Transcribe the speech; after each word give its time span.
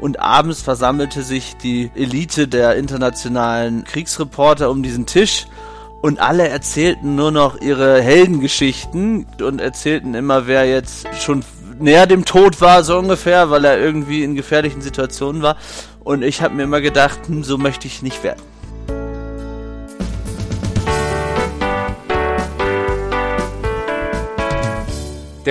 und 0.00 0.20
abends 0.20 0.62
versammelte 0.62 1.22
sich 1.22 1.56
die 1.56 1.90
Elite 1.94 2.48
der 2.48 2.76
internationalen 2.76 3.84
Kriegsreporter 3.84 4.70
um 4.70 4.82
diesen 4.82 5.06
Tisch 5.06 5.46
und 6.00 6.18
alle 6.18 6.48
erzählten 6.48 7.14
nur 7.14 7.30
noch 7.30 7.60
ihre 7.60 8.00
Heldengeschichten 8.00 9.26
und 9.42 9.60
erzählten 9.60 10.14
immer, 10.14 10.46
wer 10.46 10.64
jetzt 10.64 11.06
schon 11.20 11.44
näher 11.78 12.06
dem 12.06 12.24
Tod 12.24 12.60
war, 12.60 12.84
so 12.84 12.98
ungefähr, 12.98 13.50
weil 13.50 13.64
er 13.64 13.78
irgendwie 13.78 14.24
in 14.24 14.34
gefährlichen 14.34 14.80
Situationen 14.80 15.42
war. 15.42 15.56
Und 16.02 16.22
ich 16.22 16.42
habe 16.42 16.54
mir 16.54 16.62
immer 16.62 16.80
gedacht, 16.80 17.20
hm, 17.26 17.44
so 17.44 17.58
möchte 17.58 17.86
ich 17.86 18.02
nicht 18.02 18.22
werden. 18.22 18.49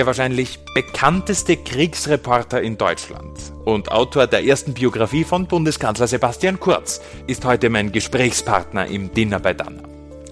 Der 0.00 0.06
wahrscheinlich 0.06 0.58
bekannteste 0.72 1.58
Kriegsreporter 1.58 2.62
in 2.62 2.78
Deutschland 2.78 3.38
und 3.66 3.92
Autor 3.92 4.26
der 4.26 4.42
ersten 4.42 4.72
Biografie 4.72 5.24
von 5.24 5.46
Bundeskanzler 5.46 6.06
Sebastian 6.06 6.58
Kurz, 6.58 7.02
ist 7.26 7.44
heute 7.44 7.68
mein 7.68 7.92
Gesprächspartner 7.92 8.86
im 8.86 9.12
Dinner 9.12 9.40
bei 9.40 9.52
Danner. 9.52 9.82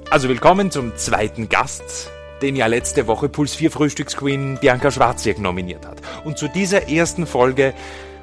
Also 0.08 0.30
willkommen 0.30 0.70
zum 0.70 0.96
zweiten 0.96 1.50
Gast, 1.50 2.10
den 2.40 2.56
ja 2.56 2.64
letzte 2.66 3.06
Woche 3.08 3.28
Puls 3.28 3.56
4 3.56 3.70
Frühstücksqueen 3.70 4.56
Bianca 4.58 4.90
Schwarzjäck 4.90 5.38
nominiert 5.38 5.86
hat. 5.86 6.00
Und 6.24 6.38
zu 6.38 6.48
dieser 6.48 6.88
ersten 6.88 7.26
Folge 7.26 7.74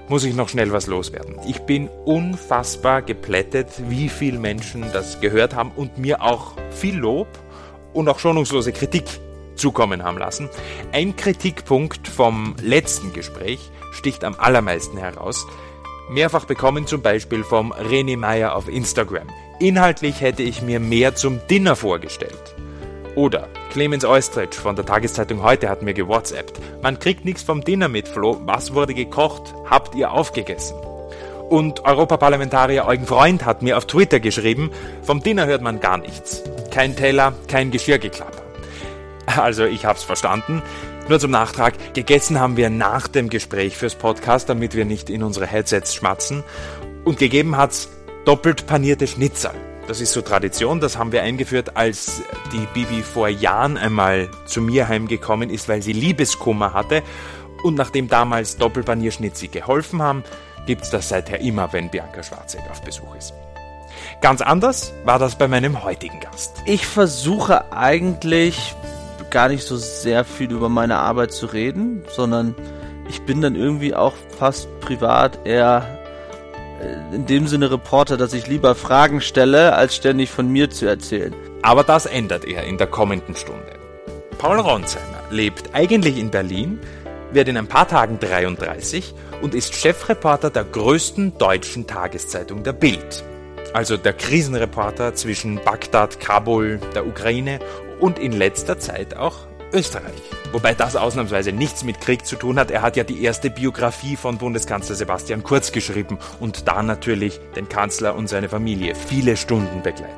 muss 0.07 0.23
ich 0.23 0.33
noch 0.33 0.49
schnell 0.49 0.71
was 0.71 0.87
loswerden. 0.87 1.35
Ich 1.47 1.59
bin 1.59 1.89
unfassbar 2.05 3.03
geplättet, 3.03 3.67
wie 3.87 4.09
viele 4.09 4.39
Menschen 4.39 4.83
das 4.93 5.21
gehört 5.21 5.53
haben 5.53 5.71
und 5.75 5.99
mir 5.99 6.23
auch 6.23 6.53
viel 6.71 6.95
Lob 6.95 7.27
und 7.93 8.09
auch 8.09 8.17
schonungslose 8.17 8.71
Kritik 8.71 9.05
zukommen 9.55 10.03
haben 10.03 10.17
lassen. 10.17 10.49
Ein 10.91 11.15
Kritikpunkt 11.15 12.07
vom 12.07 12.55
letzten 12.61 13.13
Gespräch 13.13 13.71
sticht 13.91 14.23
am 14.23 14.35
allermeisten 14.37 14.97
heraus. 14.97 15.47
Mehrfach 16.09 16.45
bekommen 16.45 16.87
zum 16.87 17.01
Beispiel 17.01 17.43
vom 17.43 17.73
René 17.73 18.17
Meyer 18.17 18.55
auf 18.55 18.67
Instagram. 18.67 19.27
Inhaltlich 19.59 20.21
hätte 20.21 20.43
ich 20.43 20.61
mir 20.61 20.79
mehr 20.79 21.15
zum 21.15 21.39
Dinner 21.47 21.75
vorgestellt. 21.75 22.55
Oder 23.15 23.47
Clemens 23.71 24.05
Eustretsch 24.05 24.55
von 24.55 24.75
der 24.75 24.85
Tageszeitung 24.85 25.41
heute 25.41 25.69
hat 25.69 25.81
mir 25.81 25.93
gewhatsappt. 25.93 26.59
Man 26.81 26.99
kriegt 26.99 27.23
nichts 27.23 27.43
vom 27.43 27.63
Dinner 27.63 27.87
mit, 27.87 28.07
Flo. 28.07 28.41
Was 28.45 28.73
wurde 28.73 28.93
gekocht? 28.93 29.53
Habt 29.69 29.95
ihr 29.95 30.11
aufgegessen? 30.11 30.77
Und 31.49 31.85
Europaparlamentarier 31.85 32.85
Eugen 32.85 33.05
Freund 33.05 33.45
hat 33.45 33.61
mir 33.61 33.77
auf 33.77 33.85
Twitter 33.85 34.19
geschrieben, 34.19 34.71
vom 35.03 35.21
Dinner 35.21 35.45
hört 35.45 35.61
man 35.61 35.79
gar 35.79 35.97
nichts. 35.97 36.43
Kein 36.71 36.95
Teller, 36.95 37.33
kein 37.47 37.71
Geschirrgeklapper. 37.71 38.44
Also 39.37 39.65
ich 39.65 39.85
hab's 39.85 40.03
verstanden. 40.03 40.61
Nur 41.07 41.19
zum 41.19 41.31
Nachtrag, 41.31 41.93
gegessen 41.93 42.39
haben 42.39 42.57
wir 42.57 42.69
nach 42.69 43.07
dem 43.07 43.29
Gespräch 43.29 43.77
fürs 43.77 43.95
Podcast, 43.95 44.49
damit 44.49 44.75
wir 44.75 44.85
nicht 44.85 45.09
in 45.09 45.23
unsere 45.23 45.45
Headsets 45.45 45.93
schmatzen. 45.93 46.43
Und 47.03 47.19
gegeben 47.19 47.57
hat's 47.57 47.89
doppelt 48.25 48.65
panierte 48.65 49.05
Schnitzel. 49.05 49.51
Das 49.87 50.01
ist 50.01 50.13
so 50.13 50.21
Tradition, 50.21 50.79
das 50.79 50.97
haben 50.97 51.11
wir 51.11 51.21
eingeführt, 51.21 51.77
als 51.77 52.23
die 52.51 52.67
Bibi 52.73 53.03
vor 53.03 53.27
Jahren 53.27 53.77
einmal 53.77 54.29
zu 54.45 54.61
mir 54.61 54.87
heimgekommen 54.87 55.51
ist, 55.51 55.69
weil 55.69 55.83
sie 55.83 55.93
Liebeskummer 55.93 56.73
hatte. 56.73 57.03
Und 57.61 57.75
nachdem 57.75 58.07
damals 58.07 58.57
Doppelpanierschnitzi 58.57 59.49
geholfen 59.49 60.01
haben, 60.01 60.23
gibt's 60.65 60.89
das 60.89 61.09
seither 61.09 61.39
immer, 61.39 61.71
wenn 61.71 61.89
Bianca 61.89 62.23
Schwarzegg 62.23 62.63
auf 62.71 62.81
Besuch 62.81 63.15
ist. 63.15 63.33
Ganz 64.21 64.41
anders 64.41 64.91
war 65.03 65.19
das 65.19 65.37
bei 65.37 65.47
meinem 65.47 65.83
heutigen 65.83 66.19
Gast. 66.19 66.63
Ich 66.65 66.87
versuche 66.87 67.71
eigentlich 67.71 68.75
gar 69.35 69.49
nicht 69.49 69.65
so 69.65 69.75
sehr 69.75 70.23
viel 70.23 70.49
über 70.49 70.69
meine 70.69 70.95
Arbeit 70.95 71.33
zu 71.33 71.47
reden, 71.47 72.05
sondern 72.07 72.55
ich 73.09 73.23
bin 73.23 73.41
dann 73.41 73.53
irgendwie 73.53 73.93
auch 73.93 74.13
fast 74.39 74.69
privat 74.79 75.45
eher 75.45 75.99
äh, 76.81 77.13
in 77.13 77.25
dem 77.25 77.45
Sinne 77.45 77.69
Reporter, 77.69 78.15
dass 78.15 78.31
ich 78.31 78.47
lieber 78.47 78.75
Fragen 78.75 79.19
stelle, 79.19 79.75
als 79.75 79.93
ständig 79.93 80.31
von 80.31 80.47
mir 80.47 80.69
zu 80.69 80.85
erzählen. 80.85 81.35
Aber 81.63 81.83
das 81.83 82.05
ändert 82.05 82.45
er 82.45 82.63
in 82.63 82.77
der 82.77 82.87
kommenden 82.87 83.35
Stunde. 83.35 83.73
Paul 84.37 84.57
Ronsheimer 84.57 85.23
lebt 85.31 85.75
eigentlich 85.75 86.17
in 86.17 86.31
Berlin, 86.31 86.79
wird 87.33 87.49
in 87.49 87.57
ein 87.57 87.67
paar 87.67 87.89
Tagen 87.89 88.19
33 88.21 89.13
und 89.41 89.53
ist 89.53 89.75
Chefreporter 89.75 90.49
der 90.49 90.63
größten 90.63 91.37
deutschen 91.37 91.87
Tageszeitung 91.87 92.63
der 92.63 92.71
Bild. 92.71 93.25
Also 93.73 93.97
der 93.97 94.13
Krisenreporter 94.13 95.15
zwischen 95.15 95.59
Bagdad, 95.65 96.21
Kabul, 96.21 96.79
der 96.95 97.05
Ukraine 97.05 97.59
und 97.99 98.19
in 98.19 98.31
letzter 98.31 98.79
Zeit 98.79 99.15
auch 99.15 99.47
Österreich. 99.73 100.21
Wobei 100.51 100.73
das 100.73 100.95
ausnahmsweise 100.95 101.51
nichts 101.51 101.83
mit 101.83 101.99
Krieg 101.99 102.25
zu 102.25 102.37
tun 102.37 102.57
hat. 102.57 102.71
Er 102.71 102.81
hat 102.81 102.95
ja 102.95 103.03
die 103.03 103.23
erste 103.23 103.49
Biografie 103.49 104.15
von 104.15 104.37
Bundeskanzler 104.37 104.95
Sebastian 104.95 105.43
Kurz 105.43 105.71
geschrieben 105.71 106.17
und 106.39 106.67
da 106.67 106.81
natürlich 106.81 107.39
den 107.55 107.67
Kanzler 107.67 108.15
und 108.15 108.27
seine 108.27 108.47
Familie 108.47 108.95
viele 108.95 109.35
Stunden 109.35 109.81
begleitet. 109.81 110.15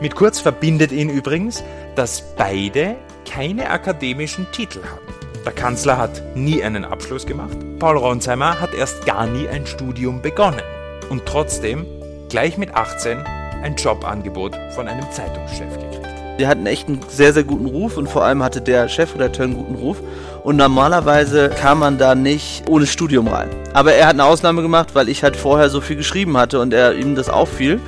Mit 0.00 0.14
Kurz 0.14 0.40
verbindet 0.40 0.92
ihn 0.92 1.08
übrigens, 1.08 1.62
dass 1.94 2.34
beide 2.36 2.96
keine 3.30 3.70
akademischen 3.70 4.46
Titel 4.52 4.80
haben. 4.82 5.22
Der 5.44 5.52
Kanzler 5.52 5.96
hat 5.96 6.36
nie 6.36 6.62
einen 6.62 6.84
Abschluss 6.84 7.26
gemacht, 7.26 7.56
Paul 7.78 7.96
Ronsheimer 7.96 8.60
hat 8.60 8.74
erst 8.74 9.06
gar 9.06 9.26
nie 9.26 9.48
ein 9.48 9.66
Studium 9.66 10.22
begonnen 10.22 10.62
und 11.08 11.26
trotzdem 11.26 11.86
gleich 12.28 12.58
mit 12.58 12.74
18 12.74 13.18
ein 13.62 13.76
Jobangebot 13.76 14.56
von 14.74 14.86
einem 14.86 15.10
Zeitungschef 15.10 15.78
gekriegt. 15.78 16.11
Die 16.38 16.46
hatten 16.46 16.66
echt 16.66 16.88
einen 16.88 17.00
sehr, 17.08 17.32
sehr 17.32 17.44
guten 17.44 17.66
Ruf 17.66 17.96
und 17.96 18.08
vor 18.08 18.24
allem 18.24 18.42
hatte 18.42 18.60
der 18.60 18.88
Chefredakteur 18.88 19.44
einen 19.44 19.56
guten 19.56 19.74
Ruf. 19.74 19.98
Und 20.44 20.56
normalerweise 20.56 21.50
kam 21.50 21.78
man 21.78 21.98
da 21.98 22.14
nicht 22.14 22.68
ohne 22.68 22.86
Studium 22.86 23.28
rein. 23.28 23.48
Aber 23.74 23.92
er 23.92 24.06
hat 24.06 24.14
eine 24.14 24.24
Ausnahme 24.24 24.62
gemacht, 24.62 24.94
weil 24.94 25.08
ich 25.08 25.22
halt 25.22 25.36
vorher 25.36 25.70
so 25.70 25.80
viel 25.80 25.96
geschrieben 25.96 26.36
hatte 26.36 26.60
und 26.60 26.72
er 26.74 26.94
ihm 26.94 27.14
das 27.14 27.28
auffiel. 27.28 27.80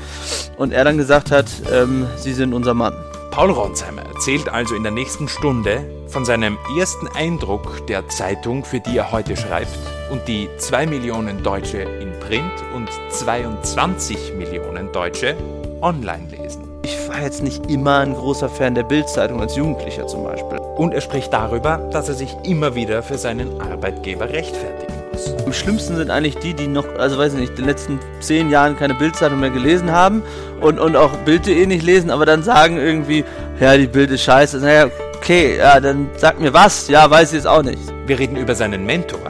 Und 0.57 0.73
er 0.73 0.85
dann 0.85 0.99
gesagt 0.99 1.31
hat, 1.31 1.47
ähm, 1.73 2.07
Sie 2.17 2.33
sind 2.33 2.53
unser 2.53 2.75
Mann. 2.75 2.95
Paul 3.31 3.51
Ronsheimer 3.51 4.03
erzählt 4.03 4.49
also 4.49 4.77
in 4.77 4.85
der 4.85 4.93
nächsten 4.93 5.27
Stunde 5.27 5.85
von 6.07 6.25
seinem 6.25 6.57
ersten 6.79 7.09
Eindruck 7.09 7.85
der 7.89 8.09
Zeitung, 8.09 8.65
für 8.65 8.79
die 8.79 8.97
er 8.97 9.11
heute 9.11 9.37
schreibt 9.37 9.77
und 10.13 10.29
die 10.29 10.49
2 10.59 10.87
Millionen 10.87 11.43
Deutsche 11.43 11.79
in 11.79 12.13
Print 12.21 12.53
und 12.73 12.89
22 13.11 14.35
Millionen 14.37 14.93
Deutsche 14.93 15.35
online 15.81 16.29
lesen. 16.31 16.64
Ich 16.85 17.09
war 17.09 17.23
jetzt 17.23 17.43
nicht 17.43 17.71
immer 17.71 18.01
ein 18.01 18.13
großer 18.13 18.51
Fan 18.51 18.75
der 18.75 18.83
Bildzeitung 18.83 19.41
als 19.41 19.57
Jugendlicher 19.57 20.07
zum 20.07 20.23
Beispiel. 20.23 20.59
Und 20.77 20.93
er 20.93 21.01
spricht 21.01 21.33
darüber, 21.33 21.79
dass 21.91 22.11
er 22.11 22.15
sich 22.15 22.37
immer 22.45 22.75
wieder 22.75 23.03
für 23.03 23.17
seinen 23.17 23.59
Arbeitgeber 23.59 24.29
rechtfertigen 24.29 24.93
muss. 25.11 25.35
Am 25.47 25.55
schlimmsten 25.55 25.97
sind 25.97 26.11
eigentlich 26.11 26.37
die, 26.37 26.53
die 26.53 26.67
noch, 26.67 26.85
also 26.99 27.17
weiß 27.17 27.33
ich 27.33 27.41
nicht, 27.41 27.51
in 27.53 27.57
den 27.57 27.65
letzten 27.65 28.01
zehn 28.21 28.51
Jahren 28.51 28.77
keine 28.77 28.93
Bildzeitung 28.93 29.41
mehr 29.41 29.49
gelesen 29.49 29.93
haben 29.93 30.23
und, 30.61 30.79
und 30.79 30.95
auch 30.95 31.17
Bild.de 31.25 31.65
nicht 31.65 31.87
lesen, 31.87 32.11
aber 32.11 32.27
dann 32.27 32.43
sagen 32.43 32.77
irgendwie, 32.77 33.25
ja, 33.61 33.75
die 33.79 33.87
Bild 33.87 34.11
ist 34.11 34.23
scheiße. 34.23 34.59
Naja, 34.59 34.91
okay, 35.17 35.57
ja, 35.57 35.81
dann 35.81 36.11
sag 36.19 36.39
mir 36.39 36.53
was. 36.53 36.89
Ja, 36.89 37.11
weiß 37.11 37.33
ich 37.33 37.39
es 37.39 37.47
auch 37.47 37.63
nicht. 37.63 37.81
Wir 38.07 38.19
reden 38.19 38.37
über 38.37 38.55
seinen 38.55 38.85
Mentor, 38.85 39.21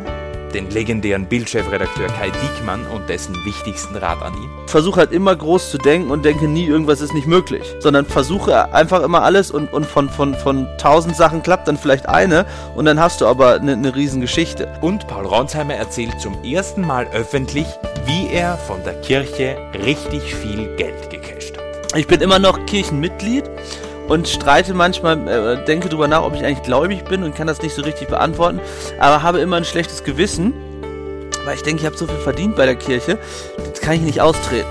den 0.54 0.70
legendären 0.70 1.26
Bildchefredakteur 1.26 2.06
Kai 2.06 2.30
Diekmann 2.30 2.86
und 2.86 3.08
dessen 3.08 3.34
wichtigsten 3.44 3.96
Rat 3.96 4.22
an 4.22 4.32
ihn? 4.34 4.48
Versuche 4.66 5.00
halt 5.00 5.12
immer 5.12 5.34
groß 5.34 5.70
zu 5.70 5.78
denken 5.78 6.10
und 6.10 6.24
denke 6.24 6.48
nie, 6.48 6.66
irgendwas 6.66 7.00
ist 7.00 7.12
nicht 7.12 7.26
möglich. 7.26 7.74
Sondern 7.80 8.06
versuche 8.06 8.72
einfach 8.72 9.02
immer 9.02 9.22
alles 9.22 9.50
und, 9.50 9.72
und 9.72 9.84
von, 9.84 10.08
von, 10.08 10.34
von 10.34 10.66
tausend 10.78 11.16
Sachen 11.16 11.42
klappt 11.42 11.68
dann 11.68 11.76
vielleicht 11.76 12.08
eine 12.08 12.46
und 12.74 12.84
dann 12.84 13.00
hast 13.00 13.20
du 13.20 13.26
aber 13.26 13.54
eine, 13.54 13.72
eine 13.72 13.94
Riesengeschichte. 13.94 14.72
Und 14.80 15.06
Paul 15.08 15.26
Ronsheimer 15.26 15.74
erzählt 15.74 16.20
zum 16.20 16.42
ersten 16.44 16.82
Mal 16.86 17.06
öffentlich, 17.12 17.66
wie 18.06 18.28
er 18.28 18.56
von 18.56 18.82
der 18.84 18.94
Kirche 19.00 19.56
richtig 19.84 20.34
viel 20.34 20.76
Geld 20.76 21.10
gecasht 21.10 21.56
hat. 21.56 21.98
Ich 21.98 22.06
bin 22.06 22.20
immer 22.20 22.38
noch 22.38 22.64
Kirchenmitglied 22.66 23.44
und 24.08 24.28
streite 24.28 24.74
manchmal, 24.74 25.28
äh, 25.28 25.64
denke 25.64 25.88
darüber 25.88 26.08
nach, 26.08 26.22
ob 26.22 26.34
ich 26.34 26.44
eigentlich 26.44 26.62
gläubig 26.62 27.04
bin 27.04 27.22
und 27.22 27.34
kann 27.34 27.46
das 27.46 27.62
nicht 27.62 27.74
so 27.74 27.82
richtig 27.82 28.08
beantworten, 28.08 28.60
aber 28.98 29.22
habe 29.22 29.38
immer 29.40 29.56
ein 29.56 29.64
schlechtes 29.64 30.04
Gewissen, 30.04 30.54
weil 31.44 31.56
ich 31.56 31.62
denke, 31.62 31.80
ich 31.80 31.86
habe 31.86 31.96
so 31.96 32.06
viel 32.06 32.16
verdient 32.18 32.56
bei 32.56 32.66
der 32.66 32.76
Kirche, 32.76 33.18
das 33.56 33.80
kann 33.80 33.94
ich 33.94 34.02
nicht 34.02 34.20
austreten. 34.20 34.68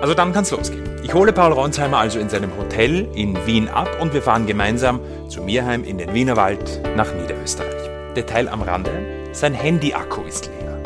Also 0.00 0.14
dann 0.14 0.32
kann's 0.32 0.50
losgehen. 0.50 0.84
Ich 1.02 1.14
hole 1.14 1.32
Paul 1.32 1.52
Ronsheimer 1.52 1.98
also 1.98 2.18
in 2.18 2.28
seinem 2.28 2.56
Hotel 2.58 3.08
in 3.14 3.46
Wien 3.46 3.68
ab 3.68 3.88
und 4.00 4.12
wir 4.12 4.22
fahren 4.22 4.46
gemeinsam 4.46 5.00
zu 5.28 5.40
mir 5.42 5.64
heim 5.64 5.84
in 5.84 5.98
den 5.98 6.12
Wienerwald 6.12 6.80
nach 6.96 7.12
Niederösterreich. 7.14 7.90
Detail 8.14 8.48
am 8.48 8.62
Rande, 8.62 8.90
sein 9.32 9.54
Handy-Akku 9.54 10.22
ist 10.22 10.46
leer. 10.46 10.78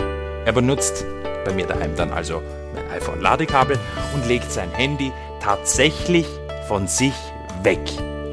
Er 0.44 0.52
benutzt 0.52 1.04
bei 1.44 1.52
mir 1.52 1.66
daheim 1.66 1.94
dann 1.96 2.12
also 2.12 2.42
mein 2.74 2.88
iPhone-Ladekabel 2.90 3.78
und 4.14 4.26
legt 4.28 4.50
sein 4.52 4.70
Handy 4.70 5.12
tatsächlich 5.40 6.26
von 6.68 6.86
sich 6.86 7.14
weg. 7.62 7.80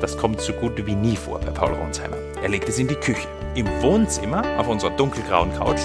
Das 0.02 0.18
kommt 0.18 0.42
so 0.42 0.54
gut 0.54 0.74
wie 0.86 0.96
nie 0.96 1.16
vor 1.16 1.40
bei 1.40 1.52
Paul 1.52 1.74
Ronsheimer. 1.74 2.18
Er 2.42 2.50
legt 2.50 2.70
es 2.70 2.78
in 2.80 2.88
die 2.88 2.96
Küche. 2.96 3.28
Im 3.56 3.68
Wohnzimmer, 3.82 4.44
auf 4.60 4.68
unserer 4.68 4.92
dunkelgrauen 4.92 5.52
Couch, 5.58 5.80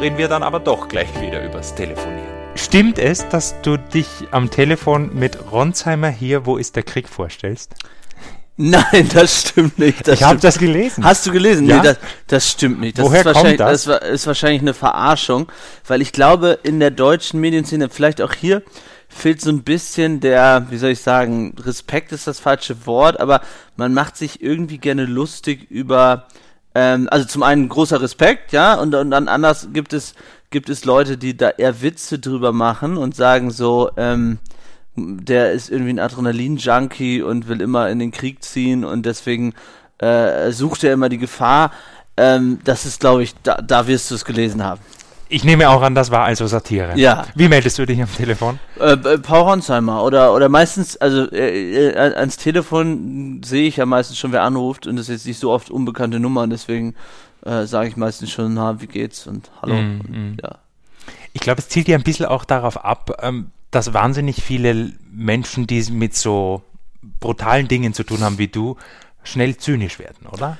reden 0.00 0.16
wir 0.18 0.28
dann 0.28 0.42
aber 0.42 0.60
doch 0.60 0.88
gleich 0.88 1.08
wieder 1.20 1.44
übers 1.44 1.74
Telefonieren. 1.74 2.28
Stimmt 2.54 2.98
es, 2.98 3.28
dass 3.28 3.60
du 3.62 3.76
dich 3.76 4.06
am 4.30 4.50
Telefon 4.50 5.14
mit 5.14 5.50
Ronsheimer 5.50 6.08
hier, 6.08 6.46
wo 6.46 6.56
ist 6.56 6.76
der 6.76 6.82
Krieg, 6.82 7.08
vorstellst? 7.08 7.74
Nein, 8.56 9.08
das 9.14 9.40
stimmt 9.48 9.78
nicht. 9.78 10.06
Das 10.06 10.16
ich 10.16 10.22
habe 10.22 10.32
stimmt. 10.38 10.44
das 10.44 10.58
gelesen. 10.58 11.04
Hast 11.04 11.26
du 11.26 11.32
gelesen? 11.32 11.66
Ja? 11.66 11.76
Nee, 11.78 11.82
das, 11.82 11.96
das 12.26 12.50
stimmt 12.50 12.80
nicht. 12.80 12.98
Das 12.98 13.04
Woher 13.06 13.20
ist 13.20 13.24
kommt 13.24 13.36
wahrscheinlich, 13.36 13.58
das? 13.58 13.86
war- 13.86 14.02
ist 14.02 14.26
wahrscheinlich 14.26 14.60
eine 14.60 14.74
Verarschung, 14.74 15.50
weil 15.86 16.02
ich 16.02 16.12
glaube, 16.12 16.58
in 16.62 16.78
der 16.78 16.90
deutschen 16.90 17.40
Medienszene, 17.40 17.88
vielleicht 17.88 18.20
auch 18.20 18.34
hier, 18.34 18.62
fehlt 19.10 19.40
so 19.40 19.50
ein 19.50 19.62
bisschen 19.62 20.20
der, 20.20 20.66
wie 20.70 20.78
soll 20.78 20.90
ich 20.90 21.00
sagen, 21.00 21.54
Respekt 21.58 22.12
ist 22.12 22.26
das 22.26 22.40
falsche 22.40 22.86
Wort, 22.86 23.20
aber 23.20 23.42
man 23.76 23.92
macht 23.92 24.16
sich 24.16 24.40
irgendwie 24.40 24.78
gerne 24.78 25.04
lustig 25.04 25.70
über, 25.70 26.28
ähm, 26.74 27.08
also 27.10 27.26
zum 27.26 27.42
einen 27.42 27.68
großer 27.68 28.00
Respekt, 28.00 28.52
ja, 28.52 28.74
und, 28.74 28.94
und 28.94 29.10
dann 29.10 29.28
anders 29.28 29.68
gibt 29.72 29.92
es, 29.92 30.14
gibt 30.50 30.70
es 30.70 30.84
Leute, 30.84 31.18
die 31.18 31.36
da 31.36 31.50
eher 31.50 31.82
Witze 31.82 32.18
drüber 32.18 32.52
machen 32.52 32.96
und 32.96 33.16
sagen 33.16 33.50
so, 33.50 33.90
ähm, 33.96 34.38
der 34.96 35.52
ist 35.52 35.70
irgendwie 35.70 35.92
ein 35.92 35.98
Adrenalin-Junkie 35.98 37.22
und 37.22 37.48
will 37.48 37.60
immer 37.60 37.90
in 37.90 37.98
den 37.98 38.12
Krieg 38.12 38.42
ziehen 38.44 38.84
und 38.84 39.06
deswegen 39.06 39.54
äh, 39.98 40.52
sucht 40.52 40.84
er 40.84 40.92
immer 40.92 41.08
die 41.08 41.18
Gefahr. 41.18 41.72
Ähm, 42.16 42.60
das 42.64 42.86
ist, 42.86 43.00
glaube 43.00 43.22
ich, 43.24 43.34
da, 43.42 43.56
da 43.56 43.86
wirst 43.86 44.10
du 44.10 44.14
es 44.14 44.24
gelesen 44.24 44.64
haben. 44.64 44.80
Ich 45.32 45.44
nehme 45.44 45.68
auch 45.68 45.80
an, 45.80 45.94
das 45.94 46.10
war 46.10 46.24
also 46.24 46.48
Satire. 46.48 46.98
Ja. 46.98 47.24
Wie 47.36 47.48
meldest 47.48 47.78
du 47.78 47.86
dich 47.86 48.02
am 48.02 48.12
Telefon? 48.12 48.58
Äh, 48.80 48.94
äh, 48.94 49.18
Paul 49.18 49.42
Ronsheimer 49.42 50.02
oder, 50.02 50.34
oder 50.34 50.48
meistens, 50.48 50.96
also 50.96 51.30
äh, 51.30 51.90
äh, 51.90 52.14
ans 52.16 52.36
Telefon 52.36 53.40
sehe 53.44 53.68
ich 53.68 53.76
ja 53.76 53.86
meistens 53.86 54.18
schon, 54.18 54.32
wer 54.32 54.42
anruft 54.42 54.88
und 54.88 54.96
das 54.96 55.08
ist 55.08 55.14
jetzt 55.14 55.26
nicht 55.26 55.38
so 55.38 55.52
oft 55.52 55.70
unbekannte 55.70 56.18
Nummern, 56.18 56.50
deswegen 56.50 56.96
äh, 57.44 57.64
sage 57.66 57.88
ich 57.88 57.96
meistens 57.96 58.32
schon, 58.32 58.54
na, 58.54 58.80
wie 58.80 58.88
geht's 58.88 59.28
und 59.28 59.50
hallo. 59.62 59.76
Mm, 59.76 60.00
und, 60.00 60.38
ja. 60.42 60.58
Ich 61.32 61.40
glaube, 61.40 61.60
es 61.60 61.68
zielt 61.68 61.86
ja 61.86 61.96
ein 61.96 62.02
bisschen 62.02 62.26
auch 62.26 62.44
darauf 62.44 62.84
ab, 62.84 63.22
ähm, 63.22 63.52
dass 63.70 63.94
wahnsinnig 63.94 64.42
viele 64.42 64.92
Menschen, 65.12 65.68
die 65.68 65.80
mit 65.92 66.16
so 66.16 66.62
brutalen 67.20 67.68
Dingen 67.68 67.94
zu 67.94 68.02
tun 68.02 68.22
haben 68.22 68.38
wie 68.38 68.48
du, 68.48 68.76
schnell 69.22 69.56
zynisch 69.56 70.00
werden, 70.00 70.26
oder? 70.26 70.58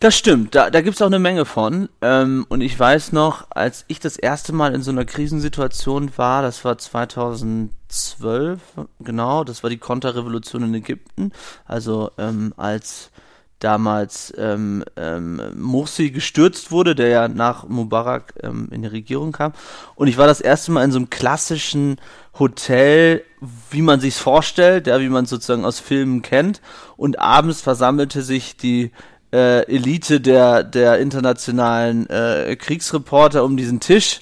Das 0.00 0.16
stimmt, 0.16 0.54
da, 0.54 0.70
da 0.70 0.80
gibt's 0.80 1.02
auch 1.02 1.06
eine 1.06 1.18
Menge 1.18 1.44
von. 1.44 1.88
Ähm, 2.02 2.46
und 2.48 2.60
ich 2.60 2.78
weiß 2.78 3.10
noch, 3.12 3.48
als 3.50 3.84
ich 3.88 3.98
das 3.98 4.16
erste 4.16 4.52
Mal 4.52 4.72
in 4.72 4.82
so 4.82 4.92
einer 4.92 5.04
Krisensituation 5.04 6.12
war, 6.16 6.42
das 6.42 6.64
war 6.64 6.78
2012, 6.78 8.60
genau, 9.00 9.42
das 9.42 9.64
war 9.64 9.70
die 9.70 9.78
Konterrevolution 9.78 10.62
in 10.62 10.74
Ägypten. 10.74 11.32
Also 11.64 12.12
ähm, 12.16 12.54
als 12.56 13.10
damals 13.58 14.32
ähm, 14.38 14.84
ähm, 14.96 15.42
Morsi 15.56 16.10
gestürzt 16.10 16.70
wurde, 16.70 16.94
der 16.94 17.08
ja 17.08 17.26
nach 17.26 17.66
Mubarak 17.66 18.34
ähm, 18.44 18.68
in 18.70 18.82
die 18.82 18.88
Regierung 18.88 19.32
kam. 19.32 19.52
Und 19.96 20.06
ich 20.06 20.16
war 20.16 20.28
das 20.28 20.40
erste 20.40 20.70
Mal 20.70 20.84
in 20.84 20.92
so 20.92 20.98
einem 20.98 21.10
klassischen 21.10 21.96
Hotel, 22.38 23.24
wie 23.72 23.82
man 23.82 23.98
sich's 23.98 24.20
vorstellt, 24.20 24.86
ja, 24.86 25.00
wie 25.00 25.08
man 25.08 25.24
es 25.24 25.30
sozusagen 25.30 25.64
aus 25.64 25.80
Filmen 25.80 26.22
kennt. 26.22 26.60
Und 26.96 27.18
abends 27.18 27.60
versammelte 27.62 28.22
sich 28.22 28.56
die 28.56 28.92
äh, 29.32 29.62
Elite 29.72 30.20
der, 30.20 30.64
der 30.64 30.98
internationalen 30.98 32.08
äh, 32.08 32.56
Kriegsreporter 32.56 33.44
um 33.44 33.56
diesen 33.56 33.80
Tisch 33.80 34.20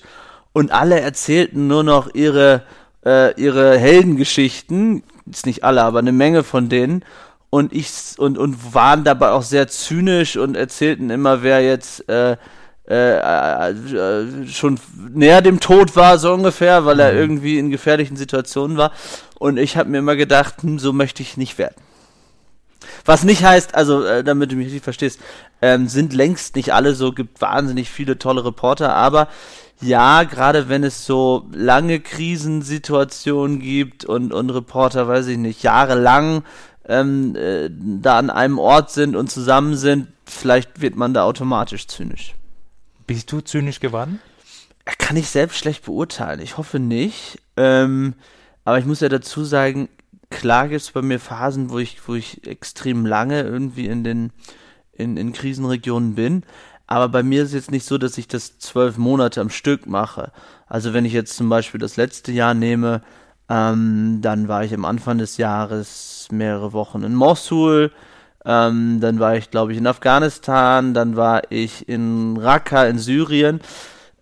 und 0.52 0.72
alle 0.72 1.00
erzählten 1.00 1.66
nur 1.66 1.82
noch 1.82 2.14
ihre, 2.14 2.62
äh, 3.04 3.38
ihre 3.40 3.78
Heldengeschichten, 3.78 5.02
ist 5.30 5.46
nicht 5.46 5.64
alle, 5.64 5.82
aber 5.82 5.98
eine 5.98 6.12
Menge 6.12 6.42
von 6.42 6.68
denen 6.68 7.04
und 7.50 7.72
ich 7.72 7.90
und 8.18 8.38
und 8.38 8.74
waren 8.74 9.04
dabei 9.04 9.30
auch 9.30 9.42
sehr 9.42 9.68
zynisch 9.68 10.36
und 10.36 10.56
erzählten 10.56 11.10
immer, 11.10 11.42
wer 11.42 11.62
jetzt 11.62 12.08
äh, 12.08 12.36
äh, 12.88 13.70
äh, 13.70 14.46
schon 14.46 14.78
näher 15.12 15.42
dem 15.42 15.58
Tod 15.58 15.96
war, 15.96 16.18
so 16.18 16.32
ungefähr, 16.32 16.84
weil 16.84 17.00
er 17.00 17.12
irgendwie 17.12 17.58
in 17.58 17.70
gefährlichen 17.70 18.16
Situationen 18.16 18.76
war. 18.76 18.92
Und 19.38 19.56
ich 19.58 19.76
habe 19.76 19.90
mir 19.90 19.98
immer 19.98 20.14
gedacht, 20.14 20.62
hm, 20.62 20.78
so 20.78 20.92
möchte 20.92 21.22
ich 21.22 21.36
nicht 21.36 21.58
werden. 21.58 21.74
Was 23.04 23.24
nicht 23.24 23.44
heißt, 23.44 23.74
also 23.74 24.04
äh, 24.04 24.24
damit 24.24 24.52
du 24.52 24.56
mich 24.56 24.66
richtig 24.66 24.84
verstehst, 24.84 25.20
ähm, 25.62 25.88
sind 25.88 26.12
längst 26.12 26.56
nicht 26.56 26.72
alle 26.72 26.94
so, 26.94 27.12
gibt 27.12 27.40
wahnsinnig 27.40 27.90
viele 27.90 28.18
tolle 28.18 28.44
Reporter, 28.44 28.94
aber 28.94 29.28
ja, 29.80 30.22
gerade 30.22 30.68
wenn 30.68 30.84
es 30.84 31.04
so 31.04 31.46
lange 31.52 32.00
Krisensituationen 32.00 33.60
gibt 33.60 34.04
und, 34.04 34.32
und 34.32 34.50
Reporter, 34.50 35.06
weiß 35.06 35.26
ich 35.26 35.38
nicht, 35.38 35.62
jahrelang 35.62 36.44
ähm, 36.88 37.36
äh, 37.36 37.68
da 37.70 38.18
an 38.18 38.30
einem 38.30 38.58
Ort 38.58 38.90
sind 38.90 39.16
und 39.16 39.30
zusammen 39.30 39.76
sind, 39.76 40.08
vielleicht 40.24 40.80
wird 40.80 40.96
man 40.96 41.12
da 41.12 41.24
automatisch 41.24 41.86
zynisch. 41.88 42.34
Bist 43.06 43.30
du 43.32 43.40
zynisch 43.40 43.80
geworden? 43.80 44.20
Kann 44.84 45.16
ich 45.16 45.28
selbst 45.28 45.58
schlecht 45.58 45.84
beurteilen. 45.84 46.40
Ich 46.40 46.56
hoffe 46.56 46.78
nicht. 46.78 47.38
Ähm, 47.56 48.14
aber 48.64 48.78
ich 48.78 48.84
muss 48.84 49.00
ja 49.00 49.08
dazu 49.08 49.44
sagen, 49.44 49.88
klar 50.30 50.68
gibt 50.68 50.80
es 50.80 50.90
bei 50.90 51.02
mir 51.02 51.20
Phasen, 51.20 51.70
wo 51.70 51.78
ich, 51.78 52.06
wo 52.06 52.14
ich 52.14 52.46
extrem 52.46 53.06
lange 53.06 53.42
irgendwie 53.42 53.86
in 53.86 54.04
den 54.04 54.32
in, 54.98 55.16
in 55.16 55.32
Krisenregionen 55.32 56.14
bin. 56.14 56.42
Aber 56.86 57.08
bei 57.08 57.22
mir 57.22 57.42
ist 57.42 57.48
es 57.48 57.54
jetzt 57.54 57.70
nicht 57.70 57.84
so, 57.84 57.98
dass 57.98 58.16
ich 58.18 58.28
das 58.28 58.58
zwölf 58.58 58.96
Monate 58.96 59.40
am 59.40 59.50
Stück 59.50 59.86
mache. 59.86 60.30
Also 60.68 60.94
wenn 60.94 61.04
ich 61.04 61.12
jetzt 61.12 61.36
zum 61.36 61.48
Beispiel 61.48 61.80
das 61.80 61.96
letzte 61.96 62.32
Jahr 62.32 62.54
nehme, 62.54 63.02
ähm, 63.48 64.20
dann 64.22 64.48
war 64.48 64.64
ich 64.64 64.72
am 64.72 64.84
Anfang 64.84 65.18
des 65.18 65.36
Jahres 65.36 66.28
mehrere 66.30 66.72
Wochen 66.72 67.02
in 67.02 67.14
Mosul, 67.14 67.92
ähm, 68.44 69.00
dann 69.00 69.18
war 69.18 69.36
ich, 69.36 69.50
glaube 69.50 69.72
ich, 69.72 69.78
in 69.78 69.86
Afghanistan, 69.86 70.94
dann 70.94 71.16
war 71.16 71.42
ich 71.50 71.88
in 71.88 72.36
Raqqa 72.36 72.86
in 72.86 72.98
Syrien 72.98 73.60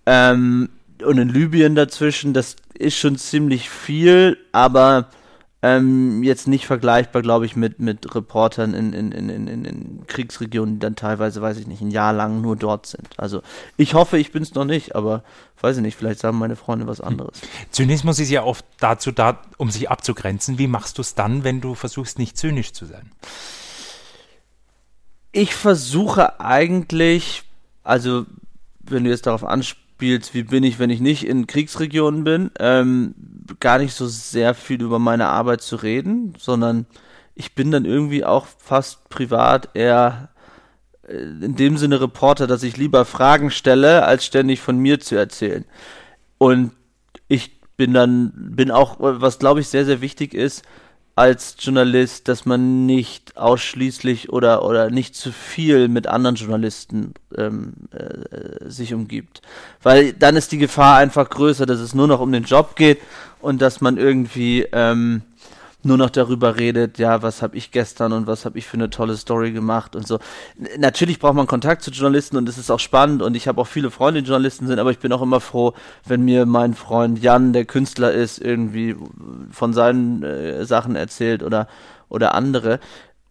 ähm, 0.07 0.71
und 1.05 1.19
in 1.19 1.29
Libyen 1.29 1.75
dazwischen. 1.75 2.33
Das 2.33 2.57
ist 2.75 2.97
schon 2.97 3.17
ziemlich 3.17 3.69
viel, 3.69 4.39
aber 4.53 5.09
ähm, 5.67 6.23
jetzt 6.23 6.47
nicht 6.47 6.67
vergleichbar, 6.67 7.23
glaube 7.23 7.47
ich, 7.47 7.57
mit, 7.57 7.81
mit 7.81 8.15
Reportern 8.15 8.75
in, 8.75 8.93
in, 8.93 9.13
in, 9.13 9.31
in, 9.31 9.65
in- 9.65 10.07
Kriegsregionen, 10.07 10.75
die 10.75 10.81
dann 10.81 10.95
teilweise, 10.95 11.41
weiß 11.41 11.57
ich 11.57 11.67
nicht, 11.67 11.81
ein 11.81 11.91
Jahr 11.91 12.13
lang 12.13 12.43
nur 12.43 12.55
dort 12.55 12.85
sind. 12.85 13.09
Also 13.17 13.41
ich 13.79 13.95
hoffe, 13.95 14.19
ich 14.19 14.31
bin 14.31 14.43
es 14.43 14.53
noch 14.53 14.67
nicht, 14.67 14.95
aber 14.95 15.25
weiß 15.63 15.77
ich 15.79 15.83
nicht, 15.83 15.97
vielleicht 15.97 16.21
sagen 16.21 16.37
meine 16.37 16.57
Freunde 16.57 16.87
was 16.87 17.01
anderes. 17.01 17.41
Zynismus 17.71 18.19
ist 18.19 18.29
ja 18.29 18.43
oft 18.43 18.67
dazu 18.79 19.11
da, 19.11 19.41
um 19.57 19.71
sich 19.71 19.89
abzugrenzen. 19.91 20.59
Wie 20.59 20.67
machst 20.67 20.99
du 20.99 21.01
es 21.01 21.15
dann, 21.15 21.45
wenn 21.45 21.63
du 21.63 21.75
versuchst, 21.75 22.19
nicht 22.19 22.37
zynisch 22.37 22.75
zu 22.75 22.85
sein? 22.85 23.11
Ich 25.33 25.55
versuche 25.55 26.41
eigentlich, 26.41 27.43
also 27.83 28.27
wenn 28.83 29.05
du 29.05 29.11
jetzt 29.11 29.27
darauf 29.27 29.45
anspielst, 29.45 30.35
wie 30.35 30.43
bin 30.43 30.63
ich, 30.63 30.79
wenn 30.79 30.91
ich 30.91 31.01
nicht 31.01 31.25
in 31.27 31.47
Kriegsregionen 31.47 32.23
bin, 32.23 32.51
ähm, 32.59 33.15
gar 33.61 33.79
nicht 33.79 33.95
so 33.95 34.07
sehr 34.07 34.55
viel 34.55 34.83
über 34.83 34.99
meine 34.99 35.27
Arbeit 35.27 35.63
zu 35.63 35.77
reden, 35.77 36.35
sondern 36.39 36.87
ich 37.35 37.55
bin 37.55 37.71
dann 37.71 37.85
irgendwie 37.85 38.25
auch 38.25 38.47
fast 38.47 39.09
privat 39.09 39.71
eher 39.75 40.31
äh, 41.09 41.17
in 41.17 41.57
dem 41.57 41.77
Sinne 41.77 42.01
Reporter, 42.01 42.47
dass 42.47 42.63
ich 42.63 42.77
lieber 42.77 43.05
Fragen 43.05 43.51
stelle, 43.51 44.05
als 44.05 44.25
ständig 44.25 44.61
von 44.61 44.79
mir 44.79 45.01
zu 45.01 45.17
erzählen. 45.17 45.65
Und 46.39 46.73
ich 47.29 47.61
bin 47.77 47.93
dann, 47.93 48.33
bin 48.35 48.71
auch, 48.71 48.97
was 48.99 49.39
glaube 49.39 49.61
ich 49.61 49.69
sehr, 49.69 49.85
sehr 49.85 50.01
wichtig 50.01 50.35
ist, 50.35 50.63
als 51.17 51.57
Journalist, 51.61 52.27
dass 52.27 52.45
man 52.45 52.87
nicht 52.87 53.37
ausschließlich 53.37 54.33
oder, 54.33 54.65
oder 54.65 54.91
nicht 54.91 55.15
zu 55.15 55.31
viel 55.31 55.87
mit 55.89 56.09
anderen 56.09 56.35
Journalisten 56.35 57.15
ähm, 57.37 57.75
äh, 57.93 58.69
sich 58.69 58.95
umgibt. 58.95 59.41
Weil 59.83 60.13
dann 60.13 60.35
ist 60.35 60.51
die 60.51 60.59
Gefahr 60.59 60.97
einfach 60.97 61.31
größer, 61.31 61.67
dass 61.67 61.79
es 61.79 61.95
nur 61.95 62.09
noch 62.09 62.21
um 62.21 62.33
den 62.33 62.43
Job 62.43 62.75
geht 62.75 62.99
und 63.45 63.61
dass 63.61 63.81
man 63.81 63.99
irgendwie 63.99 64.67
ähm, 64.73 65.23
nur 65.85 65.99
noch 65.99 66.11
darüber 66.11 66.57
redet, 66.57 66.99
ja, 66.99 67.23
was 67.23 67.43
habe 67.43 67.57
ich 67.57 67.71
gestern 67.71 68.13
und 68.13 68.27
was 68.27 68.45
habe 68.45 68.59
ich 68.59 68.67
für 68.67 68.75
eine 68.75 68.89
tolle 68.91 69.17
Story 69.17 69.53
gemacht 69.53 69.95
und 69.95 70.07
so. 70.07 70.19
Natürlich 70.79 71.19
braucht 71.19 71.35
man 71.35 71.47
Kontakt 71.47 71.83
zu 71.83 71.91
Journalisten 71.91 72.37
und 72.37 72.49
es 72.49 72.57
ist 72.57 72.71
auch 72.71 72.81
spannend 72.81 73.23
und 73.23 73.37
ich 73.37 73.47
habe 73.47 73.61
auch 73.61 73.67
viele 73.67 73.91
Freunde, 73.91 74.23
die 74.23 74.29
Journalisten 74.29 74.67
sind, 74.67 74.79
aber 74.79 74.91
ich 74.91 74.99
bin 74.99 75.13
auch 75.13 75.23
immer 75.23 75.41
froh, 75.41 75.75
wenn 76.07 76.25
mir 76.25 76.47
mein 76.47 76.75
Freund 76.75 77.23
Jan, 77.23 77.53
der 77.53 77.67
Künstler 77.67 78.13
ist, 78.13 78.41
irgendwie 78.41 78.97
von 79.51 79.75
seinen 79.75 80.23
äh, 80.23 80.65
Sachen 80.65 80.97
erzählt 80.97 81.43
oder 81.43 81.69
oder 82.09 82.35
andere. 82.35 82.81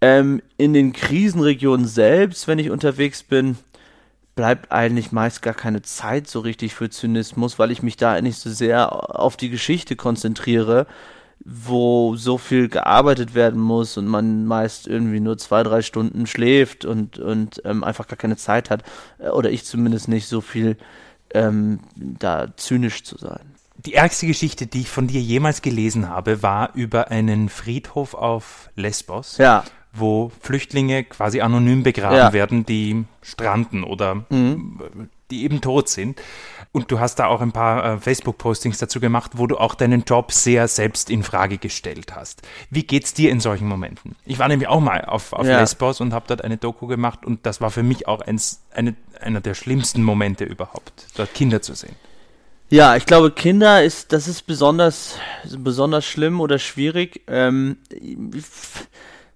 Ähm, 0.02 0.42
in 0.58 0.74
den 0.74 0.94
Krisenregionen 0.94 1.88
selbst, 1.88 2.48
wenn 2.48 2.60
ich 2.60 2.70
unterwegs 2.70 3.24
bin, 3.24 3.58
bleibt 4.36 4.72
eigentlich 4.72 5.12
meist 5.12 5.42
gar 5.42 5.54
keine 5.54 5.82
Zeit 5.82 6.28
so 6.28 6.40
richtig 6.40 6.74
für 6.74 6.90
Zynismus, 6.90 7.60
weil 7.60 7.72
ich 7.72 7.84
mich 7.84 7.98
da 7.98 8.20
nicht 8.22 8.38
so 8.38 8.50
sehr 8.50 9.20
auf 9.20 9.38
die 9.38 9.50
Geschichte 9.50 9.96
konzentriere, 9.96 10.88
wo 11.46 12.16
so 12.16 12.38
viel 12.38 12.70
gearbeitet 12.70 13.36
werden 13.36 13.60
muss 13.60 13.98
und 13.98 14.08
man 14.08 14.46
meist 14.46 14.88
irgendwie 14.88 15.20
nur 15.20 15.38
zwei, 15.38 15.62
drei 15.64 15.82
Stunden 15.82 16.26
schläft 16.26 16.86
und, 16.86 17.20
und 17.20 17.62
ähm, 17.66 17.84
einfach 17.84 18.08
gar 18.08 18.18
keine 18.18 18.38
Zeit 18.38 18.70
hat, 18.70 18.84
äh, 19.20 19.30
oder 19.30 19.52
ich 19.52 19.66
zumindest 19.66 20.08
nicht 20.08 20.28
so 20.28 20.42
viel 20.42 20.78
ähm, 21.34 21.80
da 21.96 22.56
zynisch 22.56 23.04
zu 23.04 23.18
sein. 23.18 23.54
Die 23.86 23.96
ärgste 23.96 24.28
Geschichte, 24.28 24.68
die 24.68 24.82
ich 24.82 24.90
von 24.90 25.08
dir 25.08 25.20
jemals 25.20 25.62
gelesen 25.62 26.08
habe, 26.08 26.42
war 26.42 26.74
über 26.76 27.12
einen 27.12 27.50
Friedhof 27.50 28.14
auf 28.14 28.70
Lesbos, 28.76 29.38
Ja, 29.38 29.64
wo 29.94 30.32
Flüchtlinge 30.42 31.04
quasi 31.04 31.42
anonym 31.42 31.84
begraben 31.84 32.18
Ja. 32.18 32.34
werden, 32.34 32.66
die 32.66 33.06
stranden 33.22 33.84
oder 33.84 34.26
die 34.30 35.44
eben 35.44 35.62
tot 35.62 35.88
sind. 35.90 36.20
Und 36.72 36.90
du 36.92 37.00
hast 37.00 37.20
da 37.20 37.28
auch 37.28 37.42
ein 37.42 37.52
paar 37.52 37.86
äh, 37.86 37.98
Facebook-Postings 38.00 38.80
dazu 38.80 39.00
gemacht, 39.00 39.34
wo 39.36 39.46
du 39.46 39.58
auch 39.58 39.76
deinen 39.76 40.06
Job 40.06 40.32
sehr 40.32 40.68
selbst 40.68 41.12
in 41.12 41.22
Frage 41.22 41.60
gestellt 41.60 42.16
hast. 42.16 42.42
Wie 42.72 42.82
geht's 42.82 43.14
dir 43.14 43.30
in 43.30 43.40
solchen 43.40 43.68
Momenten? 43.68 44.16
Ich 44.26 44.40
war 44.40 44.48
nämlich 44.48 44.68
auch 44.68 44.80
mal 44.80 45.06
auf, 45.06 45.34
auf 45.34 45.46
Ja. 45.46 45.60
Lesbos 45.60 46.02
und 46.02 46.14
habe 46.14 46.26
dort 46.28 46.44
eine 46.44 46.58
Doku 46.58 46.88
gemacht 46.88 47.26
und 47.28 47.46
das 47.46 47.62
war 47.62 47.70
für 47.70 47.84
mich 47.84 48.08
auch 48.08 48.22
eins, 48.22 48.64
eine, 48.74 48.96
einer 49.22 49.40
der 49.40 49.54
schlimmsten 49.54 50.02
Momente 50.02 50.46
überhaupt, 50.46 51.06
dort 51.16 51.36
Kinder 51.36 51.62
zu 51.62 51.76
sehen. 51.76 51.96
Ja, 52.72 52.96
ich 52.96 53.06
glaube, 53.06 53.30
Kinder 53.30 53.84
ist, 53.84 54.12
das 54.12 54.28
ist 54.28 54.48
besonders, 54.48 55.20
besonders 55.56 56.06
schlimm 56.06 56.42
oder 56.42 56.58
schwierig. 56.58 57.22
Ähm, 57.28 57.78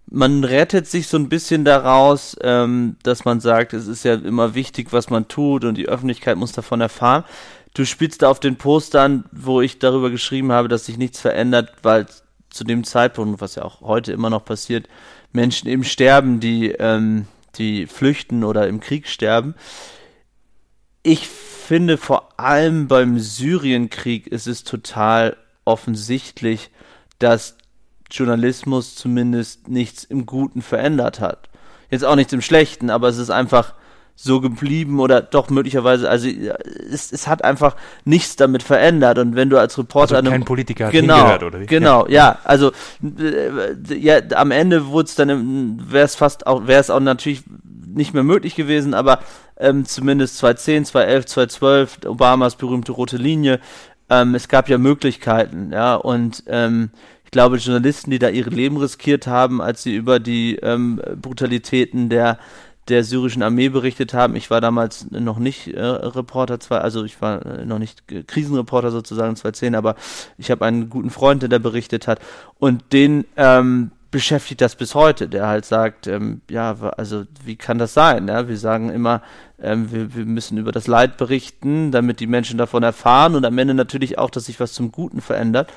man 0.10 0.44
rettet 0.44 0.88
sich 0.88 1.08
so 1.08 1.18
ein 1.18 1.30
bisschen 1.30 1.66
daraus, 1.66 2.36
ähm, 2.42 2.96
dass 3.04 3.26
man 3.26 3.40
sagt, 3.40 3.74
es 3.74 3.88
ist 3.88 4.04
ja 4.04 4.14
immer 4.16 4.56
wichtig, 4.56 4.94
was 4.94 5.10
man 5.10 5.28
tut 5.28 5.66
und 5.66 5.76
die 5.76 5.88
Öffentlichkeit 5.88 6.38
muss 6.38 6.54
davon 6.54 6.82
erfahren. 6.82 7.26
Du 7.74 7.86
spielst 7.86 8.22
da 8.22 8.30
auf 8.30 8.40
den 8.40 8.56
Postern, 8.56 9.26
wo 9.32 9.62
ich 9.62 9.80
darüber 9.80 10.10
geschrieben 10.10 10.52
habe, 10.52 10.68
dass 10.68 10.86
sich 10.86 10.98
nichts 10.98 11.20
verändert, 11.20 11.74
weil 11.84 12.08
zu 12.50 12.64
dem 12.64 12.84
Zeitpunkt, 12.86 13.42
was 13.42 13.56
ja 13.56 13.64
auch 13.64 13.82
heute 13.82 14.14
immer 14.14 14.30
noch 14.30 14.46
passiert, 14.46 14.88
Menschen 15.34 15.68
eben 15.68 15.84
sterben, 15.84 16.40
die, 16.40 16.72
ähm, 16.72 17.28
die 17.56 17.86
flüchten 17.86 18.44
oder 18.44 18.68
im 18.68 18.80
Krieg 18.80 19.08
sterben. 19.08 19.56
Ich 21.04 21.28
finde 21.28 21.98
vor 21.98 22.40
allem 22.40 22.88
beim 22.88 23.20
Syrienkrieg 23.20 24.28
ist 24.28 24.48
es 24.48 24.64
total 24.64 25.36
offensichtlich, 25.66 26.72
dass 27.20 27.57
Journalismus 28.12 28.96
zumindest 28.96 29.68
nichts 29.68 30.04
im 30.04 30.26
Guten 30.26 30.62
verändert 30.62 31.20
hat. 31.20 31.50
Jetzt 31.90 32.06
auch 32.06 32.16
nichts 32.16 32.34
im 32.34 32.42
Schlechten, 32.42 32.90
aber 32.90 33.08
es 33.08 33.18
ist 33.18 33.30
einfach 33.30 33.74
so 34.20 34.42
geblieben 34.42 35.00
oder 35.00 35.22
doch 35.22 35.52
möglicherweise, 35.52 36.10
also 36.10 36.28
ja, 36.28 36.56
es, 36.92 37.12
es 37.12 37.28
hat 37.28 37.44
einfach 37.44 37.76
nichts 38.04 38.36
damit 38.36 38.64
verändert 38.64 39.20
und 39.20 39.36
wenn 39.36 39.52
du 39.52 39.60
als 39.60 39.78
Reporter 39.78 40.16
Also 40.16 40.32
kein 40.32 40.44
Politiker 40.44 40.88
hat 40.88 40.92
genau, 40.92 41.18
hingehört, 41.18 41.44
oder 41.44 41.60
wie? 41.60 41.66
Genau, 41.68 42.08
ja, 42.08 42.40
also 42.44 42.72
äh, 43.04 43.96
ja, 43.96 44.20
am 44.34 44.50
Ende 44.50 44.88
wurde 44.88 45.08
es 45.08 45.16
dann, 45.16 45.80
wäre 45.92 46.06
es 46.06 46.16
fast 46.16 46.48
auch, 46.48 46.66
wäre 46.66 46.82
es 46.82 46.90
auch 46.90 47.00
natürlich 47.00 47.44
nicht 47.86 48.16
mehr 48.16 48.24
möglich 48.24 48.56
gewesen, 48.56 48.96
aber 48.96 49.20
ähm, 49.60 49.86
zumindest 49.86 50.38
2010, 50.38 50.86
2011, 50.86 51.26
2012, 51.28 52.00
Obamas 52.08 52.56
berühmte 52.56 52.94
rote 52.94 53.18
Linie, 53.18 53.60
ähm, 54.10 54.34
es 54.34 54.48
gab 54.48 54.68
ja 54.68 54.80
Möglichkeiten, 54.80 55.72
ja, 55.72 55.94
und 55.94 56.44
ähm, 56.48 56.90
ich 57.28 57.32
glaube, 57.32 57.58
Journalisten, 57.58 58.10
die 58.10 58.20
da 58.20 58.30
ihre 58.30 58.50
Leben 58.50 58.78
riskiert 58.78 59.28
haben, 59.28 59.62
als 59.62 59.84
sie 59.84 59.94
über 59.94 60.22
die 60.22 60.56
ähm, 60.62 61.02
Brutalitäten 61.22 62.08
der 62.08 62.40
der 62.88 63.04
syrischen 63.04 63.44
Armee 63.44 63.68
berichtet 63.68 64.14
haben. 64.14 64.38
Ich 64.38 64.50
war 64.50 64.62
damals 64.62 65.12
noch 65.12 65.40
nicht 65.40 65.68
äh, 65.68 65.82
Reporter, 65.82 66.62
zwar, 66.62 66.86
also 66.86 67.04
ich 67.04 67.22
war 67.22 67.46
äh, 67.46 67.66
noch 67.66 67.80
nicht 67.80 68.04
Krisenreporter 68.28 68.92
sozusagen 68.92 69.36
2010, 69.36 69.76
aber 69.76 69.96
ich 70.38 70.50
habe 70.52 70.64
einen 70.64 70.90
guten 70.90 71.10
Freund, 71.10 71.42
der 71.42 71.50
da 71.50 71.58
berichtet 71.58 72.08
hat 72.08 72.22
und 72.60 72.94
den 72.94 73.26
ähm, 73.36 73.92
beschäftigt 74.10 74.62
das 74.62 74.76
bis 74.76 74.96
heute, 74.96 75.28
der 75.28 75.48
halt 75.48 75.66
sagt, 75.66 76.08
ähm, 76.08 76.40
ja, 76.50 76.78
also 76.96 77.26
wie 77.44 77.58
kann 77.58 77.78
das 77.78 77.94
sein? 77.94 78.28
Ja? 78.30 78.48
Wir 78.48 78.58
sagen 78.58 78.90
immer, 78.90 79.22
ähm, 79.62 79.92
wir, 79.92 80.16
wir 80.16 80.26
müssen 80.26 80.58
über 80.58 80.72
das 80.72 80.88
Leid 80.88 81.18
berichten, 81.18 81.92
damit 81.92 82.20
die 82.20 82.28
Menschen 82.28 82.58
davon 82.58 82.84
erfahren 82.84 83.36
und 83.36 83.46
am 83.46 83.58
Ende 83.58 83.74
natürlich 83.74 84.18
auch, 84.18 84.30
dass 84.30 84.46
sich 84.46 84.60
was 84.60 84.72
zum 84.74 84.92
Guten 84.92 85.20
verändert. 85.20 85.70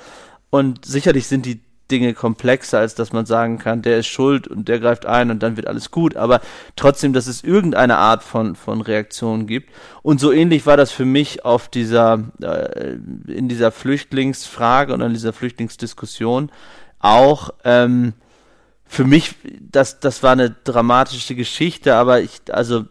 Und 0.50 0.84
sicherlich 0.84 1.26
sind 1.26 1.46
die 1.46 1.60
Dinge 1.90 2.14
komplexer, 2.14 2.78
als 2.78 2.94
dass 2.94 3.12
man 3.12 3.26
sagen 3.26 3.58
kann, 3.58 3.82
der 3.82 3.98
ist 3.98 4.06
schuld 4.06 4.46
und 4.48 4.68
der 4.68 4.78
greift 4.78 5.06
ein 5.06 5.30
und 5.30 5.42
dann 5.42 5.56
wird 5.56 5.66
alles 5.66 5.90
gut, 5.90 6.16
aber 6.16 6.40
trotzdem, 6.76 7.12
dass 7.12 7.26
es 7.26 7.42
irgendeine 7.42 7.98
Art 7.98 8.22
von, 8.22 8.54
von 8.54 8.80
Reaktion 8.80 9.46
gibt. 9.46 9.70
Und 10.02 10.20
so 10.20 10.32
ähnlich 10.32 10.66
war 10.66 10.76
das 10.76 10.92
für 10.92 11.04
mich 11.04 11.44
auf 11.44 11.68
dieser, 11.68 12.24
äh, 12.40 12.96
in 13.26 13.48
dieser 13.48 13.72
Flüchtlingsfrage 13.72 14.94
und 14.94 15.00
in 15.00 15.12
dieser 15.12 15.32
Flüchtlingsdiskussion 15.32 16.50
auch, 17.00 17.50
ähm, 17.64 18.12
für 18.86 19.04
mich, 19.04 19.36
das, 19.60 20.00
das 20.00 20.24
war 20.24 20.32
eine 20.32 20.50
dramatische 20.50 21.36
Geschichte, 21.36 21.94
aber 21.94 22.22
ich, 22.22 22.40
also, 22.50 22.86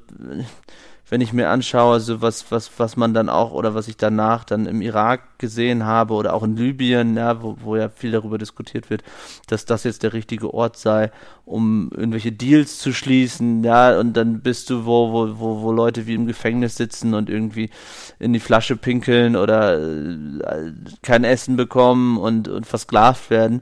wenn 1.10 1.22
ich 1.22 1.34
mir 1.34 1.50
anschaue, 1.50 2.00
so 2.00 2.22
was, 2.22 2.52
was, 2.52 2.72
was 2.78 2.96
man 2.96 3.14
dann 3.14 3.30
auch 3.30 3.52
oder 3.52 3.74
was 3.74 3.88
ich 3.88 3.98
danach 3.98 4.44
dann 4.44 4.68
im 4.68 4.82
Irak 4.82 5.40
gesehen 5.40 5.86
habe 5.86 6.14
oder 6.14 6.34
auch 6.34 6.44
in 6.44 6.56
Libyen, 6.56 7.18
ja, 7.18 7.42
wo, 7.42 7.58
wo 7.62 7.76
ja 7.76 7.90
viel 7.90 8.12
darüber 8.12 8.38
diskutiert 8.38 8.90
wird, 8.90 9.04
dass 9.48 9.66
das 9.66 9.84
jetzt 9.84 10.04
der 10.04 10.14
richtige 10.14 10.54
Ort 10.54 10.78
sei, 10.78 11.12
um 11.46 11.90
irgendwelche 11.96 12.32
Deals 12.32 12.78
zu 12.78 12.94
schließen, 12.94 13.64
ja, 13.64 14.00
und 14.00 14.14
dann 14.14 14.42
bist 14.42 14.70
du 14.70 14.86
wo, 14.86 15.12
wo, 15.12 15.40
wo, 15.40 15.62
wo 15.62 15.72
Leute 15.72 16.06
wie 16.06 16.14
im 16.14 16.28
Gefängnis 16.28 16.76
sitzen 16.76 17.14
und 17.16 17.30
irgendwie 17.30 17.72
in 18.20 18.34
die 18.34 18.40
Flasche 18.40 18.76
pinkeln 18.76 19.36
oder 19.36 19.80
äh, 19.80 20.74
kein 21.02 21.24
Essen 21.24 21.56
bekommen 21.56 22.18
und, 22.18 22.48
und 22.48 22.68
versklavt 22.68 23.30
werden. 23.32 23.62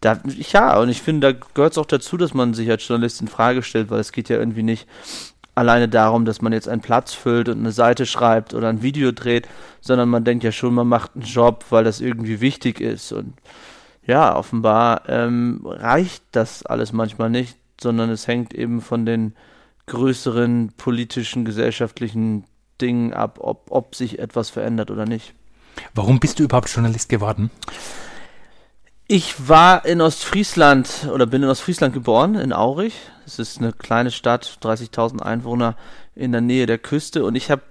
Da, 0.00 0.18
ja, 0.52 0.78
und 0.78 0.88
ich 0.88 1.02
finde, 1.02 1.32
da 1.32 1.46
gehört 1.54 1.72
es 1.72 1.78
auch 1.78 1.86
dazu, 1.86 2.16
dass 2.16 2.32
man 2.32 2.54
sich 2.54 2.70
als 2.70 2.86
Journalist 2.86 3.20
in 3.20 3.28
Frage 3.28 3.62
stellt, 3.62 3.90
weil 3.90 4.00
es 4.00 4.12
geht 4.12 4.30
ja 4.30 4.38
irgendwie 4.38 4.62
nicht 4.62 4.86
alleine 5.60 5.88
darum, 5.88 6.24
dass 6.24 6.42
man 6.42 6.52
jetzt 6.52 6.68
einen 6.68 6.80
Platz 6.80 7.12
füllt 7.12 7.48
und 7.48 7.58
eine 7.58 7.72
Seite 7.72 8.06
schreibt 8.06 8.54
oder 8.54 8.68
ein 8.68 8.82
Video 8.82 9.12
dreht, 9.12 9.46
sondern 9.80 10.08
man 10.08 10.24
denkt 10.24 10.42
ja 10.42 10.52
schon, 10.52 10.74
man 10.74 10.88
macht 10.88 11.12
einen 11.14 11.24
Job, 11.24 11.66
weil 11.70 11.84
das 11.84 12.00
irgendwie 12.00 12.40
wichtig 12.40 12.80
ist. 12.80 13.12
Und 13.12 13.34
ja, 14.04 14.34
offenbar 14.34 15.02
ähm, 15.08 15.60
reicht 15.64 16.24
das 16.32 16.64
alles 16.64 16.92
manchmal 16.92 17.30
nicht, 17.30 17.56
sondern 17.80 18.10
es 18.10 18.26
hängt 18.26 18.54
eben 18.54 18.80
von 18.80 19.06
den 19.06 19.34
größeren 19.86 20.72
politischen, 20.76 21.44
gesellschaftlichen 21.44 22.44
Dingen 22.80 23.12
ab, 23.12 23.38
ob, 23.40 23.66
ob 23.70 23.94
sich 23.94 24.18
etwas 24.18 24.48
verändert 24.48 24.90
oder 24.90 25.04
nicht. 25.04 25.34
Warum 25.94 26.20
bist 26.20 26.38
du 26.38 26.44
überhaupt 26.44 26.70
Journalist 26.70 27.08
geworden? 27.08 27.50
Ich 29.12 29.48
war 29.48 29.86
in 29.86 30.00
Ostfriesland 30.00 31.08
oder 31.12 31.26
bin 31.26 31.42
in 31.42 31.48
Ostfriesland 31.48 31.92
geboren, 31.92 32.36
in 32.36 32.52
Aurich. 32.52 32.94
Es 33.26 33.40
ist 33.40 33.58
eine 33.58 33.72
kleine 33.72 34.12
Stadt, 34.12 34.58
30.000 34.62 35.20
Einwohner 35.20 35.74
in 36.14 36.30
der 36.30 36.40
Nähe 36.40 36.66
der 36.66 36.78
Küste 36.78 37.24
und 37.24 37.34
ich 37.34 37.50
habe 37.50 37.62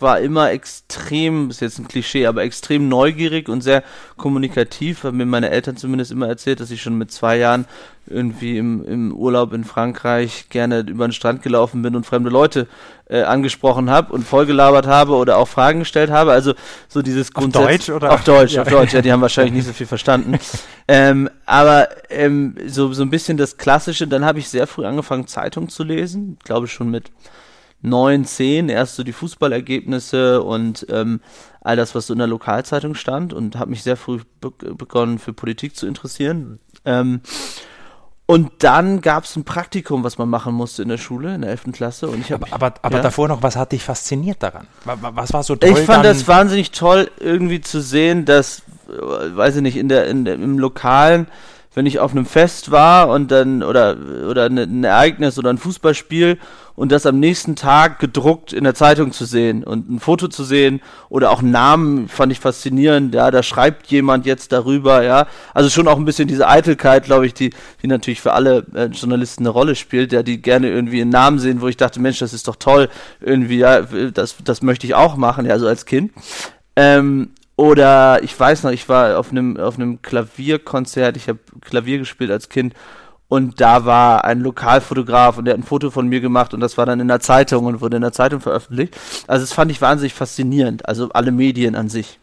war 0.00 0.20
immer 0.20 0.50
extrem, 0.50 1.50
ist 1.50 1.60
jetzt 1.60 1.78
ein 1.78 1.88
Klischee, 1.88 2.26
aber 2.26 2.42
extrem 2.42 2.88
neugierig 2.88 3.48
und 3.48 3.62
sehr 3.62 3.82
kommunikativ. 4.16 5.04
Haben 5.04 5.18
mir 5.18 5.26
meine 5.26 5.50
Eltern 5.50 5.76
zumindest 5.76 6.12
immer 6.12 6.28
erzählt, 6.28 6.60
dass 6.60 6.70
ich 6.70 6.82
schon 6.82 6.98
mit 6.98 7.10
zwei 7.12 7.36
Jahren 7.36 7.66
irgendwie 8.06 8.58
im, 8.58 8.84
im 8.84 9.12
Urlaub 9.14 9.52
in 9.52 9.64
Frankreich 9.64 10.46
gerne 10.50 10.80
über 10.80 11.06
den 11.06 11.12
Strand 11.12 11.42
gelaufen 11.42 11.82
bin 11.82 11.96
und 11.96 12.04
fremde 12.04 12.30
Leute 12.30 12.66
äh, 13.08 13.22
angesprochen 13.22 13.90
habe 13.90 14.12
und 14.12 14.26
vollgelabert 14.26 14.86
habe 14.86 15.12
oder 15.12 15.38
auch 15.38 15.48
Fragen 15.48 15.80
gestellt 15.80 16.10
habe. 16.10 16.32
Also 16.32 16.54
so 16.88 17.02
dieses 17.02 17.32
Grundsatz. 17.32 17.66
Deutsch, 17.66 17.90
oder? 17.90 18.12
Auf 18.12 18.24
Deutsch, 18.24 18.54
Ja. 18.54 18.62
auf 18.62 18.68
Deutsch. 18.68 18.92
Ja, 18.92 19.02
die 19.02 19.12
haben 19.12 19.22
wahrscheinlich 19.22 19.54
nicht 19.54 19.66
so 19.66 19.72
viel 19.72 19.86
verstanden. 19.86 20.38
ähm, 20.88 21.30
aber 21.46 21.88
ähm, 22.10 22.56
so, 22.66 22.92
so 22.92 23.02
ein 23.02 23.10
bisschen 23.10 23.36
das 23.36 23.56
Klassische. 23.56 24.06
Dann 24.06 24.24
habe 24.24 24.38
ich 24.38 24.48
sehr 24.48 24.66
früh 24.66 24.84
angefangen, 24.84 25.26
Zeitung 25.26 25.68
zu 25.68 25.82
lesen. 25.82 26.36
Ich 26.38 26.44
glaube 26.44 26.68
schon 26.68 26.90
mit 26.90 27.10
neun, 27.84 28.24
zehn 28.24 28.68
erst 28.68 28.96
so 28.96 29.04
die 29.04 29.12
Fußballergebnisse 29.12 30.42
und 30.42 30.86
ähm, 30.90 31.20
all 31.60 31.76
das, 31.76 31.94
was 31.94 32.06
so 32.08 32.12
in 32.14 32.18
der 32.18 32.28
Lokalzeitung 32.28 32.94
stand 32.94 33.32
und 33.32 33.56
habe 33.56 33.70
mich 33.70 33.82
sehr 33.82 33.96
früh 33.96 34.20
be 34.40 34.50
begonnen 34.74 35.18
für 35.18 35.32
Politik 35.32 35.76
zu 35.76 35.86
interessieren. 35.86 36.58
Ähm, 36.84 37.20
und 38.26 38.50
dann 38.64 39.02
gab 39.02 39.24
es 39.24 39.36
ein 39.36 39.44
Praktikum, 39.44 40.02
was 40.02 40.16
man 40.16 40.30
machen 40.30 40.54
musste 40.54 40.82
in 40.82 40.88
der 40.88 40.96
Schule, 40.96 41.34
in 41.34 41.42
der 41.42 41.50
11. 41.50 41.72
Klasse. 41.72 42.08
Und 42.08 42.20
ich 42.20 42.32
habe 42.32 42.46
Aber, 42.50 42.66
aber, 42.66 42.74
aber 42.80 42.96
ja. 42.96 43.02
davor 43.02 43.28
noch, 43.28 43.42
was 43.42 43.54
hat 43.56 43.72
dich 43.72 43.82
fasziniert 43.84 44.42
daran? 44.42 44.66
Wa- 44.84 44.96
wa- 45.00 45.12
Was 45.14 45.34
war 45.34 45.42
so 45.42 45.56
toll 45.56 45.68
Ich 45.70 45.80
fand 45.80 46.06
das 46.06 46.26
wahnsinnig 46.26 46.70
toll, 46.70 47.10
irgendwie 47.20 47.60
zu 47.60 47.82
sehen, 47.82 48.24
dass, 48.24 48.62
äh, 48.88 49.36
weiß 49.36 49.56
ich 49.56 49.62
nicht, 49.62 49.76
in 49.76 49.90
der, 49.90 50.06
in 50.06 50.24
der, 50.24 50.34
im 50.36 50.58
Lokalen, 50.58 51.26
wenn 51.74 51.86
ich 51.86 51.98
auf 51.98 52.12
einem 52.12 52.26
Fest 52.26 52.70
war 52.70 53.08
und 53.08 53.30
dann, 53.30 53.62
oder, 53.62 53.96
oder 54.28 54.48
ne- 54.48 54.62
ein 54.62 54.84
Ereignis 54.84 55.38
oder 55.38 55.50
ein 55.50 55.58
Fußballspiel 55.58 56.38
und 56.76 56.90
das 56.90 57.06
am 57.06 57.20
nächsten 57.20 57.56
Tag 57.56 57.98
gedruckt 57.98 58.52
in 58.52 58.64
der 58.64 58.74
Zeitung 58.74 59.12
zu 59.12 59.24
sehen 59.24 59.62
und 59.64 59.90
ein 59.90 60.00
Foto 60.00 60.28
zu 60.28 60.44
sehen 60.44 60.80
oder 61.08 61.30
auch 61.30 61.42
Namen 61.42 62.08
fand 62.08 62.32
ich 62.32 62.40
faszinierend, 62.40 63.14
ja, 63.14 63.30
da 63.30 63.42
schreibt 63.42 63.86
jemand 63.88 64.26
jetzt 64.26 64.52
darüber, 64.52 65.02
ja. 65.02 65.26
Also 65.52 65.70
schon 65.70 65.88
auch 65.88 65.98
ein 65.98 66.04
bisschen 66.04 66.28
diese 66.28 66.48
Eitelkeit, 66.48 67.04
glaube 67.04 67.26
ich, 67.26 67.34
die, 67.34 67.50
die 67.82 67.86
natürlich 67.86 68.20
für 68.20 68.32
alle 68.32 68.66
äh, 68.74 68.86
Journalisten 68.86 69.42
eine 69.42 69.50
Rolle 69.50 69.74
spielt, 69.74 70.12
ja, 70.12 70.22
die 70.22 70.42
gerne 70.42 70.68
irgendwie 70.68 71.02
einen 71.02 71.10
Namen 71.10 71.38
sehen, 71.38 71.60
wo 71.60 71.68
ich 71.68 71.76
dachte, 71.76 72.00
Mensch, 72.00 72.18
das 72.18 72.32
ist 72.32 72.48
doch 72.48 72.56
toll, 72.56 72.88
irgendwie, 73.20 73.58
ja, 73.58 73.82
das, 73.82 74.36
das 74.42 74.62
möchte 74.62 74.86
ich 74.86 74.94
auch 74.94 75.16
machen, 75.16 75.46
ja, 75.46 75.58
so 75.58 75.66
als 75.68 75.86
Kind. 75.86 76.12
Ähm, 76.76 77.30
oder 77.56 78.22
ich 78.22 78.38
weiß 78.38 78.64
noch, 78.64 78.70
ich 78.70 78.88
war 78.88 79.18
auf 79.18 79.30
einem 79.30 79.56
auf 79.56 79.76
einem 79.76 80.02
Klavierkonzert, 80.02 81.16
ich 81.16 81.28
habe 81.28 81.38
Klavier 81.60 81.98
gespielt 81.98 82.30
als 82.30 82.48
Kind 82.48 82.74
und 83.28 83.60
da 83.60 83.84
war 83.84 84.24
ein 84.24 84.40
Lokalfotograf 84.40 85.38
und 85.38 85.44
der 85.44 85.54
hat 85.54 85.60
ein 85.60 85.64
Foto 85.64 85.90
von 85.90 86.08
mir 86.08 86.20
gemacht 86.20 86.54
und 86.54 86.60
das 86.60 86.76
war 86.76 86.86
dann 86.86 87.00
in 87.00 87.08
der 87.08 87.20
Zeitung 87.20 87.66
und 87.66 87.80
wurde 87.80 87.96
in 87.96 88.02
der 88.02 88.12
Zeitung 88.12 88.40
veröffentlicht. 88.40 88.96
Also 89.26 89.44
das 89.44 89.52
fand 89.52 89.70
ich 89.70 89.80
wahnsinnig 89.80 90.14
faszinierend, 90.14 90.86
also 90.88 91.08
alle 91.10 91.32
Medien 91.32 91.74
an 91.74 91.88
sich. 91.88 92.18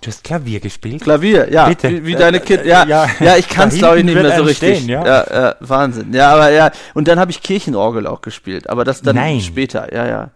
Du 0.00 0.08
hast 0.08 0.22
Klavier 0.24 0.60
gespielt? 0.60 1.02
Klavier, 1.02 1.50
ja. 1.50 1.68
Bitte. 1.68 1.90
Wie, 1.90 2.06
wie 2.06 2.14
deine 2.14 2.38
Kinder. 2.40 2.64
Ja, 2.64 2.86
ja, 2.86 3.08
ja, 3.18 3.36
ich 3.36 3.48
kann 3.48 3.70
es 3.70 3.78
glaube 3.78 3.98
ich 3.98 4.04
nicht 4.04 4.14
mehr 4.14 4.36
so 4.36 4.44
richtig. 4.44 4.78
Stehen, 4.78 4.88
ja? 4.88 5.04
Ja, 5.04 5.26
ja, 5.30 5.54
Wahnsinn. 5.60 6.12
Ja, 6.12 6.32
aber 6.32 6.50
ja. 6.50 6.70
Und 6.94 7.08
dann 7.08 7.18
habe 7.18 7.30
ich 7.30 7.42
Kirchenorgel 7.42 8.06
auch 8.06 8.20
gespielt, 8.20 8.70
aber 8.70 8.84
das 8.84 9.02
dann 9.02 9.16
Nein. 9.16 9.40
später, 9.40 9.92
ja, 9.92 10.06
ja. 10.06 10.30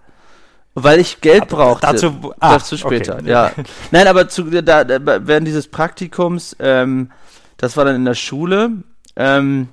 Weil 0.75 1.01
ich 1.01 1.21
Geld 1.21 1.43
aber 1.43 1.57
brauchte. 1.57 1.87
Dazu, 1.87 2.33
ah, 2.39 2.53
dazu 2.53 2.77
später, 2.77 3.17
okay. 3.17 3.29
ja. 3.29 3.51
Nein, 3.91 4.07
aber 4.07 4.29
zu, 4.29 4.45
da, 4.45 4.85
da, 4.85 5.27
während 5.27 5.47
dieses 5.47 5.69
Praktikums, 5.69 6.57
ähm, 6.61 7.11
das 7.57 7.77
war 7.77 7.85
dann 7.85 7.97
in 7.97 8.05
der 8.05 8.15
Schule, 8.15 8.71
ähm, 9.17 9.69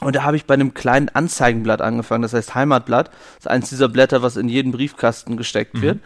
und 0.00 0.16
da 0.16 0.24
habe 0.24 0.36
ich 0.36 0.46
bei 0.46 0.54
einem 0.54 0.74
kleinen 0.74 1.08
Anzeigenblatt 1.10 1.80
angefangen, 1.80 2.22
das 2.22 2.32
heißt 2.32 2.54
Heimatblatt. 2.54 3.08
Das 3.08 3.40
ist 3.40 3.48
eins 3.48 3.68
dieser 3.68 3.88
Blätter, 3.88 4.22
was 4.22 4.36
in 4.36 4.48
jeden 4.48 4.72
Briefkasten 4.72 5.36
gesteckt 5.36 5.74
mhm. 5.74 5.82
wird. 5.82 5.98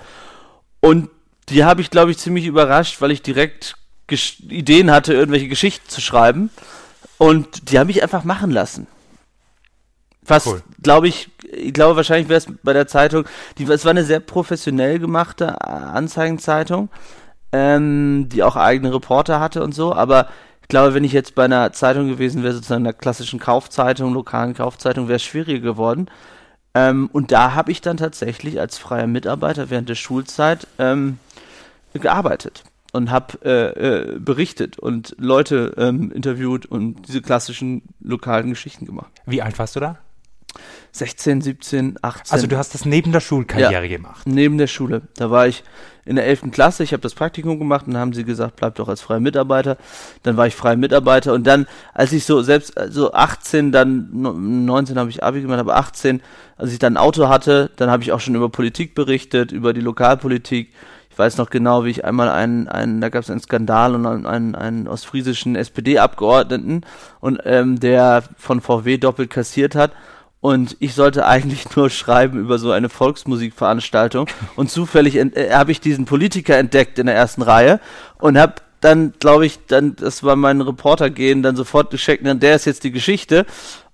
Und 0.81 1.09
die 1.49 1.65
habe 1.65 1.81
ich, 1.81 1.91
glaube 1.91 2.11
ich, 2.11 2.19
ziemlich 2.19 2.47
überrascht, 2.47 3.01
weil 3.01 3.11
ich 3.11 3.23
direkt 3.23 3.77
Gesch 4.07 4.41
Ideen 4.41 4.91
hatte, 4.91 5.15
irgendwelche 5.15 5.49
Geschichten 5.49 5.89
zu 5.89 6.01
schreiben. 6.01 6.51
Und 7.19 7.71
die 7.71 7.79
habe 7.79 7.91
ich 7.91 8.03
einfach 8.03 8.25
machen 8.25 8.51
lassen. 8.51 8.87
Was, 10.27 10.47
cool. 10.47 10.63
glaube 10.83 11.09
ich, 11.09 11.31
ich 11.51 11.73
glaube 11.73 11.97
wahrscheinlich 11.97 12.29
wäre 12.29 12.39
es 12.39 12.47
bei 12.63 12.73
der 12.73 12.87
Zeitung, 12.87 13.25
die, 13.59 13.65
es 13.65 13.85
war 13.85 13.91
eine 13.91 14.05
sehr 14.05 14.21
professionell 14.21 14.99
gemachte 14.99 15.61
Anzeigenzeitung, 15.63 16.89
ähm, 17.53 18.29
die 18.31 18.43
auch 18.43 18.57
eigene 18.57 18.93
Reporter 18.93 19.41
hatte 19.41 19.63
und 19.63 19.75
so, 19.75 19.95
aber 19.95 20.29
ich 20.67 20.69
glaube, 20.69 20.95
wenn 20.95 21.05
ich 21.05 21.13
jetzt 21.13 21.37
bei 21.37 21.45
einer 21.45 21.73
Zeitung 21.73 22.09
gewesen 22.09 22.43
wäre, 22.43 22.53
sozusagen 22.55 22.85
einer 22.85 22.93
klassischen 22.93 23.39
Kaufzeitung, 23.39 24.13
lokalen 24.13 24.53
Kaufzeitung, 24.53 25.07
wäre 25.07 25.15
es 25.15 25.23
schwieriger 25.23 25.61
geworden. 25.61 26.11
Ähm, 26.75 27.09
und 27.13 27.31
da 27.31 27.55
habe 27.55 27.71
ich 27.71 27.83
dann 27.83 27.99
tatsächlich 27.99 28.59
als 28.59 28.77
freier 28.77 29.07
Mitarbeiter 29.07 29.71
während 29.71 29.89
der 29.89 29.95
Schulzeit 29.95 30.67
ähm, 30.81 31.21
gearbeitet 31.95 32.65
und 32.93 33.13
habe 33.13 33.39
äh, 33.45 34.15
äh, 34.15 34.19
berichtet 34.19 34.79
und 34.79 35.15
Leute 35.19 35.75
ähm, 35.77 36.11
interviewt 36.11 36.67
und 36.67 37.07
diese 37.07 37.23
klassischen 37.23 37.83
lokalen 38.01 38.51
Geschichten 38.51 38.87
gemacht. 38.87 39.13
Wie 39.25 39.43
alt 39.43 39.57
warst 39.61 39.77
du 39.77 39.81
da? 39.81 39.99
16, 40.93 41.41
17, 41.41 41.99
18. 42.03 42.35
Also 42.35 42.47
du 42.47 42.57
hast 42.57 42.75
das 42.75 42.85
neben 42.85 43.13
der 43.13 43.21
Schulkarriere 43.21 43.87
ja, 43.87 43.97
gemacht? 43.97 44.27
Neben 44.27 44.59
der 44.59 44.67
Schule. 44.67 45.03
Da 45.17 45.31
war 45.31 45.47
ich 45.47 45.63
in 46.05 46.17
der 46.17 46.27
11. 46.27 46.53
Klasse, 46.53 46.85
ich 46.85 46.93
habe 46.93 47.01
das 47.01 47.15
Praktikum 47.15 47.59
gemacht 47.59 47.87
und 47.87 47.95
dann 47.95 48.01
haben 48.01 48.13
sie 48.13 48.25
gesagt, 48.25 48.57
bleib 48.57 48.77
doch 48.77 48.89
als 48.89 49.01
freier 49.01 49.21
Mitarbeiter. 49.21 49.77
Dann 50.23 50.37
war 50.37 50.47
ich 50.47 50.55
freier 50.55 50.77
Mitarbeiter 50.77 51.33
und 51.33 51.47
dann, 51.47 51.67
als 51.93 52.13
ich 52.13 52.25
so 52.25 52.43
selbst 52.43 52.75
so 52.89 53.13
18, 53.13 53.73
dann 53.73 54.09
19 54.13 54.99
habe 54.99 55.11
ich 55.11 55.23
Abi 55.23 55.43
gemacht, 55.43 55.59
aber 55.59 55.77
18, 55.77 56.23
als 56.57 56.73
ich 56.73 56.79
dann 56.79 56.95
ein 56.95 56.97
Auto 56.97 57.29
hatte, 57.29 57.71
dann 57.77 57.91
habe 57.91 58.03
ich 58.03 58.13
auch 58.13 58.21
schon 58.21 58.35
über 58.35 58.49
Politik 58.49 58.95
berichtet, 58.95 59.53
über 59.53 59.73
die 59.73 59.81
Lokalpolitik 59.81 60.73
ich 61.17 61.19
weiß 61.19 61.39
noch 61.39 61.49
genau, 61.49 61.87
wie 61.87 61.89
ich 61.89 62.05
einmal 62.05 62.29
einen, 62.29 62.69
einen 62.69 63.01
da 63.01 63.09
gab 63.09 63.23
es 63.23 63.31
einen 63.31 63.41
Skandal 63.41 63.95
und 63.95 64.05
einen, 64.05 64.27
einen, 64.27 64.55
einen 64.55 64.87
ostfriesischen 64.87 65.57
SPD-Abgeordneten 65.57 66.83
und 67.21 67.41
ähm, 67.47 67.81
der 67.81 68.23
von 68.37 68.61
VW 68.61 68.99
doppelt 68.99 69.31
kassiert 69.31 69.75
hat. 69.75 69.93
Und 70.41 70.77
ich 70.81 70.95
sollte 70.95 71.27
eigentlich 71.27 71.65
nur 71.77 71.91
schreiben 71.91 72.39
über 72.39 72.59
so 72.59 72.71
eine 72.71 72.89
Volksmusikveranstaltung. 72.89 74.27
Und 74.55 74.71
zufällig 74.71 75.17
äh, 75.17 75.51
habe 75.53 75.73
ich 75.73 75.81
diesen 75.81 76.05
Politiker 76.05 76.57
entdeckt 76.57 76.99
in 76.99 77.07
der 77.07 77.15
ersten 77.15 77.43
Reihe 77.43 77.81
und 78.19 78.39
habe 78.39 78.55
dann, 78.81 79.15
glaube 79.19 79.47
ich, 79.47 79.59
dann, 79.67 79.97
das 79.97 80.23
war 80.23 80.37
mein 80.37 80.61
Reporter 80.61 81.11
gehen, 81.11 81.43
dann 81.43 81.57
sofort 81.57 81.91
geschickt, 81.91 82.23
der 82.25 82.55
ist 82.55 82.67
jetzt 82.67 82.85
die 82.85 82.93
Geschichte 82.93 83.47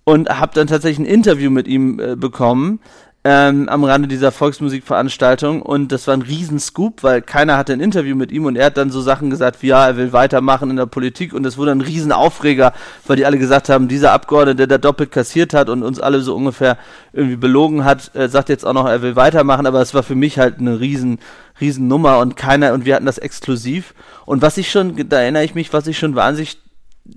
und 0.05 0.29
habe 0.29 0.53
dann 0.55 0.67
tatsächlich 0.67 1.07
ein 1.07 1.13
Interview 1.13 1.51
mit 1.51 1.69
ihm 1.69 2.01
äh, 2.01 2.17
bekommen 2.17 2.81
ähm, 3.25 3.69
am 3.69 3.85
Rande 3.85 4.09
dieser 4.09 4.33
Volksmusikveranstaltung. 4.33 5.63
Und 5.63 5.93
das 5.93 6.07
war 6.09 6.15
ein 6.15 6.23
Riesenscoop, 6.23 7.03
weil 7.03 7.23
keiner 7.23 7.57
hatte 7.57 7.73
ein 7.73 7.81
Interview 7.81 8.17
mit 8.17 8.33
ihm. 8.33 8.47
Und 8.47 8.57
er 8.57 8.67
hat 8.67 8.77
dann 8.77 8.91
so 8.91 9.01
Sachen 9.01 9.31
gesagt 9.31 9.63
wie 9.63 9.69
ja, 9.69 9.87
er 9.87 9.97
will 9.97 10.13
weitermachen 10.13 10.71
in 10.71 10.77
der 10.77 10.87
Politik. 10.87 11.33
Und 11.33 11.45
das 11.45 11.57
wurde 11.57 11.71
ein 11.71 11.81
Riesenaufreger, 11.81 12.73
weil 13.07 13.17
die 13.17 13.25
alle 13.25 13.39
gesagt 13.39 13.69
haben, 13.69 13.87
dieser 13.87 14.13
Abgeordnete, 14.13 14.57
der 14.57 14.67
da 14.67 14.79
doppelt 14.79 15.13
kassiert 15.13 15.55
hat 15.55 15.69
und 15.69 15.85
uns 15.85 16.01
alle 16.01 16.21
so 16.21 16.35
ungefähr 16.35 16.79
irgendwie 17.13 17.37
belogen 17.37 17.85
hat, 17.85 18.15
äh, 18.15 18.29
sagt 18.29 18.49
jetzt 18.49 18.67
auch 18.67 18.73
noch, 18.73 18.89
er 18.89 19.03
will 19.03 19.15
weitermachen, 19.15 19.67
aber 19.67 19.81
es 19.81 19.95
war 19.95 20.03
für 20.03 20.17
mich 20.17 20.39
halt 20.39 20.59
eine 20.59 20.81
riesen 20.81 21.21
Riesennummer. 21.61 22.19
Und 22.19 22.37
keiner 22.37 22.73
und 22.73 22.85
wir 22.85 22.97
hatten 22.97 23.07
das 23.07 23.19
exklusiv. 23.19 23.95
Und 24.27 24.43
was 24.43 24.59
ich 24.59 24.71
schon, 24.71 25.09
da 25.09 25.21
erinnere 25.21 25.45
ich 25.45 25.55
mich, 25.55 25.73
was 25.73 25.87
ich 25.87 25.97
schon 25.97 26.17
wahnsinnig 26.17 26.59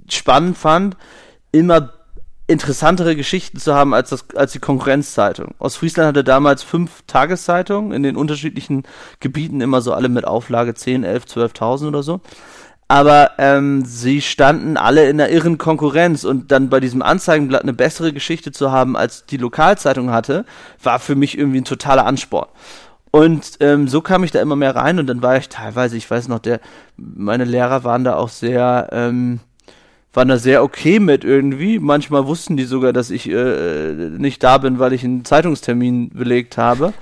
spannend 0.09 0.57
fand, 0.57 0.97
immer 1.51 1.93
interessantere 2.47 3.15
Geschichten 3.15 3.59
zu 3.59 3.73
haben 3.73 3.93
als, 3.93 4.09
das, 4.09 4.25
als 4.35 4.51
die 4.51 4.59
Konkurrenzzeitung. 4.59 5.55
Ostfriesland 5.57 6.09
hatte 6.09 6.23
damals 6.23 6.61
fünf 6.61 7.03
Tageszeitungen 7.07 7.91
in 7.91 8.03
den 8.03 8.15
unterschiedlichen 8.15 8.83
Gebieten, 9.19 9.61
immer 9.61 9.81
so 9.81 9.93
alle 9.93 10.09
mit 10.09 10.25
Auflage 10.25 10.75
10, 10.75 11.03
11, 11.03 11.25
12.000 11.25 11.87
oder 11.87 12.03
so. 12.03 12.21
Aber 12.87 13.31
ähm, 13.39 13.83
sie 13.83 14.21
standen 14.21 14.77
alle 14.77 15.09
in 15.09 15.19
einer 15.19 15.31
irren 15.31 15.57
Konkurrenz 15.57 16.23
und 16.23 16.51
dann 16.51 16.69
bei 16.69 16.79
diesem 16.79 17.01
Anzeigenblatt 17.01 17.63
eine 17.63 17.73
bessere 17.73 18.13
Geschichte 18.13 18.51
zu 18.51 18.71
haben, 18.71 18.95
als 18.95 19.25
die 19.25 19.37
Lokalzeitung 19.37 20.11
hatte, 20.11 20.45
war 20.83 20.99
für 20.99 21.15
mich 21.15 21.35
irgendwie 21.35 21.61
ein 21.61 21.65
totaler 21.65 22.05
Ansporn. 22.05 22.47
Und 23.09 23.57
ähm, 23.61 23.87
so 23.87 24.01
kam 24.01 24.23
ich 24.23 24.31
da 24.31 24.41
immer 24.41 24.55
mehr 24.55 24.75
rein 24.75 24.99
und 24.99 25.07
dann 25.07 25.23
war 25.23 25.37
ich 25.37 25.49
teilweise, 25.49 25.97
ich 25.97 26.11
weiß 26.11 26.27
noch, 26.27 26.39
der, 26.39 26.59
meine 26.97 27.45
Lehrer 27.45 27.83
waren 27.83 28.03
da 28.03 28.17
auch 28.17 28.29
sehr, 28.29 28.89
ähm, 28.91 29.39
waren 30.15 30.27
da 30.27 30.37
sehr 30.37 30.63
okay 30.63 30.99
mit 30.99 31.23
irgendwie. 31.23 31.79
Manchmal 31.79 32.25
wussten 32.25 32.57
die 32.57 32.63
sogar, 32.63 32.93
dass 32.93 33.09
ich 33.09 33.29
äh, 33.29 33.93
nicht 33.93 34.43
da 34.43 34.57
bin, 34.57 34.79
weil 34.79 34.93
ich 34.93 35.03
einen 35.03 35.25
Zeitungstermin 35.25 36.09
belegt 36.09 36.57
habe. 36.57 36.93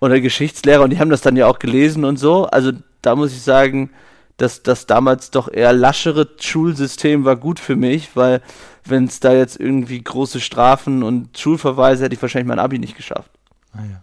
Oder 0.00 0.20
Geschichtslehrer 0.20 0.84
und 0.84 0.90
die 0.90 0.98
haben 0.98 1.10
das 1.10 1.22
dann 1.22 1.36
ja 1.36 1.46
auch 1.46 1.58
gelesen 1.58 2.04
und 2.04 2.18
so. 2.18 2.44
Also 2.46 2.72
da 3.00 3.16
muss 3.16 3.32
ich 3.32 3.42
sagen, 3.42 3.90
dass 4.36 4.62
das 4.62 4.86
damals 4.86 5.30
doch 5.30 5.50
eher 5.50 5.72
laschere 5.72 6.28
Schulsystem 6.40 7.24
war 7.24 7.36
gut 7.36 7.60
für 7.60 7.76
mich, 7.76 8.10
weil 8.14 8.42
wenn 8.84 9.04
es 9.04 9.20
da 9.20 9.32
jetzt 9.32 9.58
irgendwie 9.58 10.02
große 10.02 10.40
Strafen 10.40 11.02
und 11.02 11.38
Schulverweise 11.38 12.04
hätte 12.04 12.14
ich 12.14 12.22
wahrscheinlich 12.22 12.48
mein 12.48 12.58
Abi 12.58 12.78
nicht 12.78 12.96
geschafft. 12.96 13.30
Ah 13.72 13.78
ja. 13.78 14.02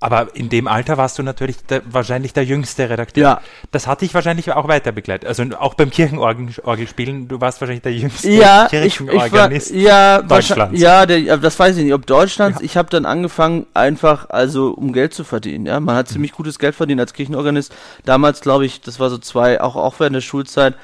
Aber 0.00 0.36
in 0.36 0.48
dem 0.48 0.68
Alter 0.68 0.96
warst 0.96 1.18
du 1.18 1.24
natürlich 1.24 1.56
der, 1.64 1.82
wahrscheinlich 1.84 2.32
der 2.32 2.44
jüngste 2.44 2.88
Redakteur. 2.88 3.22
Ja. 3.22 3.40
Das 3.72 3.88
hatte 3.88 4.04
ich 4.04 4.14
wahrscheinlich 4.14 4.52
auch 4.52 4.68
weiter 4.68 4.92
begleitet. 4.92 5.28
Also 5.28 5.42
auch 5.58 5.74
beim 5.74 5.90
Kirchenorgelspielen, 5.90 7.26
du 7.26 7.40
warst 7.40 7.60
wahrscheinlich 7.60 7.82
der 7.82 7.94
jüngste 7.94 8.30
ja, 8.30 8.68
Kirchenorganist 8.68 9.70
ich, 9.72 9.76
ich 9.78 9.84
war, 9.84 9.90
ja, 9.90 10.22
Deutschlands. 10.22 10.80
Ja, 10.80 11.04
der, 11.04 11.38
das 11.38 11.58
weiß 11.58 11.76
ich 11.78 11.84
nicht, 11.84 11.94
ob 11.94 12.06
Deutschlands. 12.06 12.60
Ja. 12.60 12.64
Ich 12.64 12.76
habe 12.76 12.88
dann 12.90 13.06
angefangen, 13.06 13.66
einfach 13.74 14.30
also 14.30 14.70
um 14.70 14.92
Geld 14.92 15.14
zu 15.14 15.24
verdienen. 15.24 15.66
Ja, 15.66 15.80
man 15.80 15.96
hat 15.96 16.08
mhm. 16.08 16.12
ziemlich 16.12 16.32
gutes 16.32 16.60
Geld 16.60 16.76
verdient 16.76 17.00
als 17.00 17.12
Kirchenorganist. 17.12 17.74
Damals 18.04 18.40
glaube 18.40 18.66
ich, 18.66 18.80
das 18.80 19.00
war 19.00 19.10
so 19.10 19.18
zwei, 19.18 19.60
auch 19.60 19.74
auch 19.74 19.98
während 19.98 20.14
der 20.14 20.20
Schulzeit 20.20 20.76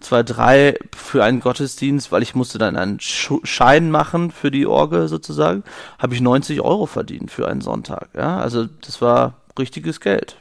zwei, 0.00 0.22
drei 0.22 0.78
für 0.96 1.22
einen 1.24 1.40
Gottesdienst, 1.40 2.10
weil 2.10 2.22
ich 2.22 2.34
musste 2.34 2.58
dann 2.58 2.76
einen 2.76 2.98
Schein 3.00 3.90
machen 3.90 4.30
für 4.30 4.50
die 4.50 4.66
Orgel 4.66 5.08
sozusagen, 5.08 5.62
habe 5.98 6.14
ich 6.14 6.20
90 6.20 6.60
Euro 6.60 6.86
verdient 6.86 7.30
für 7.30 7.48
einen 7.48 7.60
Sonntag. 7.60 8.08
Ja, 8.14 8.38
also 8.38 8.66
das 8.66 9.00
war 9.00 9.34
richtiges 9.58 10.00
Geld. 10.00 10.36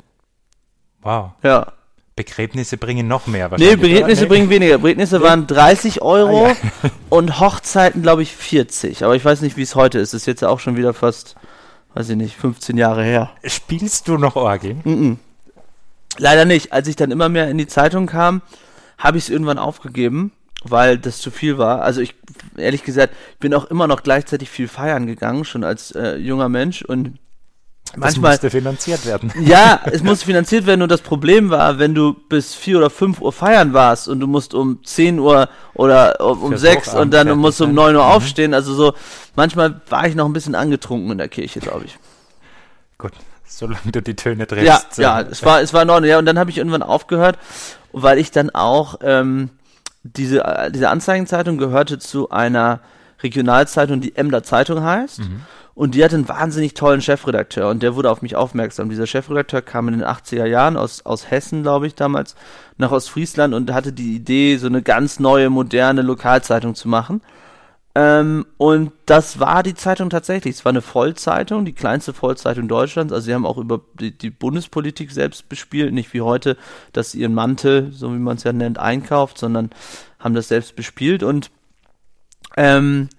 Wow. 1.02 1.32
Ja. 1.44 1.74
Begräbnisse 2.16 2.76
bringen 2.76 3.08
noch 3.08 3.28
mehr 3.28 3.50
wahrscheinlich. 3.50 3.78
Nee, 3.78 3.82
Begräbnisse 3.82 4.24
oder? 4.24 4.30
bringen 4.30 4.50
weniger. 4.50 4.78
Begräbnisse 4.78 5.22
waren 5.22 5.48
30 5.48 6.02
Euro 6.02 6.48
ah, 6.48 6.50
ja. 6.50 6.90
und 7.10 7.40
Hochzeiten, 7.40 8.02
glaube 8.02 8.24
ich, 8.24 8.36
40. 8.36 9.06
Aber 9.06 9.16
ich 9.16 9.24
weiß 9.24 9.40
nicht, 9.42 9.56
wie 9.56 9.62
es 9.62 9.76
heute 9.76 10.00
ist. 10.00 10.14
Das 10.14 10.24
ist 10.24 10.26
jetzt 10.26 10.44
auch 10.44 10.60
schon 10.60 10.76
wieder 10.76 10.94
fast, 10.94 11.36
weiß 11.94 12.10
ich 12.10 12.18
nicht, 12.18 12.36
15 12.36 12.78
Jahre 12.78 13.06
her. 13.06 13.30
Spielst 13.46 14.10
du 14.10 14.18
noch 14.18 14.36
Orgel? 14.36 14.76
Mm 14.84 14.90
-mm. 14.90 15.18
Leider 16.18 16.44
nicht. 16.44 16.74
Als 16.74 16.90
ich 16.90 16.98
dann 16.98 17.12
immer 17.12 17.30
mehr 17.30 17.50
in 17.50 17.58
die 17.58 17.68
Zeitung 17.68 18.06
kam, 18.06 18.42
habe 19.00 19.18
ich 19.18 19.24
es 19.24 19.30
irgendwann 19.30 19.58
aufgegeben, 19.58 20.32
weil 20.64 20.98
das 20.98 21.20
zu 21.20 21.32
viel 21.32 21.58
war. 21.58 21.82
Also 21.82 22.02
ich, 22.02 22.16
ehrlich 22.58 22.84
gesagt, 22.84 23.16
bin 23.40 23.54
auch 23.54 23.66
immer 23.66 23.88
noch 23.88 24.04
gleichzeitig 24.04 24.50
viel 24.50 24.68
feiern 24.68 25.08
gegangen, 25.08 25.46
schon 25.46 25.64
als 25.64 25.92
äh, 25.92 26.18
junger 26.18 26.50
Mensch 26.50 26.84
und 26.84 27.18
Manchmal, 27.96 28.34
das 28.34 28.44
musste 28.44 28.50
finanziert 28.52 29.06
werden. 29.08 29.34
Ja, 29.40 29.82
es 29.86 30.04
musste 30.04 30.28
finanziert 30.28 30.68
werden 30.68 30.84
und 30.84 30.92
das 30.92 31.02
Problem 31.02 31.50
war, 31.50 31.80
wenn 31.80 31.96
du 31.96 32.14
bis 32.14 32.54
vier 32.54 32.78
oder 32.78 32.92
fünf 32.92 33.20
Uhr 33.20 33.34
feiern 33.34 33.74
warst 33.74 34.08
und 34.08 34.20
du 34.20 34.28
musst 34.28 34.54
um 34.54 34.84
zehn 34.84 35.18
Uhr 35.18 35.50
oder 35.74 36.22
um, 36.22 36.44
um 36.44 36.58
sechs 36.58 36.94
und 36.94 37.12
dann 37.12 37.36
musst 37.40 37.60
du 37.60 37.64
um 37.64 37.74
neun 37.74 37.96
Uhr 37.96 38.04
mhm. 38.04 38.12
aufstehen. 38.12 38.54
Also 38.54 38.76
so, 38.76 38.94
manchmal 39.36 39.82
war 39.90 40.08
ich 40.08 40.14
noch 40.14 40.26
ein 40.26 40.34
bisschen 40.34 40.54
angetrunken 40.54 41.12
in 41.14 41.18
der 41.18 41.30
Kirche, 41.30 41.62
glaube 41.62 41.86
ich. 41.86 41.98
Gut, 43.00 43.14
solange 43.48 43.92
du 43.92 44.04
die 44.04 44.16
Töne 44.16 44.46
triffst. 44.46 45.00
Ja, 45.00 45.22
ja, 45.22 45.28
es 45.28 45.44
war, 45.44 45.62
es 45.62 45.74
war 45.74 45.82
in 45.82 45.90
Ordnung. 45.90 46.12
Ja, 46.12 46.20
und 46.20 46.28
dann 46.28 46.38
habe 46.38 46.52
ich 46.52 46.60
irgendwann 46.60 46.84
aufgehört 46.84 47.40
weil 47.94 48.18
ich 48.18 48.32
dann 48.32 48.50
auch 48.50 49.00
ähm, 49.02 49.50
diese, 50.04 50.70
diese 50.74 50.90
Anzeigenzeitung 50.90 51.58
gehörte 51.58 52.00
zu 52.00 52.30
einer 52.30 52.80
Regionalzeitung, 53.22 54.02
die 54.02 54.16
Emder 54.16 54.44
Zeitung 54.44 54.82
heißt. 54.84 55.20
Mhm. 55.20 55.42
Und 55.76 55.96
die 55.96 56.04
hatte 56.04 56.16
einen 56.16 56.28
wahnsinnig 56.28 56.74
tollen 56.74 57.02
Chefredakteur 57.02 57.70
und 57.70 57.82
der 57.82 57.96
wurde 57.96 58.12
auf 58.12 58.22
mich 58.22 58.36
aufmerksam. 58.36 58.90
Dieser 58.90 59.08
Chefredakteur 59.08 59.62
kam 59.62 59.88
in 59.88 60.00
den 60.00 60.08
80er 60.08 60.46
Jahren 60.46 60.76
aus, 60.76 61.06
aus 61.06 61.32
Hessen, 61.32 61.64
glaube 61.64 61.88
ich, 61.88 61.96
damals, 61.96 62.36
nach 62.78 62.92
Ostfriesland 62.92 63.54
und 63.54 63.72
hatte 63.72 63.94
die 63.94 64.14
Idee, 64.14 64.58
so 64.58 64.68
eine 64.68 64.82
ganz 64.82 65.20
neue, 65.20 65.50
moderne 65.50 66.02
Lokalzeitung 66.02 66.76
zu 66.76 66.90
machen. 66.90 67.22
Ähm, 67.96 68.46
und 68.58 68.92
das 69.06 69.40
war 69.40 69.64
die 69.64 69.74
Zeitung 69.74 70.10
tatsächlich. 70.10 70.56
Es 70.56 70.66
war 70.66 70.72
eine 70.72 70.82
Vollzeitung, 70.82 71.66
die 71.66 71.74
kleinste 71.74 72.14
Vollzeitung 72.14 72.68
Deutschlands. 72.68 73.12
Also 73.12 73.26
sie 73.26 73.34
haben 73.34 73.46
auch 73.46 73.58
über 73.58 73.82
die, 74.00 74.16
die 74.16 74.30
Bundespolitik 74.30 75.12
selbst 75.12 75.50
bespielt, 75.50 75.94
nicht 75.94 76.14
wie 76.14 76.22
heute, 76.22 76.56
dass 76.94 77.12
sie 77.12 77.22
ihren 77.22 77.34
Mantel, 77.34 77.92
so 77.92 78.14
wie 78.14 78.20
man 78.20 78.38
es 78.38 78.44
ja 78.44 78.54
nennt, 78.54 78.78
einkauft, 78.78 79.38
sondern 79.40 79.72
haben 80.20 80.36
das 80.36 80.50
selbst 80.50 80.76
bespielt 80.76 81.24
und 81.24 81.50
ähm, 82.58 83.10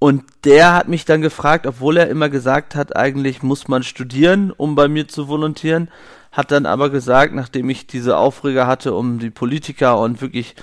und 0.00 0.24
der 0.44 0.74
hat 0.74 0.88
mich 0.88 1.04
dann 1.04 1.22
gefragt, 1.22 1.66
obwohl 1.66 1.96
er 1.96 2.08
immer 2.08 2.28
gesagt 2.28 2.76
hat, 2.76 2.96
eigentlich 2.96 3.42
muss 3.42 3.66
man 3.66 3.82
studieren, 3.82 4.52
um 4.52 4.76
bei 4.76 4.86
mir 4.86 5.08
zu 5.08 5.26
volontieren, 5.26 5.90
hat 6.30 6.52
dann 6.52 6.66
aber 6.66 6.90
gesagt, 6.90 7.34
nachdem 7.34 7.68
ich 7.68 7.88
diese 7.88 8.16
Aufreger 8.16 8.68
hatte 8.68 8.94
um 8.94 9.18
die 9.18 9.30
Politiker 9.30 9.98
und 9.98 10.20
wirklich 10.20 10.54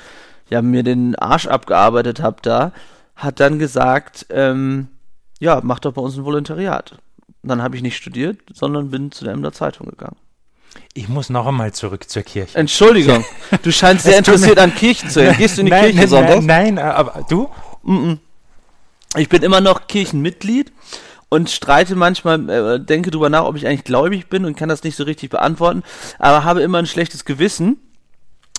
ja 0.50 0.62
mir 0.62 0.84
den 0.84 1.16
Arsch 1.16 1.48
abgearbeitet 1.48 2.22
habe 2.22 2.38
da, 2.42 2.72
hat 3.16 3.40
dann 3.40 3.60
gesagt, 3.60 4.26
ähm, 4.30 4.90
ja, 5.40 5.62
mach 5.64 5.80
doch 5.80 5.94
bei 5.94 6.02
uns 6.02 6.18
ein 6.18 6.26
Volontariat. 6.26 6.98
Dann 7.44 7.62
habe 7.62 7.76
ich 7.76 7.82
nicht 7.82 7.98
studiert, 7.98 8.40
sondern 8.54 8.90
bin 8.90 9.12
zu 9.12 9.24
der 9.24 9.34
Emder 9.34 9.52
Zeitung 9.52 9.88
gegangen. 9.88 10.18
Ich 10.94 11.08
muss 11.08 11.30
noch 11.30 11.48
einmal 11.48 11.74
zurück 11.74 12.10
zur 12.10 12.24
Kirche. 12.24 12.58
Entschuldigung, 12.58 13.24
du 13.64 13.72
scheinst 13.72 14.06
sehr 14.06 14.18
interessiert 14.18 14.60
an 14.60 14.74
Kirchen 14.74 15.10
zu 15.10 15.20
sein. 15.20 15.36
Gehst 15.38 15.58
du 15.58 15.62
in 15.62 15.68
die 15.68 15.72
nein, 15.72 15.84
Kirche 15.86 16.00
nein, 16.00 16.08
sonntags? 16.08 16.46
Nein, 16.46 16.74
nein, 16.76 16.86
aber 16.86 17.26
du? 17.30 17.50
Ich 19.18 19.30
bin 19.30 19.44
immer 19.44 19.62
noch 19.62 19.88
Kirchenmitglied 19.88 20.74
und 21.30 21.50
streite 21.50 21.96
manchmal, 21.96 22.50
äh, 22.50 22.80
denke 22.80 23.12
drüber 23.12 23.30
nach, 23.30 23.46
ob 23.46 23.56
ich 23.56 23.68
eigentlich 23.68 23.84
gläubig 23.84 24.30
bin 24.30 24.46
und 24.46 24.56
kann 24.56 24.70
das 24.70 24.84
nicht 24.84 24.96
so 24.96 25.04
richtig 25.04 25.30
beantworten, 25.30 25.84
aber 26.20 26.44
habe 26.44 26.62
immer 26.62 26.80
ein 26.80 26.88
schlechtes 26.88 27.26
Gewissen, 27.26 27.78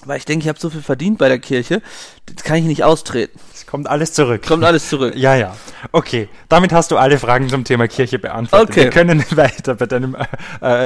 weil 0.04 0.18
ich 0.18 0.24
denke, 0.24 0.44
ich 0.44 0.48
habe 0.48 0.60
so 0.60 0.70
viel 0.70 0.82
verdient 0.82 1.18
bei 1.18 1.28
der 1.28 1.38
Kirche, 1.38 1.82
das 2.26 2.44
kann 2.44 2.56
ich 2.56 2.64
nicht 2.64 2.84
austreten. 2.84 3.38
Kommt 3.66 3.88
alles 3.88 4.12
zurück. 4.12 4.46
Kommt 4.46 4.64
alles 4.64 4.88
zurück. 4.88 5.14
Ja, 5.16 5.34
ja. 5.34 5.56
Okay, 5.92 6.28
damit 6.48 6.72
hast 6.72 6.90
du 6.90 6.96
alle 6.96 7.18
Fragen 7.18 7.48
zum 7.48 7.64
Thema 7.64 7.88
Kirche 7.88 8.18
beantwortet. 8.18 8.70
Okay. 8.70 8.84
Wir 8.84 8.90
können 8.90 9.24
weiter 9.36 9.74
bei 9.74 9.86
deinem 9.86 10.14
äh, 10.14 10.26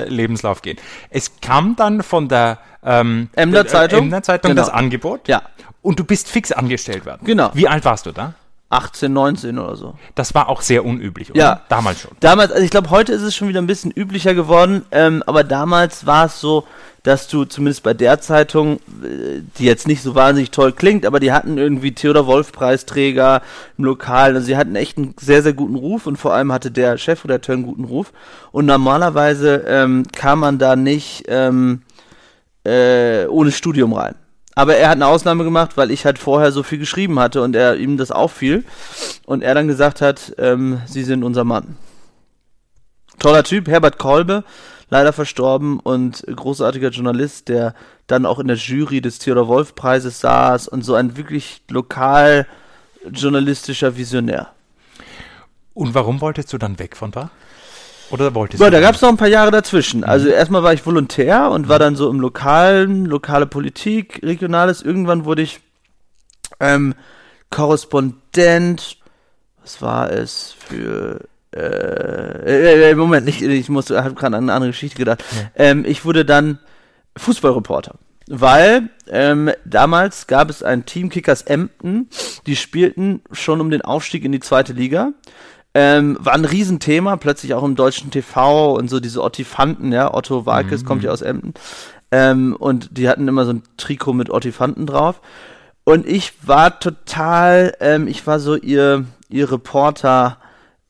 äh, 0.00 0.08
Lebenslauf 0.08 0.62
gehen. 0.62 0.78
Es 1.10 1.40
kam 1.40 1.76
dann 1.76 2.02
von 2.02 2.28
der 2.28 2.58
ähm, 2.84 3.28
Emder 3.34 3.66
Zeitung? 3.66 4.04
Emder 4.04 4.22
Zeitung 4.22 4.50
Genau. 4.50 4.62
das 4.62 4.70
Angebot. 4.70 5.28
Ja. 5.28 5.42
Und 5.82 5.98
du 5.98 6.04
bist 6.04 6.28
fix 6.28 6.52
angestellt 6.52 7.06
worden. 7.06 7.20
Genau. 7.24 7.50
Wie 7.54 7.68
alt 7.68 7.84
warst 7.84 8.06
du 8.06 8.12
da? 8.12 8.34
18, 8.70 9.12
19 9.12 9.58
oder 9.58 9.74
so. 9.74 9.94
Das 10.14 10.32
war 10.34 10.48
auch 10.48 10.62
sehr 10.62 10.84
unüblich, 10.84 11.32
oder? 11.32 11.40
Ja. 11.40 11.60
Damals 11.68 12.02
schon. 12.02 12.12
Damals, 12.20 12.52
also 12.52 12.64
ich 12.64 12.70
glaube, 12.70 12.90
heute 12.90 13.12
ist 13.12 13.22
es 13.22 13.34
schon 13.34 13.48
wieder 13.48 13.60
ein 13.60 13.66
bisschen 13.66 13.90
üblicher 13.90 14.32
geworden, 14.32 14.84
ähm, 14.92 15.24
aber 15.26 15.42
damals 15.42 16.06
war 16.06 16.26
es 16.26 16.40
so, 16.40 16.64
dass 17.02 17.26
du 17.26 17.44
zumindest 17.44 17.82
bei 17.82 17.94
der 17.94 18.20
Zeitung, 18.20 18.76
äh, 19.02 19.40
die 19.58 19.64
jetzt 19.64 19.88
nicht 19.88 20.02
so 20.02 20.14
wahnsinnig 20.14 20.52
toll 20.52 20.72
klingt, 20.72 21.04
aber 21.04 21.18
die 21.18 21.32
hatten 21.32 21.58
irgendwie 21.58 21.92
Theodor 21.92 22.28
Wolf 22.28 22.52
Preisträger 22.52 23.42
im 23.76 23.84
Lokal, 23.84 24.34
also 24.34 24.46
sie 24.46 24.56
hatten 24.56 24.76
echt 24.76 24.98
einen 24.98 25.16
sehr, 25.18 25.42
sehr 25.42 25.52
guten 25.52 25.74
Ruf 25.74 26.06
und 26.06 26.16
vor 26.16 26.32
allem 26.32 26.52
hatte 26.52 26.70
der 26.70 26.96
Chefredakteur 26.96 27.54
einen 27.54 27.64
guten 27.64 27.84
Ruf 27.84 28.12
und 28.52 28.66
normalerweise 28.66 29.64
ähm, 29.66 30.04
kam 30.12 30.38
man 30.38 30.58
da 30.58 30.76
nicht 30.76 31.24
ähm, 31.26 31.82
äh, 32.64 33.26
ohne 33.26 33.50
Studium 33.50 33.94
rein. 33.94 34.14
Aber 34.60 34.76
er 34.76 34.90
hat 34.90 34.96
eine 34.96 35.06
Ausnahme 35.06 35.42
gemacht, 35.42 35.78
weil 35.78 35.90
ich 35.90 36.04
halt 36.04 36.18
vorher 36.18 36.52
so 36.52 36.62
viel 36.62 36.76
geschrieben 36.76 37.18
hatte 37.18 37.40
und 37.40 37.56
er 37.56 37.78
ihm 37.78 37.96
das 37.96 38.10
auffiel 38.10 38.62
und 39.24 39.42
er 39.42 39.54
dann 39.54 39.68
gesagt 39.68 40.02
hat, 40.02 40.34
ähm, 40.36 40.82
Sie 40.84 41.02
sind 41.02 41.24
unser 41.24 41.44
Mann. 41.44 41.78
Toller 43.18 43.42
Typ, 43.42 43.68
Herbert 43.68 43.96
Kolbe, 43.96 44.44
leider 44.90 45.14
verstorben 45.14 45.80
und 45.80 46.26
großartiger 46.26 46.90
Journalist, 46.90 47.48
der 47.48 47.74
dann 48.06 48.26
auch 48.26 48.38
in 48.38 48.48
der 48.48 48.58
Jury 48.58 49.00
des 49.00 49.18
Theodor 49.18 49.48
Wolf 49.48 49.74
Preises 49.74 50.20
saß 50.20 50.68
und 50.68 50.84
so 50.84 50.94
ein 50.94 51.16
wirklich 51.16 51.62
lokal 51.70 52.46
journalistischer 53.10 53.96
Visionär. 53.96 54.48
Und 55.72 55.94
warum 55.94 56.20
wolltest 56.20 56.52
du 56.52 56.58
dann 56.58 56.78
weg 56.78 56.98
von 56.98 57.12
da? 57.12 57.30
Oder 58.10 58.34
wolltest 58.34 58.60
Ja, 58.60 58.66
du 58.66 58.72
da 58.72 58.80
gab 58.80 58.94
es 58.94 59.02
noch 59.02 59.08
ein 59.08 59.16
paar 59.16 59.28
Jahre 59.28 59.50
dazwischen. 59.50 60.04
Also 60.04 60.28
erstmal 60.28 60.62
war 60.62 60.72
ich 60.72 60.84
Volontär 60.84 61.50
und 61.50 61.68
war 61.68 61.78
dann 61.78 61.96
so 61.96 62.10
im 62.10 62.20
Lokalen, 62.20 63.06
lokale 63.06 63.46
Politik, 63.46 64.20
Regionales. 64.22 64.82
Irgendwann 64.82 65.24
wurde 65.24 65.42
ich 65.42 65.60
ähm, 66.58 66.94
Korrespondent. 67.50 68.98
Was 69.62 69.82
war 69.82 70.10
es 70.10 70.54
für 70.58 71.20
äh, 71.54 71.60
äh, 71.60 72.90
äh, 72.90 72.94
Moment, 72.94 73.26
nicht, 73.26 73.42
ich 73.42 73.68
muss, 73.68 73.90
habe 73.90 74.14
gerade 74.14 74.36
an 74.36 74.44
eine 74.44 74.52
andere 74.52 74.70
Geschichte 74.70 74.98
gedacht. 74.98 75.24
Ähm, 75.56 75.84
ich 75.86 76.04
wurde 76.04 76.24
dann 76.24 76.58
Fußballreporter. 77.16 77.96
Weil 78.32 78.90
ähm, 79.08 79.50
damals 79.64 80.28
gab 80.28 80.50
es 80.50 80.62
ein 80.62 80.86
Team 80.86 81.08
Kickers 81.08 81.42
Emden, 81.42 82.08
die 82.46 82.54
spielten 82.54 83.22
schon 83.32 83.60
um 83.60 83.70
den 83.70 83.82
Aufstieg 83.82 84.24
in 84.24 84.30
die 84.30 84.38
zweite 84.38 84.72
Liga. 84.72 85.12
Ähm, 85.72 86.16
war 86.20 86.34
ein 86.34 86.44
Riesenthema, 86.44 87.16
plötzlich 87.16 87.54
auch 87.54 87.62
im 87.62 87.76
deutschen 87.76 88.10
TV 88.10 88.74
und 88.74 88.90
so 88.90 88.98
diese 88.98 89.22
Ottifanten, 89.22 89.92
ja, 89.92 90.12
Otto 90.12 90.44
Walkes 90.44 90.84
kommt 90.84 91.04
ja 91.04 91.12
aus 91.12 91.22
Emden. 91.22 91.54
Ähm, 92.10 92.56
und 92.58 92.96
die 92.98 93.08
hatten 93.08 93.28
immer 93.28 93.44
so 93.44 93.52
ein 93.52 93.62
Trikot 93.76 94.14
mit 94.14 94.30
Ottifanten 94.30 94.86
drauf. 94.86 95.20
Und 95.84 96.06
ich 96.06 96.32
war 96.46 96.80
total, 96.80 97.74
ähm, 97.80 98.08
ich 98.08 98.26
war 98.26 98.40
so 98.40 98.56
ihr, 98.56 99.04
ihr 99.28 99.50
Reporter, 99.52 100.38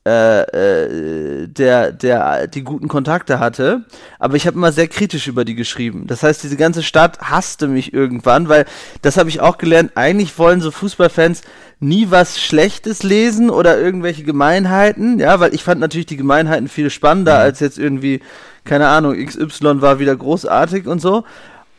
äh, 0.06 1.42
äh, 1.42 1.46
der, 1.46 1.92
der 1.92 2.46
die 2.46 2.64
guten 2.64 2.88
Kontakte 2.88 3.38
hatte. 3.38 3.84
Aber 4.18 4.34
ich 4.34 4.46
habe 4.46 4.56
immer 4.56 4.72
sehr 4.72 4.88
kritisch 4.88 5.28
über 5.28 5.44
die 5.44 5.54
geschrieben. 5.54 6.06
Das 6.06 6.22
heißt, 6.22 6.42
diese 6.42 6.56
ganze 6.56 6.82
Stadt 6.82 7.20
hasste 7.20 7.68
mich 7.68 7.92
irgendwann, 7.92 8.48
weil 8.48 8.64
das 9.02 9.18
habe 9.18 9.28
ich 9.28 9.40
auch 9.40 9.58
gelernt. 9.58 9.92
Eigentlich 9.96 10.38
wollen 10.38 10.62
so 10.62 10.70
Fußballfans 10.70 11.42
nie 11.80 12.10
was 12.10 12.40
Schlechtes 12.40 13.02
lesen 13.02 13.50
oder 13.50 13.78
irgendwelche 13.78 14.22
Gemeinheiten, 14.22 15.18
ja, 15.18 15.38
weil 15.38 15.54
ich 15.54 15.64
fand 15.64 15.80
natürlich 15.80 16.06
die 16.06 16.16
Gemeinheiten 16.16 16.68
viel 16.68 16.88
spannender 16.88 17.38
als 17.38 17.60
jetzt 17.60 17.78
irgendwie, 17.78 18.20
keine 18.64 18.88
Ahnung, 18.88 19.14
XY 19.14 19.82
war 19.82 19.98
wieder 19.98 20.16
großartig 20.16 20.86
und 20.86 21.00
so. 21.00 21.24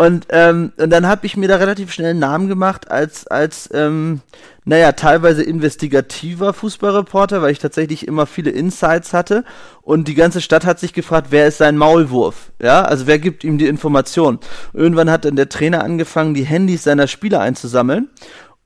Und, 0.02 0.26
ähm, 0.30 0.72
und 0.78 0.90
dann 0.90 1.06
habe 1.06 1.28
ich 1.28 1.38
mir 1.38 1.48
da 1.48 1.58
relativ 1.58 1.94
schnell 1.94 2.10
einen 2.10 2.20
Namen 2.20 2.48
gemacht 2.48 2.90
als, 2.90 3.28
als 3.28 3.70
ähm, 3.72 4.22
naja, 4.66 4.94
teilweise 4.94 5.44
investigativer 5.44 6.54
Fußballreporter, 6.54 7.44
weil 7.44 7.52
ich 7.52 7.60
tatsächlich 7.60 8.08
immer 8.08 8.26
viele 8.26 8.50
Insights 8.50 9.14
hatte. 9.14 9.46
Und 9.84 10.08
die 10.08 10.16
ganze 10.16 10.42
Stadt 10.42 10.66
hat 10.66 10.80
sich 10.80 10.94
gefragt, 10.94 11.28
wer 11.30 11.46
ist 11.46 11.60
sein 11.60 11.78
Maulwurf? 11.78 12.52
Ja, 12.60 12.82
also 12.82 13.06
wer 13.06 13.20
gibt 13.20 13.44
ihm 13.44 13.60
die 13.60 13.68
Information? 13.68 14.40
Irgendwann 14.74 15.12
hat 15.12 15.24
dann 15.24 15.36
der 15.36 15.50
Trainer 15.50 15.84
angefangen, 15.84 16.34
die 16.34 16.46
Handys 16.46 16.82
seiner 16.82 17.06
Spieler 17.06 17.42
einzusammeln, 17.42 18.10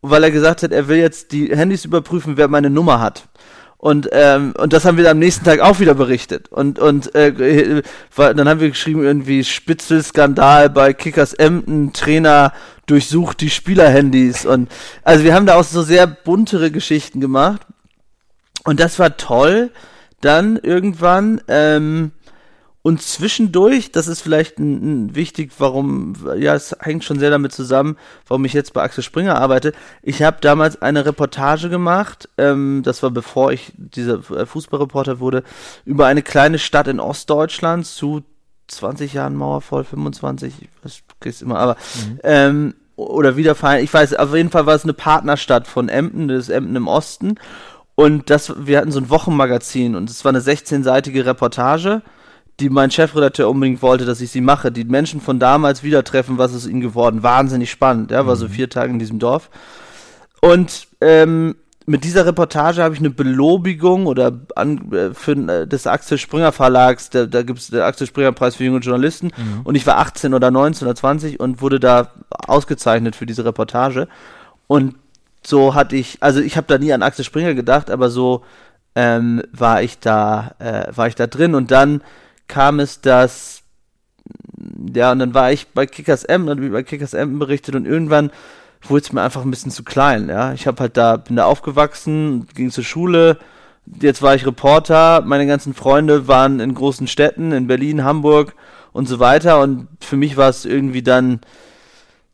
weil 0.01 0.23
er 0.23 0.31
gesagt 0.31 0.63
hat, 0.63 0.71
er 0.71 0.87
will 0.87 0.99
jetzt 0.99 1.33
die 1.33 1.53
Handys 1.53 1.83
überprüfen, 1.83 2.37
wer 2.37 2.47
meine 2.47 2.69
Nummer 2.69 3.01
hat. 3.01 3.27
Und, 3.85 4.09
ähm, 4.13 4.55
und 4.57 4.73
das 4.73 4.83
haben 4.83 4.97
wir 4.97 5.07
am 5.11 5.19
nächsten 5.19 5.45
Tag 5.45 5.59
auch 5.59 5.79
wieder 5.79 5.93
berichtet. 5.93 6.47
Und, 6.51 6.79
und 6.79 7.13
äh, 7.13 7.83
war- 8.15 8.33
dann 8.33 8.49
haben 8.49 8.59
wir 8.59 8.69
geschrieben, 8.69 9.03
irgendwie 9.03 9.43
Spitzelskandal 9.43 10.71
bei 10.71 10.91
Kickers 10.91 11.35
Emden, 11.35 11.93
Trainer 11.93 12.51
durchsucht 12.87 13.41
die 13.41 13.51
Spielerhandys. 13.51 14.47
Und 14.47 14.71
also 15.03 15.23
wir 15.23 15.35
haben 15.35 15.45
da 15.45 15.53
auch 15.53 15.63
so 15.63 15.83
sehr 15.83 16.07
buntere 16.07 16.71
Geschichten 16.71 17.19
gemacht. 17.21 17.61
Und 18.63 18.79
das 18.79 18.97
war 18.97 19.17
toll. 19.17 19.69
Dann 20.19 20.57
irgendwann, 20.57 21.41
ähm, 21.47 22.09
und 22.85 23.01
zwischendurch, 23.01 23.91
das 23.91 24.07
ist 24.07 24.21
vielleicht 24.21 24.59
ein, 24.59 25.07
ein 25.07 25.15
wichtig, 25.15 25.53
warum, 25.57 26.13
ja, 26.37 26.53
es 26.53 26.77
hängt 26.81 27.03
schon 27.03 27.17
sehr 27.17 27.31
damit 27.31 27.51
zusammen, 27.51 27.97
warum 28.27 28.45
ich 28.45 28.53
jetzt 28.53 28.73
bei 28.73 28.83
Axel 28.83 29.03
Springer 29.03 29.39
arbeite. 29.39 29.73
Ich 30.03 30.21
habe 30.21 30.37
damals 30.39 30.83
eine 30.83 31.03
Reportage 31.03 31.69
gemacht, 31.69 32.29
ähm, 32.37 32.83
das 32.85 33.01
war 33.01 33.09
bevor 33.09 33.51
ich 33.51 33.73
dieser 33.75 34.19
äh, 34.29 34.45
Fußballreporter 34.45 35.19
wurde, 35.19 35.41
über 35.83 36.05
eine 36.05 36.21
kleine 36.21 36.59
Stadt 36.59 36.87
in 36.87 36.99
Ostdeutschland 36.99 37.87
zu 37.87 38.21
20 38.67 39.13
Jahren 39.13 39.35
Mauerfall, 39.35 39.83
25, 39.83 40.53
ich 40.61 40.69
weiß, 40.83 40.99
krieg's 41.19 41.41
immer, 41.41 41.57
aber 41.57 41.77
ähm, 42.21 42.75
oder 42.97 43.35
Wiederverein, 43.35 43.83
ich 43.83 43.91
weiß, 43.91 44.13
auf 44.13 44.35
jeden 44.35 44.51
Fall 44.51 44.67
war 44.67 44.75
es 44.75 44.83
eine 44.83 44.93
Partnerstadt 44.93 45.65
von 45.65 45.89
Emden, 45.89 46.27
das 46.27 46.37
ist 46.37 46.49
Emden 46.49 46.75
im 46.75 46.87
Osten. 46.87 47.39
Und 47.95 48.29
das, 48.29 48.53
wir 48.67 48.77
hatten 48.77 48.91
so 48.91 48.99
ein 48.99 49.09
Wochenmagazin 49.09 49.95
und 49.95 50.09
es 50.09 50.23
war 50.23 50.29
eine 50.29 50.41
16-seitige 50.41 51.25
Reportage, 51.25 52.03
die 52.59 52.69
mein 52.69 52.91
Chefredakteur 52.91 53.49
unbedingt 53.49 53.81
wollte, 53.81 54.05
dass 54.05 54.21
ich 54.21 54.31
sie 54.31 54.41
mache. 54.41 54.71
Die 54.71 54.85
Menschen 54.85 55.19
von 55.21 55.39
damals 55.39 55.83
wieder 55.83 56.03
treffen, 56.03 56.37
was 56.37 56.53
ist 56.53 56.67
ihnen 56.67 56.81
geworden. 56.81 57.23
Wahnsinnig 57.23 57.69
spannend, 57.69 58.11
ja, 58.11 58.25
war 58.25 58.35
so 58.35 58.47
vier 58.47 58.69
Tage 58.69 58.91
in 58.91 58.99
diesem 58.99 59.19
Dorf. 59.19 59.49
Und 60.41 60.87
ähm, 61.01 61.55
mit 61.87 62.03
dieser 62.03 62.25
Reportage 62.25 62.81
habe 62.81 62.95
ich 62.95 62.99
eine 62.99 63.11
Belobigung 63.11 64.07
oder 64.07 64.39
an, 64.55 64.91
äh, 64.91 65.13
für, 65.13 65.33
äh, 65.33 65.67
des 65.67 65.85
Axel 65.85 66.17
Springer 66.17 66.51
Verlags, 66.51 67.09
da, 67.09 67.25
da 67.25 67.43
gibt 67.43 67.59
es 67.59 67.67
den 67.67 67.81
Axel 67.81 68.07
Springer 68.07 68.31
Preis 68.31 68.55
für 68.55 68.63
junge 68.63 68.79
Journalisten 68.79 69.31
und 69.63 69.75
ich 69.75 69.85
war 69.85 69.97
18 69.97 70.33
oder 70.33 70.49
19 70.49 70.87
oder 70.87 70.95
20 70.95 71.39
und 71.39 71.61
wurde 71.61 71.79
da 71.79 72.11
ausgezeichnet 72.29 73.15
für 73.15 73.25
diese 73.27 73.45
Reportage 73.45 74.07
und 74.67 74.95
so 75.43 75.75
hatte 75.75 75.95
ich, 75.95 76.17
also 76.21 76.41
ich 76.41 76.57
habe 76.57 76.65
da 76.67 76.79
nie 76.79 76.91
an 76.91 77.03
Axel 77.03 77.23
Springer 77.23 77.53
gedacht, 77.53 77.91
aber 77.91 78.09
so 78.09 78.43
ähm, 78.95 79.43
war 79.51 79.83
ich 79.83 79.99
da, 79.99 80.55
äh, 80.57 80.85
war 80.95 81.07
ich 81.07 81.15
da 81.15 81.27
drin 81.27 81.53
und 81.53 81.69
dann 81.69 82.01
kam 82.47 82.79
es, 82.79 83.01
dass 83.01 83.63
ja, 84.93 85.11
und 85.11 85.19
dann 85.19 85.33
war 85.33 85.51
ich 85.51 85.67
bei 85.67 85.85
Kickers 85.85 86.23
M, 86.23 86.45
dann 86.45 86.57
habe 86.57 86.67
ich 86.67 86.71
bei 86.71 86.83
Kickers 86.83 87.13
M 87.13 87.39
berichtet 87.39 87.75
und 87.75 87.85
irgendwann 87.85 88.31
wurde 88.81 89.01
es 89.01 89.11
mir 89.11 89.21
einfach 89.21 89.43
ein 89.43 89.51
bisschen 89.51 89.71
zu 89.71 89.83
klein, 89.83 90.29
ja. 90.29 90.53
Ich 90.53 90.67
habe 90.67 90.79
halt 90.79 90.97
da, 90.97 91.17
bin 91.17 91.35
da 91.35 91.45
aufgewachsen, 91.45 92.47
ging 92.53 92.71
zur 92.71 92.83
Schule, 92.83 93.37
jetzt 94.01 94.21
war 94.21 94.35
ich 94.35 94.45
Reporter, 94.45 95.21
meine 95.25 95.47
ganzen 95.47 95.73
Freunde 95.73 96.27
waren 96.27 96.59
in 96.59 96.73
großen 96.73 97.07
Städten, 97.07 97.51
in 97.51 97.67
Berlin, 97.67 98.03
Hamburg 98.03 98.55
und 98.93 99.07
so 99.07 99.19
weiter 99.19 99.61
und 99.61 99.87
für 99.99 100.17
mich 100.17 100.37
war 100.37 100.49
es 100.49 100.65
irgendwie 100.65 101.03
dann, 101.03 101.41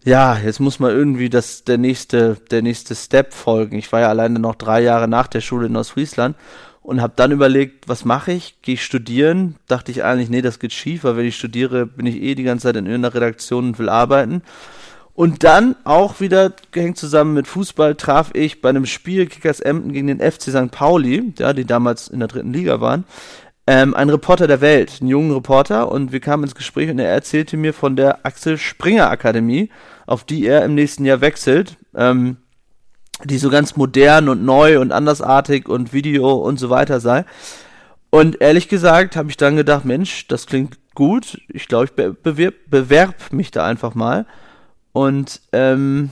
ja, 0.03 0.37
jetzt 0.37 0.59
muss 0.59 0.79
man 0.79 0.91
irgendwie 0.91 1.29
das, 1.29 1.63
der 1.63 1.77
nächste, 1.77 2.37
der 2.49 2.61
nächste 2.61 2.95
Step 2.95 3.33
folgen. 3.33 3.77
Ich 3.77 3.91
war 3.91 3.99
ja 4.01 4.09
alleine 4.09 4.39
noch 4.39 4.55
drei 4.55 4.81
Jahre 4.81 5.07
nach 5.07 5.27
der 5.27 5.41
Schule 5.41 5.67
in 5.67 5.75
Ostfriesland 5.75 6.35
und 6.81 7.01
habe 7.01 7.13
dann 7.15 7.31
überlegt, 7.31 7.87
was 7.87 8.05
mache 8.05 8.31
ich? 8.31 8.61
Gehe 8.61 8.73
ich 8.75 8.83
studieren? 8.83 9.55
Dachte 9.67 9.91
ich 9.91 10.03
eigentlich, 10.03 10.29
nee, 10.29 10.41
das 10.41 10.59
geht 10.59 10.73
schief, 10.73 11.03
weil 11.03 11.17
wenn 11.17 11.25
ich 11.25 11.35
studiere, 11.35 11.85
bin 11.85 12.05
ich 12.05 12.21
eh 12.21 12.35
die 12.35 12.43
ganze 12.43 12.63
Zeit 12.63 12.75
in 12.75 12.85
irgendeiner 12.85 13.13
Redaktion 13.13 13.69
und 13.69 13.79
will 13.79 13.89
arbeiten. 13.89 14.41
Und 15.13 15.43
dann 15.43 15.75
auch 15.83 16.19
wieder 16.19 16.53
gehängt 16.71 16.97
zusammen 16.97 17.33
mit 17.33 17.47
Fußball 17.47 17.95
traf 17.95 18.31
ich 18.33 18.61
bei 18.61 18.69
einem 18.69 18.85
Spiel 18.85 19.27
Kickers 19.27 19.59
Emden 19.59 19.93
gegen 19.93 20.07
den 20.07 20.19
FC 20.19 20.43
St. 20.43 20.71
Pauli, 20.71 21.33
ja, 21.37 21.53
die 21.53 21.65
damals 21.65 22.07
in 22.07 22.19
der 22.19 22.27
dritten 22.27 22.53
Liga 22.53 22.81
waren, 22.81 23.03
ähm, 23.67 23.93
einen 23.93 24.09
Reporter 24.09 24.47
der 24.47 24.61
Welt, 24.61 24.97
einen 24.99 25.09
jungen 25.09 25.31
Reporter, 25.31 25.91
und 25.91 26.11
wir 26.11 26.21
kamen 26.21 26.43
ins 26.43 26.55
Gespräch 26.55 26.89
und 26.89 26.97
er 26.97 27.09
erzählte 27.09 27.57
mir 27.57 27.73
von 27.73 27.95
der 27.95 28.25
Axel 28.25 28.57
Springer 28.57 29.11
Akademie, 29.11 29.69
auf 30.07 30.23
die 30.23 30.45
er 30.45 30.65
im 30.65 30.75
nächsten 30.75 31.05
Jahr 31.05 31.21
wechselt, 31.21 31.77
ähm, 31.93 32.37
die 33.25 33.37
so 33.37 33.49
ganz 33.49 33.75
modern 33.75 34.29
und 34.29 34.43
neu 34.43 34.79
und 34.79 34.91
andersartig 34.91 35.67
und 35.67 35.93
Video 35.93 36.33
und 36.33 36.57
so 36.59 36.69
weiter 36.69 36.99
sei. 36.99 37.25
Und 38.09 38.41
ehrlich 38.41 38.67
gesagt 38.67 39.15
habe 39.15 39.29
ich 39.29 39.37
dann 39.37 39.55
gedacht, 39.55 39.85
Mensch, 39.85 40.27
das 40.27 40.45
klingt 40.45 40.77
gut. 40.95 41.41
Ich 41.47 41.67
glaube, 41.67 41.85
ich 41.85 41.91
be 41.91 42.13
bewerb, 42.13 42.55
bewerb 42.67 43.31
mich 43.31 43.51
da 43.51 43.65
einfach 43.65 43.95
mal. 43.95 44.25
Und 44.91 45.41
ähm, 45.53 46.09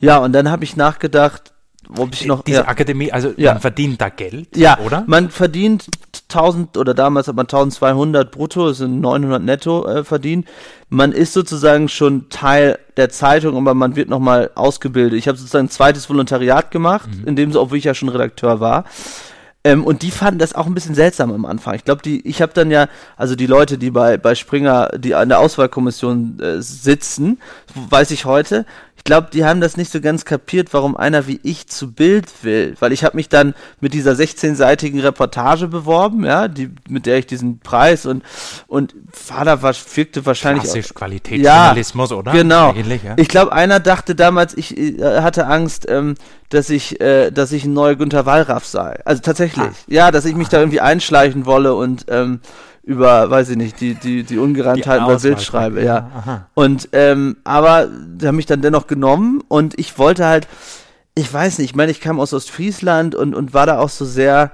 ja, 0.00 0.18
und 0.18 0.32
dann 0.32 0.50
habe 0.50 0.64
ich 0.64 0.76
nachgedacht, 0.76 1.52
ob 1.98 2.14
ich 2.14 2.26
noch. 2.26 2.42
Diese 2.42 2.58
ja, 2.60 2.68
Akademie, 2.68 3.10
also 3.12 3.32
Ja. 3.36 3.52
man 3.52 3.60
verdient 3.60 4.00
da 4.00 4.08
Geld, 4.08 4.56
ja, 4.56 4.78
oder? 4.78 5.04
man 5.06 5.30
verdient 5.30 5.86
1000 6.34 6.76
oder 6.76 6.94
damals 6.94 7.28
hat 7.28 7.36
man 7.36 7.44
1200 7.44 8.30
brutto, 8.30 8.68
das 8.68 8.78
sind 8.78 9.00
900 9.00 9.42
netto 9.42 9.86
äh, 9.86 10.04
verdient. 10.04 10.46
Man 10.88 11.12
ist 11.12 11.32
sozusagen 11.32 11.88
schon 11.88 12.28
Teil 12.28 12.78
der 12.96 13.10
Zeitung, 13.10 13.56
aber 13.56 13.74
man 13.74 13.96
wird 13.96 14.08
nochmal 14.08 14.50
ausgebildet. 14.54 15.18
Ich 15.18 15.28
habe 15.28 15.38
sozusagen 15.38 15.66
ein 15.66 15.70
zweites 15.70 16.08
Volontariat 16.08 16.70
gemacht, 16.70 17.08
in 17.26 17.36
dem 17.36 17.52
so, 17.52 17.60
obwohl 17.60 17.78
ich 17.78 17.84
ja 17.84 17.94
schon 17.94 18.08
Redakteur 18.08 18.60
war. 18.60 18.84
Ähm, 19.66 19.82
und 19.82 20.02
die 20.02 20.10
fanden 20.10 20.38
das 20.38 20.54
auch 20.54 20.66
ein 20.66 20.74
bisschen 20.74 20.94
seltsam 20.94 21.32
am 21.32 21.46
Anfang. 21.46 21.74
Ich 21.74 21.84
glaube, 21.84 22.02
die, 22.02 22.26
ich 22.28 22.42
habe 22.42 22.52
dann 22.52 22.70
ja, 22.70 22.88
also 23.16 23.34
die 23.34 23.46
Leute, 23.46 23.78
die 23.78 23.90
bei, 23.90 24.18
bei 24.18 24.34
Springer, 24.34 24.90
die 24.98 25.14
an 25.14 25.30
der 25.30 25.38
Auswahlkommission 25.38 26.38
äh, 26.38 26.60
sitzen, 26.60 27.40
weiß 27.74 28.10
ich 28.10 28.26
heute, 28.26 28.66
ich 29.06 29.10
glaube, 29.10 29.28
die 29.34 29.44
haben 29.44 29.60
das 29.60 29.76
nicht 29.76 29.92
so 29.92 30.00
ganz 30.00 30.24
kapiert, 30.24 30.72
warum 30.72 30.96
einer 30.96 31.26
wie 31.26 31.38
ich 31.42 31.66
zu 31.66 31.92
Bild 31.92 32.24
will. 32.40 32.74
Weil 32.80 32.90
ich 32.90 33.04
habe 33.04 33.18
mich 33.18 33.28
dann 33.28 33.52
mit 33.78 33.92
dieser 33.92 34.12
16-seitigen 34.12 34.98
Reportage 34.98 35.68
beworben, 35.68 36.24
ja, 36.24 36.48
die, 36.48 36.70
mit 36.88 37.04
der 37.04 37.18
ich 37.18 37.26
diesen 37.26 37.58
Preis 37.58 38.06
und, 38.06 38.22
und 38.66 38.94
war 39.28 39.44
da, 39.44 39.60
was, 39.60 39.94
wirkte 39.94 40.24
wahrscheinlich 40.24 40.64
Klassisch 40.64 40.92
auch- 40.92 40.94
Qualitätsjournalismus, 40.94 42.12
oder? 42.12 42.32
Genau. 42.32 42.70
Eigentlich, 42.70 43.02
ja. 43.02 43.12
Ich 43.18 43.28
glaube, 43.28 43.52
einer 43.52 43.78
dachte 43.78 44.14
damals, 44.14 44.56
ich 44.56 44.74
äh, 44.74 45.20
hatte 45.20 45.48
Angst, 45.48 45.84
ähm, 45.86 46.14
dass 46.48 46.70
ich, 46.70 46.98
äh, 47.02 47.30
dass 47.30 47.52
ich 47.52 47.66
ein 47.66 47.74
neuer 47.74 47.96
Günter 47.96 48.24
Wallraff 48.24 48.64
sei. 48.64 49.00
Also 49.04 49.20
tatsächlich. 49.20 49.66
Ah. 49.66 49.72
Ja, 49.86 50.10
dass 50.12 50.24
ich 50.24 50.34
mich 50.34 50.48
da 50.48 50.60
irgendwie 50.60 50.80
einschleichen 50.80 51.44
wolle 51.44 51.74
und 51.74 52.06
ähm, 52.08 52.40
über, 52.84 53.30
weiß 53.30 53.50
ich 53.50 53.56
nicht, 53.56 53.80
die, 53.80 53.94
die, 53.94 54.24
die 54.24 54.38
Ungereimtheiten 54.38 55.06
bei 55.06 55.16
Bild 55.16 55.40
schreibe, 55.40 55.82
ja. 55.82 56.48
Und, 56.54 56.88
ähm, 56.92 57.36
aber 57.44 57.88
die 57.88 58.26
haben 58.26 58.36
mich 58.36 58.46
dann 58.46 58.60
dennoch 58.60 58.86
genommen 58.86 59.42
und 59.48 59.78
ich 59.78 59.98
wollte 59.98 60.26
halt, 60.26 60.46
ich 61.14 61.32
weiß 61.32 61.58
nicht, 61.58 61.70
ich 61.70 61.76
meine, 61.76 61.92
ich 61.92 62.00
kam 62.00 62.20
aus 62.20 62.34
Ostfriesland 62.34 63.14
und, 63.14 63.34
und 63.34 63.54
war 63.54 63.66
da 63.66 63.78
auch 63.78 63.88
so 63.88 64.04
sehr, 64.04 64.52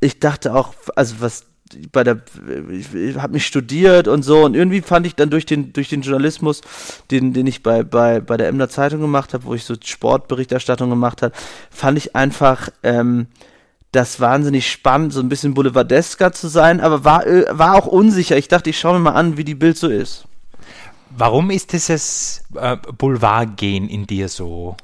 ich 0.00 0.18
dachte 0.20 0.54
auch, 0.54 0.74
also 0.96 1.16
was 1.20 1.44
bei 1.92 2.02
der, 2.02 2.22
ich, 2.70 2.94
ich 2.94 3.16
habe 3.16 3.34
mich 3.34 3.46
studiert 3.46 4.08
und 4.08 4.22
so 4.22 4.44
und 4.44 4.54
irgendwie 4.54 4.80
fand 4.80 5.06
ich 5.06 5.14
dann 5.14 5.28
durch 5.28 5.44
den 5.44 5.74
durch 5.74 5.90
den 5.90 6.00
Journalismus, 6.00 6.62
den 7.10 7.34
den 7.34 7.46
ich 7.46 7.62
bei 7.62 7.82
bei 7.82 8.20
bei 8.20 8.38
der 8.38 8.48
Emder 8.48 8.70
Zeitung 8.70 9.02
gemacht 9.02 9.34
habe, 9.34 9.44
wo 9.44 9.54
ich 9.54 9.64
so 9.64 9.74
Sportberichterstattung 9.82 10.88
gemacht 10.88 11.20
habe, 11.20 11.34
fand 11.70 11.98
ich 11.98 12.16
einfach 12.16 12.70
ähm, 12.82 13.26
das 13.92 14.20
wahnsinnig 14.20 14.70
spannend, 14.70 15.12
so 15.12 15.20
ein 15.20 15.28
bisschen 15.28 15.54
boulevardesker 15.54 16.32
zu 16.32 16.48
sein, 16.48 16.80
aber 16.80 17.04
war 17.04 17.26
äh, 17.26 17.46
war 17.50 17.74
auch 17.74 17.86
unsicher. 17.86 18.36
Ich 18.36 18.48
dachte, 18.48 18.70
ich 18.70 18.78
schaue 18.78 18.94
mir 18.94 19.00
mal 19.00 19.12
an, 19.12 19.36
wie 19.36 19.44
die 19.44 19.54
Bild 19.54 19.78
so 19.78 19.88
ist. 19.88 20.24
Warum 21.10 21.50
ist 21.50 21.72
dieses 21.72 22.42
äh, 22.54 22.76
Boulevardgehen 22.76 23.88
in 23.88 24.06
dir 24.06 24.28
so, 24.28 24.76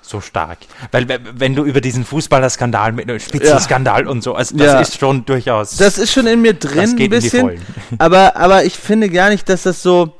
so 0.00 0.20
stark? 0.20 0.58
Weil 0.92 1.06
wenn 1.34 1.56
du 1.56 1.64
über 1.64 1.80
diesen 1.80 2.04
Fußballerskandal 2.04 2.92
mit 2.92 3.08
äh, 3.10 3.18
Spitzenskandal 3.18 4.06
und 4.06 4.22
so, 4.22 4.34
also 4.34 4.56
das 4.56 4.66
Ja. 4.68 4.80
ist 4.80 4.98
schon 4.98 5.24
durchaus. 5.24 5.76
Das 5.76 5.98
ist 5.98 6.12
schon 6.12 6.28
in 6.28 6.40
mir 6.40 6.54
drin 6.54 6.76
Das 6.82 6.96
geht 6.96 7.12
ein 7.12 7.16
in 7.16 7.20
die 7.20 7.30
bisschen. 7.30 7.60
Aber, 7.98 8.36
aber 8.36 8.64
ich 8.64 8.74
finde 8.76 9.10
gar 9.10 9.28
nicht, 9.30 9.48
dass 9.48 9.64
das 9.64 9.82
so, 9.82 10.16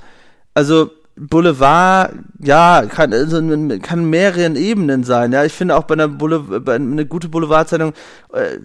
also 0.52 0.90
Boulevard, 1.16 2.14
ja, 2.40 2.84
kann, 2.88 3.12
also, 3.12 3.40
kann 3.80 4.04
mehreren 4.08 4.56
Ebenen 4.56 5.04
sein. 5.04 5.32
Ja, 5.32 5.44
ich 5.44 5.52
finde 5.52 5.76
auch 5.76 5.84
bei 5.84 5.94
einer, 5.94 6.08
Boulevard, 6.08 6.64
bei 6.64 6.74
einer 6.76 7.04
gute 7.04 7.28
Boulevardzeitung, 7.28 7.92
äh, 8.32 8.58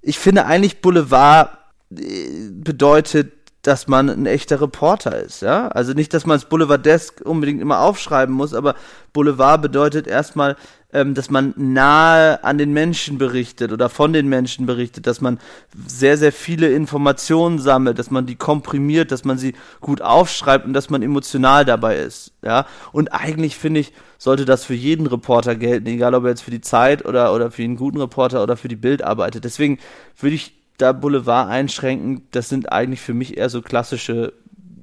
ich 0.00 0.18
finde 0.18 0.46
eigentlich 0.46 0.80
Boulevard 0.80 1.50
äh, 1.90 2.48
bedeutet, 2.50 3.32
dass 3.62 3.86
man 3.86 4.10
ein 4.10 4.26
echter 4.26 4.60
Reporter 4.60 5.16
ist, 5.20 5.40
ja. 5.42 5.68
Also 5.68 5.92
nicht, 5.92 6.12
dass 6.14 6.26
man 6.26 6.36
es 6.36 6.46
Boulevardesk 6.46 7.20
unbedingt 7.24 7.62
immer 7.62 7.80
aufschreiben 7.80 8.34
muss, 8.34 8.54
aber 8.54 8.74
Boulevard 9.12 9.62
bedeutet 9.62 10.08
erstmal, 10.08 10.56
ähm, 10.92 11.14
dass 11.14 11.30
man 11.30 11.54
nahe 11.56 12.44
an 12.44 12.58
den 12.58 12.72
Menschen 12.72 13.18
berichtet 13.18 13.72
oder 13.72 13.88
von 13.88 14.12
den 14.12 14.28
Menschen 14.28 14.66
berichtet, 14.66 15.06
dass 15.06 15.20
man 15.20 15.38
sehr, 15.86 16.18
sehr 16.18 16.32
viele 16.32 16.70
Informationen 16.70 17.58
sammelt, 17.58 17.98
dass 17.98 18.10
man 18.10 18.26
die 18.26 18.36
komprimiert, 18.36 19.10
dass 19.10 19.24
man 19.24 19.38
sie 19.38 19.54
gut 19.80 20.02
aufschreibt 20.02 20.66
und 20.66 20.74
dass 20.74 20.90
man 20.90 21.02
emotional 21.02 21.64
dabei 21.64 21.96
ist, 21.96 22.32
ja. 22.42 22.66
Und 22.92 23.12
eigentlich 23.12 23.56
finde 23.56 23.80
ich, 23.80 23.92
sollte 24.18 24.44
das 24.44 24.64
für 24.64 24.74
jeden 24.74 25.06
Reporter 25.06 25.56
gelten, 25.56 25.86
egal 25.86 26.14
ob 26.14 26.24
er 26.24 26.30
jetzt 26.30 26.42
für 26.42 26.50
die 26.50 26.60
Zeit 26.60 27.04
oder, 27.04 27.34
oder 27.34 27.50
für 27.50 27.62
einen 27.62 27.76
guten 27.76 27.98
Reporter 27.98 28.42
oder 28.42 28.56
für 28.56 28.68
die 28.68 28.76
Bild 28.76 29.02
arbeitet. 29.02 29.44
Deswegen 29.44 29.78
würde 30.20 30.36
ich 30.36 30.54
da 30.78 30.92
Boulevard 30.92 31.48
einschränken, 31.48 32.28
das 32.30 32.48
sind 32.48 32.70
eigentlich 32.70 33.00
für 33.00 33.14
mich 33.14 33.36
eher 33.36 33.48
so 33.48 33.62
klassische 33.62 34.32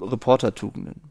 Reportertugenden. 0.02 1.02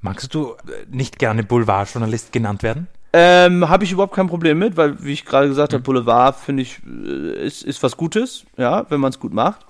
Magst 0.00 0.32
du 0.32 0.52
äh, 0.52 0.86
nicht 0.90 1.18
gerne 1.18 1.42
Boulevardjournalist 1.42 2.32
genannt 2.32 2.62
werden? 2.62 2.86
Ähm, 3.12 3.68
habe 3.68 3.84
ich 3.84 3.92
überhaupt 3.92 4.14
kein 4.14 4.26
Problem 4.26 4.58
mit, 4.58 4.76
weil, 4.76 5.02
wie 5.02 5.12
ich 5.12 5.24
gerade 5.24 5.48
gesagt 5.48 5.72
habe, 5.72 5.82
Boulevard 5.82 6.36
finde 6.36 6.62
ich, 6.62 6.80
äh, 6.86 7.46
ist, 7.46 7.62
ist 7.62 7.82
was 7.82 7.96
Gutes, 7.96 8.44
ja, 8.56 8.84
wenn 8.90 9.00
man 9.00 9.10
es 9.10 9.18
gut 9.18 9.32
macht. 9.32 9.64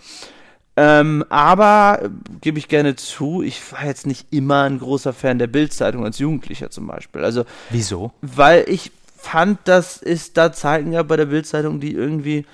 Ähm, 0.76 1.24
aber 1.28 2.00
äh, 2.02 2.08
gebe 2.40 2.58
ich 2.58 2.68
gerne 2.68 2.96
zu, 2.96 3.42
ich 3.42 3.72
war 3.72 3.84
jetzt 3.84 4.06
nicht 4.06 4.32
immer 4.32 4.62
ein 4.62 4.78
großer 4.78 5.12
Fan 5.12 5.38
der 5.38 5.48
Bildzeitung 5.48 6.04
als 6.04 6.18
Jugendlicher 6.18 6.70
zum 6.70 6.86
Beispiel. 6.86 7.24
Also, 7.24 7.44
Wieso? 7.70 8.12
weil 8.22 8.64
ich 8.68 8.92
fand, 9.16 9.58
dass 9.64 10.00
es 10.00 10.32
da 10.32 10.52
Zeiten 10.52 10.92
gab 10.92 11.08
bei 11.08 11.16
der 11.16 11.26
Bildzeitung, 11.26 11.80
die 11.80 11.92
irgendwie 11.94 12.46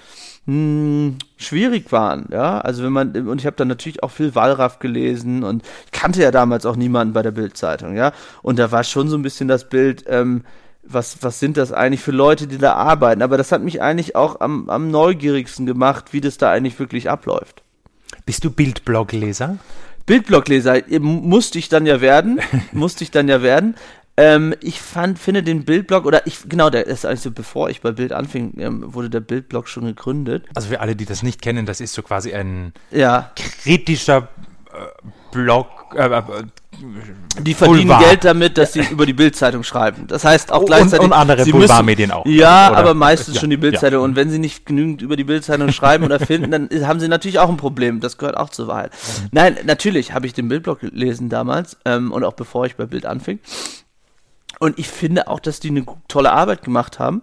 mh, 0.46 1.16
schwierig 1.36 1.92
waren, 1.92 2.26
ja. 2.30 2.60
Also 2.60 2.82
wenn 2.82 2.92
man 2.92 3.28
und 3.28 3.40
ich 3.40 3.46
habe 3.46 3.56
dann 3.56 3.68
natürlich 3.68 4.02
auch 4.02 4.10
viel 4.10 4.34
Wallraff 4.34 4.78
gelesen 4.78 5.44
und 5.44 5.62
ich 5.84 5.92
kannte 5.92 6.22
ja 6.22 6.30
damals 6.30 6.64
auch 6.64 6.76
niemanden 6.76 7.12
bei 7.12 7.22
der 7.22 7.30
Bildzeitung, 7.30 7.94
ja. 7.94 8.12
Und 8.42 8.58
da 8.58 8.72
war 8.72 8.84
schon 8.84 9.08
so 9.08 9.16
ein 9.18 9.22
bisschen 9.22 9.48
das 9.48 9.68
Bild, 9.68 10.04
ähm, 10.08 10.44
was 10.86 11.18
was 11.22 11.40
sind 11.40 11.56
das 11.56 11.72
eigentlich 11.72 12.00
für 12.00 12.12
Leute, 12.12 12.46
die 12.46 12.58
da 12.58 12.74
arbeiten? 12.74 13.22
Aber 13.22 13.36
das 13.36 13.52
hat 13.52 13.62
mich 13.62 13.82
eigentlich 13.82 14.16
auch 14.16 14.40
am, 14.40 14.68
am 14.70 14.90
neugierigsten 14.90 15.66
gemacht, 15.66 16.12
wie 16.12 16.20
das 16.20 16.38
da 16.38 16.50
eigentlich 16.50 16.78
wirklich 16.78 17.10
abläuft. 17.10 17.62
Bist 18.26 18.44
du 18.44 18.50
Bildblog-Leser? 18.50 19.58
Bildblogleser 20.06 20.90
äh, 20.90 20.98
musste 20.98 21.58
ich 21.58 21.68
dann 21.68 21.86
ja 21.86 22.00
werden, 22.00 22.40
musste 22.72 23.04
ich 23.04 23.10
dann 23.10 23.28
ja 23.28 23.42
werden. 23.42 23.76
Ähm, 24.16 24.54
ich 24.60 24.80
fand, 24.80 25.18
finde 25.18 25.42
den 25.42 25.64
Bildblog, 25.64 26.06
oder 26.06 26.26
ich, 26.26 26.48
genau, 26.48 26.70
der 26.70 26.86
ist 26.86 27.04
eigentlich 27.04 27.20
so, 27.20 27.32
bevor 27.32 27.68
ich 27.68 27.80
bei 27.80 27.90
Bild 27.90 28.12
anfing, 28.12 28.54
ähm, 28.58 28.94
wurde 28.94 29.10
der 29.10 29.20
Bildblog 29.20 29.68
schon 29.68 29.86
gegründet. 29.86 30.44
Also 30.54 30.68
für 30.68 30.80
alle, 30.80 30.94
die 30.94 31.04
das 31.04 31.24
nicht 31.24 31.42
kennen, 31.42 31.66
das 31.66 31.80
ist 31.80 31.94
so 31.94 32.02
quasi 32.02 32.32
ein 32.32 32.72
Ja, 32.92 33.32
kritischer 33.34 34.28
äh, 34.72 35.08
Blog. 35.34 35.66
Äh, 35.94 36.06
äh, 36.06 36.22
die 37.40 37.54
verdienen 37.54 37.82
Boulevard. 37.88 38.04
Geld 38.04 38.24
damit, 38.24 38.58
dass 38.58 38.72
sie 38.72 38.80
über 38.90 39.06
die 39.06 39.12
Bildzeitung 39.12 39.62
schreiben. 39.62 40.06
Das 40.08 40.24
heißt 40.24 40.50
auch 40.50 40.60
Und- 40.60 40.66
gleichzeitig. 40.66 41.04
und 41.04 41.12
andere 41.12 41.44
sie 41.44 41.52
Boulevardmedien 41.52 42.10
auch. 42.10 42.24
Ja, 42.26 42.70
Oder- 42.70 42.78
aber 42.78 42.94
meistens 42.94 43.34
ja, 43.34 43.40
schon 43.40 43.50
die 43.50 43.56
Bildzeitung. 43.56 44.02
Und 44.02 44.16
wenn 44.16 44.30
sie 44.30 44.38
nicht 44.38 44.66
genügend 44.66 45.02
über 45.02 45.16
die 45.16 45.24
Bildzeitung 45.24 45.70
schreiben 45.72 46.04
oder 46.04 46.18
finden, 46.18 46.50
dann 46.50 46.68
haben 46.86 46.98
sie 47.00 47.08
natürlich 47.08 47.38
auch 47.38 47.48
ein 47.48 47.56
Problem. 47.56 48.00
Das 48.00 48.18
gehört 48.18 48.36
auch 48.36 48.48
zur 48.50 48.66
Wahrheit. 48.66 48.92
Nein, 49.30 49.58
natürlich 49.64 50.12
habe 50.12 50.26
ich 50.26 50.32
den 50.32 50.48
Bildblog 50.48 50.80
gelesen 50.80 51.28
damals 51.28 51.76
ähm, 51.84 52.10
und 52.10 52.24
auch 52.24 52.34
bevor 52.34 52.66
ich 52.66 52.76
bei 52.76 52.86
Bild 52.86 53.06
anfing. 53.06 53.38
Und 54.60 54.78
ich 54.78 54.88
finde 54.88 55.28
auch, 55.28 55.40
dass 55.40 55.60
die 55.60 55.68
eine 55.68 55.84
tolle 56.08 56.32
Arbeit 56.32 56.62
gemacht 56.62 56.98
haben. 56.98 57.22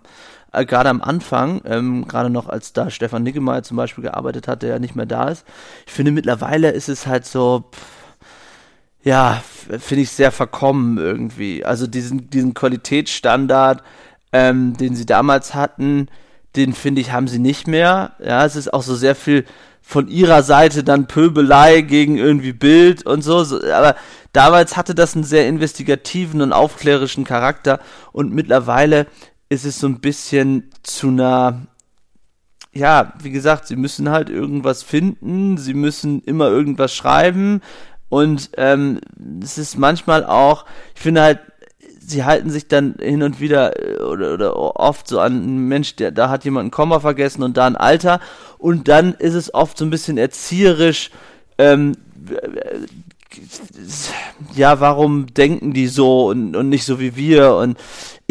Äh, 0.52 0.66
gerade 0.66 0.90
am 0.90 1.02
Anfang, 1.02 1.62
ähm, 1.66 2.08
gerade 2.08 2.30
noch 2.30 2.50
als 2.50 2.74
da 2.74 2.90
Stefan 2.90 3.24
Niggemeier 3.24 3.64
zum 3.64 3.78
Beispiel 3.78 4.04
gearbeitet 4.04 4.48
hat, 4.48 4.64
der 4.64 4.70
ja 4.70 4.80
nicht 4.80 4.96
mehr 4.96 5.06
da 5.06 5.30
ist. 5.30 5.46
Ich 5.86 5.94
finde 5.94 6.12
mittlerweile 6.12 6.72
ist 6.72 6.90
es 6.90 7.08
halt 7.08 7.26
so, 7.26 7.66
pff, 7.74 8.02
ja, 9.04 9.42
finde 9.80 10.04
ich 10.04 10.12
sehr 10.12 10.32
verkommen 10.32 10.98
irgendwie. 10.98 11.66
Also 11.66 11.88
diesen, 11.88 12.30
diesen 12.30 12.54
Qualitätsstandard, 12.54 13.82
ähm, 14.34 14.78
den 14.78 14.96
sie 14.96 15.06
damals 15.06 15.54
hatten, 15.54 16.08
den 16.56 16.74
finde 16.74 17.02
ich, 17.02 17.12
haben 17.12 17.28
sie 17.28 17.40
nicht 17.40 17.68
mehr. 17.68 18.14
Ja, 18.24 18.46
es 18.46 18.56
ist 18.56 18.74
auch 18.74 18.84
so 18.84 18.96
sehr 18.96 19.16
viel 19.16 19.46
von 19.82 20.08
ihrer 20.08 20.44
Seite 20.44 20.84
dann 20.84 21.08
Pöbelei 21.08 21.82
gegen 21.82 22.18
irgendwie 22.18 22.54
Bild 22.54 23.06
und 23.06 23.24
so, 23.24 23.44
so 23.44 23.60
aber 23.74 23.96
damals 24.32 24.78
hatte 24.78 24.94
das 24.96 25.16
einen 25.16 25.24
sehr 25.24 25.48
investigativen 25.48 26.42
und 26.42 26.54
aufklärischen 26.54 27.24
Charakter 27.24 27.80
und 28.12 28.32
mittlerweile 28.32 29.08
ist 29.52 29.66
es 29.66 29.80
so 29.80 29.88
ein 29.88 30.00
bisschen 30.00 30.72
zu 30.82 31.10
einer 31.10 31.68
ja, 32.74 33.12
wie 33.22 33.32
gesagt, 33.32 33.68
sie 33.68 33.76
müssen 33.76 34.10
halt 34.10 34.30
irgendwas 34.30 34.82
finden, 34.82 35.58
sie 35.58 35.74
müssen 35.74 36.22
immer 36.22 36.48
irgendwas 36.48 36.96
schreiben 36.96 37.60
und 38.08 38.52
ähm, 38.56 39.02
es 39.44 39.58
ist 39.58 39.78
manchmal 39.78 40.26
auch, 40.26 40.66
ich 40.96 41.02
finde 41.02 41.22
halt, 41.22 41.40
sie 42.00 42.24
halten 42.24 42.50
sich 42.50 42.70
dann 42.70 42.96
hin 43.02 43.24
und 43.24 43.42
wieder 43.42 43.78
äh, 43.78 44.02
oder, 44.02 44.34
oder 44.34 44.56
oft 44.56 45.06
so 45.06 45.20
an 45.20 45.34
einen 45.34 45.68
Mensch, 45.68 45.98
der 45.98 46.12
da 46.12 46.30
hat 46.30 46.46
jemand 46.46 46.68
ein 46.68 46.72
Komma 46.72 47.02
vergessen 47.02 47.44
und 47.44 47.58
da 47.58 47.68
ein 47.68 47.76
Alter 47.76 48.22
und 48.58 48.88
dann 48.88 49.16
ist 49.16 49.34
es 49.34 49.54
oft 49.54 49.78
so 49.78 49.84
ein 49.84 49.90
bisschen 49.90 50.18
erzieherisch. 50.18 51.12
Ähm, 51.58 51.98
ja, 54.56 54.80
warum 54.80 55.28
denken 55.34 55.74
die 55.74 55.88
so 55.88 56.28
und, 56.28 56.56
und 56.56 56.70
nicht 56.70 56.86
so 56.86 57.02
wie 57.02 57.18
wir? 57.18 57.56
Und 57.56 57.78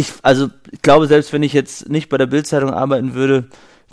ich, 0.01 0.13
also 0.23 0.49
ich 0.71 0.83
glaube, 0.83 1.07
selbst 1.07 1.33
wenn 1.33 1.43
ich 1.43 1.53
jetzt 1.53 1.89
nicht 1.89 2.09
bei 2.09 2.17
der 2.17 2.27
Bildzeitung 2.27 2.71
arbeiten 2.71 3.15
würde, 3.15 3.45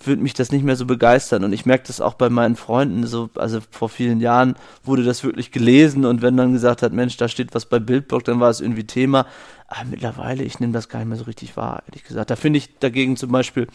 würde 0.04 0.22
mich 0.22 0.34
das 0.34 0.52
nicht 0.52 0.64
mehr 0.64 0.76
so 0.76 0.86
begeistern. 0.86 1.44
Und 1.44 1.54
ich 1.54 1.66
merke 1.66 1.86
das 1.88 2.02
auch 2.02 2.14
bei 2.14 2.30
meinen 2.30 2.56
Freunden. 2.56 3.06
So, 3.06 3.30
also 3.36 3.60
vor 3.72 3.90
vielen 3.90 4.20
Jahren 4.22 4.56
wurde 4.84 5.04
das 5.04 5.24
wirklich 5.24 5.52
gelesen 5.52 6.06
und 6.06 6.22
wenn 6.22 6.38
dann 6.38 6.54
gesagt 6.54 6.82
hat, 6.82 6.94
Mensch, 6.94 7.18
da 7.18 7.28
steht 7.28 7.54
was 7.54 7.66
bei 7.66 7.80
Bildblog, 7.80 8.24
dann 8.24 8.40
war 8.40 8.50
es 8.50 8.62
irgendwie 8.62 8.86
Thema. 8.86 9.26
Aber 9.68 9.86
mittlerweile, 9.90 10.44
ich 10.44 10.60
nehme 10.60 10.74
das 10.74 10.88
gar 10.88 11.00
nicht 11.00 11.10
mehr 11.10 11.18
so 11.18 11.26
richtig 11.26 11.58
wahr, 11.58 11.84
ehrlich 11.88 12.04
gesagt. 12.04 12.30
Da 12.30 12.36
finde 12.36 12.58
ich 12.58 12.78
dagegen 12.80 13.18
zum 13.18 13.32
Beispiel 13.32 13.68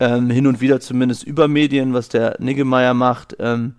ähm, 0.00 0.28
hin 0.28 0.46
und 0.46 0.60
wieder 0.60 0.80
zumindest 0.80 1.24
über 1.24 1.48
Medien, 1.48 1.94
was 1.94 2.08
der 2.08 2.36
Niggemeier 2.40 2.92
macht, 2.92 3.36
ähm, 3.38 3.74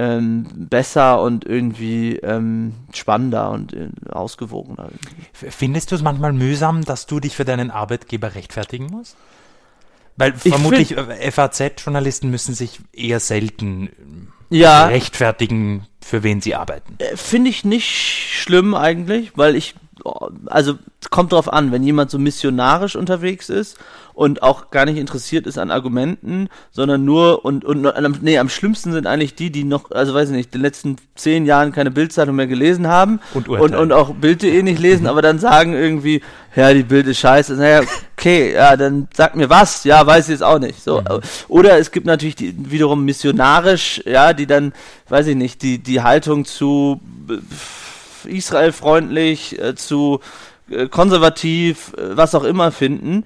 ähm, 0.00 0.46
besser 0.70 1.20
und 1.20 1.44
irgendwie 1.44 2.16
ähm, 2.16 2.72
spannender 2.94 3.50
und 3.50 3.74
äh, 3.74 3.90
ausgewogener. 4.08 4.88
Findest 5.34 5.90
du 5.90 5.94
es 5.96 6.02
manchmal 6.02 6.32
mühsam, 6.32 6.82
dass 6.86 7.04
du 7.04 7.20
dich 7.20 7.36
für 7.36 7.44
deinen 7.44 7.70
Arbeitgeber 7.70 8.34
rechtfertigen 8.34 8.86
musst? 8.86 9.18
Weil 10.16 10.32
ich 10.42 10.52
vermutlich 10.52 10.94
FAZ-Journalisten 10.94 12.30
müssen 12.30 12.54
sich 12.54 12.80
eher 12.94 13.20
selten 13.20 13.90
ja, 14.48 14.86
rechtfertigen, 14.86 15.86
für 16.00 16.22
wen 16.22 16.40
sie 16.40 16.54
arbeiten. 16.54 16.94
Äh, 16.98 17.16
finde 17.16 17.50
ich 17.50 17.66
nicht 17.66 17.88
schlimm 17.88 18.74
eigentlich, 18.74 19.36
weil 19.36 19.54
ich 19.54 19.74
also 20.46 20.74
kommt 21.10 21.32
drauf 21.32 21.52
an, 21.52 21.72
wenn 21.72 21.82
jemand 21.82 22.10
so 22.10 22.18
missionarisch 22.18 22.96
unterwegs 22.96 23.48
ist 23.48 23.78
und 24.14 24.42
auch 24.42 24.70
gar 24.70 24.84
nicht 24.84 24.98
interessiert 24.98 25.46
ist 25.46 25.58
an 25.58 25.70
Argumenten, 25.70 26.48
sondern 26.70 27.04
nur 27.04 27.44
und 27.44 27.64
und 27.64 28.22
nee, 28.22 28.38
am 28.38 28.48
schlimmsten 28.48 28.92
sind 28.92 29.06
eigentlich 29.06 29.34
die, 29.34 29.50
die 29.50 29.64
noch, 29.64 29.90
also 29.90 30.12
weiß 30.14 30.30
ich 30.30 30.36
nicht, 30.36 30.54
in 30.54 30.60
den 30.60 30.62
letzten 30.62 30.96
zehn 31.14 31.46
Jahren 31.46 31.72
keine 31.72 31.90
Bildzeitung 31.90 32.36
mehr 32.36 32.46
gelesen 32.46 32.88
haben 32.88 33.20
und, 33.34 33.48
und, 33.48 33.74
und 33.74 33.92
auch 33.92 34.14
Bild.de 34.14 34.62
nicht 34.62 34.80
lesen, 34.80 35.06
aber 35.06 35.22
dann 35.22 35.38
sagen 35.38 35.72
irgendwie, 35.72 36.20
ja, 36.56 36.72
die 36.74 36.82
Bild 36.82 37.06
ist 37.06 37.18
scheiße. 37.18 37.54
Naja, 37.54 37.82
okay, 38.16 38.52
ja, 38.54 38.76
dann 38.76 39.08
sag 39.14 39.36
mir 39.36 39.48
was, 39.48 39.84
ja, 39.84 40.06
weiß 40.06 40.26
ich 40.26 40.32
jetzt 40.32 40.42
auch 40.42 40.58
nicht. 40.58 40.82
So. 40.82 41.00
Mhm. 41.00 41.20
Oder 41.48 41.78
es 41.78 41.90
gibt 41.90 42.06
natürlich 42.06 42.36
die 42.36 42.54
wiederum 42.70 43.04
missionarisch, 43.04 44.02
ja, 44.04 44.32
die 44.32 44.46
dann, 44.46 44.72
weiß 45.08 45.28
ich 45.28 45.36
nicht, 45.36 45.62
die, 45.62 45.78
die 45.78 46.02
Haltung 46.02 46.44
zu 46.44 47.00
Israel-freundlich, 48.26 49.58
äh, 49.58 49.74
zu 49.74 50.20
äh, 50.70 50.88
konservativ, 50.88 51.92
äh, 51.96 52.16
was 52.16 52.34
auch 52.34 52.44
immer 52.44 52.72
finden. 52.72 53.24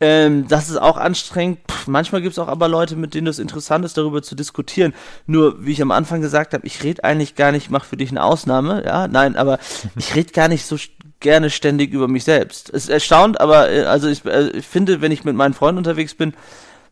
Ähm, 0.00 0.48
das 0.48 0.68
ist 0.68 0.78
auch 0.78 0.96
anstrengend. 0.96 1.60
Pff, 1.70 1.86
manchmal 1.86 2.22
gibt 2.22 2.32
es 2.32 2.38
auch 2.40 2.48
aber 2.48 2.66
Leute, 2.66 2.96
mit 2.96 3.14
denen 3.14 3.28
es 3.28 3.38
interessant 3.38 3.84
ist, 3.84 3.96
darüber 3.96 4.20
zu 4.20 4.34
diskutieren. 4.34 4.94
Nur, 5.26 5.64
wie 5.64 5.70
ich 5.70 5.80
am 5.80 5.92
Anfang 5.92 6.20
gesagt 6.20 6.54
habe, 6.54 6.66
ich 6.66 6.82
rede 6.82 7.04
eigentlich 7.04 7.36
gar 7.36 7.52
nicht, 7.52 7.70
mach 7.70 7.84
für 7.84 7.96
dich 7.96 8.10
eine 8.10 8.24
Ausnahme, 8.24 8.82
ja, 8.84 9.06
nein, 9.06 9.36
aber 9.36 9.60
ich 9.96 10.16
rede 10.16 10.32
gar 10.32 10.48
nicht 10.48 10.66
so 10.66 10.76
gerne 11.20 11.50
ständig 11.50 11.92
über 11.92 12.08
mich 12.08 12.24
selbst. 12.24 12.68
Es 12.74 12.88
erstaunt, 12.88 13.40
aber 13.40 13.70
äh, 13.70 13.84
also 13.84 14.08
ich, 14.08 14.24
äh, 14.24 14.50
ich 14.50 14.66
finde, 14.66 15.00
wenn 15.00 15.12
ich 15.12 15.24
mit 15.24 15.36
meinen 15.36 15.54
Freunden 15.54 15.78
unterwegs 15.78 16.14
bin, 16.14 16.34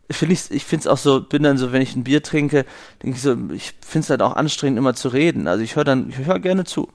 finde 0.09 0.35
ich, 0.35 0.50
ich 0.50 0.64
finde 0.64 0.83
es 0.83 0.87
auch 0.87 0.98
so, 0.98 1.20
bin 1.20 1.42
dann 1.42 1.59
so, 1.59 1.72
wenn 1.72 1.83
ich 1.83 1.96
ein 1.96 2.05
Bier 2.05 2.22
trinke, 2.22 2.64
denke 3.03 3.16
ich 3.16 3.22
so, 3.22 3.37
ich 3.53 3.74
finde 3.81 4.05
es 4.05 4.11
halt 4.11 4.22
auch 4.22 4.35
anstrengend, 4.37 4.79
immer 4.79 4.94
zu 4.94 5.09
reden. 5.09 5.48
Also 5.48 5.64
ich 5.64 5.76
höre 5.76 5.85
dann, 5.85 6.11
ich 6.11 6.18
höre 6.18 6.38
gerne 6.38 6.64
zu. 6.64 6.88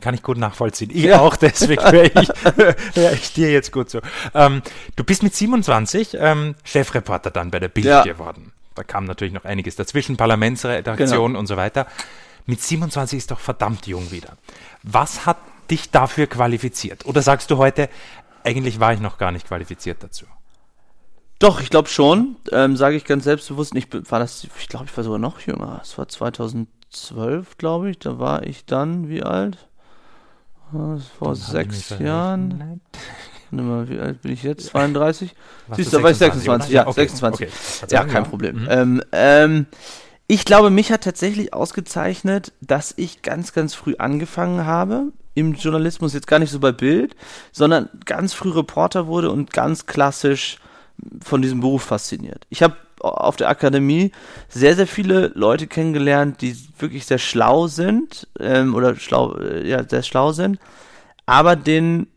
Kann 0.00 0.14
ich 0.14 0.22
gut 0.22 0.38
nachvollziehen. 0.38 0.90
Ich 0.92 1.04
ja. 1.04 1.20
auch, 1.20 1.36
deswegen 1.36 1.82
höre 1.82 2.04
ich, 2.22 2.28
hör 2.94 3.12
ich 3.12 3.32
dir 3.32 3.50
jetzt 3.50 3.72
gut 3.72 3.90
zu. 3.90 4.00
Ähm, 4.32 4.62
du 4.94 5.04
bist 5.04 5.22
mit 5.22 5.34
27 5.34 6.16
ähm, 6.20 6.54
Chefreporter 6.62 7.30
dann 7.30 7.50
bei 7.50 7.58
der 7.58 7.68
Bild 7.68 7.86
ja. 7.86 8.02
geworden. 8.02 8.52
Da 8.74 8.84
kam 8.84 9.04
natürlich 9.04 9.34
noch 9.34 9.44
einiges 9.44 9.74
dazwischen, 9.74 10.16
Parlamentsredaktion 10.16 11.28
genau. 11.28 11.38
und 11.38 11.46
so 11.48 11.56
weiter. 11.56 11.86
Mit 12.46 12.62
27 12.62 13.18
ist 13.18 13.30
doch 13.32 13.40
verdammt 13.40 13.88
jung 13.88 14.12
wieder. 14.12 14.36
Was 14.84 15.26
hat 15.26 15.38
dich 15.70 15.90
dafür 15.90 16.28
qualifiziert? 16.28 17.04
Oder 17.04 17.20
sagst 17.20 17.50
du 17.50 17.58
heute, 17.58 17.88
eigentlich 18.44 18.78
war 18.78 18.92
ich 18.92 19.00
noch 19.00 19.18
gar 19.18 19.32
nicht 19.32 19.48
qualifiziert 19.48 20.02
dazu? 20.02 20.26
Doch, 21.38 21.60
ich 21.60 21.70
glaube 21.70 21.88
schon. 21.88 22.36
Ähm, 22.50 22.76
Sage 22.76 22.96
ich 22.96 23.04
ganz 23.04 23.24
selbstbewusst. 23.24 23.74
Ich 23.74 23.88
war 23.92 24.18
das, 24.18 24.46
ich 24.58 24.68
glaube, 24.68 24.86
ich 24.86 24.96
war 24.96 25.04
sogar 25.04 25.18
noch 25.18 25.40
jünger. 25.40 25.80
Es 25.82 25.98
war 25.98 26.08
2012, 26.08 27.58
glaube 27.58 27.90
ich. 27.90 27.98
Da 27.98 28.18
war 28.18 28.44
ich 28.44 28.64
dann 28.64 29.08
wie 29.08 29.22
alt? 29.22 29.68
Vor 30.70 31.36
sechs 31.36 31.90
Jahren. 31.98 32.80
Mal, 33.50 33.88
wie 33.88 33.98
alt 33.98 34.20
bin 34.20 34.32
ich 34.32 34.42
jetzt? 34.42 34.66
32? 34.66 35.34
Siehst 35.74 35.92
du, 35.92 35.96
da 35.96 36.02
war 36.02 36.10
ich 36.10 36.18
26. 36.18 36.70
Ja, 36.70 36.86
okay. 36.86 37.00
26. 37.00 37.48
Okay. 37.48 37.94
Ja, 37.94 38.04
kein 38.04 38.24
Problem. 38.24 38.62
Mhm. 38.62 38.68
Ähm, 38.70 39.02
ähm, 39.12 39.66
ich 40.26 40.44
glaube, 40.44 40.68
mich 40.68 40.92
hat 40.92 41.04
tatsächlich 41.04 41.54
ausgezeichnet, 41.54 42.52
dass 42.60 42.92
ich 42.96 43.22
ganz, 43.22 43.54
ganz 43.54 43.74
früh 43.74 43.94
angefangen 43.96 44.66
habe 44.66 45.12
im 45.34 45.54
Journalismus, 45.54 46.12
jetzt 46.12 46.26
gar 46.26 46.40
nicht 46.40 46.50
so 46.50 46.60
bei 46.60 46.72
Bild, 46.72 47.16
sondern 47.52 47.88
ganz 48.04 48.34
früh 48.34 48.50
Reporter 48.50 49.06
wurde 49.06 49.30
und 49.30 49.52
ganz 49.52 49.86
klassisch 49.86 50.58
von 51.22 51.42
diesem 51.42 51.60
Beruf 51.60 51.84
fasziniert. 51.84 52.46
Ich 52.50 52.62
habe 52.62 52.76
auf 53.00 53.36
der 53.36 53.48
Akademie 53.48 54.12
sehr, 54.48 54.74
sehr 54.74 54.86
viele 54.86 55.32
Leute 55.34 55.66
kennengelernt, 55.66 56.40
die 56.42 56.56
wirklich 56.78 57.06
sehr 57.06 57.18
schlau 57.18 57.68
sind 57.68 58.26
ähm, 58.40 58.74
oder 58.74 58.96
schlau, 58.96 59.36
äh, 59.36 59.68
ja, 59.68 59.88
sehr 59.88 60.02
schlau 60.02 60.32
sind, 60.32 60.58
aber 61.26 61.54
den 61.54 62.08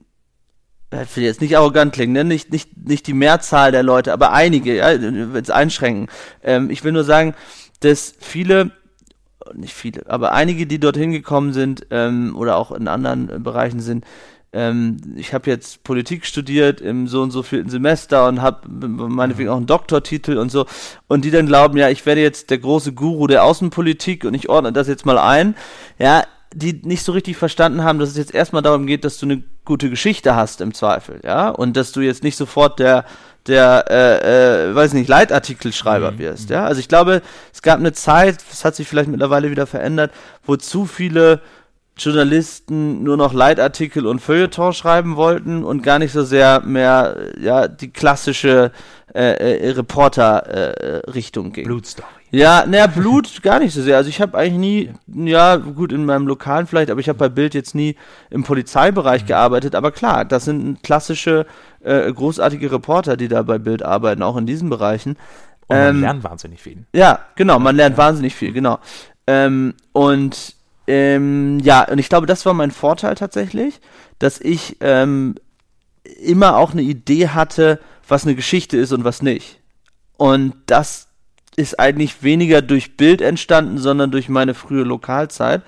äh, 0.92 1.04
ich 1.04 1.16
will 1.16 1.24
jetzt 1.24 1.42
nicht 1.42 1.58
arrogant 1.58 1.94
klingen, 1.94 2.14
ne? 2.14 2.24
nicht, 2.24 2.52
nicht, 2.52 2.78
nicht 2.78 3.08
die 3.08 3.14
Mehrzahl 3.14 3.72
der 3.72 3.84
Leute, 3.84 4.14
aber 4.14 4.32
einige, 4.32 4.76
ja, 4.76 4.92
jetzt 4.92 5.52
einschränken. 5.52 6.08
Ähm, 6.44 6.70
ich 6.70 6.84
will 6.84 6.92
nur 6.92 7.04
sagen, 7.04 7.34
dass 7.80 8.14
viele, 8.20 8.72
nicht 9.54 9.74
viele, 9.74 10.08
aber 10.08 10.34
einige, 10.34 10.68
die 10.68 10.80
dorthin 10.80 11.12
gekommen 11.12 11.54
sind 11.54 11.88
ähm, 11.92 12.36
oder 12.36 12.58
auch 12.58 12.72
in 12.72 12.88
anderen 12.88 13.44
Bereichen 13.44 13.80
sind, 13.80 14.06
ähm, 14.54 14.98
ich 15.16 15.34
habe 15.34 15.50
jetzt 15.50 15.84
Politik 15.84 16.26
studiert 16.26 16.82
im 16.82 17.08
so 17.08 17.22
und 17.22 17.32
so 17.32 17.44
vierten 17.44 17.70
Semester 17.70 18.28
und 18.28 18.42
habe 18.42 18.68
meinetwegen 18.68 19.50
auch 19.50 19.58
einen 19.58 19.66
Doktortitel 19.66 20.38
und 20.38 20.52
so. 20.52 20.66
Und 21.08 21.24
die 21.24 21.32
dann 21.32 21.46
glauben, 21.46 21.78
ja, 21.78 21.90
ich 21.90 22.06
werde 22.06 22.22
jetzt 22.22 22.50
der 22.50 22.58
große 22.58 22.94
Guru 22.94 23.28
der 23.28 23.44
Außenpolitik 23.44 24.26
und 24.26 24.34
ich 24.34 24.50
ordne 24.50 24.74
das 24.74 24.88
jetzt 24.88 25.06
mal 25.06 25.18
ein, 25.18 25.56
ja, 26.00 26.24
die 26.54 26.82
nicht 26.84 27.04
so 27.04 27.14
richtig 27.14 27.38
verstanden 27.38 27.84
haben, 27.84 28.00
dass 28.00 28.10
es 28.10 28.18
jetzt 28.18 28.34
erstmal 28.34 28.62
darum 28.62 28.86
geht, 28.86 29.06
dass 29.06 29.18
du 29.18 29.26
eine 29.26 29.42
gute 29.64 29.90
Geschichte 29.90 30.36
hast 30.36 30.60
im 30.60 30.74
Zweifel, 30.74 31.22
ja, 31.24 31.50
und 31.50 31.78
dass 31.78 31.94
du 31.94 32.02
jetzt 32.02 32.24
nicht 32.24 32.36
sofort 32.36 32.80
der 32.80 33.06
der, 33.48 33.86
äh, 33.90 34.70
äh, 34.70 34.76
weiß 34.76 34.94
nicht, 34.94 35.08
Leitartikelschreiber 35.08 36.12
mhm. 36.12 36.20
wirst, 36.20 36.52
ja. 36.52 36.64
Also 36.66 36.80
ich 36.80 36.88
glaube, 36.88 37.24
es 37.52 37.64
gab 37.64 37.80
eine 37.80 37.92
Zeit, 37.92 38.38
es 38.52 38.64
hat 38.64 38.76
sich 38.76 38.88
vielleicht 38.88 39.10
mittlerweile 39.10 39.50
wieder 39.50 39.66
verändert, 39.66 40.12
wo 40.46 40.58
zu 40.58 40.86
viele 40.86 41.42
Journalisten 42.04 43.04
nur 43.04 43.18
noch 43.18 43.34
Leitartikel 43.34 44.06
und 44.06 44.20
Feuilleton 44.20 44.74
schreiben 44.74 45.16
wollten 45.16 45.64
und 45.64 45.84
gar 45.84 46.00
nicht 46.00 46.12
so 46.12 46.24
sehr 46.24 46.62
mehr 46.62 47.16
ja 47.40 47.68
die 47.68 47.92
klassische 47.92 48.72
äh, 49.14 49.58
äh, 49.58 49.72
Reporter-Richtung 49.72 51.48
äh, 51.48 51.52
ging. 51.52 51.66
Blutstory. 51.66 52.08
Ja, 52.32 52.66
naja, 52.66 52.88
Blut 52.88 53.42
gar 53.44 53.60
nicht 53.60 53.74
so 53.74 53.82
sehr. 53.82 53.98
Also 53.98 54.10
ich 54.10 54.22
habe 54.22 54.38
eigentlich 54.38 54.94
nie, 55.08 55.30
ja 55.30 55.58
gut 55.58 55.92
in 55.92 56.06
meinem 56.06 56.28
Lokalen 56.28 56.66
vielleicht, 56.66 56.90
aber 56.90 57.02
ich 57.02 57.10
habe 57.10 57.20
bei 57.20 57.28
Bild 57.28 57.54
jetzt 57.54 57.76
nie 57.76 57.98
im 58.30 58.44
Polizeibereich 58.44 59.24
mhm. 59.24 59.28
gearbeitet. 59.28 59.76
Aber 59.76 59.92
klar, 59.92 60.24
das 60.24 60.46
sind 60.46 60.82
klassische 60.82 61.46
äh, 61.82 62.12
großartige 62.12 62.72
Reporter, 62.72 63.18
die 63.18 63.28
da 63.28 63.44
bei 63.44 63.58
Bild 63.58 63.84
arbeiten, 63.84 64.24
auch 64.24 64.38
in 64.38 64.46
diesen 64.46 64.70
Bereichen. 64.70 65.18
Und 65.68 65.78
man 65.78 65.90
ähm, 65.90 66.02
lernt 66.02 66.24
wahnsinnig 66.24 66.62
viel. 66.62 66.86
Ja, 66.94 67.20
genau, 67.36 67.60
man 67.60 67.76
lernt 67.76 67.98
ja. 67.98 68.04
wahnsinnig 68.04 68.34
viel, 68.34 68.54
genau. 68.54 68.80
Ähm, 69.28 69.74
und 69.92 70.56
ähm, 70.94 71.60
ja, 71.60 71.88
und 71.90 72.00
ich 72.00 72.10
glaube, 72.10 72.28
das 72.28 72.46
war 72.46 72.54
mein 72.54 72.72
Vorteil 72.72 73.16
tatsächlich, 73.16 73.80
dass 74.20 74.42
ich 74.42 74.76
ähm, 74.82 75.36
immer 76.22 76.58
auch 76.58 76.74
eine 76.74 76.82
Idee 76.82 77.30
hatte, 77.30 77.80
was 78.10 78.26
eine 78.26 78.36
Geschichte 78.36 78.76
ist 78.76 78.92
und 78.92 79.06
was 79.06 79.22
nicht. 79.22 79.62
Und 80.18 80.54
das 80.66 81.08
ist 81.56 81.80
eigentlich 81.80 82.24
weniger 82.24 82.62
durch 82.62 82.98
Bild 82.98 83.22
entstanden, 83.22 83.78
sondern 83.78 84.12
durch 84.12 84.28
meine 84.28 84.54
frühe 84.54 84.84
Lokalzeit. 84.84 85.62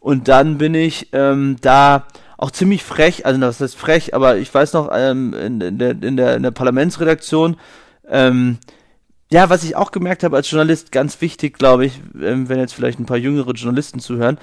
Und 0.00 0.26
dann 0.26 0.58
bin 0.58 0.74
ich 0.74 1.10
ähm, 1.12 1.58
da 1.60 2.08
auch 2.36 2.50
ziemlich 2.50 2.82
frech, 2.82 3.24
also 3.24 3.40
das 3.40 3.60
heißt 3.60 3.76
frech, 3.76 4.14
aber 4.14 4.36
ich 4.36 4.52
weiß 4.52 4.72
noch, 4.72 4.90
ähm, 4.92 5.32
in, 5.32 5.60
in, 5.60 5.78
der, 5.78 5.90
in, 5.92 6.16
der, 6.16 6.34
in 6.34 6.42
der 6.42 6.50
Parlamentsredaktion, 6.50 7.56
ähm, 8.08 8.58
ja, 9.30 9.50
was 9.50 9.64
ich 9.64 9.74
auch 9.76 9.90
gemerkt 9.90 10.22
habe 10.22 10.36
als 10.36 10.50
Journalist, 10.50 10.92
ganz 10.92 11.20
wichtig, 11.20 11.58
glaube 11.58 11.86
ich, 11.86 12.00
ähm, 12.20 12.48
wenn 12.48 12.58
jetzt 12.58 12.74
vielleicht 12.74 13.00
ein 13.00 13.06
paar 13.06 13.16
jüngere 13.16 13.52
Journalisten 13.52 13.98
zuhören, 13.98 14.38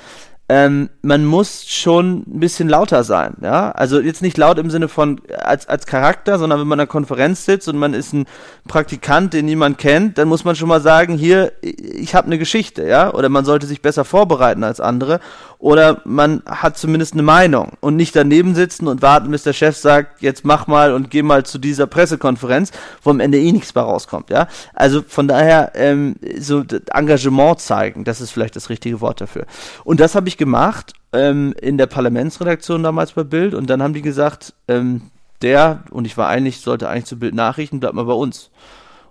ähm, 0.55 0.91
man 1.01 1.25
muss 1.25 1.65
schon 1.65 2.25
ein 2.27 2.39
bisschen 2.39 2.69
lauter 2.69 3.03
sein, 3.03 3.37
ja. 3.41 3.71
Also 3.71 3.99
jetzt 3.99 4.21
nicht 4.21 4.37
laut 4.37 4.59
im 4.59 4.69
Sinne 4.69 4.87
von 4.87 5.19
als, 5.35 5.67
als 5.67 5.87
Charakter, 5.87 6.37
sondern 6.37 6.59
wenn 6.59 6.67
man 6.67 6.77
in 6.77 6.81
einer 6.81 6.87
Konferenz 6.87 7.43
sitzt 7.45 7.67
und 7.67 7.77
man 7.79 7.95
ist 7.95 8.13
ein 8.13 8.27
Praktikant, 8.67 9.33
den 9.33 9.45
niemand 9.45 9.79
kennt, 9.79 10.19
dann 10.19 10.27
muss 10.27 10.45
man 10.45 10.55
schon 10.55 10.69
mal 10.69 10.79
sagen, 10.79 11.17
hier, 11.17 11.53
ich 11.61 12.13
habe 12.13 12.27
eine 12.27 12.37
Geschichte, 12.37 12.85
ja. 12.85 13.11
Oder 13.15 13.29
man 13.29 13.45
sollte 13.45 13.65
sich 13.65 13.81
besser 13.81 14.05
vorbereiten 14.05 14.63
als 14.63 14.79
andere. 14.79 15.21
Oder 15.57 16.01
man 16.03 16.43
hat 16.45 16.77
zumindest 16.77 17.13
eine 17.13 17.23
Meinung 17.23 17.71
und 17.79 17.95
nicht 17.95 18.13
daneben 18.15 18.53
sitzen 18.53 18.85
und 18.85 19.01
warten, 19.01 19.31
bis 19.31 19.43
der 19.43 19.53
Chef 19.53 19.77
sagt, 19.77 20.21
jetzt 20.21 20.43
mach 20.43 20.67
mal 20.67 20.93
und 20.93 21.09
geh 21.09 21.23
mal 21.23 21.45
zu 21.45 21.57
dieser 21.57 21.87
Pressekonferenz, 21.87 22.71
wo 23.01 23.11
am 23.11 23.21
Ende 23.21 23.39
eh 23.39 23.49
nichts 23.53 23.73
mehr 23.73 23.85
rauskommt, 23.85 24.29
ja. 24.29 24.49
Also 24.73 25.01
von 25.07 25.29
daher 25.29 25.71
ähm, 25.75 26.17
so 26.37 26.63
Engagement 26.93 27.61
zeigen, 27.61 28.03
das 28.03 28.19
ist 28.19 28.31
vielleicht 28.31 28.57
das 28.57 28.69
richtige 28.69 28.99
Wort 28.99 29.21
dafür. 29.21 29.45
Und 29.85 30.01
das 30.01 30.15
habe 30.15 30.27
ich 30.27 30.37
gemacht 30.43 30.93
ähm, 31.13 31.53
in 31.61 31.77
der 31.77 31.87
Parlamentsredaktion 31.87 32.83
damals 32.83 33.13
bei 33.13 33.23
Bild 33.23 33.53
und 33.53 33.69
dann 33.69 33.81
haben 33.81 33.93
die 33.93 34.01
gesagt, 34.01 34.53
ähm, 34.67 35.03
der, 35.41 35.83
und 35.89 36.05
ich 36.05 36.17
war 36.17 36.27
eigentlich, 36.27 36.59
sollte 36.59 36.89
eigentlich 36.89 37.05
zu 37.05 37.17
Bild 37.17 37.33
Nachrichten, 37.33 37.79
bleibt 37.79 37.95
mal 37.95 38.05
bei 38.05 38.13
uns. 38.13 38.49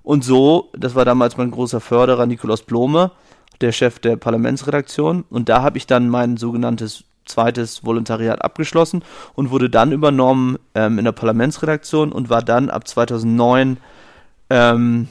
Und 0.03 0.25
so, 0.25 0.71
das 0.77 0.95
war 0.95 1.05
damals 1.05 1.37
mein 1.37 1.51
großer 1.51 1.81
Förderer 1.81 2.27
Nikolaus 2.27 2.63
Blome, 2.63 3.13
der 3.61 3.73
Chef 3.73 3.99
der 3.99 4.17
Parlamentsredaktion. 4.17 5.25
Und 5.31 5.49
da 5.49 5.63
habe 5.63 5.79
ich 5.79 5.87
dann 5.87 6.09
mein 6.09 6.37
sogenanntes 6.37 7.05
zweites 7.25 7.85
Volontariat 7.85 8.43
abgeschlossen 8.43 9.05
und 9.35 9.51
wurde 9.51 9.71
dann 9.71 9.93
übernommen 9.93 10.59
ähm, 10.75 10.99
in 10.99 11.05
der 11.05 11.13
Parlamentsredaktion 11.13 12.13
und 12.13 12.31
war 12.31 12.43
dann 12.43 12.69
ab 12.69 12.89
2009 12.89 13.79
ähm, 14.51 15.09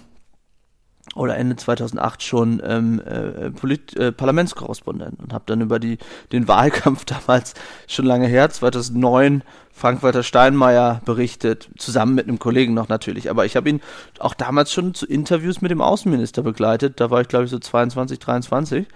oder 1.15 1.37
Ende 1.37 1.55
2008 1.55 2.23
schon 2.23 2.61
ähm, 2.65 3.01
äh, 3.01 3.51
Polit 3.51 3.95
äh, 3.97 4.11
Parlamentskorrespondent 4.11 5.19
und 5.19 5.33
habe 5.33 5.43
dann 5.47 5.61
über 5.61 5.79
die 5.79 5.97
den 6.31 6.47
Wahlkampf 6.47 7.05
damals 7.27 7.53
schon 7.87 8.05
lange 8.05 8.27
her 8.27 8.49
2009 8.49 9.43
Frank-Walter 9.73 10.23
Steinmeier 10.23 11.01
berichtet 11.05 11.69
zusammen 11.77 12.15
mit 12.15 12.27
einem 12.27 12.39
Kollegen 12.39 12.73
noch 12.73 12.87
natürlich. 12.87 13.29
Aber 13.29 13.45
ich 13.45 13.55
habe 13.55 13.69
ihn 13.69 13.81
auch 14.19 14.33
damals 14.33 14.71
schon 14.71 14.93
zu 14.93 15.05
Interviews 15.05 15.61
mit 15.61 15.71
dem 15.71 15.81
Außenminister 15.81 16.43
begleitet. 16.43 16.99
Da 16.99 17.09
war 17.09 17.21
ich 17.21 17.27
glaube 17.27 17.45
ich 17.45 17.51
so 17.51 17.59
22 17.59 18.19
23 18.19 18.87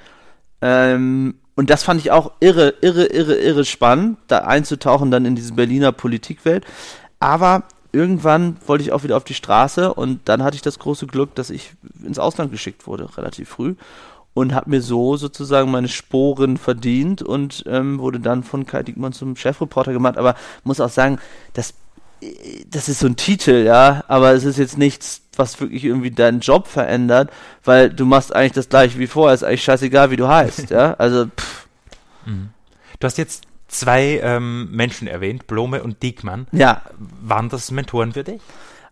ähm, 0.61 1.35
und 1.55 1.69
das 1.69 1.83
fand 1.83 1.99
ich 1.99 2.11
auch 2.11 2.31
irre 2.39 2.75
irre 2.81 3.05
irre 3.05 3.35
irre 3.35 3.65
spannend 3.65 4.19
da 4.27 4.39
einzutauchen 4.39 5.11
dann 5.11 5.25
in 5.25 5.35
diese 5.35 5.53
Berliner 5.53 5.91
Politikwelt. 5.91 6.65
Aber 7.19 7.63
irgendwann 7.95 8.57
wollte 8.67 8.83
ich 8.83 8.91
auch 8.91 9.03
wieder 9.03 9.17
auf 9.17 9.23
die 9.23 9.33
Straße 9.33 9.93
und 9.93 10.19
dann 10.25 10.43
hatte 10.43 10.55
ich 10.55 10.61
das 10.61 10.77
große 10.77 11.07
Glück, 11.07 11.33
dass 11.35 11.49
ich 11.49 11.71
ins 12.03 12.19
Ausland 12.19 12.51
geschickt 12.51 12.85
wurde, 12.85 13.17
relativ 13.17 13.49
früh. 13.49 13.75
Und 14.33 14.53
habe 14.53 14.69
mir 14.69 14.81
so 14.81 15.15
sozusagen 15.15 15.71
meine 15.71 15.87
Sporen 15.87 16.57
verdient 16.57 17.21
und 17.21 17.63
ähm, 17.67 17.99
wurde 17.99 18.19
dann 18.19 18.43
von 18.43 18.65
Kai 18.65 18.83
Diekmann 18.83 19.13
zum 19.13 19.37
Chefreporter 19.37 19.93
gemacht. 19.93 20.17
Aber 20.17 20.35
muss 20.65 20.81
auch 20.81 20.89
sagen, 20.89 21.19
das, 21.53 21.73
das 22.69 22.89
ist 22.89 22.99
so 22.99 23.07
ein 23.07 23.15
Titel, 23.15 23.63
ja, 23.65 24.03
aber 24.09 24.33
es 24.33 24.43
ist 24.43 24.57
jetzt 24.57 24.77
nichts, 24.77 25.21
was 25.37 25.61
wirklich 25.61 25.85
irgendwie 25.85 26.11
deinen 26.11 26.41
Job 26.41 26.67
verändert, 26.67 27.31
weil 27.63 27.89
du 27.89 28.05
machst 28.05 28.35
eigentlich 28.35 28.51
das 28.51 28.67
gleiche 28.67 28.99
wie 28.99 29.07
vorher, 29.07 29.33
ist 29.33 29.45
eigentlich 29.45 29.63
scheißegal, 29.63 30.11
wie 30.11 30.17
du 30.17 30.27
heißt, 30.27 30.69
ja. 30.69 30.95
Also 30.95 31.27
pff. 31.27 31.67
Mhm. 32.25 32.49
Du 32.99 33.05
hast 33.05 33.17
jetzt 33.17 33.43
zwei 33.75 34.19
ähm, 34.23 34.69
Menschen 34.71 35.07
erwähnt, 35.07 35.47
Blome 35.47 35.83
und 35.83 36.01
Diekmann. 36.03 36.47
Ja. 36.51 36.81
Waren 36.97 37.49
das 37.49 37.71
Mentoren 37.71 38.13
für 38.13 38.23
dich? 38.23 38.41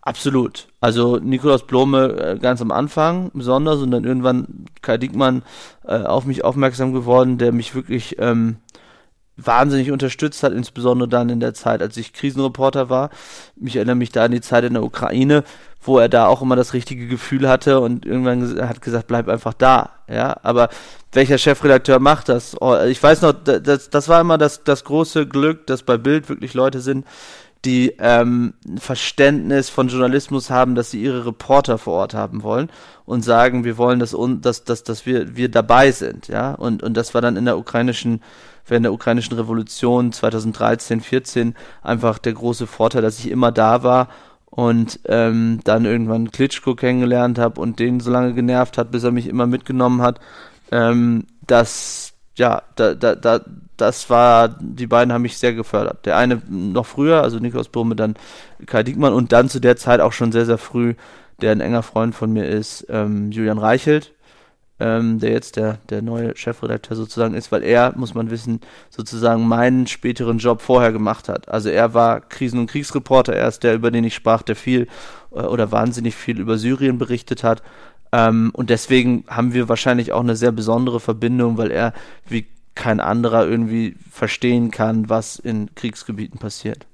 Absolut. 0.02 0.68
Also 0.80 1.16
Nikolaus 1.16 1.66
Blome 1.66 2.08
äh, 2.08 2.38
ganz 2.38 2.60
am 2.60 2.70
Anfang 2.70 3.30
besonders 3.32 3.78
und 3.78 3.90
dann 3.90 4.04
irgendwann 4.04 4.66
Kai 4.82 4.98
Diekmann 4.98 5.42
äh, 5.86 5.96
auf 5.96 6.26
mich 6.26 6.44
aufmerksam 6.44 6.92
geworden, 6.92 7.38
der 7.38 7.52
mich 7.52 7.74
wirklich 7.74 8.16
ähm, 8.18 8.56
wahnsinnig 9.36 9.90
unterstützt 9.90 10.42
hat, 10.42 10.52
insbesondere 10.52 11.08
dann 11.08 11.28
in 11.28 11.40
der 11.40 11.54
Zeit, 11.54 11.82
als 11.82 11.96
ich 11.96 12.12
Krisenreporter 12.12 12.88
war. 12.88 13.10
Ich 13.56 13.76
erinnere 13.76 13.96
mich 13.96 14.12
da 14.12 14.24
an 14.24 14.30
die 14.30 14.40
Zeit 14.40 14.64
in 14.64 14.74
der 14.74 14.84
Ukraine, 14.84 15.44
wo 15.82 15.98
er 15.98 16.08
da 16.08 16.26
auch 16.26 16.40
immer 16.40 16.56
das 16.56 16.72
richtige 16.72 17.08
Gefühl 17.08 17.48
hatte 17.48 17.80
und 17.80 18.06
irgendwann 18.06 18.60
hat 18.68 18.80
gesagt, 18.80 19.06
bleib 19.06 19.28
einfach 19.28 19.54
da. 19.54 19.90
Ja, 20.08 20.36
aber 20.42 20.68
welcher 21.12 21.38
Chefredakteur 21.38 21.98
macht 21.98 22.28
das? 22.28 22.56
Oh, 22.60 22.76
ich 22.86 23.02
weiß 23.02 23.22
noch, 23.22 23.32
das, 23.32 23.90
das 23.90 24.08
war 24.08 24.20
immer 24.20 24.38
das, 24.38 24.64
das 24.64 24.84
große 24.84 25.26
Glück, 25.26 25.66
dass 25.66 25.82
bei 25.82 25.96
Bild 25.96 26.28
wirklich 26.28 26.54
Leute 26.54 26.80
sind, 26.80 27.06
die 27.64 27.94
ähm, 27.98 28.54
Verständnis 28.76 29.68
von 29.68 29.88
Journalismus 29.88 30.50
haben, 30.50 30.74
dass 30.74 30.90
sie 30.90 31.02
ihre 31.02 31.26
Reporter 31.26 31.78
vor 31.78 31.94
Ort 31.94 32.14
haben 32.14 32.42
wollen 32.42 32.68
und 33.06 33.22
sagen, 33.22 33.64
wir 33.64 33.78
wollen, 33.78 34.00
dass, 34.00 34.14
dass, 34.40 34.64
dass, 34.64 34.84
dass 34.84 35.06
wir, 35.06 35.36
wir 35.36 35.50
dabei 35.50 35.90
sind, 35.90 36.28
ja. 36.28 36.52
Und, 36.52 36.82
und 36.82 36.94
das 36.94 37.14
war 37.14 37.22
dann 37.22 37.36
in 37.36 37.46
der 37.46 37.58
ukrainischen, 37.58 38.22
während 38.66 38.84
der 38.84 38.92
ukrainischen 38.92 39.36
Revolution 39.36 40.12
2013, 40.12 41.00
14 41.00 41.54
einfach 41.82 42.18
der 42.18 42.32
große 42.32 42.66
Vorteil, 42.66 43.02
dass 43.02 43.18
ich 43.18 43.30
immer 43.30 43.52
da 43.52 43.82
war 43.82 44.08
und 44.46 45.00
ähm, 45.06 45.60
dann 45.64 45.84
irgendwann 45.84 46.30
Klitschko 46.30 46.74
kennengelernt 46.74 47.38
habe 47.38 47.60
und 47.60 47.78
den 47.78 48.00
so 48.00 48.10
lange 48.10 48.34
genervt 48.34 48.78
hat, 48.78 48.90
bis 48.90 49.02
er 49.02 49.10
mich 49.10 49.26
immer 49.26 49.46
mitgenommen 49.46 50.00
hat. 50.00 50.20
Ähm, 50.70 51.26
dass 51.46 52.14
ja, 52.36 52.62
da, 52.76 52.94
da, 52.94 53.14
da, 53.14 53.40
das 53.76 54.10
war, 54.10 54.48
die 54.48 54.86
beiden 54.86 55.12
haben 55.12 55.22
mich 55.22 55.38
sehr 55.38 55.54
gefördert. 55.54 56.06
Der 56.06 56.16
eine 56.16 56.42
noch 56.48 56.86
früher, 56.86 57.22
also 57.22 57.38
Nikolaus 57.38 57.68
Burme, 57.68 57.96
dann 57.96 58.16
Kai 58.66 58.82
Diekmann 58.82 59.12
und 59.12 59.32
dann 59.32 59.48
zu 59.48 59.60
der 59.60 59.76
Zeit 59.76 60.00
auch 60.00 60.12
schon 60.12 60.32
sehr, 60.32 60.46
sehr 60.46 60.58
früh, 60.58 60.94
der 61.40 61.52
ein 61.52 61.60
enger 61.60 61.82
Freund 61.82 62.14
von 62.14 62.32
mir 62.32 62.46
ist, 62.46 62.86
ähm, 62.88 63.30
Julian 63.30 63.58
Reichelt, 63.58 64.12
ähm, 64.80 65.20
der 65.20 65.30
jetzt 65.30 65.56
der, 65.56 65.78
der 65.88 66.02
neue 66.02 66.36
Chefredakteur 66.36 66.96
sozusagen 66.96 67.34
ist, 67.34 67.52
weil 67.52 67.62
er, 67.62 67.92
muss 67.96 68.14
man 68.14 68.30
wissen, 68.30 68.60
sozusagen 68.90 69.46
meinen 69.46 69.86
späteren 69.86 70.38
Job 70.38 70.62
vorher 70.62 70.92
gemacht 70.92 71.28
hat. 71.28 71.48
Also 71.48 71.68
er 71.68 71.94
war 71.94 72.20
Krisen- 72.20 72.58
und 72.58 72.70
Kriegsreporter, 72.70 73.34
er 73.34 73.48
ist 73.48 73.62
der, 73.62 73.74
über 73.74 73.90
den 73.90 74.04
ich 74.04 74.14
sprach, 74.14 74.42
der 74.42 74.56
viel 74.56 74.88
äh, 75.32 75.40
oder 75.40 75.70
wahnsinnig 75.70 76.14
viel 76.14 76.40
über 76.40 76.58
Syrien 76.58 76.98
berichtet 76.98 77.44
hat. 77.44 77.62
Ähm, 78.12 78.50
und 78.52 78.70
deswegen 78.70 79.24
haben 79.28 79.54
wir 79.54 79.68
wahrscheinlich 79.68 80.12
auch 80.12 80.20
eine 80.20 80.36
sehr 80.36 80.52
besondere 80.52 81.00
Verbindung, 81.00 81.56
weil 81.56 81.70
er 81.70 81.92
wie 82.28 82.46
kein 82.74 82.98
anderer 82.98 83.46
irgendwie 83.46 83.96
verstehen 84.10 84.72
kann, 84.72 85.08
was 85.08 85.38
in 85.38 85.72
Kriegsgebieten 85.76 86.40
passiert. 86.40 86.86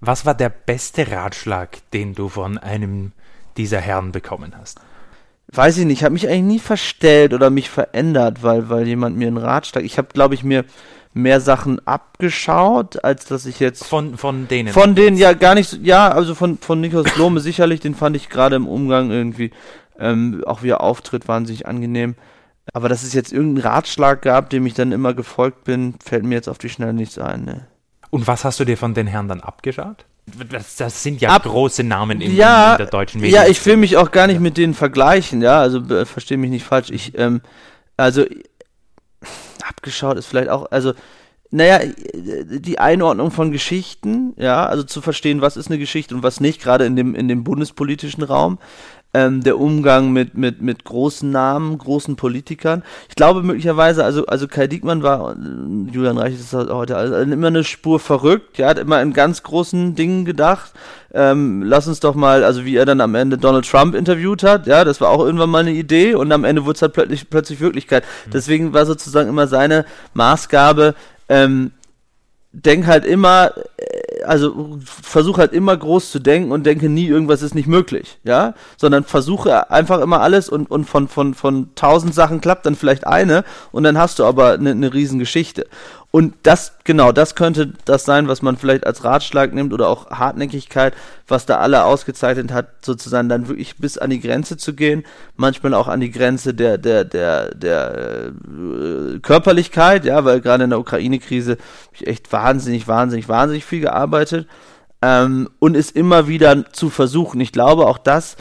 Was 0.00 0.26
war 0.26 0.34
der 0.34 0.48
beste 0.48 1.08
Ratschlag, 1.12 1.78
den 1.92 2.16
du 2.16 2.28
von 2.28 2.58
einem 2.58 3.12
dieser 3.56 3.80
Herren 3.80 4.10
bekommen 4.10 4.54
hast? 4.56 4.80
Weiß 5.54 5.76
ich 5.76 5.84
nicht, 5.84 5.98
ich 5.98 6.04
habe 6.04 6.14
mich 6.14 6.28
eigentlich 6.28 6.42
nie 6.42 6.58
verstellt 6.58 7.34
oder 7.34 7.50
mich 7.50 7.68
verändert, 7.68 8.42
weil, 8.42 8.70
weil 8.70 8.86
jemand 8.86 9.16
mir 9.16 9.26
einen 9.26 9.36
Ratschlag. 9.36 9.84
Ich 9.84 9.98
habe, 9.98 10.08
glaube 10.12 10.34
ich, 10.34 10.44
mir 10.44 10.64
mehr 11.14 11.40
Sachen 11.40 11.86
abgeschaut, 11.86 13.04
als 13.04 13.26
dass 13.26 13.44
ich 13.44 13.60
jetzt. 13.60 13.84
Von, 13.84 14.16
von 14.16 14.48
denen? 14.48 14.72
Von 14.72 14.94
denen, 14.94 15.16
ja, 15.16 15.34
gar 15.34 15.54
nicht. 15.54 15.80
Ja, 15.82 16.10
also 16.10 16.34
von, 16.34 16.56
von 16.58 16.80
Nikos 16.80 17.12
Blome 17.14 17.40
sicherlich, 17.40 17.80
den 17.80 17.94
fand 17.94 18.16
ich 18.16 18.30
gerade 18.30 18.56
im 18.56 18.66
Umgang 18.66 19.10
irgendwie, 19.10 19.50
ähm, 19.98 20.42
auch 20.46 20.62
wie 20.62 20.70
er 20.70 20.80
auftritt, 20.80 21.28
wahnsinnig 21.28 21.66
angenehm. 21.66 22.14
Aber 22.72 22.88
dass 22.88 23.02
es 23.02 23.12
jetzt 23.12 23.32
irgendeinen 23.32 23.66
Ratschlag 23.66 24.22
gab, 24.22 24.48
dem 24.50 24.64
ich 24.66 24.74
dann 24.74 24.92
immer 24.92 25.14
gefolgt 25.14 25.64
bin, 25.64 25.96
fällt 26.02 26.24
mir 26.24 26.36
jetzt 26.36 26.48
auf 26.48 26.58
die 26.58 26.70
Schnelle 26.70 26.94
nichts 26.94 27.18
ein. 27.18 27.44
Ne. 27.44 27.66
Und 28.10 28.26
was 28.26 28.44
hast 28.44 28.60
du 28.60 28.64
dir 28.64 28.78
von 28.78 28.94
den 28.94 29.06
Herren 29.06 29.28
dann 29.28 29.40
abgeschaut? 29.40 30.06
Das, 30.50 30.76
das 30.76 31.02
sind 31.02 31.20
ja 31.20 31.30
Ab, 31.30 31.42
große 31.42 31.82
Namen 31.82 32.20
in, 32.20 32.36
ja, 32.36 32.72
in 32.72 32.78
der 32.78 32.86
deutschen 32.86 33.20
Medien. 33.20 33.34
Ja, 33.34 33.48
ich 33.48 33.64
will 33.66 33.76
mich 33.76 33.96
auch 33.96 34.12
gar 34.12 34.28
nicht 34.28 34.40
mit 34.40 34.56
denen 34.56 34.74
vergleichen, 34.74 35.42
ja, 35.42 35.60
also 35.60 35.78
äh, 35.92 36.06
verstehe 36.06 36.38
mich 36.38 36.50
nicht 36.50 36.64
falsch. 36.64 36.90
Ich, 36.90 37.18
ähm, 37.18 37.42
also 37.96 38.24
abgeschaut 39.66 40.16
ist 40.16 40.26
vielleicht 40.26 40.48
auch, 40.48 40.70
also 40.70 40.94
naja, 41.50 41.80
die 42.14 42.78
Einordnung 42.78 43.30
von 43.30 43.52
Geschichten, 43.52 44.32
ja, 44.38 44.64
also 44.64 44.84
zu 44.84 45.02
verstehen, 45.02 45.42
was 45.42 45.58
ist 45.58 45.66
eine 45.68 45.78
Geschichte 45.78 46.14
und 46.14 46.22
was 46.22 46.40
nicht, 46.40 46.62
gerade 46.62 46.86
in 46.86 46.96
dem, 46.96 47.14
in 47.14 47.28
dem 47.28 47.44
bundespolitischen 47.44 48.22
Raum 48.22 48.58
ähm, 49.14 49.42
der 49.42 49.58
Umgang 49.58 50.12
mit, 50.12 50.36
mit, 50.36 50.62
mit 50.62 50.84
großen 50.84 51.30
Namen, 51.30 51.76
großen 51.76 52.16
Politikern. 52.16 52.82
Ich 53.08 53.14
glaube 53.14 53.42
möglicherweise, 53.42 54.04
also, 54.04 54.24
also 54.26 54.48
Kai 54.48 54.66
Diekmann 54.66 55.02
war, 55.02 55.32
äh, 55.32 55.90
Julian 55.90 56.16
Reich 56.16 56.34
ist 56.34 56.54
heute 56.54 56.96
also 56.96 57.16
immer 57.16 57.48
eine 57.48 57.64
Spur 57.64 58.00
verrückt, 58.00 58.58
er 58.58 58.68
hat 58.68 58.78
immer 58.78 59.02
in 59.02 59.12
ganz 59.12 59.42
großen 59.42 59.94
Dingen 59.94 60.24
gedacht. 60.24 60.72
Ähm, 61.14 61.62
lass 61.62 61.86
uns 61.86 62.00
doch 62.00 62.14
mal, 62.14 62.42
also 62.42 62.64
wie 62.64 62.76
er 62.76 62.86
dann 62.86 63.02
am 63.02 63.14
Ende 63.14 63.36
Donald 63.36 63.68
Trump 63.68 63.94
interviewt 63.94 64.42
hat, 64.42 64.66
ja, 64.66 64.82
das 64.82 65.02
war 65.02 65.10
auch 65.10 65.22
irgendwann 65.22 65.50
mal 65.50 65.58
eine 65.58 65.72
Idee 65.72 66.14
und 66.14 66.32
am 66.32 66.44
Ende 66.44 66.64
wurde 66.64 66.76
es 66.76 66.82
halt 66.82 66.94
plötzlich, 66.94 67.28
plötzlich 67.28 67.60
Wirklichkeit. 67.60 68.04
Mhm. 68.26 68.30
Deswegen 68.30 68.72
war 68.72 68.86
sozusagen 68.86 69.28
immer 69.28 69.46
seine 69.46 69.84
Maßgabe, 70.14 70.94
ähm, 71.28 71.72
denk 72.52 72.86
halt 72.86 73.04
immer, 73.04 73.52
äh, 73.76 74.01
also 74.24 74.78
versuche 74.84 75.40
halt 75.40 75.52
immer 75.52 75.76
groß 75.76 76.10
zu 76.10 76.18
denken 76.18 76.52
und 76.52 76.64
denke 76.64 76.88
nie, 76.88 77.06
irgendwas 77.06 77.42
ist 77.42 77.54
nicht 77.54 77.68
möglich, 77.68 78.18
ja, 78.24 78.54
sondern 78.76 79.04
versuche 79.04 79.70
einfach 79.70 80.00
immer 80.00 80.20
alles 80.20 80.48
und, 80.48 80.70
und 80.70 80.84
von, 80.84 81.08
von, 81.08 81.34
von 81.34 81.70
tausend 81.74 82.14
Sachen 82.14 82.40
klappt 82.40 82.66
dann 82.66 82.74
vielleicht 82.74 83.06
eine 83.06 83.44
und 83.70 83.84
dann 83.84 83.98
hast 83.98 84.18
du 84.18 84.24
aber 84.24 84.52
eine, 84.52 84.70
eine 84.70 84.92
Riesengeschichte. 84.92 85.66
Und 86.12 86.34
das, 86.42 86.74
genau, 86.84 87.10
das 87.10 87.34
könnte 87.34 87.72
das 87.86 88.04
sein, 88.04 88.28
was 88.28 88.42
man 88.42 88.58
vielleicht 88.58 88.86
als 88.86 89.02
Ratschlag 89.02 89.54
nimmt 89.54 89.72
oder 89.72 89.88
auch 89.88 90.10
Hartnäckigkeit, 90.10 90.92
was 91.26 91.46
da 91.46 91.56
alle 91.56 91.84
ausgezeichnet 91.84 92.52
hat, 92.52 92.84
sozusagen 92.84 93.30
dann 93.30 93.48
wirklich 93.48 93.78
bis 93.78 93.96
an 93.96 94.10
die 94.10 94.20
Grenze 94.20 94.58
zu 94.58 94.74
gehen, 94.74 95.04
manchmal 95.36 95.72
auch 95.72 95.88
an 95.88 96.00
die 96.00 96.10
Grenze 96.10 96.52
der, 96.52 96.76
der, 96.76 97.06
der, 97.06 97.54
der 97.54 98.30
äh, 98.30 99.20
Körperlichkeit, 99.20 100.04
ja, 100.04 100.22
weil 100.26 100.42
gerade 100.42 100.64
in 100.64 100.70
der 100.70 100.80
Ukraine-Krise 100.80 101.56
ich 101.94 102.06
echt 102.06 102.30
wahnsinnig, 102.30 102.86
wahnsinnig, 102.86 103.30
wahnsinnig 103.30 103.64
viel 103.64 103.80
gearbeitet 103.80 104.46
ähm, 105.00 105.48
und 105.60 105.74
es 105.74 105.90
immer 105.90 106.28
wieder 106.28 106.70
zu 106.72 106.90
versuchen. 106.90 107.40
Ich 107.40 107.52
glaube 107.52 107.86
auch 107.86 107.96
das, 107.96 108.36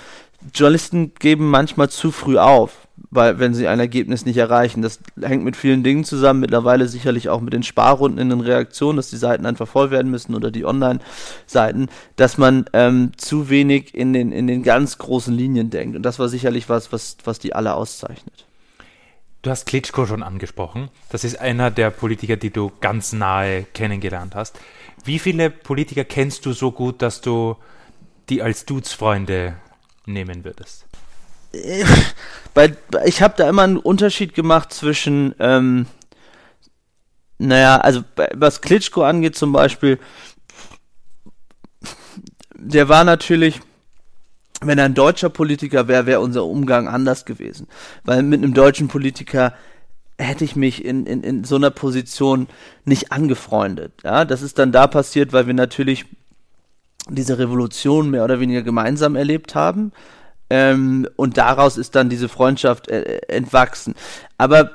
Journalisten 0.53 1.13
geben 1.13 1.49
manchmal 1.49 1.89
zu 1.89 2.11
früh 2.11 2.37
auf 2.37 2.81
weil 3.09 3.39
wenn 3.39 3.53
sie 3.53 3.67
ein 3.67 3.79
Ergebnis 3.79 4.25
nicht 4.25 4.37
erreichen. 4.37 4.81
Das 4.81 4.99
hängt 5.21 5.43
mit 5.43 5.55
vielen 5.55 5.83
Dingen 5.83 6.03
zusammen, 6.03 6.41
mittlerweile 6.41 6.87
sicherlich 6.87 7.29
auch 7.29 7.41
mit 7.41 7.53
den 7.53 7.63
Sparrunden 7.63 8.19
in 8.19 8.29
den 8.29 8.41
Reaktionen, 8.41 8.97
dass 8.97 9.09
die 9.09 9.17
Seiten 9.17 9.45
einfach 9.45 9.67
voll 9.67 9.91
werden 9.91 10.11
müssen 10.11 10.35
oder 10.35 10.51
die 10.51 10.65
Online-Seiten, 10.65 11.89
dass 12.15 12.37
man 12.37 12.65
ähm, 12.73 13.11
zu 13.17 13.49
wenig 13.49 13.95
in 13.95 14.13
den, 14.13 14.31
in 14.31 14.47
den 14.47 14.63
ganz 14.63 14.97
großen 14.97 15.33
Linien 15.33 15.69
denkt. 15.69 15.95
Und 15.95 16.03
das 16.03 16.19
war 16.19 16.29
sicherlich 16.29 16.69
was, 16.69 16.91
was, 16.91 17.17
was 17.23 17.39
die 17.39 17.53
alle 17.53 17.73
auszeichnet. 17.73 18.45
Du 19.41 19.49
hast 19.49 19.65
Klitschko 19.65 20.05
schon 20.05 20.21
angesprochen. 20.21 20.89
Das 21.09 21.23
ist 21.23 21.39
einer 21.39 21.71
der 21.71 21.89
Politiker, 21.89 22.37
die 22.37 22.51
du 22.51 22.71
ganz 22.79 23.11
nahe 23.11 23.63
kennengelernt 23.63 24.35
hast. 24.35 24.59
Wie 25.03 25.17
viele 25.17 25.49
Politiker 25.49 26.03
kennst 26.03 26.45
du 26.45 26.53
so 26.53 26.71
gut, 26.71 27.01
dass 27.01 27.21
du 27.21 27.57
die 28.29 28.43
als 28.43 28.65
Dudes-Freunde 28.65 29.55
nehmen 30.05 30.43
würdest? 30.43 30.85
bei, 32.53 32.75
ich 33.05 33.21
habe 33.21 33.33
da 33.37 33.49
immer 33.49 33.63
einen 33.63 33.77
Unterschied 33.77 34.33
gemacht 34.33 34.73
zwischen, 34.73 35.35
ähm, 35.39 35.85
naja, 37.37 37.77
also 37.77 38.03
was 38.33 38.61
Klitschko 38.61 39.03
angeht 39.03 39.35
zum 39.35 39.51
Beispiel, 39.51 39.99
der 42.55 42.89
war 42.89 43.03
natürlich, 43.03 43.59
wenn 44.61 44.77
er 44.77 44.85
ein 44.85 44.93
deutscher 44.93 45.29
Politiker 45.29 45.87
wäre, 45.87 46.05
wäre 46.05 46.19
unser 46.21 46.45
Umgang 46.45 46.87
anders 46.87 47.25
gewesen. 47.25 47.67
Weil 48.03 48.21
mit 48.21 48.43
einem 48.43 48.53
deutschen 48.53 48.87
Politiker 48.87 49.53
hätte 50.19 50.43
ich 50.43 50.55
mich 50.55 50.85
in, 50.85 51.07
in, 51.07 51.23
in 51.23 51.43
so 51.43 51.55
einer 51.55 51.71
Position 51.71 52.47
nicht 52.85 53.11
angefreundet. 53.11 53.93
Ja, 54.03 54.23
das 54.23 54.43
ist 54.43 54.59
dann 54.59 54.71
da 54.71 54.85
passiert, 54.85 55.33
weil 55.33 55.47
wir 55.47 55.55
natürlich 55.55 56.05
diese 57.09 57.39
Revolution 57.39 58.11
mehr 58.11 58.23
oder 58.23 58.39
weniger 58.39 58.61
gemeinsam 58.61 59.15
erlebt 59.15 59.55
haben. 59.55 59.91
Ähm, 60.53 61.07
und 61.15 61.37
daraus 61.37 61.77
ist 61.77 61.95
dann 61.95 62.09
diese 62.09 62.27
Freundschaft 62.27 62.89
äh, 62.89 63.21
entwachsen. 63.29 63.95
Aber 64.37 64.69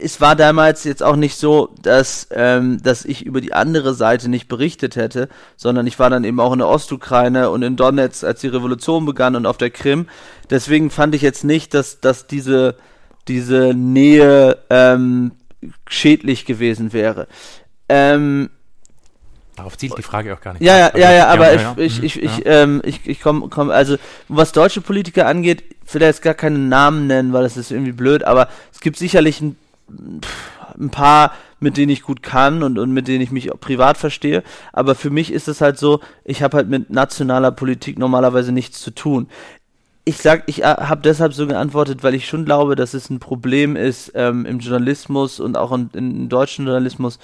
es 0.00 0.22
war 0.22 0.36
damals 0.36 0.84
jetzt 0.84 1.02
auch 1.02 1.16
nicht 1.16 1.36
so, 1.36 1.74
dass, 1.82 2.28
ähm, 2.30 2.82
dass 2.82 3.04
ich 3.04 3.26
über 3.26 3.42
die 3.42 3.52
andere 3.52 3.92
Seite 3.92 4.30
nicht 4.30 4.48
berichtet 4.48 4.96
hätte, 4.96 5.28
sondern 5.56 5.86
ich 5.86 5.98
war 5.98 6.08
dann 6.08 6.24
eben 6.24 6.40
auch 6.40 6.54
in 6.54 6.60
der 6.60 6.68
Ostukraine 6.68 7.50
und 7.50 7.62
in 7.62 7.76
Donetsk, 7.76 8.24
als 8.24 8.40
die 8.40 8.48
Revolution 8.48 9.04
begann 9.04 9.36
und 9.36 9.44
auf 9.44 9.58
der 9.58 9.68
Krim. 9.68 10.06
Deswegen 10.48 10.88
fand 10.88 11.14
ich 11.14 11.20
jetzt 11.20 11.44
nicht, 11.44 11.74
dass, 11.74 12.00
dass 12.00 12.26
diese, 12.26 12.76
diese 13.28 13.74
Nähe 13.74 14.56
ähm, 14.70 15.32
schädlich 15.86 16.46
gewesen 16.46 16.94
wäre. 16.94 17.26
Ähm, 17.90 18.48
Darauf 19.60 19.76
zielt 19.76 19.98
die 19.98 20.02
Frage 20.02 20.32
auch 20.32 20.40
gar 20.40 20.54
nicht. 20.54 20.62
Ja, 20.62 20.78
ja, 20.78 20.90
ja, 20.96 21.12
ja, 21.12 21.26
aber 21.26 21.52
ja, 21.52 21.74
ich, 21.76 21.98
ja. 21.98 22.02
ich, 22.02 22.02
ich, 22.02 22.22
ich, 22.22 22.46
ähm, 22.46 22.80
ich, 22.82 23.06
ich 23.06 23.20
komme, 23.20 23.48
komm, 23.50 23.68
also 23.68 23.98
was 24.28 24.52
deutsche 24.52 24.80
Politiker 24.80 25.26
angeht, 25.26 25.62
ich 25.86 25.92
will 25.92 26.00
da 26.00 26.06
jetzt 26.06 26.22
gar 26.22 26.32
keinen 26.32 26.70
Namen 26.70 27.06
nennen, 27.06 27.34
weil 27.34 27.42
das 27.42 27.58
ist 27.58 27.70
irgendwie 27.70 27.92
blöd, 27.92 28.24
aber 28.24 28.48
es 28.72 28.80
gibt 28.80 28.96
sicherlich 28.96 29.42
ein, 29.42 29.56
ein 30.78 30.88
paar, 30.88 31.34
mit 31.58 31.76
denen 31.76 31.90
ich 31.90 32.00
gut 32.00 32.22
kann 32.22 32.62
und, 32.62 32.78
und 32.78 32.90
mit 32.92 33.06
denen 33.06 33.20
ich 33.20 33.32
mich 33.32 33.50
privat 33.60 33.98
verstehe. 33.98 34.42
Aber 34.72 34.94
für 34.94 35.10
mich 35.10 35.30
ist 35.30 35.46
es 35.46 35.60
halt 35.60 35.78
so, 35.78 36.00
ich 36.24 36.42
habe 36.42 36.56
halt 36.56 36.70
mit 36.70 36.88
nationaler 36.88 37.52
Politik 37.52 37.98
normalerweise 37.98 38.50
nichts 38.50 38.80
zu 38.80 38.92
tun. 38.92 39.28
Ich 40.06 40.16
sag, 40.16 40.44
ich 40.46 40.62
äh, 40.62 40.64
habe 40.64 41.02
deshalb 41.02 41.34
so 41.34 41.46
geantwortet, 41.46 42.02
weil 42.02 42.14
ich 42.14 42.26
schon 42.26 42.46
glaube, 42.46 42.76
dass 42.76 42.94
es 42.94 43.10
ein 43.10 43.20
Problem 43.20 43.76
ist 43.76 44.12
ähm, 44.14 44.46
im 44.46 44.58
Journalismus 44.58 45.38
und 45.38 45.58
auch 45.58 45.70
in, 45.72 45.90
im 45.92 46.28
deutschen 46.30 46.64
Journalismus, 46.64 47.18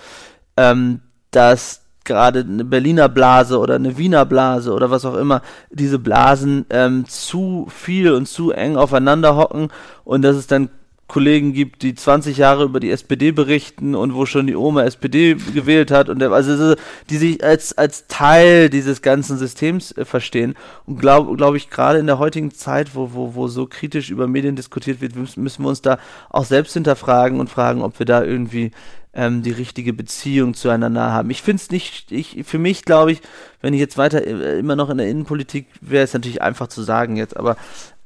ähm, 0.58 1.00
dass 1.30 1.85
gerade 2.06 2.40
eine 2.40 2.64
Berliner 2.64 3.08
Blase 3.08 3.58
oder 3.58 3.74
eine 3.74 3.98
Wiener 3.98 4.24
Blase 4.24 4.72
oder 4.72 4.90
was 4.90 5.04
auch 5.04 5.16
immer, 5.16 5.42
diese 5.70 5.98
Blasen 5.98 6.64
ähm, 6.70 7.04
zu 7.06 7.66
viel 7.68 8.12
und 8.12 8.26
zu 8.26 8.52
eng 8.52 8.76
aufeinander 8.76 9.36
hocken 9.36 9.68
und 10.04 10.22
dass 10.22 10.36
es 10.36 10.46
dann 10.46 10.70
Kollegen 11.08 11.52
gibt, 11.52 11.82
die 11.82 11.94
20 11.94 12.36
Jahre 12.36 12.64
über 12.64 12.80
die 12.80 12.90
SPD 12.90 13.30
berichten 13.30 13.94
und 13.94 14.14
wo 14.14 14.26
schon 14.26 14.48
die 14.48 14.56
Oma 14.56 14.82
SPD 14.82 15.36
gewählt 15.54 15.92
hat 15.92 16.08
und 16.08 16.18
der, 16.18 16.32
also 16.32 16.74
die 17.10 17.16
sich 17.16 17.44
als 17.44 17.78
als 17.78 18.08
Teil 18.08 18.70
dieses 18.70 19.02
ganzen 19.02 19.38
Systems 19.38 19.92
äh, 19.92 20.04
verstehen. 20.04 20.54
Und 20.84 20.98
glaube 20.98 21.36
glaube 21.36 21.58
ich 21.58 21.70
gerade 21.70 22.00
in 22.00 22.06
der 22.06 22.18
heutigen 22.18 22.50
Zeit, 22.50 22.96
wo 22.96 23.10
wo 23.12 23.36
wo 23.36 23.46
so 23.46 23.66
kritisch 23.66 24.10
über 24.10 24.26
Medien 24.26 24.56
diskutiert 24.56 25.00
wird, 25.00 25.14
müssen 25.14 25.62
wir 25.62 25.68
uns 25.68 25.80
da 25.80 25.98
auch 26.28 26.44
selbst 26.44 26.72
hinterfragen 26.72 27.38
und 27.38 27.50
fragen, 27.50 27.82
ob 27.82 27.98
wir 28.00 28.06
da 28.06 28.24
irgendwie 28.24 28.72
ähm, 29.16 29.42
die 29.42 29.50
richtige 29.50 29.92
Beziehung 29.92 30.54
zueinander 30.54 31.10
haben. 31.10 31.30
Ich 31.30 31.42
finde 31.42 31.62
es 31.62 31.70
nicht, 31.70 32.12
ich, 32.12 32.44
für 32.44 32.58
mich 32.58 32.84
glaube 32.84 33.12
ich, 33.12 33.22
wenn 33.62 33.74
ich 33.74 33.80
jetzt 33.80 33.98
weiter 33.98 34.24
äh, 34.24 34.58
immer 34.58 34.76
noch 34.76 34.90
in 34.90 34.98
der 34.98 35.08
Innenpolitik 35.08 35.68
wäre, 35.80 36.04
ist 36.04 36.14
natürlich 36.14 36.42
einfach 36.42 36.68
zu 36.68 36.82
sagen 36.82 37.16
jetzt, 37.16 37.36
aber 37.36 37.56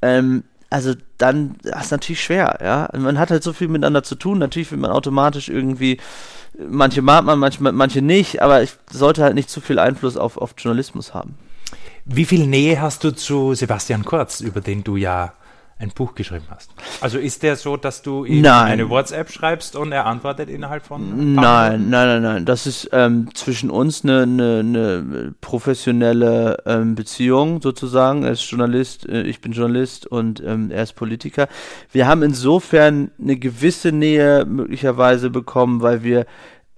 ähm, 0.00 0.44
also 0.70 0.94
dann 1.18 1.56
das 1.62 1.86
ist 1.86 1.90
natürlich 1.90 2.22
schwer, 2.22 2.58
ja. 2.62 2.88
Man 2.96 3.18
hat 3.18 3.30
halt 3.30 3.42
so 3.42 3.52
viel 3.52 3.66
miteinander 3.66 4.04
zu 4.04 4.14
tun, 4.14 4.38
natürlich 4.38 4.70
will 4.70 4.78
man 4.78 4.92
automatisch 4.92 5.48
irgendwie, 5.48 5.98
manche 6.56 7.02
mag 7.02 7.24
man, 7.24 7.40
manche, 7.40 7.61
manche 7.61 8.02
nicht, 8.02 8.40
aber 8.40 8.62
ich 8.62 8.70
sollte 8.90 9.24
halt 9.24 9.34
nicht 9.34 9.50
zu 9.50 9.61
viel 9.61 9.80
Einfluss 9.80 10.16
auf, 10.16 10.36
auf 10.36 10.54
Journalismus 10.56 11.12
haben. 11.12 11.34
Wie 12.04 12.24
viel 12.24 12.46
Nähe 12.46 12.80
hast 12.80 13.02
du 13.02 13.11
zu 13.11 13.54
Sebastian 13.54 14.04
Kurz, 14.04 14.40
über 14.40 14.61
den 14.61 14.84
du 14.84 14.96
ja 14.96 15.32
ein 15.80 15.90
Buch 15.90 16.14
geschrieben 16.14 16.44
hast. 16.50 16.70
Also 17.00 17.18
ist 17.18 17.42
der 17.42 17.56
so, 17.56 17.76
dass 17.78 18.02
du 18.02 18.26
ihm 18.26 18.42
nein. 18.42 18.72
eine 18.72 18.90
WhatsApp 18.90 19.30
schreibst 19.32 19.76
und 19.76 19.92
er 19.92 20.04
antwortet 20.04 20.50
innerhalb 20.50 20.84
von? 20.84 21.34
Nein, 21.34 21.88
nein, 21.88 22.08
nein, 22.08 22.22
nein. 22.22 22.44
Das 22.44 22.66
ist 22.66 22.90
ähm, 22.92 23.30
zwischen 23.34 23.70
uns 23.70 24.04
eine, 24.04 24.22
eine, 24.22 24.58
eine 24.58 25.34
professionelle 25.40 26.58
ähm, 26.66 26.94
Beziehung 26.94 27.62
sozusagen. 27.62 28.24
Er 28.24 28.32
ist 28.32 28.42
Journalist, 28.42 29.08
äh, 29.08 29.22
ich 29.22 29.40
bin 29.40 29.52
Journalist 29.52 30.06
und 30.06 30.42
ähm, 30.44 30.70
er 30.70 30.82
ist 30.82 30.92
Politiker. 30.92 31.48
Wir 31.90 32.06
haben 32.06 32.22
insofern 32.22 33.10
eine 33.18 33.36
gewisse 33.36 33.90
Nähe 33.90 34.44
möglicherweise 34.44 35.30
bekommen, 35.30 35.80
weil 35.80 36.02
wir 36.02 36.26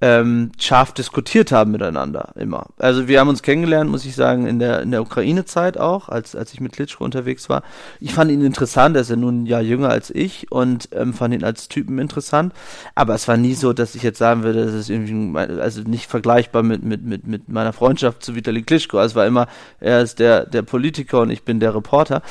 ähm, 0.03 0.51
scharf 0.59 0.91
diskutiert 0.91 1.53
haben 1.53 1.71
miteinander 1.71 2.33
immer. 2.35 2.67
Also 2.77 3.07
wir 3.07 3.21
haben 3.21 3.29
uns 3.29 3.41
kennengelernt, 3.41 3.89
muss 3.89 4.05
ich 4.05 4.17
sagen, 4.17 4.49
in 4.49 4.59
der 4.59 4.83
in 4.83 4.91
der 4.91 5.01
Ukraine-Zeit 5.01 5.79
auch, 5.79 6.09
als 6.09 6.35
als 6.35 6.53
ich 6.53 6.61
mit 6.61 6.73
Klitschko 6.73 7.05
unterwegs 7.05 7.49
war. 7.49 7.63
Ich 8.01 8.13
fand 8.13 8.33
ihn 8.33 8.45
interessant, 8.45 8.97
er 8.97 9.03
ist 9.03 9.11
ja 9.11 9.17
nun 9.17 9.45
ein 9.45 9.47
Jahr 9.47 9.63
jünger 9.63 9.91
als 9.91 10.11
ich 10.11 10.51
und 10.51 10.89
ähm, 10.91 11.15
fand 11.15 11.35
ihn 11.35 11.45
als 11.45 11.69
Typen 11.69 12.01
interessant. 12.01 12.53
Aber 12.97 13.15
es 13.15 13.29
war 13.29 13.37
nie 13.37 13.55
so, 13.55 13.73
dass 13.73 13.95
ich 13.95 14.03
jetzt 14.03 14.19
sagen 14.19 14.43
würde, 14.43 14.65
das 14.65 14.75
ist 14.75 14.91
irgendwie 14.91 15.39
also 15.39 15.83
nicht 15.83 16.11
vergleichbar 16.11 16.65
mit 16.65 16.83
mit 16.83 17.05
mit 17.05 17.29
mit 17.29 17.49
meiner 17.49 17.73
Freundschaft 17.73 18.25
zu 18.25 18.35
Vitali 18.35 18.65
Klitschko. 18.65 18.99
Also 18.99 19.13
es 19.13 19.15
war 19.15 19.27
immer, 19.29 19.47
er 19.79 20.03
ist 20.03 20.19
der 20.19 20.47
der 20.47 20.63
Politiker 20.63 21.21
und 21.21 21.31
ich 21.31 21.45
bin 21.45 21.61
der 21.61 21.77
Reporter. 21.77 22.23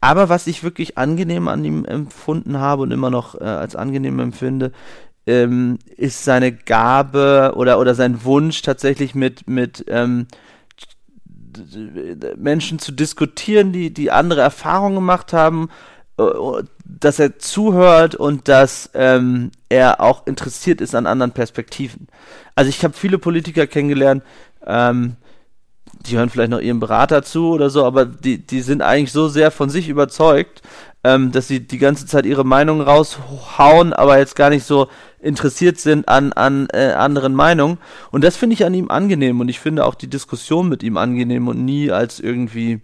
Aber 0.00 0.28
was 0.30 0.48
ich 0.48 0.64
wirklich 0.64 0.98
angenehm 0.98 1.46
an 1.46 1.64
ihm 1.64 1.84
empfunden 1.84 2.58
habe 2.58 2.82
und 2.82 2.90
immer 2.90 3.10
noch 3.10 3.40
äh, 3.40 3.44
als 3.44 3.76
angenehm 3.76 4.18
empfinde, 4.18 4.72
ähm, 5.30 5.78
ist 5.96 6.24
seine 6.24 6.52
Gabe 6.52 7.52
oder, 7.54 7.78
oder 7.78 7.94
sein 7.94 8.24
Wunsch 8.24 8.62
tatsächlich 8.62 9.14
mit, 9.14 9.48
mit 9.48 9.84
ähm, 9.88 10.26
Menschen 12.36 12.78
zu 12.78 12.92
diskutieren, 12.92 13.72
die, 13.72 13.92
die 13.92 14.10
andere 14.10 14.40
Erfahrungen 14.40 14.96
gemacht 14.96 15.32
haben, 15.32 15.68
äh, 16.18 16.24
dass 16.84 17.18
er 17.18 17.38
zuhört 17.38 18.16
und 18.16 18.48
dass 18.48 18.90
ähm, 18.94 19.52
er 19.68 20.00
auch 20.00 20.26
interessiert 20.26 20.80
ist 20.80 20.94
an 20.94 21.06
anderen 21.06 21.32
Perspektiven. 21.32 22.08
Also 22.56 22.68
ich 22.68 22.82
habe 22.84 22.94
viele 22.94 23.18
Politiker 23.18 23.66
kennengelernt, 23.66 24.24
ähm, 24.66 25.16
die 26.06 26.16
hören 26.16 26.30
vielleicht 26.30 26.50
noch 26.50 26.60
ihrem 26.60 26.80
Berater 26.80 27.22
zu 27.22 27.50
oder 27.50 27.70
so, 27.70 27.84
aber 27.84 28.06
die, 28.06 28.38
die 28.38 28.60
sind 28.60 28.82
eigentlich 28.82 29.12
so 29.12 29.28
sehr 29.28 29.50
von 29.50 29.70
sich 29.70 29.88
überzeugt, 29.88 30.62
ähm, 31.04 31.32
dass 31.32 31.48
sie 31.48 31.66
die 31.66 31.78
ganze 31.78 32.06
Zeit 32.06 32.26
ihre 32.26 32.44
Meinung 32.44 32.80
raushauen, 32.80 33.92
aber 33.92 34.18
jetzt 34.18 34.36
gar 34.36 34.50
nicht 34.50 34.64
so 34.64 34.88
interessiert 35.20 35.78
sind 35.78 36.08
an, 36.08 36.32
an 36.32 36.68
äh, 36.72 36.92
anderen 36.92 37.34
Meinungen. 37.34 37.78
Und 38.10 38.24
das 38.24 38.36
finde 38.36 38.54
ich 38.54 38.64
an 38.64 38.74
ihm 38.74 38.90
angenehm 38.90 39.40
und 39.40 39.48
ich 39.48 39.60
finde 39.60 39.84
auch 39.84 39.94
die 39.94 40.08
Diskussion 40.08 40.68
mit 40.68 40.82
ihm 40.82 40.96
angenehm 40.96 41.48
und 41.48 41.64
nie 41.64 41.90
als 41.90 42.20
irgendwie 42.20 42.80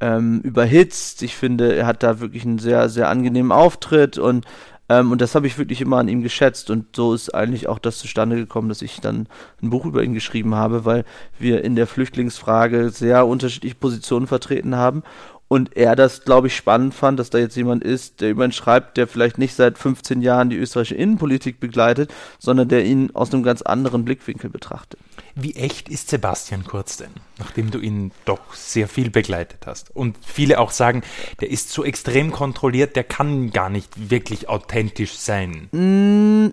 ähm, 0.00 0.40
überhitzt. 0.42 1.22
Ich 1.22 1.36
finde, 1.36 1.74
er 1.74 1.86
hat 1.86 2.02
da 2.02 2.20
wirklich 2.20 2.44
einen 2.44 2.58
sehr, 2.58 2.88
sehr 2.88 3.08
angenehmen 3.08 3.52
Auftritt 3.52 4.18
und 4.18 4.44
Ähm, 4.88 5.12
und 5.12 5.20
das 5.20 5.34
habe 5.34 5.46
ich 5.46 5.58
wirklich 5.58 5.80
immer 5.80 5.98
an 5.98 6.08
ihm 6.08 6.22
geschätzt. 6.22 6.70
Und 6.70 6.96
so 6.96 7.14
ist 7.14 7.34
eigentlich 7.34 7.68
auch 7.68 7.78
das 7.78 7.98
zustande 7.98 8.36
gekommen, 8.36 8.68
dass 8.68 8.82
ich 8.82 9.00
dann 9.00 9.28
ein 9.62 9.70
Buch 9.70 9.84
über 9.86 10.02
ihn 10.02 10.14
geschrieben 10.14 10.54
habe, 10.54 10.84
weil 10.84 11.04
wir 11.38 11.64
in 11.64 11.76
der 11.76 11.86
Flüchtlingsfrage 11.86 12.90
sehr 12.90 13.26
unterschiedliche 13.26 13.76
Positionen 13.76 14.26
vertreten 14.26 14.76
haben. 14.76 15.02
Und 15.48 15.76
er 15.76 15.96
das, 15.96 16.24
glaube 16.24 16.48
ich, 16.48 16.56
spannend 16.56 16.92
fand, 16.92 17.18
dass 17.18 17.30
da 17.30 17.38
jetzt 17.38 17.56
jemand 17.56 17.82
ist, 17.82 18.20
der 18.20 18.30
über 18.30 18.44
ihn 18.44 18.52
schreibt, 18.52 18.98
der 18.98 19.06
vielleicht 19.06 19.38
nicht 19.38 19.54
seit 19.54 19.78
15 19.78 20.20
Jahren 20.20 20.50
die 20.50 20.58
österreichische 20.58 20.94
Innenpolitik 20.94 21.58
begleitet, 21.58 22.12
sondern 22.38 22.68
der 22.68 22.84
ihn 22.84 23.10
aus 23.14 23.32
einem 23.32 23.42
ganz 23.42 23.62
anderen 23.62 24.04
Blickwinkel 24.04 24.50
betrachtet. 24.50 25.00
Wie 25.40 25.54
echt 25.54 25.88
ist 25.88 26.10
Sebastian 26.10 26.64
Kurz 26.64 26.96
denn, 26.96 27.12
nachdem 27.38 27.70
du 27.70 27.78
ihn 27.78 28.10
doch 28.24 28.54
sehr 28.54 28.88
viel 28.88 29.08
begleitet 29.08 29.66
hast? 29.66 29.94
Und 29.94 30.16
viele 30.24 30.58
auch 30.58 30.72
sagen, 30.72 31.02
der 31.40 31.50
ist 31.50 31.70
so 31.70 31.84
extrem 31.84 32.32
kontrolliert, 32.32 32.96
der 32.96 33.04
kann 33.04 33.50
gar 33.50 33.70
nicht 33.70 34.10
wirklich 34.10 34.48
authentisch 34.48 35.12
sein. 35.12 35.68
Mm, 35.70 36.48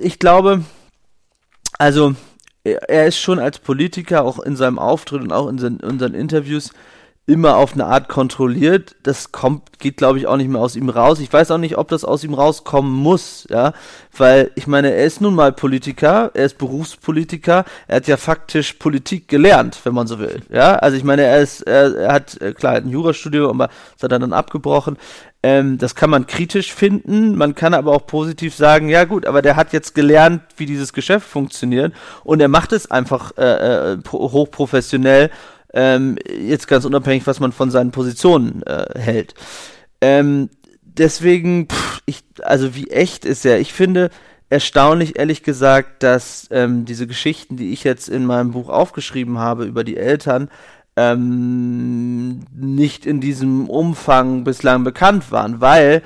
ich 0.00 0.18
glaube, 0.18 0.64
also 1.78 2.16
er 2.64 3.06
ist 3.06 3.18
schon 3.20 3.38
als 3.38 3.60
Politiker 3.60 4.24
auch 4.24 4.40
in 4.40 4.56
seinem 4.56 4.80
Auftritt 4.80 5.22
und 5.22 5.32
auch 5.32 5.46
in 5.48 5.58
seinen, 5.58 5.78
in 5.78 6.00
seinen 6.00 6.14
Interviews 6.14 6.72
immer 7.26 7.56
auf 7.56 7.74
eine 7.74 7.86
Art 7.86 8.08
kontrolliert. 8.08 8.94
Das 9.02 9.32
kommt, 9.32 9.80
geht 9.80 9.96
glaube 9.96 10.18
ich 10.18 10.28
auch 10.28 10.36
nicht 10.36 10.48
mehr 10.48 10.60
aus 10.60 10.76
ihm 10.76 10.88
raus. 10.88 11.18
Ich 11.18 11.32
weiß 11.32 11.50
auch 11.50 11.58
nicht, 11.58 11.76
ob 11.76 11.88
das 11.88 12.04
aus 12.04 12.22
ihm 12.22 12.34
rauskommen 12.34 12.92
muss, 12.92 13.46
ja, 13.50 13.72
weil 14.16 14.52
ich 14.54 14.68
meine, 14.68 14.92
er 14.92 15.04
ist 15.04 15.20
nun 15.20 15.34
mal 15.34 15.52
Politiker, 15.52 16.30
er 16.34 16.46
ist 16.46 16.58
Berufspolitiker, 16.58 17.64
er 17.88 17.96
hat 17.96 18.06
ja 18.06 18.16
faktisch 18.16 18.74
Politik 18.74 19.26
gelernt, 19.26 19.80
wenn 19.82 19.94
man 19.94 20.06
so 20.06 20.20
will, 20.20 20.42
ja. 20.50 20.76
Also 20.76 20.96
ich 20.96 21.04
meine, 21.04 21.22
er 21.22 21.40
ist, 21.40 21.62
er, 21.62 21.96
er 21.96 22.12
hat 22.12 22.40
äh, 22.40 22.52
klar 22.52 22.74
ein 22.74 22.88
Jurastudium, 22.88 23.60
aber 23.60 23.72
das 23.94 24.04
hat 24.04 24.12
er 24.12 24.20
dann 24.20 24.32
abgebrochen. 24.32 24.96
Ähm, 25.42 25.78
das 25.78 25.94
kann 25.94 26.10
man 26.10 26.26
kritisch 26.26 26.72
finden, 26.72 27.36
man 27.36 27.54
kann 27.54 27.74
aber 27.74 27.92
auch 27.92 28.06
positiv 28.06 28.54
sagen, 28.54 28.88
ja 28.88 29.04
gut, 29.04 29.26
aber 29.26 29.42
der 29.42 29.56
hat 29.56 29.72
jetzt 29.72 29.94
gelernt, 29.94 30.42
wie 30.56 30.66
dieses 30.66 30.92
Geschäft 30.92 31.28
funktioniert 31.28 31.92
und 32.24 32.40
er 32.40 32.48
macht 32.48 32.72
es 32.72 32.90
einfach 32.90 33.32
äh, 33.36 33.92
äh, 33.92 33.98
hochprofessionell 34.10 35.30
ähm, 35.76 36.16
jetzt 36.26 36.66
ganz 36.66 36.86
unabhängig, 36.86 37.26
was 37.26 37.38
man 37.38 37.52
von 37.52 37.70
seinen 37.70 37.92
Positionen 37.92 38.62
äh, 38.62 38.98
hält. 38.98 39.34
Ähm, 40.00 40.48
deswegen, 40.82 41.68
pff, 41.68 42.00
ich, 42.06 42.24
also 42.42 42.74
wie 42.74 42.90
echt 42.90 43.26
ist 43.26 43.44
er? 43.44 43.60
Ich 43.60 43.74
finde 43.74 44.10
erstaunlich, 44.48 45.18
ehrlich 45.18 45.42
gesagt, 45.42 46.02
dass 46.02 46.48
ähm, 46.50 46.86
diese 46.86 47.06
Geschichten, 47.06 47.58
die 47.58 47.72
ich 47.72 47.84
jetzt 47.84 48.08
in 48.08 48.24
meinem 48.24 48.52
Buch 48.52 48.70
aufgeschrieben 48.70 49.38
habe 49.38 49.66
über 49.66 49.84
die 49.84 49.98
Eltern, 49.98 50.48
ähm, 50.96 52.40
nicht 52.54 53.04
in 53.04 53.20
diesem 53.20 53.68
Umfang 53.68 54.44
bislang 54.44 54.82
bekannt 54.82 55.30
waren, 55.30 55.60
weil 55.60 56.02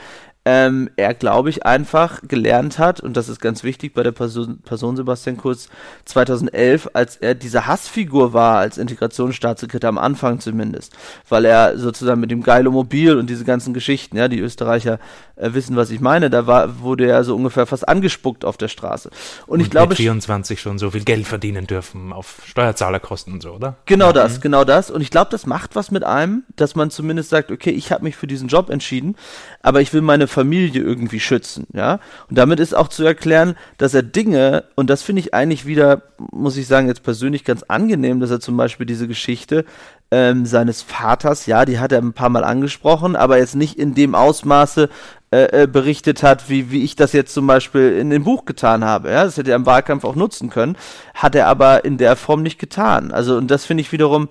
ähm, 0.47 0.89
er, 0.97 1.13
glaube 1.13 1.51
ich, 1.51 1.67
einfach 1.67 2.23
gelernt 2.27 2.79
hat, 2.79 3.01
und 3.01 3.15
das 3.17 3.29
ist 3.29 3.41
ganz 3.41 3.63
wichtig 3.63 3.93
bei 3.93 4.03
der 4.03 4.13
Person, 4.13 4.61
Person 4.63 4.97
Sebastian 4.97 5.37
Kurz 5.37 5.69
2011, 6.07 6.91
als 6.95 7.17
er 7.17 7.35
diese 7.35 7.67
Hassfigur 7.67 8.33
war, 8.33 8.57
als 8.57 8.79
Integrationsstaatssekretär 8.79 9.91
am 9.91 9.99
Anfang 9.99 10.41
zumindest, 10.41 10.97
weil 11.29 11.45
er 11.45 11.77
sozusagen 11.77 12.21
mit 12.21 12.31
dem 12.31 12.43
Geilomobil 12.43 13.17
und 13.17 13.29
diese 13.29 13.45
ganzen 13.45 13.75
Geschichten, 13.75 14.17
ja, 14.17 14.29
die 14.29 14.41
Österreicher 14.41 14.99
äh, 15.37 15.53
wissen, 15.53 15.77
was 15.77 15.91
ich 15.91 16.01
meine, 16.01 16.31
da 16.31 16.47
war, 16.47 16.81
wurde 16.81 17.07
er 17.07 17.23
so 17.23 17.37
ungefähr 17.37 17.67
fast 17.67 17.87
angespuckt 17.87 18.47
auf 18.47 18.57
der 18.57 18.69
Straße. 18.69 19.11
Und, 19.47 19.55
und 19.55 19.61
ich 19.61 19.71
glaube. 19.71 19.91
Mit 19.91 19.99
24 19.99 20.59
schon 20.59 20.79
so 20.79 20.91
viel 20.91 21.05
Geld 21.05 21.27
verdienen 21.27 21.67
dürfen 21.67 22.15
auf 22.15 22.41
Steuerzahlerkosten 22.47 23.35
und 23.35 23.43
so, 23.43 23.51
oder? 23.51 23.77
Genau 23.85 24.07
ja. 24.07 24.13
das, 24.13 24.41
genau 24.41 24.65
das. 24.65 24.91
Und 24.91 25.03
ich 25.03 25.11
glaube, 25.11 25.31
das 25.31 25.45
macht 25.45 25.77
was 25.77 25.91
mit 25.91 26.03
einem, 26.03 26.45
dass 26.57 26.75
man 26.77 26.91
zumindest 26.91 27.29
sagt, 27.29 27.51
okay, 27.51 27.71
ich 27.71 27.93
habe 27.93 28.05
mich 28.05 28.17
für 28.17 28.27
diesen 28.27 28.49
Job 28.49 28.71
entschieden, 28.71 29.17
aber 29.63 29.83
ich 29.83 29.93
will 29.93 30.01
meine 30.01 30.30
Familie 30.31 30.83
irgendwie 30.83 31.21
schützen, 31.21 31.67
ja. 31.73 32.01
Und 32.29 32.39
damit 32.39 32.61
ist 32.61 32.75
auch 32.75 32.89
zu 32.89 33.05
erklären, 33.05 33.57
dass 33.79 33.95
er 33.95 34.03
Dinge, 34.03 34.65
und 34.77 34.89
das 34.89 35.03
finde 35.03 35.21
ich 35.21 35.35
eigentlich 35.35 35.67
wieder, 35.67 36.03
muss 36.33 36.57
ich 36.57 36.67
sagen, 36.67 36.89
jetzt 36.89 37.03
persönlich 37.03 37.45
ganz 37.45 37.63
angenehm, 37.65 38.21
dass 38.21 38.31
er 38.31 38.41
zum 38.41 38.57
Beispiel 38.57 38.87
diese 38.87 39.09
Geschichte 39.09 39.65
ähm, 40.11 40.47
seines 40.47 40.83
Vaters, 40.83 41.47
ja, 41.47 41.65
die 41.65 41.79
hat 41.79 41.93
er 41.93 41.99
ein 41.99 42.13
paar 42.13 42.31
Mal 42.31 42.45
angesprochen, 42.45 43.17
aber 43.17 43.39
jetzt 43.39 43.55
nicht 43.55 43.79
in 43.79 43.95
dem 43.95 44.15
Ausmaße 44.15 44.89
äh, 45.33 45.63
äh, 45.63 45.67
berichtet 45.69 46.25
hat, 46.25 46.49
wie, 46.49 46.73
wie 46.73 46.83
ich 46.83 46.97
das 46.97 47.13
jetzt 47.13 47.33
zum 47.33 47.47
Beispiel 47.47 47.97
in 47.99 48.11
dem 48.11 48.25
Buch 48.25 48.45
getan 48.45 48.85
habe. 48.85 49.11
Ja, 49.11 49.25
das 49.25 49.37
hätte 49.37 49.51
er 49.51 49.57
im 49.57 49.67
Wahlkampf 49.67 50.05
auch 50.05 50.17
nutzen 50.17 50.51
können, 50.51 50.77
hat 51.15 51.37
er 51.37 51.47
aber 51.47 51.85
in 51.85 51.99
der 51.99 52.17
Form 52.17 52.43
nicht 52.43 52.59
getan. 52.59 53.13
Also, 53.13 53.37
und 53.37 53.49
das 53.49 53.65
finde 53.65 53.83
ich 53.83 53.93
wiederum 53.93 54.29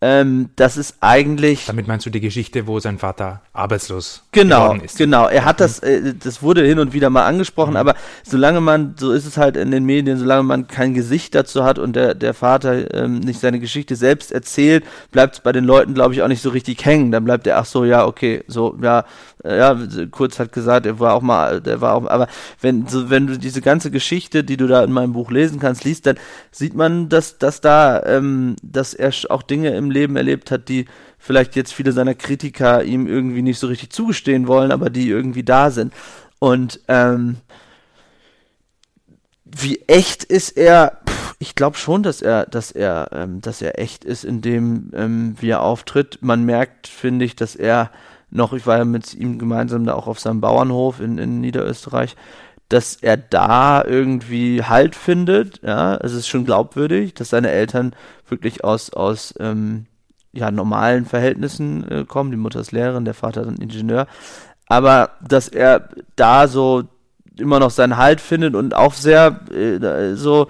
ähm, 0.00 0.50
das 0.54 0.76
ist 0.76 0.96
eigentlich. 1.00 1.66
Damit 1.66 1.88
meinst 1.88 2.06
du 2.06 2.10
die 2.10 2.20
Geschichte, 2.20 2.68
wo 2.68 2.78
sein 2.78 2.98
Vater 2.98 3.42
arbeitslos 3.52 4.22
genau, 4.30 4.64
geworden 4.64 4.84
ist? 4.84 4.96
Genau, 4.96 5.26
er 5.26 5.44
hat 5.44 5.58
das, 5.58 5.80
äh, 5.80 6.14
das 6.14 6.40
wurde 6.40 6.64
hin 6.64 6.78
und 6.78 6.92
wieder 6.92 7.10
mal 7.10 7.26
angesprochen, 7.26 7.72
mhm. 7.72 7.78
aber 7.78 7.94
solange 8.22 8.60
man, 8.60 8.94
so 8.96 9.10
ist 9.10 9.26
es 9.26 9.36
halt 9.36 9.56
in 9.56 9.72
den 9.72 9.84
Medien, 9.84 10.16
solange 10.16 10.44
man 10.44 10.68
kein 10.68 10.94
Gesicht 10.94 11.34
dazu 11.34 11.64
hat 11.64 11.80
und 11.80 11.96
der, 11.96 12.14
der 12.14 12.32
Vater 12.32 12.94
ähm, 12.94 13.18
nicht 13.18 13.40
seine 13.40 13.58
Geschichte 13.58 13.96
selbst 13.96 14.30
erzählt, 14.30 14.84
bleibt 15.10 15.34
es 15.34 15.40
bei 15.40 15.50
den 15.50 15.64
Leuten, 15.64 15.94
glaube 15.94 16.14
ich, 16.14 16.22
auch 16.22 16.28
nicht 16.28 16.42
so 16.42 16.50
richtig 16.50 16.84
hängen. 16.84 17.10
Dann 17.10 17.24
bleibt 17.24 17.48
er, 17.48 17.58
ach 17.58 17.66
so, 17.66 17.84
ja, 17.84 18.06
okay, 18.06 18.44
so, 18.46 18.78
ja, 18.80 19.04
ja, 19.44 19.78
kurz 20.10 20.38
hat 20.38 20.52
gesagt, 20.52 20.86
er 20.86 20.98
war 20.98 21.14
auch 21.14 21.22
mal, 21.22 21.60
der 21.60 21.80
war 21.80 21.94
auch, 21.94 22.06
aber 22.06 22.28
wenn, 22.60 22.86
so, 22.86 23.10
wenn 23.10 23.26
du 23.26 23.38
diese 23.38 23.60
ganze 23.60 23.90
Geschichte, 23.90 24.44
die 24.44 24.56
du 24.56 24.66
da 24.66 24.82
in 24.82 24.92
meinem 24.92 25.12
Buch 25.12 25.30
lesen 25.30 25.60
kannst, 25.60 25.84
liest, 25.84 26.06
dann 26.06 26.16
sieht 26.50 26.74
man, 26.74 27.08
dass, 27.08 27.38
dass 27.38 27.60
da, 27.60 28.02
ähm, 28.04 28.56
dass 28.62 28.94
er 28.94 29.12
auch 29.28 29.42
Dinge 29.42 29.76
im 29.76 29.90
Leben 29.90 30.16
erlebt 30.16 30.50
hat, 30.50 30.68
die 30.68 30.86
vielleicht 31.18 31.56
jetzt 31.56 31.72
viele 31.72 31.92
seiner 31.92 32.14
Kritiker 32.14 32.82
ihm 32.82 33.06
irgendwie 33.06 33.42
nicht 33.42 33.58
so 33.58 33.66
richtig 33.66 33.90
zugestehen 33.90 34.48
wollen, 34.48 34.72
aber 34.72 34.90
die 34.90 35.08
irgendwie 35.08 35.44
da 35.44 35.70
sind. 35.70 35.92
Und 36.38 36.80
ähm, 36.88 37.36
wie 39.44 39.82
echt 39.86 40.24
ist 40.24 40.56
er? 40.56 40.98
Puh, 41.04 41.34
ich 41.38 41.54
glaube 41.54 41.76
schon, 41.76 42.02
dass 42.02 42.22
er, 42.22 42.46
dass 42.46 42.70
er, 42.70 43.08
ähm, 43.12 43.40
dass 43.40 43.62
er 43.62 43.78
echt 43.78 44.04
ist, 44.04 44.24
indem 44.24 44.90
ähm, 44.94 45.36
wie 45.40 45.50
er 45.50 45.62
auftritt. 45.62 46.18
Man 46.20 46.44
merkt, 46.44 46.86
finde 46.86 47.24
ich, 47.24 47.36
dass 47.36 47.56
er 47.56 47.90
noch, 48.30 48.52
ich 48.52 48.66
war 48.66 48.78
ja 48.78 48.84
mit 48.84 49.14
ihm 49.14 49.38
gemeinsam 49.38 49.84
da 49.84 49.94
auch 49.94 50.06
auf 50.06 50.20
seinem 50.20 50.40
Bauernhof 50.40 51.00
in, 51.00 51.18
in 51.18 51.40
Niederösterreich, 51.40 52.16
dass 52.68 52.96
er 52.96 53.16
da 53.16 53.82
irgendwie 53.82 54.62
Halt 54.62 54.94
findet, 54.94 55.62
ja, 55.62 55.96
es 55.96 56.12
ist 56.12 56.28
schon 56.28 56.44
glaubwürdig, 56.44 57.14
dass 57.14 57.30
seine 57.30 57.50
Eltern 57.50 57.94
wirklich 58.28 58.62
aus, 58.64 58.90
aus 58.90 59.34
ähm, 59.40 59.86
ja, 60.32 60.50
normalen 60.50 61.06
Verhältnissen 61.06 61.90
äh, 61.90 62.04
kommen. 62.04 62.30
Die 62.30 62.36
Mutter 62.36 62.60
ist 62.60 62.72
Lehrerin, 62.72 63.06
der 63.06 63.14
Vater 63.14 63.42
ist 63.42 63.48
ein 63.48 63.62
Ingenieur. 63.62 64.06
Aber 64.66 65.12
dass 65.26 65.48
er 65.48 65.88
da 66.16 66.46
so 66.46 66.84
immer 67.38 67.58
noch 67.58 67.70
seinen 67.70 67.96
Halt 67.96 68.20
findet 68.20 68.54
und 68.54 68.74
auch 68.74 68.92
sehr 68.92 69.40
äh, 69.50 70.14
so 70.14 70.48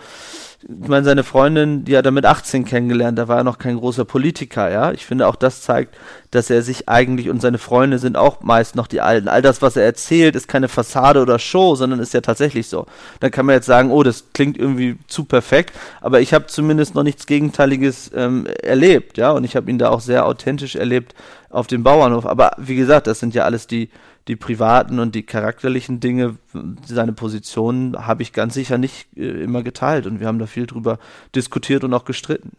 ich 0.60 0.88
meine, 0.88 1.04
seine 1.04 1.22
Freundin, 1.22 1.84
die 1.84 1.96
hat 1.96 2.04
er 2.04 2.10
mit 2.10 2.26
18 2.26 2.64
kennengelernt, 2.64 3.16
da 3.16 3.28
war 3.28 3.38
er 3.38 3.44
noch 3.44 3.58
kein 3.58 3.76
großer 3.76 4.04
Politiker, 4.04 4.68
ja. 4.68 4.90
Ich 4.90 5.06
finde 5.06 5.28
auch 5.28 5.36
das 5.36 5.62
zeigt, 5.62 5.96
dass 6.32 6.50
er 6.50 6.62
sich 6.62 6.88
eigentlich 6.88 7.30
und 7.30 7.40
seine 7.40 7.58
Freunde 7.58 8.00
sind 8.00 8.16
auch 8.16 8.40
meist 8.42 8.74
noch 8.74 8.88
die 8.88 9.00
Alten. 9.00 9.28
All 9.28 9.40
das, 9.40 9.62
was 9.62 9.76
er 9.76 9.84
erzählt, 9.84 10.34
ist 10.34 10.48
keine 10.48 10.66
Fassade 10.66 11.22
oder 11.22 11.38
Show, 11.38 11.76
sondern 11.76 12.00
ist 12.00 12.12
ja 12.12 12.22
tatsächlich 12.22 12.66
so. 12.66 12.86
Dann 13.20 13.30
kann 13.30 13.46
man 13.46 13.54
jetzt 13.54 13.66
sagen, 13.66 13.92
oh, 13.92 14.02
das 14.02 14.32
klingt 14.34 14.58
irgendwie 14.58 14.98
zu 15.06 15.24
perfekt, 15.24 15.74
aber 16.00 16.20
ich 16.20 16.34
habe 16.34 16.46
zumindest 16.46 16.96
noch 16.96 17.04
nichts 17.04 17.26
Gegenteiliges 17.26 18.10
ähm, 18.14 18.46
erlebt, 18.60 19.16
ja. 19.16 19.30
Und 19.30 19.44
ich 19.44 19.54
habe 19.54 19.70
ihn 19.70 19.78
da 19.78 19.90
auch 19.90 20.00
sehr 20.00 20.26
authentisch 20.26 20.74
erlebt 20.74 21.14
auf 21.50 21.68
dem 21.68 21.84
Bauernhof. 21.84 22.26
Aber 22.26 22.50
wie 22.58 22.74
gesagt, 22.74 23.06
das 23.06 23.20
sind 23.20 23.32
ja 23.32 23.44
alles 23.44 23.68
die 23.68 23.90
die 24.28 24.36
privaten 24.36 24.98
und 24.98 25.14
die 25.14 25.22
charakterlichen 25.22 26.00
Dinge, 26.00 26.36
seine 26.86 27.12
Positionen 27.12 28.06
habe 28.06 28.22
ich 28.22 28.32
ganz 28.32 28.54
sicher 28.54 28.78
nicht 28.78 29.08
äh, 29.16 29.42
immer 29.42 29.62
geteilt 29.62 30.06
und 30.06 30.20
wir 30.20 30.26
haben 30.26 30.38
da 30.38 30.46
viel 30.46 30.66
drüber 30.66 30.98
diskutiert 31.34 31.82
und 31.82 31.94
auch 31.94 32.04
gestritten. 32.04 32.52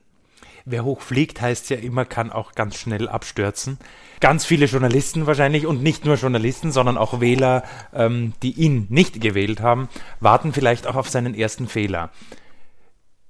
Wer 0.65 0.83
hoch 0.83 1.01
fliegt, 1.01 1.41
heißt 1.41 1.69
ja 1.69 1.77
immer, 1.77 2.05
kann 2.05 2.31
auch 2.31 2.53
ganz 2.53 2.77
schnell 2.77 3.07
abstürzen. 3.07 3.77
Ganz 4.19 4.45
viele 4.45 4.65
Journalisten 4.65 5.25
wahrscheinlich 5.25 5.65
und 5.65 5.81
nicht 5.81 6.05
nur 6.05 6.15
Journalisten, 6.15 6.71
sondern 6.71 6.97
auch 6.97 7.21
Wähler, 7.21 7.63
ähm, 7.93 8.33
die 8.43 8.51
ihn 8.51 8.87
nicht 8.89 9.21
gewählt 9.21 9.61
haben, 9.61 9.89
warten 10.19 10.53
vielleicht 10.53 10.85
auch 10.85 10.95
auf 10.95 11.09
seinen 11.09 11.33
ersten 11.33 11.67
Fehler. 11.67 12.11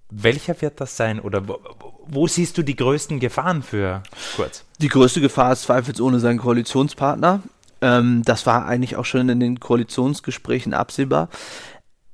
Welcher 0.10 0.60
wird 0.62 0.82
das 0.82 0.98
sein 0.98 1.20
oder 1.20 1.48
wo, 1.48 1.60
wo 2.08 2.28
siehst 2.28 2.58
du 2.58 2.64
die 2.64 2.76
größten 2.76 3.20
Gefahren 3.20 3.62
für 3.62 4.02
Kurz? 4.36 4.66
Die 4.80 4.88
größte 4.88 5.22
Gefahr 5.22 5.54
ist 5.54 5.64
zweifelsohne 5.64 6.20
sein 6.20 6.40
Koalitionspartner. 6.40 7.44
Ähm, 7.82 8.24
das 8.26 8.46
war 8.46 8.66
eigentlich 8.66 8.96
auch 8.96 9.06
schon 9.06 9.30
in 9.30 9.40
den 9.40 9.60
Koalitionsgesprächen 9.60 10.74
absehbar. 10.74 11.30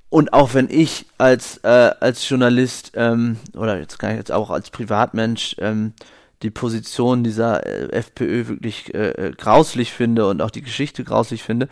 Und 0.10 0.34
auch 0.34 0.54
wenn 0.54 0.70
ich 0.70 1.08
als, 1.18 1.58
äh, 1.64 1.92
als 2.00 2.28
Journalist 2.30 2.94
ähm, 2.96 3.38
oder 3.54 3.80
jetzt 3.80 4.00
kann 4.00 4.12
ich 4.12 4.18
jetzt 4.18 4.32
auch 4.32 4.50
als 4.50 4.70
Privatmensch 4.70 5.56
ähm, 5.60 5.94
die 6.42 6.52
Position 6.52 7.24
dieser 7.24 7.66
äh, 7.66 7.92
FPÖ 7.92 8.48
wirklich 8.48 8.94
äh, 8.94 9.10
äh, 9.10 9.32
grauslich 9.32 9.92
finde 9.92 10.28
und 10.28 10.42
auch 10.42 10.52
die 10.52 10.62
Geschichte 10.62 11.04
grauslich 11.04 11.44
finde, 11.44 11.68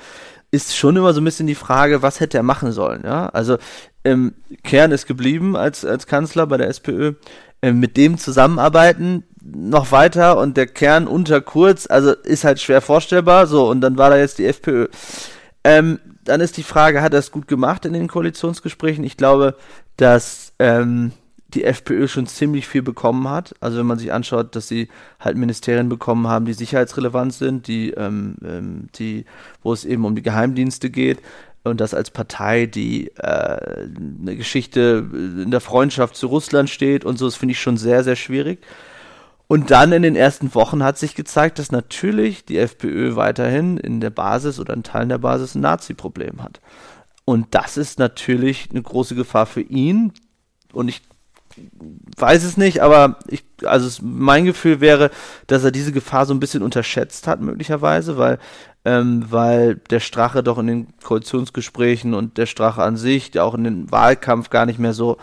ist 0.52 0.76
schon 0.76 0.98
immer 0.98 1.14
so 1.14 1.22
ein 1.22 1.26
bisschen 1.26 1.48
die 1.48 1.56
Frage, 1.56 2.02
was 2.02 2.20
hätte 2.20 2.38
er 2.38 2.44
machen 2.44 2.72
sollen. 2.72 3.04
Ja? 3.04 3.28
Also 3.30 3.58
ähm, 4.04 4.34
Kern 4.64 4.92
ist 4.92 5.08
geblieben 5.08 5.56
als, 5.56 5.86
als 5.86 6.08
Kanzler 6.08 6.48
bei 6.48 6.58
der 6.58 6.68
SPÖ. 6.68 7.14
Ähm, 7.62 7.80
mit 7.80 7.96
dem 7.96 8.18
zusammenarbeiten, 8.18 9.24
noch 9.44 9.92
weiter 9.92 10.38
und 10.38 10.56
der 10.56 10.68
Kern 10.68 11.08
unter 11.08 11.42
Kurz, 11.42 11.88
also 11.88 12.12
ist 12.12 12.44
halt 12.44 12.62
schwer 12.62 12.82
vorstellbar, 12.82 13.48
so, 13.48 13.70
und 13.70 13.82
dann 13.82 13.98
war 13.98 14.10
da 14.10 14.18
jetzt 14.18 14.40
die 14.40 14.46
FPÖ. 14.46 14.88
Ähm, 15.64 16.00
dann 16.24 16.42
ist 16.42 16.58
die 16.58 16.64
Frage, 16.64 17.02
hat 17.02 17.14
er 17.14 17.20
es 17.20 17.32
gut 17.32 17.48
gemacht 17.48 17.86
in 17.86 17.94
den 17.94 18.08
Koalitionsgesprächen? 18.08 19.04
Ich 19.04 19.18
glaube, 19.18 19.56
dass 19.98 20.54
ähm, 20.60 21.12
die 21.54 21.66
FPÖ 21.66 22.08
schon 22.08 22.26
ziemlich 22.26 22.68
viel 22.68 22.82
bekommen 22.82 23.30
hat. 23.30 23.54
Also 23.60 23.78
wenn 23.78 23.86
man 23.86 24.00
sich 24.00 24.12
anschaut, 24.12 24.56
dass 24.56 24.68
sie 24.68 24.88
halt 25.20 25.38
Ministerien 25.38 25.90
bekommen 25.90 26.28
haben, 26.28 26.46
die 26.46 26.54
sicherheitsrelevant 26.54 27.34
sind, 27.34 27.68
die, 27.68 27.92
ähm, 27.92 28.36
ähm, 28.44 28.88
die, 28.96 29.26
wo 29.62 29.74
es 29.74 29.86
eben 29.86 30.06
um 30.06 30.16
die 30.16 30.24
Geheimdienste 30.24 30.90
geht 30.90 31.20
und 31.64 31.80
das 31.80 31.94
als 31.94 32.12
Partei, 32.12 32.66
die 32.66 33.10
äh, 33.18 33.88
eine 34.22 34.36
Geschichte 34.36 35.06
in 35.14 35.52
der 35.52 35.62
Freundschaft 35.62 36.16
zu 36.16 36.28
Russland 36.28 36.70
steht 36.70 37.06
und 37.06 37.18
so, 37.18 37.26
das 37.26 37.36
finde 37.36 37.52
ich 37.52 37.62
schon 37.62 37.78
sehr, 37.78 38.04
sehr 38.04 38.16
schwierig. 38.16 38.60
Und 39.48 39.72
dann 39.72 39.92
in 39.92 40.02
den 40.02 40.16
ersten 40.16 40.56
Wochen 40.56 40.84
hat 40.84 40.98
sich 40.98 41.16
gezeigt, 41.16 41.60
dass 41.60 41.72
natürlich 41.72 42.46
die 42.46 42.58
FPÖ 42.58 43.16
weiterhin 43.16 43.78
in 43.78 44.00
der 44.00 44.10
Basis 44.10 44.60
oder 44.60 44.74
in 44.74 44.84
Teilen 44.84 45.10
der 45.10 45.18
Basis 45.18 45.56
ein 45.56 45.62
Nazi-Problem 45.62 46.42
hat. 46.42 46.60
Und 47.26 47.48
das 47.52 47.78
ist 47.78 48.00
natürlich 48.00 48.70
eine 48.72 48.82
große 48.82 49.16
Gefahr 49.16 49.46
für 49.46 49.62
ihn. 49.62 50.14
Und 50.72 50.88
ich 50.88 51.02
weiß 52.18 52.44
es 52.44 52.58
nicht, 52.58 52.82
aber 52.82 53.20
ich, 53.28 53.44
also 53.64 54.02
mein 54.04 54.46
Gefühl 54.46 54.82
wäre, 54.82 55.12
dass 55.48 55.64
er 55.64 55.72
diese 55.72 55.92
Gefahr 55.92 56.26
so 56.26 56.34
ein 56.34 56.40
bisschen 56.40 56.64
unterschätzt 56.64 57.28
hat, 57.28 57.42
möglicherweise, 57.42 58.18
weil, 58.18 58.40
ähm, 58.86 59.26
weil 59.30 59.76
der 59.76 60.00
Strache 60.00 60.44
doch 60.44 60.58
in 60.58 60.68
den 60.68 60.88
Koalitionsgesprächen 61.04 62.14
und 62.14 62.38
der 62.38 62.46
Strache 62.46 62.84
an 62.84 62.98
sich, 62.98 63.40
auch 63.40 63.54
in 63.54 63.64
den 63.64 63.92
Wahlkampf 63.92 64.50
gar 64.50 64.66
nicht 64.66 64.80
mehr 64.80 64.94
so, 64.94 65.18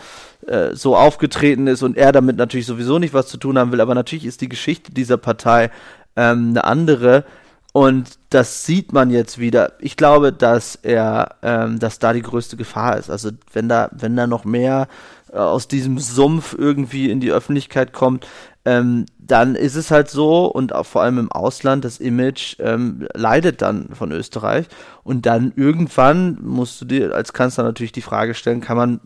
äh, 0.47 0.75
so 0.75 0.97
aufgetreten 0.97 1.67
ist 1.67 1.83
und 1.83 1.97
er 1.97 2.13
damit 2.13 2.37
natürlich 2.37 2.67
sowieso 2.67 2.99
nicht 2.99 3.15
was 3.15 3.27
zu 3.27 3.37
tun 3.37 3.59
haben 3.59 3.73
will, 3.73 3.81
aber 3.81 3.95
natürlich 3.95 4.25
ist 4.25 4.41
die 4.41 4.49
Geschichte 4.49 4.93
dieser 4.93 5.17
Partei 5.17 5.71
ähm, 6.17 6.51
eine 6.51 6.65
andere. 6.65 7.25
Und 7.73 8.19
das 8.31 8.65
sieht 8.65 8.93
man 8.93 9.11
jetzt 9.11 9.39
wieder. 9.39 9.75
Ich 9.79 9.97
glaube, 9.97 10.33
dass 10.33 10.75
er, 10.75 11.37
ähm, 11.43 11.79
dass 11.79 12.01
da 12.01 12.13
die 12.13 12.23
größte 12.23 12.57
Gefahr 12.57 12.97
ist. 12.97 13.11
Also 13.11 13.31
wenn 13.53 13.69
da, 13.69 13.91
wenn 13.93 14.17
da 14.17 14.27
noch 14.27 14.45
mehr 14.45 14.89
äh, 15.33 15.37
aus 15.37 15.69
diesem 15.69 15.99
Sumpf 15.99 16.57
irgendwie 16.59 17.11
in 17.11 17.21
die 17.21 17.31
Öffentlichkeit 17.31 17.93
kommt, 17.93 18.27
ähm, 18.65 19.07
dann 19.19 19.55
ist 19.55 19.77
es 19.77 19.91
halt 19.91 20.11
so 20.11 20.47
und 20.47 20.75
auch 20.75 20.87
vor 20.87 21.03
allem 21.03 21.19
im 21.19 21.33
Ausland, 21.33 21.85
das 21.85 21.99
Image 21.99 22.57
ähm, 22.59 23.07
leidet 23.15 23.63
dann 23.63 23.91
von 23.95 24.11
Österreich 24.13 24.67
und 25.05 25.25
dann 25.27 25.53
irgendwann 25.57 26.39
musst 26.43 26.81
du 26.81 26.85
dir 26.85 27.15
als 27.15 27.33
Kanzler 27.33 27.65
natürlich 27.65 27.93
die 27.93 28.03
Frage 28.03 28.35
stellen, 28.35 28.61
kann 28.61 28.77
man 28.77 29.01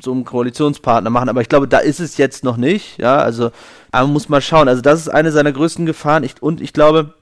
so 0.00 0.12
einen 0.12 0.24
Koalitionspartner 0.24 1.10
machen, 1.10 1.28
aber 1.28 1.40
ich 1.40 1.48
glaube, 1.48 1.68
da 1.68 1.78
ist 1.78 2.00
es 2.00 2.16
jetzt 2.16 2.42
noch 2.44 2.56
nicht, 2.56 2.98
ja, 2.98 3.18
also, 3.18 3.52
aber 3.92 4.06
man 4.06 4.12
muss 4.12 4.28
mal 4.28 4.40
schauen, 4.40 4.68
also 4.68 4.82
das 4.82 5.00
ist 5.00 5.08
eine 5.08 5.30
seiner 5.30 5.52
größten 5.52 5.86
Gefahren. 5.86 6.24
Ich, 6.24 6.42
und 6.42 6.60
ich 6.60 6.72
glaube, 6.72 7.14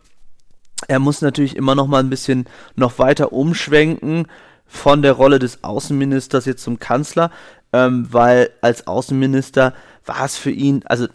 er 0.88 0.98
muss 0.98 1.20
natürlich 1.20 1.56
immer 1.56 1.74
noch 1.74 1.86
mal 1.86 1.98
ein 1.98 2.10
bisschen 2.10 2.46
noch 2.76 2.98
weiter 2.98 3.32
umschwenken 3.32 4.26
von 4.66 5.02
der 5.02 5.12
Rolle 5.12 5.38
des 5.38 5.62
Außenministers 5.64 6.46
jetzt 6.46 6.62
zum 6.62 6.78
Kanzler, 6.78 7.30
ähm, 7.72 8.06
weil 8.10 8.50
als 8.62 8.86
Außenminister 8.86 9.74
war 10.06 10.24
es 10.24 10.36
für 10.36 10.50
ihn, 10.50 10.82
also 10.86 11.06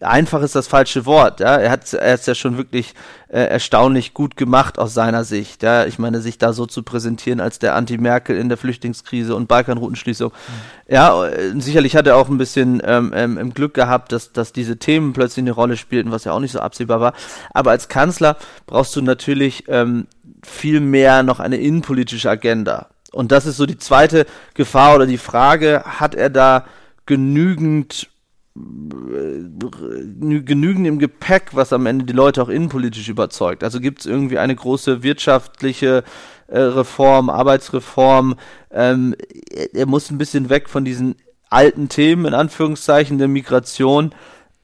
einfach 0.00 0.42
ist 0.42 0.54
das 0.54 0.68
falsche 0.68 1.06
Wort. 1.06 1.40
Ja? 1.40 1.56
Er 1.56 1.70
hat 1.70 1.92
es 1.92 2.26
ja 2.26 2.34
schon 2.34 2.56
wirklich 2.56 2.94
äh, 3.28 3.40
erstaunlich 3.40 4.14
gut 4.14 4.36
gemacht 4.36 4.78
aus 4.78 4.94
seiner 4.94 5.24
Sicht. 5.24 5.62
Ja? 5.62 5.86
Ich 5.86 5.98
meine, 5.98 6.20
sich 6.20 6.38
da 6.38 6.52
so 6.52 6.66
zu 6.66 6.82
präsentieren 6.82 7.40
als 7.40 7.58
der 7.58 7.74
Anti-Merkel 7.74 8.36
in 8.36 8.48
der 8.48 8.58
Flüchtlingskrise 8.58 9.34
und 9.34 9.48
Balkanroutenschließung. 9.48 10.30
Mhm. 10.30 10.92
Ja, 10.92 11.26
äh, 11.26 11.60
sicherlich 11.60 11.96
hat 11.96 12.06
er 12.06 12.16
auch 12.16 12.28
ein 12.28 12.38
bisschen 12.38 12.82
ähm, 12.84 13.12
ähm, 13.14 13.54
Glück 13.54 13.74
gehabt, 13.74 14.12
dass, 14.12 14.32
dass 14.32 14.52
diese 14.52 14.78
Themen 14.78 15.12
plötzlich 15.12 15.42
eine 15.42 15.52
Rolle 15.52 15.76
spielten, 15.76 16.10
was 16.10 16.24
ja 16.24 16.32
auch 16.32 16.40
nicht 16.40 16.52
so 16.52 16.60
absehbar 16.60 17.00
war. 17.00 17.14
Aber 17.50 17.70
als 17.70 17.88
Kanzler 17.88 18.36
brauchst 18.66 18.94
du 18.96 19.02
natürlich 19.02 19.64
ähm, 19.68 20.06
viel 20.42 20.80
mehr 20.80 21.22
noch 21.22 21.40
eine 21.40 21.56
innenpolitische 21.56 22.30
Agenda. 22.30 22.88
Und 23.12 23.30
das 23.30 23.46
ist 23.46 23.58
so 23.58 23.66
die 23.66 23.78
zweite 23.78 24.26
Gefahr 24.54 24.94
oder 24.94 25.06
die 25.06 25.18
Frage, 25.18 25.82
hat 25.84 26.14
er 26.14 26.30
da 26.30 26.64
genügend 27.06 28.08
genügend 28.54 30.86
im 30.86 30.98
Gepäck, 30.98 31.50
was 31.52 31.72
am 31.72 31.86
Ende 31.86 32.04
die 32.04 32.12
Leute 32.12 32.42
auch 32.42 32.50
innenpolitisch 32.50 33.08
überzeugt. 33.08 33.64
Also 33.64 33.80
gibt 33.80 34.00
es 34.00 34.06
irgendwie 34.06 34.38
eine 34.38 34.54
große 34.54 35.02
wirtschaftliche 35.02 36.04
äh, 36.48 36.58
Reform, 36.58 37.30
Arbeitsreform. 37.30 38.36
Ähm, 38.70 39.14
er, 39.50 39.74
er, 39.74 39.86
muss 39.86 40.10
ein 40.10 40.18
bisschen 40.18 40.50
weg 40.50 40.68
von 40.68 40.84
diesen 40.84 41.16
alten 41.48 41.88
Themen, 41.88 42.26
in 42.26 42.34
Anführungszeichen, 42.34 43.16
der 43.16 43.28
Migration 43.28 44.14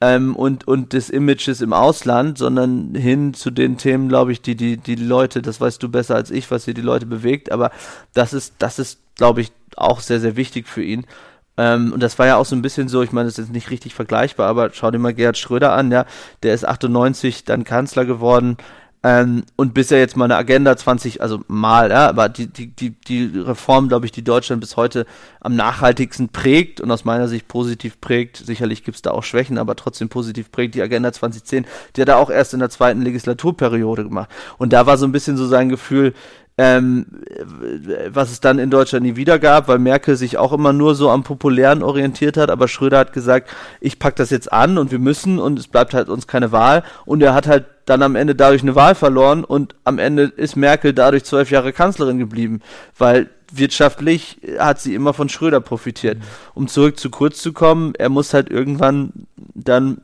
ähm, 0.01 0.35
und, 0.35 0.67
und 0.67 0.93
des 0.93 1.09
Images 1.09 1.61
im 1.61 1.73
Ausland, 1.73 2.37
sondern 2.37 2.93
hin 2.93 3.33
zu 3.33 3.49
den 3.49 3.77
Themen, 3.77 4.07
glaube 4.07 4.31
ich, 4.31 4.41
die, 4.41 4.55
die 4.55 4.77
die 4.77 4.95
Leute, 4.95 5.41
das 5.41 5.59
weißt 5.59 5.81
du 5.81 5.89
besser 5.89 6.15
als 6.15 6.29
ich, 6.29 6.51
was 6.51 6.65
hier 6.65 6.75
die 6.75 6.81
Leute 6.81 7.07
bewegt, 7.07 7.51
aber 7.51 7.71
das 8.13 8.33
ist, 8.33 8.53
das 8.59 8.77
ist, 8.77 8.99
glaube 9.15 9.41
ich, 9.41 9.51
auch 9.75 9.99
sehr, 9.99 10.19
sehr 10.19 10.35
wichtig 10.35 10.67
für 10.67 10.83
ihn. 10.83 11.05
Ähm, 11.59 11.91
und 11.91 12.01
das 12.01 12.17
war 12.17 12.25
ja 12.25 12.37
auch 12.37 12.45
so 12.45 12.55
ein 12.55 12.61
bisschen 12.61 12.87
so, 12.87 13.03
ich 13.03 13.11
meine, 13.11 13.27
das 13.27 13.37
ist 13.37 13.47
jetzt 13.47 13.53
nicht 13.53 13.69
richtig 13.69 13.93
vergleichbar, 13.93 14.47
aber 14.47 14.69
schau 14.71 14.89
dir 14.91 14.97
mal 14.97 15.13
Gerhard 15.13 15.37
Schröder 15.37 15.73
an, 15.73 15.91
ja, 15.91 16.05
der 16.41 16.53
ist 16.53 16.65
98 16.65 17.43
dann 17.43 17.65
Kanzler 17.65 18.05
geworden, 18.05 18.55
ähm, 19.01 19.43
und 19.55 19.73
bisher 19.73 19.99
jetzt 19.99 20.17
mal 20.17 20.25
eine 20.25 20.35
Agenda 20.35 20.75
20, 20.75 21.21
also 21.21 21.41
mal, 21.47 21.89
ja, 21.89 22.09
aber 22.09 22.27
die, 22.27 22.47
die, 22.47 22.67
die, 22.67 22.89
die 22.89 23.31
Reform, 23.39 23.87
glaube 23.87 24.05
ich, 24.05 24.11
die 24.11 24.25
Deutschland 24.25 24.59
bis 24.59 24.75
heute 24.75 25.05
am 25.39 25.55
nachhaltigsten 25.55 26.29
prägt 26.29 26.81
und 26.81 26.91
aus 26.91 27.05
meiner 27.05 27.29
Sicht 27.29 27.47
positiv 27.47 28.01
prägt, 28.01 28.37
sicherlich 28.37 28.83
gibt 28.83 28.97
es 28.97 29.01
da 29.01 29.11
auch 29.11 29.23
Schwächen, 29.23 29.57
aber 29.57 29.77
trotzdem 29.77 30.09
positiv 30.09 30.51
prägt, 30.51 30.75
die 30.75 30.81
Agenda 30.81 31.13
2010, 31.13 31.65
die 31.95 32.01
hat 32.01 32.09
er 32.09 32.17
auch 32.17 32.29
erst 32.29 32.53
in 32.53 32.59
der 32.59 32.69
zweiten 32.69 33.01
Legislaturperiode 33.01 34.03
gemacht. 34.03 34.29
Und 34.57 34.73
da 34.73 34.85
war 34.85 34.97
so 34.97 35.05
ein 35.05 35.13
bisschen 35.13 35.37
so 35.37 35.47
sein 35.47 35.69
Gefühl, 35.69 36.13
ähm, 36.59 37.05
was 38.09 38.31
es 38.31 38.41
dann 38.41 38.59
in 38.59 38.69
Deutschland 38.69 39.05
nie 39.05 39.15
wieder 39.15 39.39
gab, 39.39 39.69
weil 39.69 39.79
Merkel 39.79 40.17
sich 40.17 40.37
auch 40.37 40.51
immer 40.51 40.73
nur 40.73 40.93
so 40.93 41.09
am 41.09 41.23
Populären 41.23 41.81
orientiert 41.81 42.35
hat, 42.35 42.49
aber 42.49 42.67
Schröder 42.67 42.97
hat 42.97 43.13
gesagt, 43.13 43.49
ich 43.79 43.97
pack 43.97 44.17
das 44.17 44.29
jetzt 44.29 44.51
an 44.51 44.77
und 44.77 44.91
wir 44.91 44.99
müssen 44.99 45.39
und 45.39 45.57
es 45.57 45.69
bleibt 45.69 45.93
halt 45.93 46.09
uns 46.09 46.27
keine 46.27 46.51
Wahl 46.51 46.83
und 47.05 47.23
er 47.23 47.33
hat 47.33 47.47
halt 47.47 47.65
dann 47.85 48.03
am 48.03 48.17
Ende 48.17 48.35
dadurch 48.35 48.61
eine 48.61 48.75
Wahl 48.75 48.93
verloren 48.93 49.45
und 49.45 49.73
am 49.85 49.99
Ende 49.99 50.23
ist 50.23 50.57
Merkel 50.57 50.91
dadurch 50.91 51.23
zwölf 51.23 51.49
Jahre 51.49 51.71
Kanzlerin 51.71 52.19
geblieben, 52.19 52.59
weil 52.97 53.29
wirtschaftlich 53.53 54.41
hat 54.59 54.81
sie 54.81 54.93
immer 54.95 55.13
von 55.13 55.29
Schröder 55.29 55.61
profitiert. 55.61 56.17
Mhm. 56.17 56.23
Um 56.55 56.67
zurück 56.67 56.99
zu 56.99 57.09
kurz 57.09 57.41
zu 57.41 57.53
kommen, 57.53 57.95
er 57.95 58.09
muss 58.09 58.33
halt 58.33 58.49
irgendwann 58.49 59.13
dann, 59.55 60.01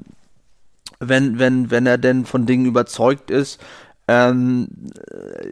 wenn, 0.99 1.37
wenn, 1.37 1.69
wenn 1.69 1.85
er 1.85 1.97
denn 1.97 2.25
von 2.25 2.45
Dingen 2.45 2.65
überzeugt 2.65 3.29
ist, 3.29 3.59
ähm, 4.07 4.67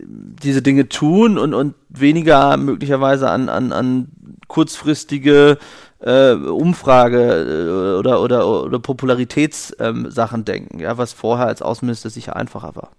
diese 0.06 0.62
Dinge 0.62 0.90
tun 0.90 1.38
und, 1.38 1.54
und 1.54 1.76
weniger 1.90 2.58
möglicherweise 2.58 3.30
an, 3.30 3.50
an, 3.50 3.72
an 3.72 4.08
kurzfristige 4.48 5.58
äh, 6.00 6.34
Umfrage 6.34 7.18
äh, 7.20 7.98
oder, 7.98 8.22
oder, 8.22 8.48
oder 8.48 8.80
Popularitätssachen 8.80 10.40
ähm, 10.40 10.46
denken, 10.46 10.80
ja, 10.80 10.98
was 10.98 11.14
vorher 11.14 11.48
als 11.48 11.62
Außenminister 11.62 12.10
sicher 12.10 12.36
einfacher 12.36 12.76
war. 12.76 12.92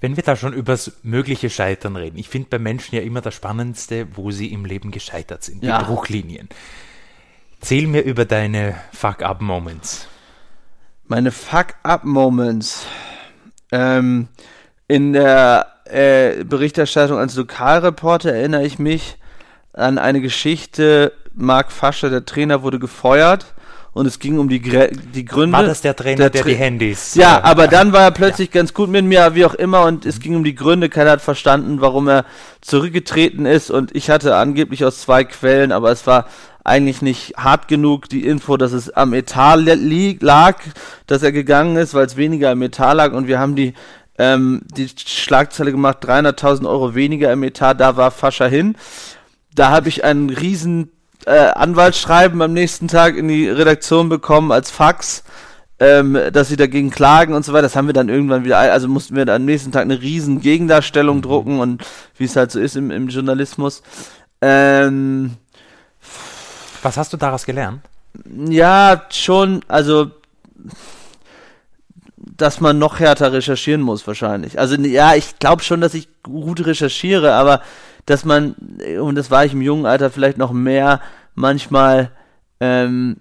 Wenn 0.00 0.16
wir 0.16 0.22
da 0.22 0.36
schon 0.36 0.52
übers 0.52 0.92
mögliche 1.02 1.48
Scheitern 1.48 1.96
reden, 1.96 2.18
ich 2.18 2.28
finde 2.28 2.48
bei 2.50 2.58
Menschen 2.58 2.94
ja 2.96 3.02
immer 3.02 3.20
das 3.20 3.34
Spannendste, 3.34 4.08
wo 4.14 4.30
sie 4.30 4.52
im 4.52 4.64
Leben 4.64 4.90
gescheitert 4.90 5.42
sind, 5.42 5.62
die 5.62 5.68
ja. 5.68 5.82
Bruchlinien. 5.82 6.48
Zähl 7.60 7.86
mir 7.86 8.02
über 8.02 8.24
deine 8.24 8.74
Fuck-Up-Moments. 8.92 10.08
Meine 11.06 11.30
Fuck-Up-Moments. 11.30 12.86
Ähm, 13.70 14.28
in 14.88 15.12
der 15.12 15.66
äh, 15.84 16.44
Berichterstattung 16.44 17.18
als 17.18 17.34
Lokalreporter 17.36 18.32
erinnere 18.32 18.64
ich 18.64 18.78
mich 18.78 19.16
an 19.72 19.98
eine 19.98 20.20
Geschichte, 20.20 21.12
Marc 21.34 21.72
Fascher, 21.72 22.10
der 22.10 22.24
Trainer, 22.24 22.62
wurde 22.62 22.78
gefeuert 22.78 23.54
und 23.94 24.06
es 24.06 24.18
ging 24.18 24.38
um 24.38 24.48
die, 24.48 24.60
die 24.60 25.24
Gründe. 25.24 25.56
War 25.56 25.64
das 25.64 25.82
der 25.82 25.94
Trainer, 25.94 26.30
der, 26.30 26.30
der 26.30 26.44
die 26.44 26.54
Handys? 26.54 27.14
Ja, 27.14 27.38
äh, 27.38 27.42
aber 27.42 27.68
dann 27.68 27.92
war 27.92 28.02
er 28.02 28.10
plötzlich 28.12 28.48
ja. 28.48 28.60
ganz 28.60 28.72
gut 28.72 28.88
mit 28.88 29.04
mir, 29.04 29.34
wie 29.34 29.44
auch 29.44 29.54
immer, 29.54 29.84
und 29.84 30.06
es 30.06 30.20
ging 30.20 30.34
um 30.34 30.44
die 30.44 30.54
Gründe. 30.54 30.88
Keiner 30.88 31.10
hat 31.10 31.20
verstanden, 31.20 31.80
warum 31.80 32.08
er 32.08 32.24
zurückgetreten 32.60 33.44
ist 33.44 33.70
und 33.70 33.94
ich 33.94 34.08
hatte 34.08 34.36
angeblich 34.36 34.84
aus 34.84 35.00
zwei 35.00 35.24
Quellen, 35.24 35.72
aber 35.72 35.90
es 35.90 36.06
war 36.06 36.26
eigentlich 36.64 37.02
nicht 37.02 37.34
hart 37.36 37.66
genug 37.66 38.08
die 38.08 38.24
Info, 38.24 38.56
dass 38.56 38.72
es 38.72 38.88
am 38.90 39.12
Etat 39.14 39.56
lag, 40.20 40.60
dass 41.06 41.22
er 41.22 41.32
gegangen 41.32 41.76
ist, 41.76 41.92
weil 41.92 42.06
es 42.06 42.16
weniger 42.16 42.50
am 42.50 42.62
Etat 42.62 42.94
lag 42.94 43.12
und 43.12 43.26
wir 43.26 43.40
haben 43.40 43.56
die 43.56 43.74
ähm, 44.22 44.62
die 44.76 44.88
Schlagzeile 44.88 45.72
gemacht, 45.72 45.98
300.000 46.04 46.68
Euro 46.68 46.94
weniger 46.94 47.32
im 47.32 47.42
Etat, 47.42 47.74
da 47.74 47.96
war 47.96 48.12
Fascha 48.12 48.46
hin. 48.46 48.76
Da 49.52 49.70
habe 49.70 49.88
ich 49.88 50.04
einen 50.04 50.30
riesen 50.30 50.92
äh, 51.26 51.48
Anwaltsschreiben 51.48 52.40
am 52.40 52.52
nächsten 52.52 52.86
Tag 52.86 53.16
in 53.16 53.26
die 53.26 53.48
Redaktion 53.48 54.08
bekommen 54.08 54.52
als 54.52 54.70
Fax, 54.70 55.24
ähm, 55.80 56.16
dass 56.32 56.48
sie 56.48 56.56
dagegen 56.56 56.90
klagen 56.90 57.34
und 57.34 57.44
so 57.44 57.52
weiter. 57.52 57.62
Das 57.62 57.74
haben 57.74 57.88
wir 57.88 57.94
dann 57.94 58.08
irgendwann 58.08 58.44
wieder, 58.44 58.58
also 58.58 58.86
mussten 58.86 59.16
wir 59.16 59.26
am 59.26 59.44
nächsten 59.44 59.72
Tag 59.72 59.82
eine 59.82 60.00
riesen 60.00 60.40
Gegendarstellung 60.40 61.20
drucken 61.20 61.58
und 61.58 61.84
wie 62.16 62.24
es 62.24 62.36
halt 62.36 62.52
so 62.52 62.60
ist 62.60 62.76
im, 62.76 62.92
im 62.92 63.08
Journalismus. 63.08 63.82
Ähm, 64.40 65.32
Was 66.82 66.96
hast 66.96 67.12
du 67.12 67.16
daraus 67.16 67.44
gelernt? 67.44 67.80
Ja, 68.48 69.02
schon, 69.10 69.64
also 69.66 70.12
dass 72.36 72.60
man 72.60 72.78
noch 72.78 72.98
härter 72.98 73.32
recherchieren 73.32 73.82
muss 73.82 74.06
wahrscheinlich. 74.06 74.58
Also 74.58 74.76
ja, 74.76 75.14
ich 75.14 75.38
glaube 75.38 75.62
schon, 75.62 75.80
dass 75.80 75.94
ich 75.94 76.08
gut 76.22 76.64
recherchiere, 76.64 77.34
aber 77.34 77.62
dass 78.06 78.24
man, 78.24 78.54
und 79.00 79.14
das 79.14 79.30
war 79.30 79.44
ich 79.44 79.52
im 79.52 79.62
jungen 79.62 79.86
Alter 79.86 80.10
vielleicht 80.10 80.38
noch 80.38 80.52
mehr, 80.52 81.00
manchmal 81.34 82.10
ähm, 82.60 83.18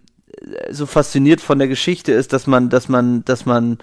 so 0.70 0.86
fasziniert 0.86 1.41
von 1.41 1.59
der 1.59 1.68
Geschichte 1.68 2.12
ist, 2.12 2.34
dass 2.34 2.47
man, 2.47 2.70
dass 2.70 2.89
man, 2.89 3.24
dass 3.26 3.45
man, 3.45 3.78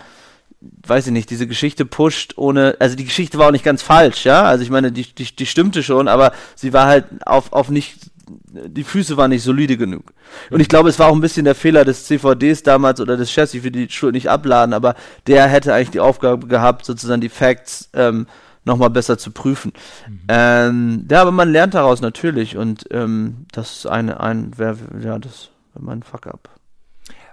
weiß 0.61 1.07
ich 1.07 1.13
nicht, 1.13 1.31
diese 1.31 1.47
Geschichte 1.47 1.85
pusht 1.85 2.35
ohne, 2.37 2.77
also 2.81 2.97
die 2.97 3.05
Geschichte 3.05 3.39
war 3.39 3.49
auch 3.49 3.53
nicht 3.53 3.65
ganz 3.65 3.83
falsch, 3.83 4.25
ja, 4.25 4.43
also 4.43 4.65
ich 4.65 4.71
meine, 4.71 4.91
die, 4.91 5.15
die, 5.15 5.37
die 5.37 5.47
stimmte 5.47 5.83
schon, 5.83 6.09
aber 6.09 6.33
sie 6.57 6.73
war 6.73 6.87
halt 6.87 7.05
auf, 7.25 7.53
auf 7.53 7.71
nicht, 7.71 8.11
die 8.51 8.85
Füße 8.85 9.17
waren 9.17 9.31
nicht 9.31 9.43
solide 9.43 9.77
genug. 9.77 10.13
Und 10.51 10.61
ich 10.61 10.69
glaube, 10.69 10.89
es 10.89 10.99
war 10.99 11.09
auch 11.09 11.15
ein 11.15 11.21
bisschen 11.21 11.45
der 11.45 11.55
Fehler 11.55 11.85
des 11.85 12.05
CVDs 12.05 12.63
damals 12.63 13.01
oder 13.01 13.17
des 13.17 13.31
Chassis 13.31 13.63
für 13.63 13.71
die 13.71 13.89
Schuld 13.89 14.15
nicht 14.15 14.31
abladen, 14.31 14.73
aber 14.73 14.95
der 15.27 15.47
hätte 15.47 15.75
eigentlich 15.75 15.91
die 15.91 16.01
Aufgabe 16.01 16.47
gehabt, 16.47 16.85
sozusagen 16.85 17.21
die 17.21 17.29
Facts 17.29 17.91
ähm, 17.95 18.27
nochmal 18.65 18.91
besser 18.91 19.19
zu 19.19 19.33
prüfen. 19.33 19.73
Mhm. 20.09 20.21
Ähm, 20.29 21.07
ja, 21.11 21.23
aber 21.23 21.33
man 21.33 21.51
lernt 21.51 21.75
daraus 21.75 22.01
natürlich 22.01 22.57
und 22.57 22.85
ähm, 22.91 23.47
das 23.53 23.79
ist 23.79 23.87
eine, 23.87 24.21
ein, 24.21 24.53
wer, 24.57 24.77
ja, 25.03 25.19
das 25.19 25.51
war 25.75 25.83
mein 25.83 26.03
Fuck-up. 26.03 26.51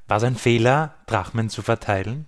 War 0.08 0.18
es 0.18 0.24
ein 0.24 0.36
Fehler, 0.36 0.96
Drachmen 1.08 1.50
zu 1.50 1.62
verteilen? 1.62 2.26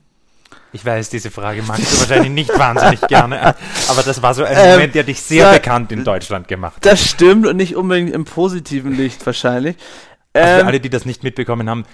Ich 0.73 0.85
weiß, 0.85 1.09
diese 1.09 1.31
Frage 1.31 1.63
magst 1.63 1.93
du 1.93 1.99
wahrscheinlich 2.01 2.31
nicht 2.31 2.59
wahnsinnig 2.59 3.01
gerne, 3.07 3.55
aber 3.87 4.03
das 4.03 4.21
war 4.21 4.33
so 4.33 4.43
ein 4.43 4.55
ähm, 4.57 4.71
Moment, 4.71 4.95
der 4.95 5.03
dich 5.03 5.21
sehr 5.21 5.45
ja, 5.45 5.53
bekannt 5.53 5.91
in 5.91 6.03
Deutschland 6.03 6.47
gemacht 6.47 6.75
hat. 6.77 6.85
Das 6.85 7.09
stimmt 7.09 7.47
und 7.47 7.57
nicht 7.57 7.75
unbedingt 7.75 8.11
im 8.11 8.25
positiven 8.25 8.95
Licht 8.95 9.25
wahrscheinlich. 9.25 9.77
Also 10.33 10.53
für 10.53 10.59
ähm, 10.59 10.67
alle, 10.67 10.79
die 10.79 10.89
das 10.89 11.05
nicht 11.05 11.23
mitbekommen 11.23 11.69
haben, 11.69 11.85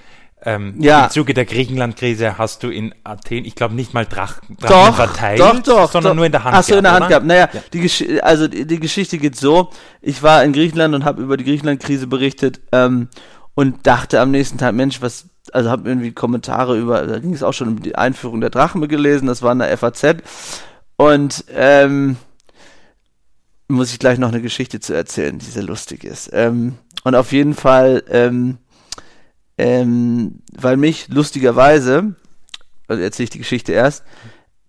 ähm, 0.46 0.76
ja. 0.80 1.06
Im 1.06 1.12
Zuge 1.12 1.34
der 1.34 1.46
Griechenland-Krise 1.46 2.38
hast 2.38 2.64
du 2.64 2.70
in 2.70 2.94
Athen, 3.04 3.46
ich 3.46 3.56
glaube, 3.56 3.76
nicht 3.76 3.94
mal 3.94 4.06
Drach, 4.06 4.42
Drachen 4.60 4.88
doch, 4.88 4.96
verteilt, 4.96 5.40
doch, 5.40 5.60
doch, 5.60 5.92
sondern 5.92 6.12
doch. 6.12 6.16
nur 6.16 6.26
in 6.26 6.32
der 6.34 6.44
Hand 6.44 6.56
Achso, 6.56 6.76
in 6.76 6.84
der 6.84 6.92
Hand 6.92 7.02
oder? 7.04 7.10
gehabt. 7.10 7.26
Naja, 7.26 7.50
ja. 7.54 7.62
die 7.72 7.80
Gesch 7.80 8.04
also 8.22 8.48
die, 8.48 8.68
die, 8.68 8.80
Geschichte 8.80 9.18
geht 9.18 9.38
so, 9.38 9.70
ich 10.02 10.22
war 10.22 10.44
in 10.44 10.52
Griechenland 10.52 10.96
und 10.96 11.06
habe 11.06 11.22
über 11.22 11.38
die 11.38 11.46
Griechenland-Krise 11.46 12.08
berichtet 12.08 12.60
ähm, 12.74 13.08
und 13.56 13.86
dachte 13.86 14.20
am 14.20 14.32
nächsten 14.32 14.58
Tag, 14.58 14.74
Mensch, 14.74 15.02
was, 15.02 15.26
also 15.52 15.70
habe 15.70 15.90
irgendwie 15.90 16.12
Kommentare 16.12 16.78
über, 16.78 17.06
da 17.06 17.20
ging 17.20 17.34
es 17.34 17.44
auch 17.44 17.54
schon 17.54 17.68
um 17.70 17.82
die 17.82 17.96
Einführung 17.96 18.42
der 18.42 18.50
Drachme 18.50 18.88
gelesen, 18.88 19.28
das 19.28 19.42
war 19.42 19.52
in 19.52 19.60
der 19.60 19.78
FAZ 19.78 20.18
und 20.96 21.46
ähm, 21.50 22.18
muss 23.68 23.92
ich 23.92 24.00
gleich 24.00 24.20
noch 24.20 24.30
eine 24.30 24.42
Geschichte 24.42 24.80
zu 24.80 24.94
erzählen, 24.94 25.40
die 25.40 25.46
sehr 25.46 25.64
lustig 25.64 26.04
ist. 26.04 26.30
Ähm, 26.34 26.76
und 27.04 27.16
auf 27.16 27.32
jeden 27.32 27.54
Fall 27.54 28.04
ähm, 28.08 28.58
ähm, 29.58 30.40
weil 30.58 30.78
mich 30.78 31.08
lustigerweise, 31.10 32.16
also 32.88 33.02
erzähle 33.02 33.26
ich 33.26 33.30
die 33.30 33.40
Geschichte 33.40 33.72
erst, 33.72 34.04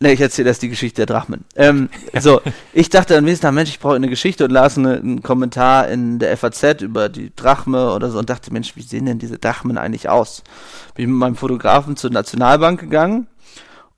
ne, 0.05 0.13
ich 0.13 0.21
erzähle 0.21 0.49
erst 0.49 0.63
die 0.63 0.69
Geschichte 0.69 1.05
der 1.05 1.07
Drachmen. 1.07 1.45
Ähm, 1.57 1.89
so, 2.21 2.41
ich 2.73 2.91
dachte 2.91 3.17
am 3.17 3.25
nächsten 3.25 3.43
Tag, 3.43 3.55
Mensch, 3.55 3.71
ich 3.71 3.81
brauche 3.81 3.97
eine 3.97 4.09
Geschichte 4.09 4.45
und 4.45 4.51
las 4.51 4.79
eine, 4.79 4.97
einen 4.97 5.23
Kommentar 5.23 5.89
in 5.89 6.19
der 6.19 6.37
FAZ 6.37 6.83
über 6.83 7.09
die 7.09 7.35
Drachme 7.35 7.93
oder 7.93 8.11
so 8.11 8.19
und 8.19 8.31
dachte, 8.31 8.53
Mensch, 8.53 8.77
wie 8.77 8.83
sehen 8.83 9.07
denn 9.07 9.19
diese 9.19 9.39
Drachmen 9.39 9.79
eigentlich 9.79 10.09
aus? 10.09 10.45
Bin 10.95 11.11
mit 11.11 11.19
meinem 11.19 11.37
Fotografen 11.37 11.97
zur 11.97 12.11
Nationalbank 12.11 12.81
gegangen 12.81 13.27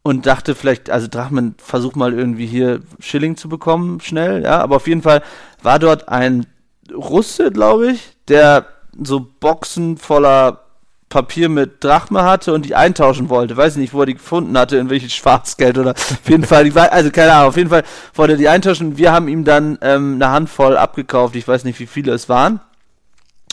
und 0.03 0.27
dachte 0.27 0.55
vielleicht, 0.55 0.89
also 0.91 1.09
Drachmen, 1.09 1.57
versuch 1.59 1.97
mal 1.97 2.15
irgendwie 2.15 2.47
hier 2.47 2.81
Schilling 3.01 3.37
zu 3.37 3.49
bekommen, 3.49 4.01
schnell, 4.01 4.45
ja, 4.45 4.61
aber 4.61 4.77
auf 4.77 4.87
jeden 4.87 5.03
Fall 5.03 5.23
war 5.63 5.79
dort 5.79 6.09
ein 6.09 6.47
Russe, 6.95 7.51
glaube 7.51 7.91
ich, 7.91 8.17
der 8.29 8.67
so 9.03 9.27
Boxen 9.41 9.97
voller 9.97 10.66
Papier 11.09 11.49
mit 11.49 11.85
Drachme 11.85 12.25
hatte 12.25 12.53
und 12.53 12.67
die 12.67 12.75
eintauschen 12.75 13.29
wollte. 13.29 13.57
Weiß 13.57 13.77
nicht, 13.77 13.95
wo 13.95 14.01
er 14.01 14.07
die 14.07 14.15
gefunden 14.15 14.59
hatte, 14.59 14.77
in 14.77 14.91
welches 14.91 15.15
Schwarzgeld 15.15 15.79
oder 15.79 15.91
auf 15.97 16.29
jeden 16.29 16.45
Fall, 16.45 16.65
die, 16.65 16.77
also 16.79 17.11
keine 17.11 17.33
Ahnung, 17.33 17.49
auf 17.49 17.57
jeden 17.57 17.71
Fall 17.71 17.85
wollte 18.15 18.35
er 18.35 18.39
die 18.39 18.49
eintauschen. 18.49 18.99
Wir 18.99 19.13
haben 19.13 19.29
ihm 19.29 19.45
dann 19.45 19.79
ähm, 19.83 20.15
eine 20.17 20.31
Handvoll 20.31 20.77
abgekauft. 20.77 21.37
Ich 21.37 21.47
weiß 21.47 21.65
nicht, 21.65 21.79
wie 21.79 21.87
viele 21.87 22.13
es 22.13 22.29
waren. 22.29 22.61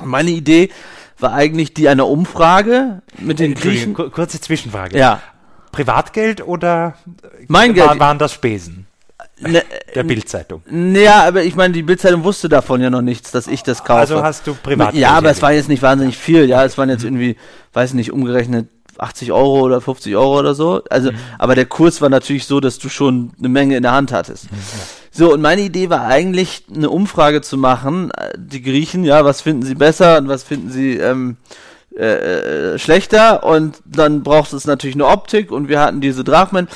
Meine 0.04 0.32
Idee 0.32 0.70
war 1.20 1.34
eigentlich 1.34 1.74
die 1.74 1.88
einer 1.88 2.08
Umfrage 2.08 3.02
mit 3.20 3.40
den 3.40 3.54
Griechen. 3.54 3.94
Kurze 3.94 4.42
Zwischenfrage. 4.42 4.98
Ja. 4.98 5.22
Privatgeld 5.72 6.46
oder 6.46 6.96
mein 7.48 7.74
Geld 7.74 8.00
waren 8.00 8.20
das 8.20 8.34
Spesen? 8.34 8.88
Ne, 9.40 9.64
der 9.96 10.04
Bildzeitung. 10.04 10.62
Naja, 10.70 11.24
aber 11.24 11.44
ich 11.44 11.56
meine, 11.56 11.74
die 11.74 11.84
Bildzeitung 11.84 12.24
wusste 12.24 12.50
davon 12.50 12.82
ja 12.82 12.90
noch 12.90 13.02
nichts, 13.02 13.32
dass 13.32 13.48
ich 13.48 13.64
das 13.64 13.84
kaufe. 13.84 14.00
Also 14.00 14.24
hast 14.24 14.48
du 14.48 14.54
privat. 14.54 14.94
Ja, 14.94 15.12
aber 15.12 15.32
es 15.32 15.42
war 15.42 15.52
jetzt 15.52 15.70
nicht 15.70 15.82
wahnsinnig 15.82 16.18
viel. 16.18 16.48
Ja, 16.48 16.64
es 16.64 16.78
waren 16.78 16.90
jetzt 16.90 17.04
irgendwie, 17.04 17.36
weiß 17.74 17.94
nicht, 17.94 18.12
umgerechnet 18.12 18.68
80 18.98 19.32
Euro 19.32 19.62
oder 19.62 19.82
50 19.82 20.16
Euro 20.16 20.40
oder 20.40 20.54
so. 20.54 20.84
Also, 20.90 21.12
mhm. 21.12 21.18
aber 21.40 21.56
der 21.56 21.66
Kurs 21.66 22.02
war 22.02 22.10
natürlich 22.10 22.46
so, 22.46 22.60
dass 22.60 22.78
du 22.78 22.90
schon 22.90 23.32
eine 23.40 23.50
Menge 23.50 23.76
in 23.76 23.84
der 23.84 23.92
Hand 23.92 24.12
hattest. 24.12 24.52
Mhm. 24.52 24.58
So, 25.12 25.34
und 25.34 25.42
meine 25.42 25.62
Idee 25.62 25.90
war 25.90 26.06
eigentlich, 26.06 26.64
eine 26.74 26.90
Umfrage 26.90 27.42
zu 27.42 27.58
machen. 27.58 28.12
Die 28.38 28.62
Griechen, 28.62 29.04
ja, 29.04 29.26
was 29.26 29.42
finden 29.42 29.64
sie 29.64 29.76
besser 29.76 30.18
und 30.18 30.28
was 30.28 30.44
finden 30.44 30.72
sie 30.72 30.98
ähm, 30.98 31.38
äh, 31.96 32.74
äh 32.74 32.80
schlechter? 32.80 33.44
Und 33.44 33.78
dann 33.86 34.24
braucht 34.24 34.54
es 34.54 34.66
natürlich 34.66 34.96
eine 34.96 35.08
Optik 35.08 35.52
und 35.52 35.70
wir 35.70 35.80
hatten 35.80 36.02
diese 36.02 36.24
Drachmen 36.24 36.68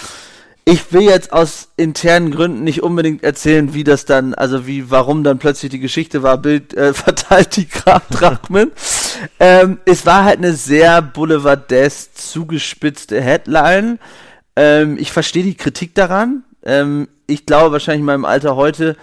ich 0.70 0.91
will 0.91 1.03
jetzt 1.03 1.32
aus 1.32 1.70
internen 1.78 2.30
Gründen 2.30 2.65
nicht 2.65 2.84
unbedingt 2.84 3.24
erzählen, 3.24 3.74
wie 3.74 3.86
das 3.86 4.03
dann, 4.03 4.34
also 4.34 4.68
wie, 4.68 4.91
warum 4.91 5.24
dann 5.24 5.39
plötzlich 5.39 5.72
die 5.72 5.80
Geschichte 5.80 6.24
war, 6.24 6.38
Bild 6.38 6.74
äh, 6.74 6.93
verteilt 6.93 7.55
die 7.55 7.70
Drachmen. 8.09 8.74
ähm, 9.39 9.80
es 9.86 10.05
war 10.05 10.26
halt 10.26 10.39
eine 10.39 10.51
sehr 10.51 11.01
boulevardesk 11.01 12.18
zugespitzte 12.18 13.22
Headline. 13.22 13.97
Ähm, 14.57 14.97
ich 14.99 15.13
verstehe 15.13 15.43
die 15.43 15.55
Kritik 15.55 15.95
daran. 15.95 16.43
Ähm, 16.65 17.07
ich 17.28 17.45
glaube 17.45 17.72
wahrscheinlich 17.72 18.01
in 18.01 18.05
meinem 18.05 18.26
Alter 18.26 18.57
heute, 18.57 18.97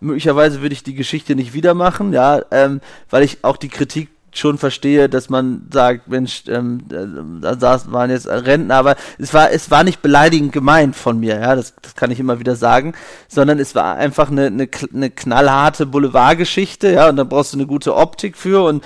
möglicherweise 0.00 0.62
würde 0.62 0.72
ich 0.72 0.84
die 0.84 0.94
Geschichte 0.94 1.34
nicht 1.34 1.52
wieder 1.52 1.74
machen, 1.74 2.14
ja, 2.14 2.40
ähm, 2.50 2.80
weil 3.10 3.24
ich 3.24 3.44
auch 3.44 3.58
die 3.58 3.68
Kritik 3.68 4.08
schon 4.32 4.58
verstehe, 4.58 5.08
dass 5.08 5.28
man 5.28 5.66
sagt, 5.72 6.08
Mensch, 6.08 6.44
ähm, 6.48 6.82
da 6.88 7.60
waren 7.86 8.10
jetzt 8.10 8.28
Rentner, 8.28 8.76
aber 8.76 8.96
es 9.18 9.34
war, 9.34 9.50
es 9.50 9.70
war 9.70 9.84
nicht 9.84 10.02
beleidigend 10.02 10.52
gemeint 10.52 10.96
von 10.96 11.18
mir, 11.18 11.38
ja, 11.40 11.56
das, 11.56 11.74
das 11.82 11.94
kann 11.96 12.10
ich 12.10 12.20
immer 12.20 12.38
wieder 12.38 12.56
sagen, 12.56 12.94
sondern 13.28 13.58
es 13.58 13.74
war 13.74 13.96
einfach 13.96 14.30
eine, 14.30 14.46
eine, 14.46 14.68
eine 14.94 15.10
knallharte 15.10 15.86
Boulevardgeschichte, 15.86 16.92
ja, 16.92 17.08
und 17.08 17.16
da 17.16 17.24
brauchst 17.24 17.52
du 17.52 17.56
eine 17.56 17.66
gute 17.66 17.96
Optik 17.96 18.36
für 18.36 18.64
und 18.64 18.84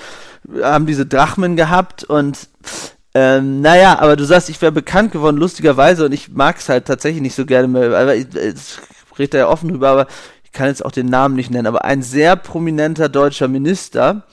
haben 0.62 0.86
diese 0.86 1.06
Drachmen 1.06 1.56
gehabt 1.56 2.04
und 2.04 2.48
ähm, 3.16 3.60
naja, 3.60 3.98
aber 4.00 4.16
du 4.16 4.24
sagst, 4.24 4.48
ich 4.48 4.60
wäre 4.60 4.72
bekannt 4.72 5.12
geworden, 5.12 5.36
lustigerweise, 5.36 6.06
und 6.06 6.12
ich 6.12 6.30
mag 6.30 6.58
es 6.58 6.68
halt 6.68 6.86
tatsächlich 6.86 7.22
nicht 7.22 7.36
so 7.36 7.46
gerne 7.46 7.68
mehr, 7.68 7.96
aber 7.96 8.16
ich, 8.16 8.26
ich 8.34 9.18
rede 9.18 9.30
da 9.30 9.38
ja 9.38 9.48
offen 9.48 9.68
drüber, 9.68 9.88
aber 9.90 10.06
ich 10.42 10.50
kann 10.50 10.66
jetzt 10.66 10.84
auch 10.84 10.90
den 10.90 11.06
Namen 11.06 11.36
nicht 11.36 11.50
nennen, 11.50 11.66
aber 11.66 11.84
ein 11.84 12.02
sehr 12.02 12.34
prominenter 12.34 13.08
deutscher 13.08 13.46
Minister, 13.46 14.24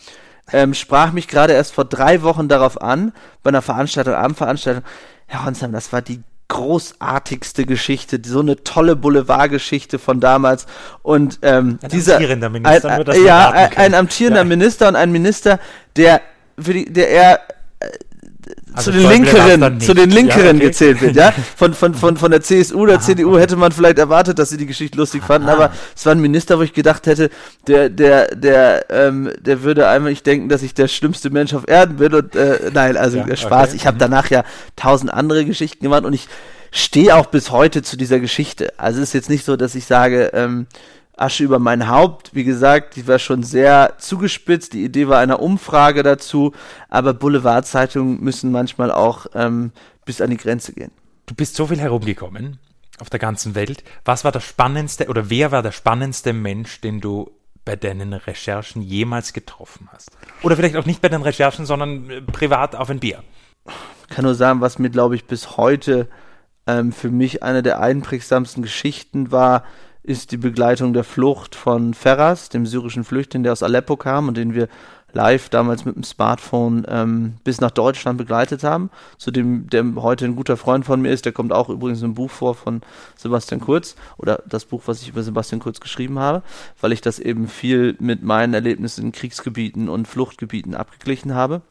ähm, 0.53 0.73
sprach 0.73 1.11
mich 1.11 1.27
gerade 1.27 1.53
erst 1.53 1.73
vor 1.73 1.85
drei 1.85 2.21
Wochen 2.21 2.47
darauf 2.47 2.81
an, 2.81 3.13
bei 3.43 3.49
einer 3.49 3.61
Veranstaltung, 3.61 4.13
Abendveranstaltung, 4.13 4.83
Herr 5.27 5.45
Honsheim, 5.45 5.71
das 5.71 5.93
war 5.93 6.01
die 6.01 6.21
großartigste 6.49 7.65
Geschichte, 7.65 8.19
so 8.25 8.41
eine 8.41 8.61
tolle 8.63 8.97
Boulevardgeschichte 8.97 9.99
von 9.99 10.19
damals. 10.19 10.65
Und 11.01 11.39
ähm, 11.43 11.79
ein 11.81 11.89
dieser 11.89 12.15
amtierender 12.15 12.49
Minister, 12.49 12.89
ein, 12.89 13.25
ja, 13.25 13.51
ein, 13.51 13.77
ein 13.77 13.93
amtierender 13.93 14.41
ja. 14.41 14.45
Minister 14.45 14.89
und 14.89 14.97
ein 14.97 15.13
Minister, 15.13 15.59
der 15.95 16.21
für 16.59 16.73
die, 16.73 16.91
der 16.91 17.09
eher 17.09 17.39
also 18.73 18.91
zu 18.91 18.97
den 18.97 19.09
Linkeren, 19.09 19.81
zu 19.81 19.93
den 19.93 20.09
Linkeren 20.09 20.45
ja, 20.45 20.51
okay. 20.51 20.65
gezählt 20.65 21.01
wird, 21.01 21.15
ja. 21.15 21.33
Von, 21.55 21.73
von, 21.73 21.93
von, 21.93 22.17
von 22.17 22.31
der 22.31 22.41
CSU 22.41 22.81
oder 22.81 22.93
Aha, 22.95 23.01
CDU 23.01 23.37
hätte 23.37 23.55
man 23.55 23.71
vielleicht 23.71 23.99
erwartet, 23.99 24.39
dass 24.39 24.49
sie 24.49 24.57
die 24.57 24.65
Geschichte 24.65 24.97
lustig 24.97 25.23
fanden, 25.23 25.47
Aha. 25.49 25.55
aber 25.55 25.73
es 25.95 26.05
war 26.05 26.13
ein 26.13 26.21
Minister, 26.21 26.57
wo 26.57 26.63
ich 26.63 26.73
gedacht 26.73 27.05
hätte, 27.05 27.29
der, 27.67 27.89
der, 27.89 28.35
der, 28.35 28.85
ähm, 28.89 29.31
der 29.39 29.63
würde 29.63 29.87
einmal 29.87 30.11
nicht 30.11 30.25
denken, 30.25 30.49
dass 30.49 30.63
ich 30.63 30.73
der 30.73 30.87
schlimmste 30.87 31.29
Mensch 31.29 31.53
auf 31.53 31.67
Erden 31.67 31.97
bin 31.97 32.13
und 32.13 32.35
äh, 32.35 32.71
nein, 32.73 32.97
also 32.97 33.17
ja, 33.17 33.35
Spaß. 33.35 33.69
Okay. 33.69 33.77
Ich 33.77 33.85
habe 33.85 33.95
mhm. 33.95 33.99
danach 33.99 34.29
ja 34.29 34.43
tausend 34.75 35.13
andere 35.13 35.45
Geschichten 35.45 35.83
gemacht 35.83 36.05
und 36.05 36.13
ich 36.13 36.27
stehe 36.71 37.15
auch 37.15 37.27
bis 37.27 37.51
heute 37.51 37.83
zu 37.83 37.97
dieser 37.97 38.19
Geschichte. 38.19 38.73
Also 38.77 39.01
es 39.01 39.09
ist 39.09 39.13
jetzt 39.13 39.29
nicht 39.29 39.45
so, 39.45 39.57
dass 39.57 39.75
ich 39.75 39.85
sage, 39.85 40.31
ähm, 40.33 40.67
Asche 41.21 41.43
über 41.43 41.59
mein 41.59 41.87
Haupt. 41.87 42.33
Wie 42.33 42.43
gesagt, 42.43 42.95
die 42.95 43.07
war 43.07 43.19
schon 43.19 43.43
sehr 43.43 43.95
zugespitzt. 43.99 44.73
Die 44.73 44.83
Idee 44.83 45.07
war 45.07 45.19
einer 45.19 45.39
Umfrage 45.39 46.03
dazu, 46.03 46.53
aber 46.89 47.13
Boulevardzeitungen 47.13 48.21
müssen 48.21 48.51
manchmal 48.51 48.91
auch 48.91 49.27
ähm, 49.33 49.71
bis 50.05 50.21
an 50.21 50.29
die 50.29 50.37
Grenze 50.37 50.73
gehen. 50.73 50.91
Du 51.25 51.35
bist 51.35 51.55
so 51.55 51.67
viel 51.67 51.79
herumgekommen 51.79 52.59
auf 52.99 53.09
der 53.09 53.19
ganzen 53.19 53.55
Welt. 53.55 53.83
Was 54.03 54.23
war 54.23 54.31
der 54.31 54.41
spannendste 54.41 55.07
oder 55.07 55.29
wer 55.29 55.51
war 55.51 55.63
der 55.63 55.71
spannendste 55.71 56.33
Mensch, 56.33 56.81
den 56.81 57.01
du 57.01 57.31
bei 57.63 57.75
deinen 57.75 58.13
Recherchen 58.13 58.81
jemals 58.81 59.33
getroffen 59.33 59.89
hast? 59.91 60.11
Oder 60.41 60.55
vielleicht 60.55 60.75
auch 60.75 60.85
nicht 60.85 61.01
bei 61.01 61.09
den 61.09 61.21
Recherchen, 61.21 61.65
sondern 61.65 62.09
äh, 62.09 62.21
privat 62.21 62.75
auf 62.75 62.89
ein 62.89 62.99
Bier? 62.99 63.23
Ich 64.09 64.15
kann 64.15 64.25
nur 64.25 64.35
sagen, 64.35 64.61
was 64.61 64.79
mir, 64.79 64.89
glaube 64.89 65.15
ich, 65.15 65.25
bis 65.25 65.57
heute 65.57 66.09
ähm, 66.67 66.91
für 66.91 67.09
mich 67.09 67.43
eine 67.43 67.63
der 67.63 67.79
einprägsamsten 67.79 68.63
Geschichten 68.63 69.31
war, 69.31 69.63
ist 70.03 70.31
die 70.31 70.37
Begleitung 70.37 70.93
der 70.93 71.03
Flucht 71.03 71.55
von 71.55 71.93
Ferras, 71.93 72.49
dem 72.49 72.65
syrischen 72.65 73.03
Flüchtling, 73.03 73.43
der 73.43 73.51
aus 73.51 73.63
Aleppo 73.63 73.97
kam 73.97 74.27
und 74.27 74.37
den 74.37 74.53
wir 74.53 74.67
live 75.13 75.49
damals 75.49 75.85
mit 75.85 75.95
dem 75.95 76.03
Smartphone 76.03 76.85
ähm, 76.87 77.33
bis 77.43 77.61
nach 77.61 77.71
Deutschland 77.71 78.17
begleitet 78.17 78.63
haben. 78.63 78.89
Zu 79.17 79.31
dem, 79.31 79.69
der 79.69 79.83
heute 79.97 80.25
ein 80.25 80.35
guter 80.35 80.57
Freund 80.57 80.85
von 80.85 81.01
mir 81.01 81.11
ist, 81.11 81.25
der 81.25 81.33
kommt 81.33 81.51
auch 81.51 81.69
übrigens 81.69 82.01
im 82.01 82.13
Buch 82.13 82.31
vor 82.31 82.55
von 82.55 82.81
Sebastian 83.17 83.61
Kurz 83.61 83.95
oder 84.17 84.41
das 84.47 84.65
Buch, 84.65 84.83
was 84.85 85.01
ich 85.01 85.09
über 85.09 85.23
Sebastian 85.23 85.59
Kurz 85.59 85.79
geschrieben 85.79 86.19
habe, 86.19 86.43
weil 86.79 86.91
ich 86.91 87.01
das 87.01 87.19
eben 87.19 87.47
viel 87.47 87.95
mit 87.99 88.23
meinen 88.23 88.53
Erlebnissen 88.53 89.05
in 89.05 89.11
Kriegsgebieten 89.11 89.89
und 89.89 90.07
Fluchtgebieten 90.07 90.75
abgeglichen 90.75 91.35
habe. 91.35 91.61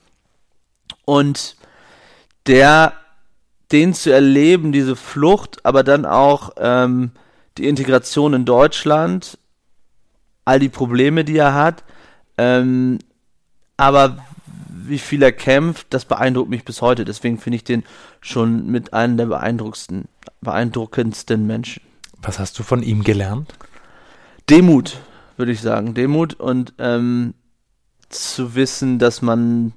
Und 1.05 1.57
der, 2.47 2.93
den 3.73 3.95
zu 3.95 4.13
erleben, 4.13 4.73
diese 4.73 4.97
Flucht, 4.97 5.65
aber 5.65 5.83
dann 5.83 6.05
auch 6.05 6.51
ähm, 6.59 7.13
die 7.59 7.69
Integration 7.69 8.35
in 8.35 8.45
Deutschland, 8.45 9.39
all 10.45 10.59
die 10.59 10.69
Probleme, 10.69 11.25
die 11.25 11.37
er 11.37 11.55
hat, 11.55 11.85
ähm, 12.39 12.99
aber 13.77 14.19
wie 14.69 14.99
viel 14.99 15.23
er 15.23 15.33
kämpft, 15.33 15.87
das 15.91 16.05
beeindruckt 16.05 16.51
mich 16.51 16.65
bis 16.65 16.83
heute. 16.83 17.05
Deswegen 17.05 17.39
finde 17.39 17.57
ich 17.57 17.65
den 17.65 17.85
schon 18.21 18.67
mit 18.67 18.93
einem 18.93 19.17
der 19.17 19.27
beeindruckendsten, 19.27 20.07
beeindruckendsten 20.41 21.47
Menschen. 21.47 21.83
Was 22.23 22.39
hast 22.39 22.59
du 22.59 22.63
von 22.63 22.83
ihm 22.83 23.05
gelernt? 23.05 23.55
Demut, 24.49 24.99
würde 25.37 25.53
ich 25.53 25.61
sagen. 25.61 25.95
Demut 25.95 26.35
und 26.35 26.75
ähm, 26.79 27.35
zu 28.09 28.55
wissen, 28.55 28.99
dass 28.99 29.23
man, 29.23 29.73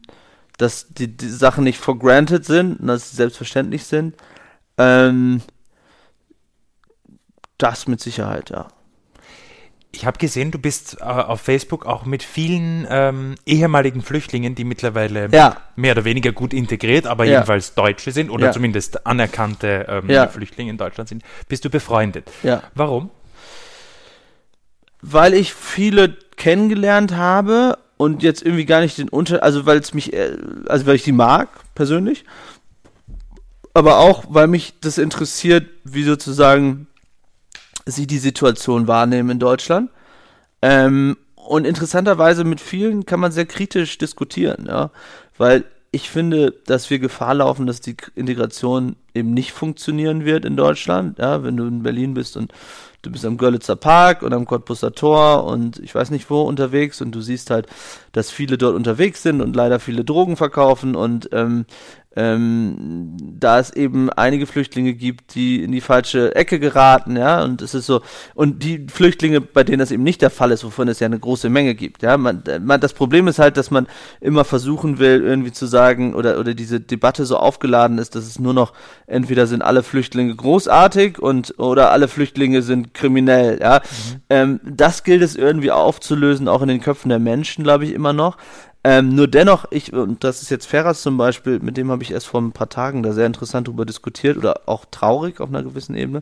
dass 0.58 0.88
die, 0.90 1.16
die, 1.16 1.30
Sachen 1.30 1.64
nicht 1.64 1.80
for 1.80 1.98
granted 1.98 2.46
sind, 2.46 2.78
dass 2.82 3.12
sie 3.12 3.18
selbstverständlich 3.18 3.86
sind. 3.86 4.16
Ähm, 4.78 5.42
das 7.64 7.88
mit 7.88 8.02
Sicherheit, 8.02 8.50
ja. 8.50 8.68
Ich 9.96 10.08
habe 10.08 10.18
gesehen, 10.18 10.50
du 10.50 10.58
bist 10.58 10.98
äh, 11.00 11.04
auf 11.04 11.42
Facebook 11.42 11.86
auch 11.86 12.06
mit 12.06 12.24
vielen 12.24 12.88
ähm, 12.90 13.36
ehemaligen 13.46 14.02
Flüchtlingen, 14.02 14.56
die 14.56 14.64
mittlerweile 14.64 15.30
ja. 15.32 15.58
mehr 15.76 15.92
oder 15.94 16.04
weniger 16.04 16.32
gut 16.32 16.52
integriert, 16.52 17.06
aber 17.06 17.26
ja. 17.26 17.34
jedenfalls 17.34 17.76
Deutsche 17.76 18.12
sind 18.12 18.32
oder 18.32 18.48
ja. 18.48 18.52
zumindest 18.52 19.06
anerkannte 19.06 19.86
ähm, 19.88 20.30
Flüchtlinge 20.30 20.72
in 20.72 20.78
Deutschland 20.78 21.10
sind, 21.10 21.24
bist 21.48 21.64
du 21.64 21.70
befreundet. 21.70 22.30
Warum? 22.74 23.12
Weil 25.02 25.36
ich 25.36 25.54
viele 25.54 26.18
kennengelernt 26.38 27.16
habe 27.16 27.78
und 27.98 28.24
jetzt 28.24 28.42
irgendwie 28.42 28.66
gar 28.66 28.82
nicht 28.82 28.98
den 28.98 29.10
Unter, 29.10 29.44
also 29.44 29.68
weil 29.68 29.78
es 29.78 29.94
mich, 29.94 30.12
äh, 30.12 30.38
also 30.68 30.88
weil 30.88 30.96
ich 30.96 31.04
die 31.04 31.12
mag 31.12 31.50
persönlich, 31.76 32.26
aber 33.76 34.00
auch 34.00 34.26
weil 34.30 34.48
mich 34.48 34.74
das 34.82 34.98
interessiert, 34.98 35.70
wie 35.84 36.04
sozusagen 36.04 36.88
sie 37.86 38.08
die 38.08 38.20
Situation 38.20 38.88
wahrnehmen 38.88 39.32
in 39.32 39.40
Deutschland. 39.40 39.90
Ähm, 40.62 41.18
und 41.36 41.66
interessanterweise 41.66 42.44
mit 42.44 42.62
vielen 42.62 43.06
kann 43.06 43.20
man 43.20 43.32
sehr 43.32 43.46
kritisch 43.46 43.98
diskutieren, 43.98 44.66
ja, 44.68 44.92
weil 45.38 45.66
ich 45.92 46.10
finde, 46.10 46.56
dass 46.66 46.90
wir 46.90 46.98
Gefahr 46.98 47.36
laufen, 47.36 47.68
dass 47.68 47.80
die 47.80 47.96
Integration 48.16 48.96
eben 49.14 49.34
nicht 49.34 49.52
funktionieren 49.52 50.26
wird 50.26 50.44
in 50.44 50.58
Deutschland, 50.58 51.20
ja, 51.20 51.44
wenn 51.44 51.56
du 51.56 51.68
in 51.68 51.84
Berlin 51.84 52.16
bist 52.16 52.36
und 52.36 52.52
du 53.04 53.12
bist 53.12 53.26
am 53.26 53.38
Görlitzer 53.38 53.76
Park 53.76 54.24
und 54.24 54.34
am 54.34 54.46
Cottbusser 54.46 54.94
Tor 54.94 55.44
und 55.44 55.78
ich 55.80 55.94
weiß 55.94 56.10
nicht 56.10 56.32
wo 56.32 56.42
unterwegs 56.42 57.00
und 57.00 57.12
du 57.12 57.22
siehst 57.22 57.52
halt, 57.52 57.68
dass 58.12 58.32
viele 58.32 58.58
dort 58.58 58.76
unterwegs 58.76 59.22
sind 59.22 59.42
und 59.42 59.56
leider 59.56 59.80
viele 59.80 60.04
Drogen 60.04 60.36
verkaufen 60.36 60.96
und 60.96 61.30
ähm, 61.32 61.66
ähm, 62.16 63.16
da 63.40 63.60
es 63.60 63.72
eben 63.72 64.10
einige 64.12 64.46
Flüchtlinge 64.46 64.94
gibt, 64.94 65.36
die 65.36 65.64
in 65.64 65.72
die 65.72 65.82
falsche 65.82 66.36
Ecke 66.36 66.60
geraten, 66.60 67.18
ja, 67.18 67.44
und 67.44 67.62
es 67.62 67.74
ist 67.74 67.88
so, 67.88 68.02
und 68.36 68.64
die 68.64 68.86
Flüchtlinge, 68.88 69.42
bei 69.42 69.64
denen 69.64 69.80
das 69.80 69.92
eben 69.92 70.04
nicht 70.04 70.22
der 70.22 70.30
Fall 70.30 70.52
ist, 70.52 70.64
wovon 70.64 70.88
es 70.88 71.00
ja 71.00 71.08
eine 71.08 71.20
große 71.20 71.50
Menge 71.50 71.76
gibt, 71.76 72.04
ja, 72.04 72.18
man, 72.18 72.44
man, 72.62 72.80
das 72.80 72.94
Problem 72.94 73.28
ist 73.28 73.40
halt, 73.40 73.58
dass 73.58 73.72
man 73.72 73.88
immer 74.22 74.46
versuchen 74.46 75.00
will, 75.00 75.24
irgendwie 75.24 75.52
zu 75.52 75.66
sagen, 75.66 76.14
oder, 76.14 76.40
oder 76.40 76.54
diese 76.54 76.80
Debatte 76.80 77.26
so 77.26 77.38
aufgeladen 77.38 77.98
ist, 77.98 78.16
dass 78.16 78.26
es 78.26 78.40
nur 78.40 78.54
noch, 78.54 78.74
entweder 79.08 79.48
sind 79.48 79.62
alle 79.62 79.84
Flüchtlinge 79.84 80.36
großartig 80.36 81.20
und, 81.20 81.58
oder 81.60 81.92
alle 81.92 82.08
Flüchtlinge 82.08 82.62
sind 82.62 82.94
kriminell, 82.94 83.60
ja, 83.60 83.80
mhm. 83.80 84.22
ähm, 84.30 84.60
das 84.64 85.04
gilt 85.04 85.24
es 85.24 85.36
irgendwie 85.36 85.72
aufzulösen, 85.72 86.48
auch 86.48 86.62
in 86.62 86.68
den 86.68 86.82
Köpfen 86.82 87.10
der 87.10 87.20
Menschen, 87.20 87.64
glaube 87.64 87.86
ich, 87.86 87.94
immer 87.94 88.14
noch, 88.14 88.38
ähm, 88.84 89.16
nur 89.16 89.28
dennoch, 89.28 89.66
ich, 89.72 89.94
und 89.94 90.24
das 90.24 90.42
ist 90.42 90.50
jetzt 90.50 90.66
Ferras 90.66 91.02
zum 91.02 91.18
Beispiel, 91.18 91.60
mit 91.60 91.78
dem 91.78 91.90
habe 91.90 92.04
ich 92.04 92.12
erst 92.12 92.28
vor 92.28 92.42
ein 92.42 92.52
paar 92.52 92.70
Tagen 92.70 93.02
da 93.02 93.14
sehr 93.14 93.26
interessant 93.26 93.68
drüber 93.68 93.86
diskutiert 93.86 94.38
oder 94.38 94.62
auch 94.66 94.86
traurig 94.92 95.40
auf 95.40 95.50
einer 95.50 95.64
gewissen 95.64 95.96
Ebene, 95.96 96.22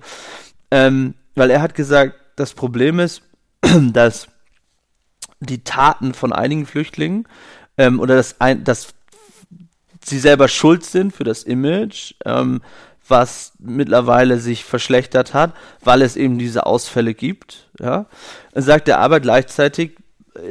ähm, 0.70 1.16
weil 1.34 1.50
er 1.50 1.62
hat 1.62 1.74
gesagt, 1.74 2.16
das 2.36 2.54
Problem 2.54 3.00
ist, 3.00 3.24
dass 3.94 4.28
die 5.40 5.64
Taten 5.64 6.14
von 6.14 6.34
einigen 6.34 6.68
Flüchtlingen 6.68 7.28
ähm, 7.78 8.00
oder 8.00 8.16
dass, 8.16 8.40
ein, 8.40 8.64
dass 8.64 8.94
sie 10.04 10.20
selber 10.20 10.48
schuld 10.48 10.86
sind 10.86 11.16
für 11.16 11.24
das 11.24 11.44
Image, 11.44 12.14
ähm, 12.26 12.62
was 13.08 13.54
mittlerweile 13.60 14.40
sich 14.40 14.64
verschlechtert 14.64 15.34
hat, 15.34 15.54
weil 15.84 16.02
es 16.04 16.16
eben 16.16 16.38
diese 16.38 16.66
Ausfälle 16.66 17.14
gibt. 17.14 17.70
Ja, 17.80 18.06
sagt 18.54 18.88
er 18.88 19.00
aber 19.00 19.20
gleichzeitig, 19.20 19.98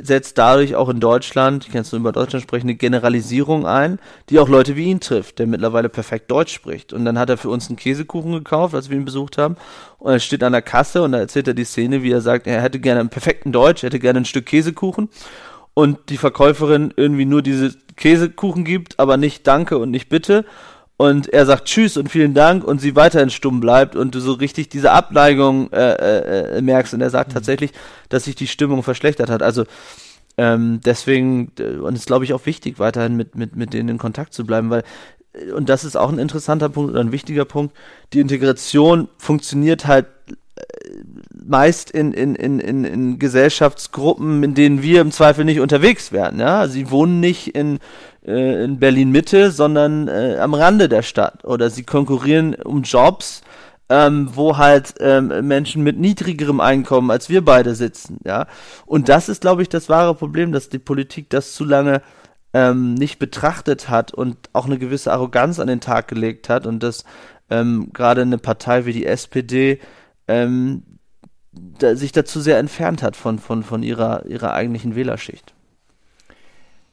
setzt 0.03 0.37
dadurch 0.37 0.75
auch 0.75 0.91
in 0.91 1.01
Deutschland, 1.01 1.65
ich 1.65 1.73
kann 1.73 1.83
jetzt 1.83 1.93
nur 1.93 2.01
über 2.01 2.13
Deutschland 2.13 2.43
sprechen, 2.43 2.67
eine 2.67 2.75
Generalisierung 2.75 3.67
ein, 3.67 3.99
die 4.29 4.39
auch 4.39 4.49
Leute 4.49 4.77
wie 4.77 4.85
ihn 4.85 5.01
trifft, 5.01 5.39
der 5.39 5.47
mittlerweile 5.47 5.89
perfekt 5.89 6.31
Deutsch 6.31 6.53
spricht. 6.53 6.93
Und 6.93 7.07
dann 7.07 7.19
hat 7.19 7.31
er 7.31 7.39
für 7.39 7.49
uns 7.49 7.69
einen 7.69 7.77
Käsekuchen 7.77 8.33
gekauft, 8.33 8.75
als 8.75 8.91
wir 8.91 8.97
ihn 8.97 9.07
besucht 9.07 9.39
haben. 9.39 9.57
Und 9.99 10.13
er 10.13 10.21
steht 10.21 10.43
an 10.43 10.53
der 10.53 10.63
Kasse 10.63 11.03
und 11.03 11.13
da 11.13 11.19
erzählt 11.19 11.49
er 11.49 11.55
die 11.55 11.65
Szene, 11.65 12.03
wie 12.03 12.13
er 12.13 12.21
sagt, 12.21 12.47
er 12.47 12.61
hätte 12.61 12.79
gerne 12.79 13.01
einen 13.01 13.09
perfekten 13.09 13.53
Deutsch, 13.53 13.83
er 13.83 13.87
hätte 13.87 14.01
gerne 14.01 14.21
ein 14.21 14.27
Stück 14.27 14.47
Käsekuchen. 14.47 15.09
Und 15.73 16.11
die 16.11 16.19
Verkäuferin 16.19 16.93
irgendwie 16.97 17.25
nur 17.25 17.41
diese 17.41 17.75
Käsekuchen 17.97 18.65
gibt, 18.65 18.99
aber 18.99 19.17
nicht 19.17 19.47
Danke 19.47 19.79
und 19.79 19.91
nicht 19.91 20.09
Bitte 20.09 20.45
und 21.01 21.33
er 21.33 21.47
sagt 21.47 21.65
Tschüss 21.65 21.97
und 21.97 22.11
vielen 22.11 22.35
Dank 22.35 22.63
und 22.63 22.79
sie 22.79 22.95
weiterhin 22.95 23.31
stumm 23.31 23.59
bleibt 23.59 23.97
und 23.97 24.15
du 24.15 24.21
so 24.21 24.35
richtig 24.35 24.69
diese 24.69 24.91
Abneigung 24.91 25.73
äh, 25.73 25.95
äh, 25.95 26.59
äh 26.59 26.61
merkst 26.61 26.93
und 26.93 27.01
er 27.01 27.09
sagt 27.09 27.31
mhm. 27.31 27.35
tatsächlich, 27.35 27.73
dass 28.11 28.25
sich 28.25 28.35
die 28.35 28.47
Stimmung 28.47 28.83
verschlechtert 28.83 29.31
hat. 29.31 29.43
Also 29.43 29.65
ähm, 30.37 30.83
deswegen, 30.85 31.53
und 31.83 31.95
es 31.95 32.01
ist 32.01 32.07
glaube 32.07 32.27
ich 32.27 32.35
auch 32.35 32.45
wichtig, 32.45 32.79
weiterhin 32.79 33.17
mit, 33.17 33.35
mit, 33.35 33.57
mit 33.57 33.73
denen 33.73 33.89
in 33.89 33.97
Kontakt 33.97 34.35
zu 34.35 34.45
bleiben, 34.45 34.69
weil, 34.69 34.83
äh, 35.33 35.53
und 35.53 35.71
das 35.71 35.85
ist 35.85 35.97
auch 35.97 36.13
ein 36.13 36.19
interessanter 36.19 36.69
Punkt 36.69 36.91
oder 36.91 37.01
ein 37.01 37.13
wichtiger 37.13 37.47
Punkt, 37.47 37.75
die 38.13 38.21
Integration 38.21 39.09
funktioniert 39.17 39.87
halt 39.87 40.05
äh, 40.05 40.11
meist 41.51 41.91
in, 41.91 42.13
in, 42.13 42.35
in, 42.35 42.61
in, 42.61 42.85
in 42.85 43.19
Gesellschaftsgruppen, 43.19 44.43
in 44.43 44.55
denen 44.55 44.83
wir 44.83 45.01
im 45.01 45.13
Zweifel 45.13 45.45
nicht 45.45 45.61
unterwegs 45.61 46.13
wären. 46.13 46.41
Ja? 46.41 46.69
Sie 46.69 46.91
wohnen 46.91 47.21
nicht 47.21 47.55
in 47.55 47.79
äh, 48.25 48.65
in 48.65 48.79
Berlin 48.79 49.11
Mitte, 49.11 49.51
sondern 49.51 50.09
äh, 50.09 50.37
am 50.41 50.55
Rande 50.55 50.89
der 50.89 51.03
Stadt. 51.03 51.45
Oder 51.45 51.71
sie 51.71 51.85
konkurrieren 51.85 52.55
um 52.55 52.83
Jobs, 52.83 53.43
ähm, 53.89 54.31
wo 54.35 54.57
halt 54.59 54.95
ähm, 55.01 55.47
Menschen 55.47 55.83
mit 55.83 55.99
niedrigerem 55.99 56.61
Einkommen 56.61 57.11
als 57.11 57.29
wir 57.29 57.45
beide 57.45 57.75
sitzen. 57.75 58.19
Ja, 58.25 58.47
und 58.87 59.09
das 59.09 59.29
ist, 59.29 59.41
glaube 59.41 59.63
ich, 59.63 59.69
das 59.69 59.89
wahre 59.89 60.15
Problem, 60.15 60.53
dass 60.53 60.69
die 60.69 60.79
Politik 60.79 61.31
das 61.31 61.55
zu 61.55 61.65
lange 61.65 62.03
ähm, 62.53 62.95
nicht 62.95 63.19
betrachtet 63.19 63.89
hat 63.89 64.13
und 64.13 64.37
auch 64.53 64.67
eine 64.67 64.79
gewisse 64.79 65.13
Arroganz 65.13 65.59
an 65.59 65.69
den 65.69 65.81
Tag 65.81 66.09
gelegt 66.09 66.49
hat 66.49 66.67
und 66.67 66.83
dass 66.83 67.05
ähm, 67.49 67.91
gerade 67.93 68.23
eine 68.23 68.39
Partei 68.39 68.85
wie 68.87 68.93
die 68.93 69.07
SPD 69.07 69.81
ähm, 70.29 70.83
da, 71.53 71.97
sich 71.97 72.13
dazu 72.13 72.41
sehr 72.41 72.59
entfernt 72.59 73.03
hat 73.03 73.17
von, 73.17 73.39
von, 73.39 73.63
von 73.63 73.83
ihrer, 73.83 74.27
ihrer 74.27 74.53
eigentlichen 74.53 74.95
Wählerschicht. 74.95 75.55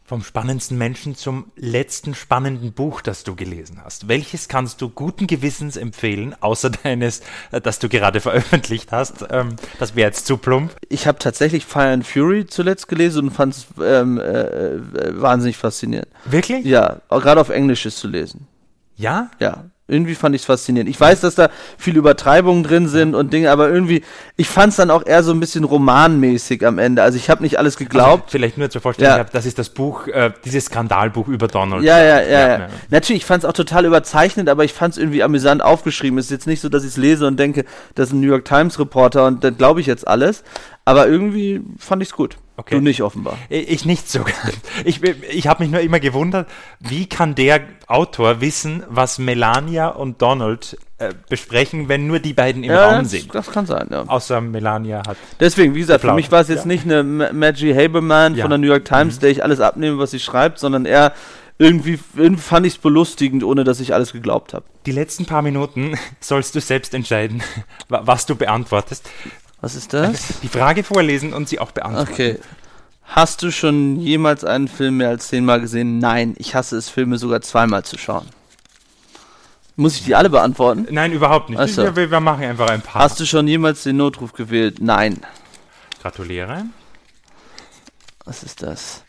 Vom 0.04 0.24
spannendsten 0.24 0.78
Menschen 0.78 1.16
zum 1.16 1.52
letzten 1.58 2.16
spannenden 2.16 2.72
Buch, 2.72 3.02
das 3.02 3.26
du 3.26 3.36
gelesen 3.36 3.82
hast. 3.84 4.08
Welches 4.08 4.48
kannst 4.48 4.82
du 4.82 4.88
guten 4.88 5.28
Gewissens 5.28 5.76
empfehlen, 5.76 6.34
außer 6.40 6.70
deines, 6.84 7.22
äh, 7.52 7.60
das 7.60 7.80
du 7.80 7.90
gerade 7.90 8.22
veröffentlicht 8.22 8.94
hast? 8.94 9.26
Ähm, 9.30 9.58
das 9.80 9.98
wäre 9.98 10.08
jetzt 10.08 10.26
zu 10.26 10.38
plump. 10.38 10.74
Ich 10.88 11.08
habe 11.08 11.20
tatsächlich 11.20 11.66
Fire 11.66 11.92
and 11.92 12.08
Fury 12.08 12.46
zuletzt 12.48 12.88
gelesen 12.88 13.26
und 13.26 13.32
fand 13.32 13.56
es 13.56 13.68
ähm, 13.84 14.18
äh, 14.18 14.22
äh, 14.22 15.22
wahnsinnig 15.22 15.58
faszinierend. 15.58 16.08
Wirklich? 16.24 16.66
Ja, 16.66 17.02
gerade 17.10 17.42
auf 17.42 17.50
Englisch 17.50 17.86
ist 17.86 17.98
zu 17.98 18.08
lesen. 18.08 18.48
Ja? 18.96 19.30
Ja. 19.40 19.66
Irgendwie 19.88 20.16
fand 20.16 20.36
ich 20.36 20.42
es 20.42 20.46
faszinierend. 20.46 20.90
Ich 20.90 21.00
weiß, 21.00 21.22
dass 21.22 21.36
da 21.36 21.50
viele 21.78 22.00
Übertreibungen 22.00 22.64
drin 22.64 22.88
sind 22.90 23.16
und 23.16 23.32
Dinge, 23.32 23.52
aber 23.52 23.70
irgendwie, 23.70 24.04
ich 24.36 24.50
fand 24.50 24.72
es 24.72 24.78
dann 24.78 24.92
auch 24.92 25.06
eher 25.06 25.24
so 25.24 25.32
ein 25.32 25.40
bisschen 25.40 25.64
romanmäßig 25.64 26.66
am 26.66 26.78
Ende. 26.78 27.04
Also 27.04 27.18
ich 27.18 27.30
habe 27.30 27.42
nicht 27.42 27.58
alles 27.58 27.78
geglaubt. 27.78 28.24
Also 28.24 28.32
vielleicht 28.32 28.58
nur 28.58 28.70
zur 28.70 28.82
Vorstellung, 28.82 29.18
ja. 29.18 29.24
das 29.24 29.46
ist 29.46 29.58
das 29.58 29.70
Buch, 29.70 30.08
äh, 30.08 30.32
dieses 30.44 30.66
Skandalbuch 30.66 31.30
über 31.30 31.48
Donald 31.48 31.84
ja, 31.84 32.00
Ja, 32.00 32.22
ja, 32.22 32.22
ja. 32.22 32.60
ja. 32.60 32.68
Natürlich, 32.90 33.22
ich 33.22 33.26
fand 33.26 33.44
es 33.44 33.50
auch 33.50 33.54
total 33.54 33.86
überzeichnet, 33.86 34.50
aber 34.50 34.66
ich 34.66 34.74
fand 34.74 34.94
es 34.94 34.98
irgendwie 34.98 35.24
amüsant 35.24 35.64
aufgeschrieben. 35.64 36.20
Es 36.20 36.26
ist 36.26 36.32
jetzt 36.32 36.48
nicht 36.48 36.60
so, 36.60 36.68
dass 36.68 36.84
ich 36.84 36.90
es 36.90 36.98
lese 36.98 37.26
und 37.26 37.40
denke, 37.40 37.64
das 37.96 38.10
ist 38.10 38.14
ein 38.14 38.20
New 38.20 38.28
York 38.28 38.44
Times 38.44 38.78
Reporter 38.80 39.26
und 39.26 39.44
dann 39.44 39.58
glaube 39.58 39.80
ich 39.80 39.88
jetzt 39.88 40.08
alles. 40.08 40.44
Aber 40.84 41.08
irgendwie 41.08 41.62
fand 41.80 42.02
ich 42.02 42.10
es 42.10 42.16
gut. 42.16 42.38
Okay. 42.60 42.76
Du 42.76 42.82
nicht 42.82 43.02
offenbar. 43.04 43.38
Ich 43.50 43.86
nicht 43.86 44.10
so 44.10 44.24
ganz. 44.24 44.36
Ich, 44.84 45.02
ich 45.04 45.48
habe 45.48 45.64
mich 45.64 45.72
nur 45.72 45.82
immer 45.82 46.00
gewundert, 46.00 46.50
wie 46.80 47.06
kann 47.08 47.36
der 47.36 47.62
Autor 47.86 48.42
wissen, 48.42 48.84
was 48.90 49.20
Melania 49.20 49.90
und 49.90 50.22
Donald 50.24 50.76
äh, 50.98 51.14
besprechen, 51.30 51.88
wenn 51.88 52.08
nur 52.08 52.18
die 52.20 52.34
beiden 52.34 52.64
im 52.64 52.72
Ja, 52.72 52.90
Raum 52.90 53.04
das, 53.04 53.12
sind. 53.12 53.34
das 53.34 53.52
kann 53.52 53.68
sein, 53.68 53.88
ja. 53.92 54.04
Außer 54.08 54.42
Melania 54.42 55.04
hat. 55.08 55.18
Deswegen, 55.40 55.76
wie 55.76 55.82
gesagt, 55.82 56.02
für 56.02 56.08
Applaus. 56.08 56.16
mich 56.16 56.32
war 56.32 56.42
es 56.42 56.48
jetzt 56.48 56.62
Ja. 56.62 56.68
nicht 56.68 56.84
eine 56.86 57.04
Ma- 57.04 57.32
Maggie 57.32 57.76
Haberman 57.76 58.34
Ja. 58.34 58.38
Mhm. 58.38 58.42
von 58.42 58.50
der 58.50 58.58
New 58.58 58.68
York 58.68 58.86
Times, 58.86 59.20
der 59.20 59.30
ich 59.30 59.44
alles 59.44 59.60
abnehme, 59.60 60.00
was 60.00 60.10
sie 60.12 60.20
schreibt, 60.20 60.58
sondern 60.58 60.86
eher 60.86 61.14
irgendwie, 61.60 62.00
irgendwie 62.16 62.42
fand 62.42 62.66
ich 62.66 62.74
es 62.74 62.80
belustigend, 62.80 63.44
ohne 63.44 63.64
dass 63.64 63.80
ich 63.80 63.94
alles 63.94 64.14
geglaubt 64.14 64.54
habe. 64.56 64.66
Die 64.88 64.92
letzten 64.92 65.26
paar 65.26 65.42
Minuten 65.44 65.94
sollst 66.20 66.56
du 66.56 66.60
selbst 66.62 66.94
entscheiden, 66.96 67.44
wa- 67.90 68.02
was 68.06 68.26
du 68.26 68.36
beantwortest. 68.36 69.08
Was 69.62 69.76
ist 69.76 69.94
das? 69.94 70.40
Die 70.42 70.48
Frage 70.48 70.84
vorlesen 70.84 71.34
und 71.34 71.50
sie 71.50 71.60
auch 71.60 71.72
beantworten. 71.72 72.12
Okay. 72.12 72.40
Hast 73.04 73.42
du 73.42 73.52
schon 73.52 74.00
jemals 74.00 74.44
einen 74.44 74.68
Film 74.68 74.98
mehr 74.98 75.10
als 75.10 75.30
zehnmal 75.30 75.62
gesehen? 75.62 75.98
Nein, 75.98 76.36
ich 76.38 76.56
hasse 76.56 76.78
es, 76.78 76.90
Filme 76.90 77.18
sogar 77.18 77.42
zweimal 77.42 77.84
zu 77.84 77.98
schauen. 77.98 78.28
Muss 79.76 79.96
ich 79.96 80.04
die 80.04 80.16
alle 80.16 80.30
beantworten? 80.30 80.88
Nein, 80.90 81.14
überhaupt 81.14 81.50
nicht. 81.50 81.60
Ach 81.60 81.68
so. 81.68 81.96
Wir, 81.96 82.12
wir 82.12 82.20
machen 82.20 82.44
einfach 82.44 82.70
ein 82.70 82.82
paar. 82.82 83.04
Hast 83.04 83.20
du 83.20 83.26
schon 83.26 83.48
jemals 83.48 83.84
den 83.84 83.98
Notruf 83.98 84.34
gewählt? 84.34 84.82
Nein. 84.82 85.22
Gratuliere. 86.02 86.66
Was 88.26 88.44
ist 88.44 88.64
das? 88.64 89.04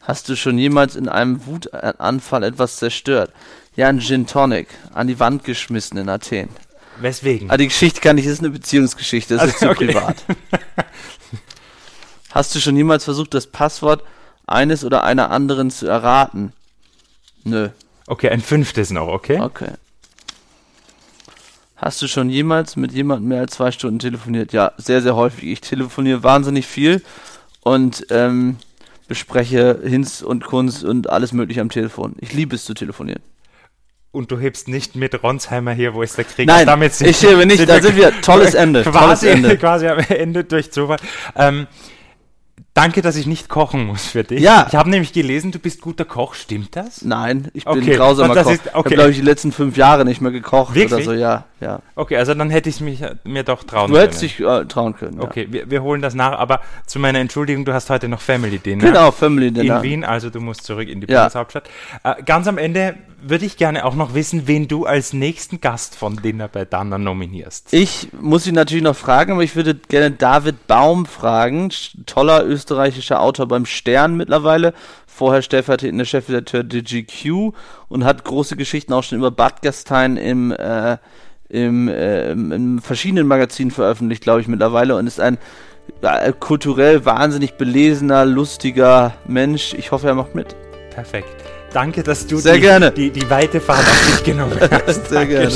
Hast 0.00 0.28
du 0.28 0.36
schon 0.36 0.58
jemals 0.58 0.96
in 0.96 1.08
einem 1.08 1.44
Wutanfall 1.46 2.42
etwas 2.42 2.76
zerstört? 2.76 3.32
Ja, 3.76 3.88
ein 3.88 4.00
Gin 4.00 4.26
Tonic. 4.26 4.68
An 4.94 5.06
die 5.06 5.20
Wand 5.20 5.44
geschmissen 5.44 5.98
in 5.98 6.08
Athen. 6.08 6.48
Weswegen? 7.00 7.50
Ah, 7.50 7.56
die 7.56 7.68
Geschichte 7.68 8.00
kann 8.00 8.18
ich, 8.18 8.24
das 8.24 8.34
ist 8.34 8.40
eine 8.40 8.50
Beziehungsgeschichte, 8.50 9.36
das 9.36 9.46
ist 9.46 9.58
zu 9.60 9.68
Okay. 9.70 9.86
privat. 9.86 10.24
Hast 12.30 12.54
du 12.54 12.60
schon 12.60 12.76
jemals 12.76 13.04
versucht, 13.04 13.34
das 13.34 13.46
Passwort 13.46 14.02
eines 14.46 14.84
oder 14.84 15.04
einer 15.04 15.30
anderen 15.30 15.70
zu 15.70 15.86
erraten? 15.86 16.52
Nö. 17.44 17.68
Okay, 18.06 18.28
ein 18.30 18.40
fünftes 18.40 18.90
noch, 18.90 19.08
okay? 19.08 19.40
Okay. 19.40 19.72
Hast 21.76 22.02
du 22.02 22.08
schon 22.08 22.28
jemals 22.28 22.76
mit 22.76 22.92
jemandem 22.92 23.28
mehr 23.28 23.40
als 23.40 23.52
zwei 23.54 23.70
Stunden 23.70 23.98
telefoniert? 24.00 24.52
Ja, 24.52 24.72
sehr, 24.78 25.00
sehr 25.00 25.14
häufig. 25.14 25.44
Ich 25.44 25.60
telefoniere 25.60 26.22
wahnsinnig 26.24 26.66
viel 26.66 27.02
und 27.60 28.06
ähm, 28.10 28.56
bespreche 29.06 29.80
Hinz 29.84 30.22
und 30.22 30.44
Kunst 30.44 30.84
und 30.84 31.08
alles 31.08 31.32
mögliche 31.32 31.60
am 31.60 31.70
Telefon. 31.70 32.16
Ich 32.20 32.32
liebe 32.32 32.56
es 32.56 32.64
zu 32.64 32.74
telefonieren. 32.74 33.22
Und 34.18 34.32
du 34.32 34.38
hebst 34.40 34.66
nicht 34.66 34.96
mit 34.96 35.22
Ronsheimer 35.22 35.70
hier, 35.70 35.94
wo 35.94 36.02
ist 36.02 36.18
der 36.18 36.24
Krieg? 36.24 36.48
Nein, 36.48 36.66
Damit 36.66 36.92
sind- 36.92 37.06
ich 37.08 37.22
hebe 37.22 37.46
nicht, 37.46 37.68
da 37.68 37.80
sind 37.80 37.94
wir. 37.96 38.20
Tolles 38.20 38.54
Ende, 38.64 38.82
tolles 38.82 38.96
Quasi, 38.98 39.28
Ende. 39.28 39.56
quasi 39.58 39.86
am 39.86 40.00
Ende 40.00 40.42
durch 40.42 40.72
Zufall. 40.72 40.96
Ähm, 41.36 41.68
danke, 42.74 43.00
dass 43.00 43.14
ich 43.14 43.26
nicht 43.28 43.48
kochen 43.48 43.86
muss 43.86 44.06
für 44.06 44.24
dich. 44.24 44.40
Ja. 44.40 44.66
Ich 44.68 44.74
habe 44.74 44.90
nämlich 44.90 45.12
gelesen, 45.12 45.52
du 45.52 45.60
bist 45.60 45.80
guter 45.82 46.04
Koch, 46.04 46.34
stimmt 46.34 46.74
das? 46.74 47.02
Nein, 47.04 47.46
ich 47.54 47.64
bin 47.64 47.74
Okay, 47.80 47.94
grausamer 47.94 48.34
Koch. 48.42 48.50
ist- 48.50 48.62
Ich 48.66 48.74
okay. 48.74 48.76
habe, 48.76 48.94
glaube 48.96 49.10
ich, 49.10 49.16
die 49.18 49.22
letzten 49.22 49.52
fünf 49.52 49.76
Jahre 49.76 50.04
nicht 50.04 50.20
mehr 50.20 50.32
gekocht 50.32 50.72
oder 50.72 50.80
Wirklich? 50.80 51.04
so. 51.04 51.12
Ja, 51.12 51.44
ja. 51.60 51.80
Okay, 51.94 52.16
also 52.16 52.34
dann 52.34 52.50
hätte 52.50 52.68
ich 52.68 52.76
es 52.76 52.80
mich, 52.80 53.00
mir 53.24 53.42
doch 53.42 53.64
trauen 53.64 53.90
Du 53.90 53.98
hättest 53.98 54.20
können. 54.20 54.30
dich 54.30 54.64
äh, 54.64 54.64
trauen 54.66 54.94
können. 54.94 55.18
Ja. 55.18 55.24
Okay, 55.24 55.48
wir, 55.50 55.70
wir 55.70 55.82
holen 55.82 56.02
das 56.02 56.14
nach, 56.14 56.38
aber 56.38 56.60
zu 56.86 56.98
meiner 56.98 57.18
Entschuldigung, 57.18 57.64
du 57.64 57.72
hast 57.72 57.90
heute 57.90 58.08
noch 58.08 58.20
Family 58.20 58.58
Dinner. 58.58 58.84
Genau, 58.84 59.10
Family 59.10 59.50
Dinner. 59.50 59.76
In 59.78 59.82
Wien, 59.82 60.04
also 60.04 60.30
du 60.30 60.40
musst 60.40 60.64
zurück 60.64 60.88
in 60.88 61.00
die 61.00 61.10
Ja. 61.10 61.22
Bundeshauptstadt. 61.22 61.68
Äh, 62.04 62.22
ganz 62.24 62.46
am 62.48 62.58
Ende 62.58 62.94
würde 63.20 63.44
ich 63.44 63.56
gerne 63.56 63.84
auch 63.84 63.94
noch 63.96 64.14
wissen, 64.14 64.46
wen 64.46 64.68
du 64.68 64.86
als 64.86 65.12
nächsten 65.12 65.60
Gast 65.60 65.96
von 65.96 66.16
Dinner 66.16 66.46
bei 66.46 66.64
Dana 66.64 66.98
nominierst. 66.98 67.72
Ich 67.74 68.08
muss 68.20 68.46
ihn 68.46 68.54
natürlich 68.54 68.84
noch 68.84 68.94
fragen, 68.96 69.32
aber 69.32 69.42
ich 69.42 69.56
würde 69.56 69.74
gerne 69.74 70.12
David 70.12 70.66
Baum 70.68 71.04
fragen. 71.06 71.70
Toller 72.06 72.44
österreichischer 72.44 73.20
Autor 73.20 73.48
beim 73.48 73.66
Stern 73.66 74.16
mittlerweile. 74.16 74.72
Vorher 75.06 75.42
stellvertretender 75.42 76.04
Chefredakteur 76.04 76.62
der 76.62 76.82
GQ 76.82 77.52
und 77.88 78.04
hat 78.04 78.22
große 78.24 78.56
Geschichten 78.56 78.92
auch 78.92 79.02
schon 79.02 79.18
über 79.18 79.32
Bad 79.32 79.62
Gastein 79.62 80.16
im, 80.16 80.52
äh, 80.52 80.96
im, 81.48 81.88
äh, 81.88 82.32
in 82.32 82.80
verschiedenen 82.80 83.26
Magazinen 83.26 83.70
veröffentlicht, 83.70 84.22
glaube 84.22 84.40
ich, 84.40 84.48
mittlerweile 84.48 84.96
und 84.96 85.06
ist 85.06 85.20
ein 85.20 85.38
äh, 86.02 86.32
kulturell 86.38 87.04
wahnsinnig 87.04 87.54
belesener, 87.54 88.24
lustiger 88.24 89.14
Mensch. 89.26 89.74
Ich 89.74 89.90
hoffe, 89.90 90.08
er 90.08 90.14
macht 90.14 90.34
mit. 90.34 90.54
Perfekt. 90.90 91.28
Danke, 91.72 92.02
dass 92.02 92.26
du 92.26 92.38
Sehr 92.38 92.54
die, 92.54 92.60
gerne. 92.60 92.90
Die, 92.92 93.10
die 93.10 93.28
weite 93.30 93.60
Fahrt 93.60 93.80
auf 93.80 94.06
dich 94.10 94.24
genommen 94.24 94.58
hast. 94.86 95.08
Sehr 95.08 95.26
gerne. 95.26 95.50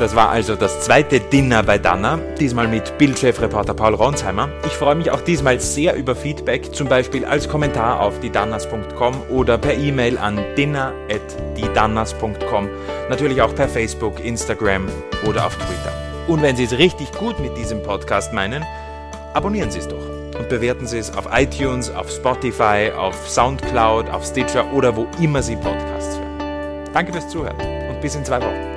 Das 0.00 0.16
war 0.16 0.30
also 0.30 0.56
das 0.56 0.80
zweite 0.80 1.20
Dinner 1.20 1.62
bei 1.62 1.76
Dana, 1.76 2.18
diesmal 2.40 2.66
mit 2.66 2.96
Bildchefreporter 2.96 3.74
Paul 3.74 3.92
Ronsheimer. 3.92 4.48
Ich 4.64 4.72
freue 4.72 4.94
mich 4.94 5.10
auch 5.10 5.20
diesmal 5.20 5.60
sehr 5.60 5.94
über 5.94 6.16
Feedback, 6.16 6.74
zum 6.74 6.88
Beispiel 6.88 7.26
als 7.26 7.50
Kommentar 7.50 8.00
auf 8.00 8.18
diedannas.com 8.20 9.14
oder 9.28 9.58
per 9.58 9.74
E-Mail 9.74 10.16
an 10.16 10.42
dinner.diedannas.com, 10.56 12.70
natürlich 13.10 13.42
auch 13.42 13.54
per 13.54 13.68
Facebook, 13.68 14.24
Instagram 14.24 14.88
oder 15.28 15.44
auf 15.44 15.54
Twitter. 15.56 15.92
Und 16.28 16.40
wenn 16.40 16.56
Sie 16.56 16.64
es 16.64 16.78
richtig 16.78 17.12
gut 17.12 17.38
mit 17.38 17.54
diesem 17.58 17.82
Podcast 17.82 18.32
meinen, 18.32 18.64
abonnieren 19.34 19.70
Sie 19.70 19.80
es 19.80 19.88
doch 19.88 20.08
und 20.38 20.48
bewerten 20.48 20.86
Sie 20.86 20.96
es 20.96 21.14
auf 21.14 21.28
iTunes, 21.30 21.90
auf 21.90 22.10
Spotify, 22.10 22.90
auf 22.96 23.28
Soundcloud, 23.28 24.08
auf 24.08 24.24
Stitcher 24.24 24.64
oder 24.72 24.96
wo 24.96 25.06
immer 25.20 25.42
Sie 25.42 25.56
Podcasts 25.56 26.16
hören. 26.16 26.38
Danke 26.94 27.12
fürs 27.12 27.28
Zuhören 27.28 27.60
und 27.90 28.00
bis 28.00 28.14
in 28.14 28.24
zwei 28.24 28.40
Wochen. 28.40 28.69